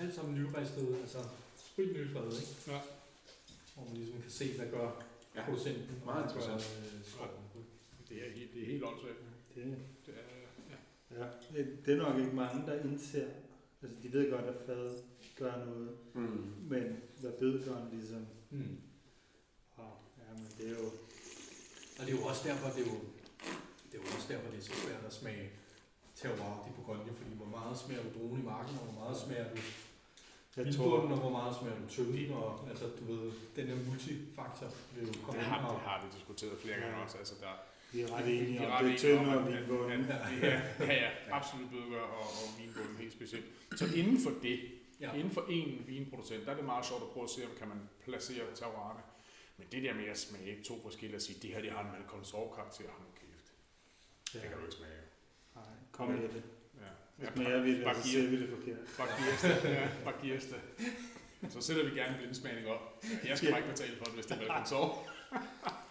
alle 0.00 0.14
sammen 0.14 0.34
nyristede, 0.34 0.98
altså 1.00 1.18
sprit 1.56 1.92
nyfrede, 1.96 2.26
ikke? 2.40 2.70
Ja. 2.72 2.80
Hvor 3.74 3.84
man 3.84 3.96
ligesom 3.96 4.22
kan 4.22 4.30
se, 4.30 4.56
hvad 4.56 4.70
gør 4.70 5.02
Ja. 5.34 5.44
producenten. 5.44 6.02
Meget 6.04 6.24
hvad 6.24 6.34
gør, 6.34 6.40
interessant. 6.54 6.94
øh. 7.20 7.43
Det 8.14 8.26
er 8.26 8.30
helt, 8.38 8.54
det 8.54 8.62
er 8.62 8.66
helt 8.66 8.84
åndssvagt. 8.84 9.18
Det, 9.54 9.76
Det 10.06 10.14
er, 10.14 10.22
ja. 10.70 11.24
ja. 11.56 11.62
det, 11.86 11.92
er 11.92 11.96
nok 11.96 12.18
ikke 12.18 12.36
mange, 12.36 12.66
der 12.66 12.80
indser. 12.84 13.26
Altså, 13.82 13.96
de 14.02 14.12
ved 14.12 14.30
godt, 14.30 14.44
at 14.44 14.54
fadet 14.66 15.04
gør 15.38 15.64
noget, 15.64 15.90
Mm. 16.14 16.52
men 16.60 16.96
hvad 17.20 17.32
bødgøren 17.32 17.88
ligesom... 17.92 18.26
Mm. 18.50 18.78
Oh, 19.78 19.92
ja, 20.18 20.32
men 20.36 20.46
det 20.58 20.66
er 20.66 20.70
jo... 20.82 20.86
Og 21.98 22.06
det 22.06 22.14
er 22.14 22.18
jo 22.18 22.24
også 22.24 22.48
derfor, 22.48 22.68
det 22.76 22.82
er 22.86 22.90
jo, 22.92 22.98
det 23.90 23.94
er 23.98 24.02
jo 24.02 24.08
også 24.16 24.28
derfor, 24.32 24.50
det 24.50 24.58
er 24.58 24.62
så 24.62 24.72
svært 24.84 25.04
at 25.06 25.12
smage 25.12 25.50
terroir 26.14 26.54
de 26.66 26.70
Bourgogne, 26.76 27.12
fordi 27.20 27.30
hvor 27.42 27.46
meget 27.58 27.78
smager 27.78 28.02
du 28.02 28.10
druen 28.18 28.40
i 28.40 28.44
marken, 28.44 28.74
og 28.78 28.84
hvor 28.88 28.98
meget 29.02 29.16
smager 29.24 29.48
du 29.52 29.56
Jeg 30.56 30.74
tror, 30.74 30.98
og 30.98 31.18
hvor 31.24 31.30
meget 31.30 31.52
smager 31.58 31.78
du 31.82 31.86
tønden, 31.94 32.32
og 32.32 32.68
altså, 32.70 32.84
du 32.98 33.04
ved, 33.12 33.32
den 33.56 33.66
her 33.70 33.76
multifaktor 33.88 34.68
vil 34.94 35.06
jo 35.08 35.12
komme 35.24 35.40
Det 35.40 35.46
ind 35.46 35.54
har, 35.54 35.66
og... 35.68 35.74
det 35.74 35.82
har 35.88 35.98
vi 36.04 36.08
diskuteret 36.18 36.58
flere 36.64 36.78
gange 36.80 36.96
også. 37.04 37.18
Altså, 37.18 37.34
der, 37.40 37.52
vi 37.94 38.00
er 38.00 38.16
ret 38.16 38.26
enige 38.28 38.46
vi 38.46 38.56
er 38.56 38.66
om, 38.66 38.72
ret 38.72 38.84
det 38.84 38.90
er 38.94 39.60
vinbunden. 39.60 40.04
at- 40.10 40.42
Ja, 40.42 40.60
ja, 40.90 40.94
ja, 41.04 41.10
absolut 41.30 41.70
bødger 41.70 42.00
og, 42.00 42.26
og 42.40 42.46
vinbunden 42.60 42.96
helt 42.96 43.12
specielt. 43.12 43.44
Så 43.76 43.84
inden 43.96 44.18
for 44.24 44.32
det, 44.42 44.60
Ja. 45.00 45.12
Inden 45.14 45.30
for 45.30 45.46
en 45.50 45.84
vinproducent, 45.86 46.44
der 46.46 46.52
er 46.52 46.56
det 46.56 46.64
meget 46.64 46.86
sjovt 46.86 47.02
at 47.02 47.08
prøve 47.08 47.24
at 47.24 47.30
se, 47.30 47.40
om 47.44 47.50
kan 47.58 47.68
man 47.68 47.80
placere 48.04 48.44
terroirerne. 48.54 49.02
Men 49.56 49.66
det 49.72 49.82
der 49.82 49.94
med 49.94 50.04
at 50.04 50.18
smage 50.18 50.62
to 50.62 50.82
forskellige 50.82 51.16
og 51.18 51.22
sige, 51.22 51.38
det 51.42 51.50
her 51.54 51.60
det 51.60 51.70
har 51.70 51.80
en 51.80 51.90
Malcolm-karakter, 51.92 52.84
har 52.94 53.00
nu 53.04 53.10
kæft. 53.20 53.46
Det 54.32 54.40
kan 54.42 54.50
du 54.58 54.64
ikke 54.64 54.76
smage. 54.76 55.02
Nej, 55.54 55.64
kom 55.92 56.08
med 56.08 56.28
det. 56.28 56.42
Ja. 56.82 56.90
Hvis 57.16 57.28
mere 57.36 57.62
vi 57.62 57.76
det, 57.76 57.84
bare 57.84 57.94
så 58.02 58.08
ser 58.08 58.28
vi 58.28 58.40
det 58.42 58.48
forkert. 58.48 58.78
Det. 59.62 59.70
Ja, 59.70 59.88
det. 60.52 61.52
Så 61.52 61.60
sætter 61.60 61.84
vi 61.84 61.98
gerne 62.00 62.12
en 62.14 62.18
blindsmagning 62.20 62.66
op. 62.66 63.04
Jeg 63.28 63.38
skal 63.38 63.50
bare 63.50 63.60
ikke 63.60 63.70
betale 63.70 63.96
for 63.96 64.04
det, 64.04 64.14
hvis 64.14 64.26
det 64.26 64.32
er 64.34 64.38
Malcolm 64.38 64.64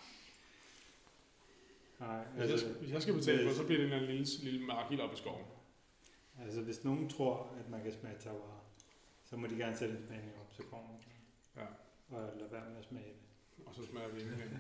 Nej, 2.08 2.24
Hvis 2.24 2.44
jeg, 2.44 2.52
altså, 2.52 2.68
hvis 2.68 2.92
jeg 2.92 3.02
skal 3.02 3.14
betale 3.14 3.48
for 3.48 3.56
så 3.56 3.66
bliver 3.66 3.80
det 3.82 3.88
en 3.88 3.94
eller 3.94 4.08
anden 4.08 4.18
lille, 4.18 4.44
lille 4.44 4.66
mark 4.66 4.90
helt 4.90 5.02
op 5.02 5.14
i 5.14 5.18
skoven. 5.18 5.46
altså, 6.44 6.62
hvis 6.62 6.84
nogen 6.84 7.10
tror, 7.10 7.54
at 7.60 7.70
man 7.70 7.84
kan 7.84 7.92
smage 7.92 8.16
terroir, 8.20 8.64
så 9.24 9.36
må 9.36 9.48
de 9.48 9.56
gerne 9.56 9.76
sætte 9.76 9.96
en 9.96 10.04
smagning 10.08 10.34
op, 10.42 10.54
så 10.58 10.64
kommer. 10.64 10.90
Ja. 11.58 11.66
Og 12.16 12.22
lade 12.40 12.52
være 12.52 12.70
med 12.70 12.78
at 12.78 12.86
smage 12.86 13.06
det. 13.06 13.66
Og 13.66 13.76
så 13.76 13.86
smager 13.86 14.10
vi 14.10 14.22
igen. 14.22 14.60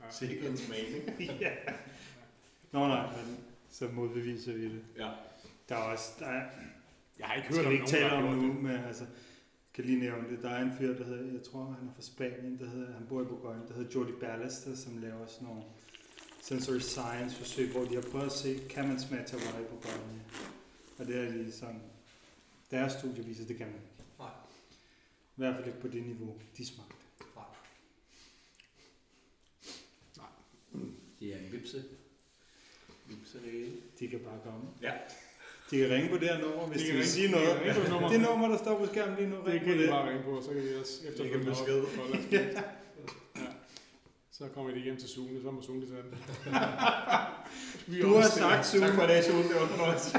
Ja. 0.00 0.10
Sikke 0.10 0.48
en 0.48 0.56
smagning. 0.56 1.20
ja. 1.44 1.52
Nå 2.72 2.86
nej, 2.86 3.06
men 3.06 3.44
så 3.68 3.88
modbeviser 3.88 4.52
vi 4.52 4.64
det. 4.64 4.84
Ja. 4.96 5.10
Der 5.68 5.76
er 5.76 5.92
også, 5.92 6.12
der 6.18 6.26
er, 6.26 6.50
Jeg 7.18 7.26
har 7.26 7.34
ikke 7.34 7.48
hørt 7.56 7.66
om 7.66 7.72
ikke 7.72 7.86
tale 7.86 8.12
om 8.12 8.34
nu, 8.34 8.52
men 8.52 8.72
altså, 8.72 9.04
kan 9.74 9.84
lige 9.84 9.98
nævne 10.00 10.30
det. 10.30 10.42
Der 10.42 10.50
er 10.50 10.62
en 10.62 10.72
fyr, 10.78 10.94
der 10.96 11.04
hedder, 11.04 11.32
jeg 11.32 11.42
tror 11.42 11.64
han 11.64 11.88
er 11.88 11.92
fra 11.94 12.02
Spanien, 12.02 12.58
der 12.58 12.68
hedder, 12.68 12.92
han 12.92 13.06
bor 13.08 13.22
i 13.22 13.24
Bourgogne, 13.24 13.62
der 13.68 13.74
hedder 13.74 13.90
Jordi 13.94 14.12
Ballester, 14.12 14.76
som 14.76 14.98
laver 14.98 15.26
sådan 15.26 15.48
nogle 15.48 15.62
sensory 16.48 16.78
science 16.78 17.36
forsøg, 17.36 17.70
hvor 17.72 17.84
de 17.84 17.94
har 17.94 18.02
prøvet 18.10 18.26
at 18.26 18.32
se, 18.32 18.60
kan 18.70 18.88
man 18.88 19.00
smage 19.00 19.24
terroir 19.26 19.60
i 19.60 19.64
Bourgogne? 19.64 20.22
Og 20.98 21.06
det 21.06 21.16
er 21.16 21.30
lige 21.30 21.52
sådan, 21.52 21.80
deres 22.70 22.92
studie 22.92 23.24
viser, 23.24 23.44
det 23.46 23.56
kan 23.56 23.66
man 23.66 23.74
ikke. 23.76 24.04
Nej. 24.18 24.28
I 25.36 25.40
hvert 25.40 25.54
fald 25.54 25.66
ikke 25.66 25.80
på 25.80 25.88
det 25.88 26.06
niveau, 26.06 26.36
de 26.56 26.66
smagte. 26.66 26.94
Det 31.20 31.34
er 31.34 31.38
en 31.38 31.52
vipse. 31.52 31.84
Vipserede. 33.06 33.72
De 34.00 34.08
kan 34.08 34.18
bare 34.20 34.38
komme. 34.44 34.64
Ja. 34.82 34.92
De 35.70 35.78
kan 35.78 35.90
ringe 35.90 36.08
på 36.08 36.14
det 36.18 36.28
her 36.28 36.38
nummer, 36.40 36.66
hvis 36.66 36.82
De 36.82 36.84
de, 36.84 36.90
kan 36.90 36.94
vil 36.98 37.02
ringe- 37.02 37.12
sige 37.12 37.26
de 37.26 37.32
noget. 37.32 37.62
kan 37.64 37.74
på 37.84 37.90
nummer. 37.90 38.08
Det 38.08 38.20
nummer, 38.20 38.48
der 38.48 38.58
står 38.58 38.78
på 38.78 38.86
skærmen 38.86 39.16
lige 39.16 39.28
nu, 39.28 39.36
Det 39.36 39.46
ring 39.46 39.60
på 39.60 39.64
kan 39.64 39.76
de 39.78 39.82
det. 39.82 39.90
bare 39.90 40.08
ringe 40.10 40.22
på, 40.24 40.42
så 40.42 40.48
kan 40.52 40.62
vi 40.62 40.74
også 40.74 40.92
efterfølgende 41.08 41.46
besked. 41.50 41.80
op- 41.82 41.96
holde 41.96 42.12
os 42.18 42.32
ja. 42.32 42.62
Så 44.38 44.48
kommer 44.54 44.70
de 44.74 44.80
hjem 44.80 44.96
til 44.96 45.08
Sune, 45.08 45.42
så 45.42 45.50
må 45.50 45.62
Sune 45.62 45.86
tage 45.86 46.02
den. 46.02 46.18
Du 48.02 48.14
har 48.14 48.22
sagt, 48.22 48.66
Sune, 48.66 48.92
for 48.92 49.02
det, 49.02 49.24
Sune, 49.24 49.42
det 49.48 49.54
var 49.60 49.66
fornøjelse. 49.66 50.18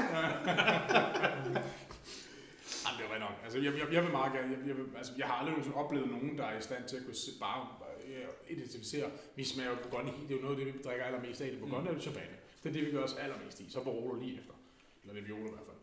Jamen, 2.84 2.98
det 2.98 3.04
rigtig 3.10 3.18
nok. 3.28 3.36
Altså, 3.44 3.58
jeg, 3.58 3.72
jeg, 3.78 3.92
jeg 3.92 4.02
vil 4.02 4.10
meget 4.12 4.32
gerne, 4.32 4.48
jeg, 4.58 4.68
jeg, 4.68 4.76
vil, 4.76 4.86
altså, 4.96 5.12
jeg 5.18 5.26
har 5.26 5.34
aldrig 5.34 5.50
nogensinde 5.52 5.76
oplevet 5.76 6.08
nogen, 6.10 6.38
der 6.38 6.44
er 6.44 6.58
i 6.58 6.62
stand 6.62 6.84
til 6.88 6.96
at 6.96 7.04
kunne 7.04 7.14
se, 7.14 7.30
bare 7.40 7.68
øh, 8.06 8.26
identificere, 8.56 9.10
vi 9.36 9.44
smager 9.44 9.76
Bourgogne, 9.82 10.12
det 10.28 10.30
er 10.30 10.34
jo 10.38 10.42
noget 10.46 10.58
af 10.58 10.64
det, 10.64 10.74
vi 10.74 10.82
drikker 10.84 11.04
allermest 11.04 11.40
af. 11.40 11.50
Det 11.50 11.60
Bourgogne 11.60 11.82
Mm. 11.84 11.90
er 11.90 11.94
jo 11.94 12.00
champagne. 12.00 12.36
Det 12.62 12.68
er 12.68 12.72
det, 12.72 12.86
vi 12.86 12.90
gør 12.90 13.02
os 13.02 13.14
allermest 13.14 13.60
i. 13.60 13.70
Så 13.70 13.84
Barolo 13.84 14.14
lige 14.20 14.38
efter. 14.38 14.54
Eller 15.02 15.14
det 15.14 15.26
violer 15.28 15.46
i 15.46 15.54
hvert 15.56 15.66
fald. 15.70 15.80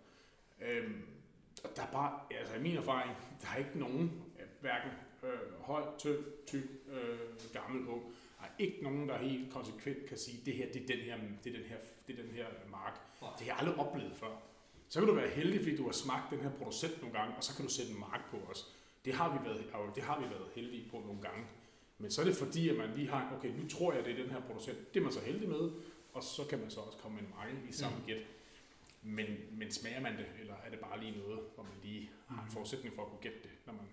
Øhm, 0.70 1.02
og 1.64 1.70
der 1.76 1.82
er 1.82 1.92
bare, 1.92 2.20
altså 2.40 2.56
i 2.56 2.60
min 2.62 2.78
erfaring, 2.78 3.12
der 3.42 3.48
er 3.54 3.58
ikke 3.58 3.80
nogen, 3.80 4.12
øh, 4.40 4.46
hverken 4.62 4.92
øh, 5.24 5.62
høj, 5.62 5.82
tynd, 5.98 6.18
tyk, 6.48 6.64
øh, 6.94 7.20
gammel, 7.54 7.88
ung, 7.88 8.04
der 8.40 8.46
er 8.46 8.50
ikke 8.60 8.78
nogen, 8.82 9.10
der 9.10 9.18
helt 9.18 9.54
konsekvent 9.54 10.06
kan 10.06 10.18
sige, 10.18 10.42
det 10.46 10.54
her, 10.54 10.72
det 10.74 10.82
er 10.82 10.88
den 10.96 11.00
her, 11.00 11.18
det 11.44 11.54
er 11.54 11.58
den 11.60 11.68
her, 11.70 11.78
det 12.08 12.20
er 12.20 12.24
den 12.24 12.32
her 12.32 12.46
mark. 12.72 13.00
Nej. 13.22 13.32
Det 13.40 13.48
har 13.48 13.54
jeg 13.54 13.58
aldrig 13.60 13.76
oplevet 13.76 14.16
før. 14.16 14.42
Så 14.90 15.00
kan 15.00 15.08
du 15.08 15.16
være 15.16 15.30
heldig, 15.30 15.60
fordi 15.60 15.76
du 15.76 15.86
har 15.86 15.92
smagt 15.92 16.32
den 16.32 16.40
her 16.40 16.50
producent 16.50 17.02
nogle 17.02 17.20
gange, 17.20 17.36
og 17.36 17.44
så 17.44 17.56
kan 17.56 17.66
du 17.66 17.72
sætte 17.72 17.92
en 17.92 18.00
mark 18.00 18.22
på 18.32 18.38
os. 18.52 18.74
Det 19.06 19.14
har 19.14 19.38
vi 19.38 19.46
været, 19.46 19.96
det 19.96 20.04
har 20.04 20.20
vi 20.20 20.30
været 20.30 20.48
heldige 20.56 20.90
på 20.92 21.00
nogle 21.00 21.22
gange. 21.22 21.46
Men 21.98 22.12
så 22.12 22.22
er 22.22 22.26
det 22.26 22.36
fordi, 22.36 22.70
at 22.70 22.78
man 22.78 22.90
lige 22.96 23.10
har, 23.10 23.36
okay, 23.38 23.50
nu 23.50 23.68
tror 23.68 23.94
jeg, 23.94 24.06
det 24.06 24.12
er 24.20 24.24
den 24.24 24.32
her 24.32 24.42
producent. 24.42 24.94
Det 24.94 25.00
er 25.00 25.04
man 25.04 25.14
så 25.14 25.22
heldig 25.22 25.50
med, 25.50 25.72
og 26.14 26.24
så 26.24 26.46
kan 26.50 26.60
man 26.60 26.70
så 26.70 26.80
også 26.80 26.98
komme 26.98 27.16
med 27.16 27.24
en 27.24 27.34
mark 27.38 27.70
i 27.70 27.72
samme 27.72 27.98
gæt. 28.08 28.24
Men, 29.04 29.26
men 29.52 29.72
smager 29.72 30.02
man 30.02 30.18
det, 30.18 30.26
eller 30.40 30.54
er 30.66 30.70
det 30.70 30.80
bare 30.80 31.00
lige 31.00 31.18
noget, 31.18 31.40
hvor 31.56 31.64
man 31.64 31.74
lige 31.84 32.10
har 32.28 32.44
en 32.44 32.52
forudsætning 32.52 32.96
for 32.96 33.02
at 33.02 33.10
kunne 33.10 33.22
gætte 33.22 33.40
det, 33.44 33.52
når 33.66 33.74
man 33.74 33.86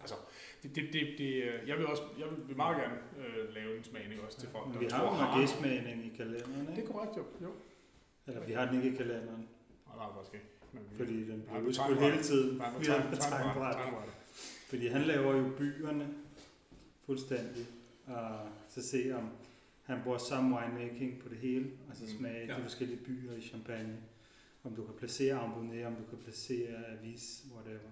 Altså, 0.00 0.14
det, 0.62 0.76
det, 0.76 0.84
det, 0.92 1.02
det, 1.18 1.34
øh, 1.44 1.68
jeg 1.68 1.78
vil 1.78 1.86
også, 1.86 2.02
jeg 2.18 2.26
vil 2.48 2.56
meget 2.56 2.76
gerne 2.76 2.98
øh, 3.26 3.54
lave 3.54 3.76
en 3.78 3.84
smagning 3.84 4.20
også 4.20 4.40
til 4.40 4.48
folk, 4.48 4.72
der 4.72 4.78
vi 4.78 4.86
har 4.92 5.04
jo 5.04 5.10
har- 5.10 5.36
magæsmagning 5.36 6.06
i 6.06 6.16
kalenderen, 6.16 6.66
Det 6.66 6.72
er 6.72 6.76
ikke? 6.76 6.92
korrekt, 6.92 7.16
jo. 7.16 7.24
jo. 7.42 7.52
Eller 8.26 8.44
vi 8.46 8.52
har 8.52 8.66
den 8.66 8.76
ikke 8.82 8.94
i 8.94 8.96
kalenderen, 8.96 9.48
Nej, 9.86 9.96
nej, 9.96 10.06
faktisk 10.16 10.34
ikke. 10.34 10.46
Men 10.72 10.82
vi, 10.90 10.96
fordi 10.96 11.30
den 11.30 11.42
bliver 11.42 11.60
udskudt 11.60 12.00
hele 12.00 12.22
tiden. 12.22 12.58
nej, 12.58 12.72
på 12.72 12.78
Vi 12.78 12.86
har 12.86 12.94
tegn- 12.94 13.02
den 13.02 13.10
på 13.10 13.16
tegnebræt, 13.16 13.54
tegnbræt. 13.54 13.74
tegnebræt. 13.74 14.08
Fordi 14.68 14.86
han 14.88 15.02
laver 15.02 15.36
jo 15.36 15.50
byerne 15.58 16.08
fuldstændig, 17.06 17.66
og 18.06 18.38
så 18.68 18.88
se 18.88 19.12
om 19.16 19.30
han 19.84 20.00
bruger 20.04 20.18
samme 20.18 20.56
winemaking 20.56 21.20
på 21.22 21.28
det 21.28 21.38
hele, 21.38 21.70
og 21.90 21.96
så 21.96 22.02
Mm, 22.04 22.18
smage 22.18 22.46
ja. 22.46 22.56
de 22.56 22.62
forskellige 22.62 23.00
byer 23.04 23.32
i 23.34 23.40
champagne. 23.40 23.96
Om 24.64 24.74
du 24.74 24.84
kan 24.84 24.94
placere 24.94 25.34
Ambonnet, 25.34 25.86
om 25.86 25.94
du 25.94 26.04
kan 26.10 26.18
placere 26.24 26.86
Avis, 26.98 27.44
whatever. 27.54 27.90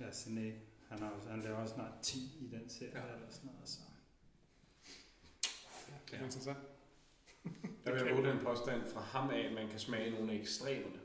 Ja, 0.00 0.04
Sené. 0.08 0.50
Han, 0.92 1.02
har, 1.02 1.10
også- 1.10 1.28
han 1.30 1.40
laver 1.42 1.56
også 1.56 1.74
snart 1.74 1.92
10 2.02 2.18
i 2.40 2.48
den 2.52 2.68
serie, 2.70 2.92
Ja. 2.94 3.06
ja. 3.06 3.14
eller 3.14 3.30
sådan 3.30 3.50
noget. 3.52 3.68
Så. 3.68 3.78
Det 6.10 6.18
er 6.20 6.24
interessant. 6.24 6.58
Der 7.84 7.92
vil 7.92 8.02
jeg 8.06 8.16
våge 8.16 8.28
den 8.28 8.38
påstand 8.38 8.82
fra 8.92 9.00
ham 9.00 9.30
af, 9.30 9.38
at 9.38 9.52
man 9.52 9.68
kan 9.68 9.78
smage 9.78 10.10
nogle 10.10 10.32
af 10.32 10.36
ekstremerne. 10.36 11.00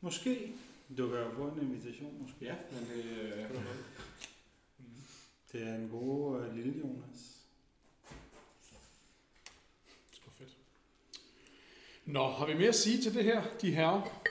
Måske. 0.00 0.52
Du 0.98 1.08
kan 1.08 1.18
jo 1.18 1.30
få 1.34 1.48
en 1.48 1.60
invitation, 1.62 2.22
måske. 2.22 2.44
Ja, 2.44 2.54
men 2.72 2.80
det... 2.88 3.04
Øh, 3.04 3.50
Det 5.52 5.62
er 5.62 5.74
en 5.74 5.88
god 5.88 6.40
uh, 6.40 6.54
lille 6.54 6.78
Jonas. 6.80 7.36
Sgu 10.12 10.30
fedt. 10.38 10.56
Nå, 12.04 12.28
har 12.30 12.46
vi 12.46 12.54
mere 12.54 12.68
at 12.68 12.74
sige 12.74 13.02
til 13.02 13.14
det 13.14 13.24
her, 13.24 13.42
de 13.60 13.74
herrer? 13.74 14.22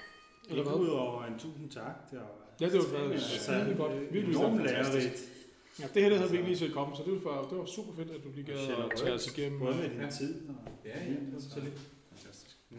Eller 0.50 0.64
hvad? 0.64 0.74
udover 0.74 1.26
en 1.26 1.40
tusind 1.40 1.72
tak. 1.72 2.12
Det 2.12 2.20
var 2.20 2.32
Ja, 2.62 2.66
det 2.66 2.74
var 2.74 3.04
interessant. 3.12 3.64
skide 3.64 3.76
godt. 3.78 4.14
Virkelig 4.14 4.36
Enormt 4.36 4.58
fantastisk. 4.58 4.94
lærerigt. 4.98 5.32
Ja, 5.80 5.86
det 5.94 6.02
her 6.02 6.10
det 6.10 6.18
havde 6.18 6.32
vi 6.32 6.38
ikke 6.38 6.50
lige 6.50 6.58
set 6.60 6.74
komme, 6.74 6.96
så 6.96 7.04
det 7.06 7.24
var, 7.24 7.48
det 7.50 7.58
var 7.58 7.66
super 7.66 7.94
fedt, 7.96 8.12
at 8.12 8.24
du 8.24 8.30
lige 8.36 8.46
gad 8.46 8.58
at 8.58 8.92
tage 8.98 9.14
os 9.14 9.38
igennem. 9.38 9.60
Både 9.60 9.76
med 9.76 9.90
din 9.90 10.00
Ja. 10.02 10.10
tid 10.10 10.50
og... 10.50 10.56
ja, 10.86 11.00
ja, 11.04 11.10
det 11.10 11.30
var 11.34 11.40
så 11.40 11.60
lidt. 11.60 11.80
Fantastisk. 12.14 12.58
Mm. 12.70 12.78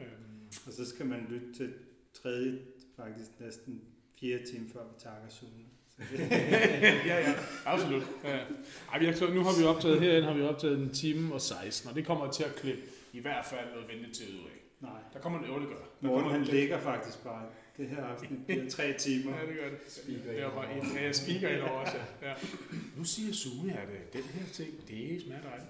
Øhm, 0.00 0.48
Og 0.66 0.72
så 0.72 0.86
skal 0.86 1.06
man 1.06 1.26
lytte 1.30 1.52
til 1.56 1.72
tredje, 2.22 2.58
faktisk 2.96 3.30
næsten 3.40 3.80
fire 4.20 4.38
timer 4.38 4.68
før 4.72 4.80
vi 4.80 4.94
takker 4.98 5.28
Sune. 5.28 5.64
ja, 7.10 7.18
ja, 7.28 7.34
absolut. 7.64 8.02
Ja. 8.24 8.38
Ej, 8.92 8.98
vi 8.98 9.04
har, 9.06 9.34
nu 9.34 9.40
har 9.42 9.58
vi 9.60 9.64
optaget 9.64 10.00
herinde, 10.00 10.26
har 10.28 10.34
vi 10.34 10.42
optaget 10.42 10.78
en 10.78 10.90
time 10.90 11.34
og 11.34 11.40
16, 11.40 11.88
og 11.90 11.96
det 11.96 12.06
kommer 12.06 12.30
til 12.30 12.44
at 12.44 12.54
klippe 12.54 12.82
i 13.12 13.20
hvert 13.20 13.44
fald 13.46 13.66
noget 13.74 13.88
ventetid 13.88 14.34
ud 14.34 14.38
af. 14.44 14.60
Nej, 14.80 14.90
Der 15.12 15.18
kommer 15.20 15.40
det, 15.40 15.48
jo, 15.48 15.60
det 15.60 15.68
gør. 15.68 16.08
Morten 16.08 16.30
han 16.30 16.42
ligger 16.42 16.80
faktisk 16.80 17.24
bare. 17.24 17.42
Det 17.76 17.88
her 17.88 18.04
afsnit 18.04 18.46
bliver 18.46 18.70
tre 18.70 18.92
timer. 18.98 19.36
Ja, 19.38 19.46
det 19.46 19.54
gør 19.56 19.68
det. 19.70 19.78
Speaker 19.88 20.32
det 20.32 20.44
var 20.44 20.50
bare 20.50 20.68
ja, 21.02 21.12
speaker 21.12 21.48
ind 21.48 21.62
over 21.62 21.70
også. 21.70 21.96
Ja. 22.22 22.28
ja. 22.28 22.34
Nu 22.96 23.04
siger 23.04 23.32
Sune, 23.32 23.72
at 23.72 23.88
øh, 23.88 24.00
den 24.12 24.22
her 24.22 24.46
ting, 24.52 24.70
det 24.88 25.22
smager 25.22 25.42
dejligt. 25.42 25.68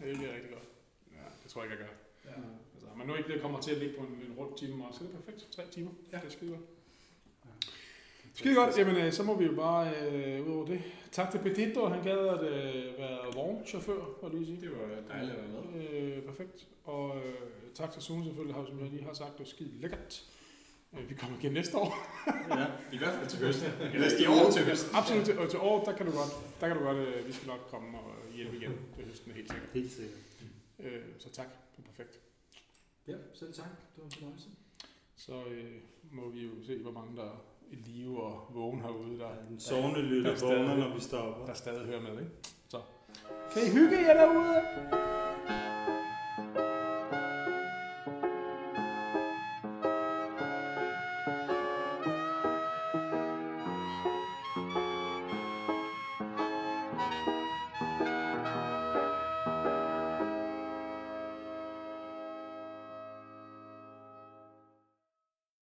Ja, 0.00 0.08
Det 0.08 0.16
bliver 0.16 0.34
rigtig 0.34 0.50
godt. 0.50 0.68
Ja, 1.12 1.24
det 1.42 1.50
tror 1.50 1.62
jeg 1.62 1.72
ikke, 1.72 1.84
jeg 1.84 1.88
gør. 1.88 2.30
Ja. 2.30 2.48
Altså, 2.74 2.88
men 2.98 3.06
nu 3.06 3.14
ikke 3.14 3.32
det 3.32 3.42
kommer 3.42 3.60
til 3.60 3.70
at 3.70 3.78
ligge 3.78 3.94
på 3.98 4.04
en, 4.04 4.12
en 4.30 4.32
rund 4.38 4.58
time, 4.58 4.86
og 4.86 4.94
så 4.94 5.00
er 5.04 5.08
det 5.08 5.16
perfekt. 5.16 5.48
Tre 5.50 5.62
timer. 5.70 5.90
Ja. 6.12 6.16
Det 6.16 6.26
er 6.26 6.30
skide 6.30 6.50
godt. 6.50 6.60
Skide 8.34 8.54
godt. 8.54 8.78
Jamen, 8.78 8.96
øh, 8.96 9.12
så 9.12 9.22
må 9.22 9.36
vi 9.38 9.44
jo 9.44 9.54
bare 9.54 9.94
øh, 10.06 10.46
ud 10.48 10.54
over 10.56 10.66
det. 10.66 10.82
Tak 11.12 11.30
til 11.30 11.38
Pedito, 11.38 11.86
han 11.86 12.02
gad 12.02 12.18
at 12.18 12.42
øh, 12.42 12.98
være 12.98 13.18
vognchauffør, 13.34 14.18
var 14.22 14.28
lige 14.28 14.46
sige. 14.46 14.60
Det 14.60 14.70
var 14.70 15.14
dejligt 15.14 15.36
at 15.36 15.42
være 15.42 15.62
med. 15.72 15.90
Øh, 15.90 16.22
perfekt. 16.22 16.66
Og 16.84 17.16
øh, 17.16 17.34
tak 17.74 17.92
til 17.92 18.02
Sune 18.02 18.24
selvfølgelig, 18.24 18.54
har, 18.54 18.66
som 18.66 18.80
jeg 18.80 18.90
lige 18.90 19.04
har 19.04 19.12
sagt, 19.14 19.32
det 19.32 19.38
var 19.38 19.44
skide 19.44 19.70
lækkert. 19.80 20.24
Øh, 20.94 21.10
vi 21.10 21.14
kommer 21.14 21.38
igen 21.38 21.52
næste 21.52 21.76
år. 21.76 21.90
Ja, 22.58 22.66
I 22.92 22.98
hvert 22.98 23.14
fald 23.14 23.28
til 23.28 23.38
høst. 23.38 23.62
Eller 23.64 23.92
Eller 23.94 24.20
i 24.20 24.26
år 24.26 24.50
til 24.50 24.64
høst. 24.64 24.86
Absolut, 24.94 25.24
til, 25.24 25.38
og 25.38 25.50
til 25.50 25.58
år, 25.58 25.84
der 25.84 25.96
kan 25.96 26.06
du 26.06 26.12
godt, 26.12 26.32
der 26.60 26.66
kan 26.68 26.76
du 26.76 26.82
godt, 26.82 26.96
øh, 26.96 27.26
vi 27.26 27.32
skal 27.32 27.48
nok 27.48 27.60
komme 27.70 27.98
og 27.98 28.14
hjælpe 28.34 28.56
igen 28.56 28.72
til 28.96 29.04
høsten, 29.04 29.32
helt 29.32 29.50
sikkert. 29.52 29.70
helt 29.74 29.92
sikkert. 29.92 30.18
Øh, 30.80 31.02
så 31.18 31.30
tak, 31.30 31.46
det 31.76 31.84
er 31.84 31.86
perfekt. 31.88 32.18
Ja, 33.08 33.14
selv 33.34 33.52
tak. 33.54 33.66
Det 33.96 33.98
var 34.02 34.04
en 34.04 34.10
fornøjelse. 34.10 34.48
Så 35.16 35.32
øh, 35.50 35.74
må 36.12 36.28
vi 36.28 36.40
jo 36.44 36.50
se, 36.66 36.78
hvor 36.82 36.92
mange 36.92 37.16
der 37.16 37.24
er 37.24 37.44
i 37.70 37.74
live 37.74 38.22
og 38.22 38.50
vågen 38.54 38.80
herude, 38.80 39.18
der, 39.18 39.28
Ja, 39.28 39.34
den 39.48 39.60
sovende 39.60 40.00
lytter 40.02 40.36
Der 40.36 40.46
er 40.50 40.58
vågner, 40.58 40.76
når 40.76 40.94
vi 40.94 41.00
stopper. 41.00 41.46
der 41.46 41.54
stadig 41.54 41.86
hører 41.86 42.00
med. 42.00 42.10
Ikke? 42.12 42.30
Så 42.68 42.80
kan 43.52 43.62
I 43.66 43.70
hygge 43.70 43.98
jer 43.98 44.14
derude? 44.26 44.62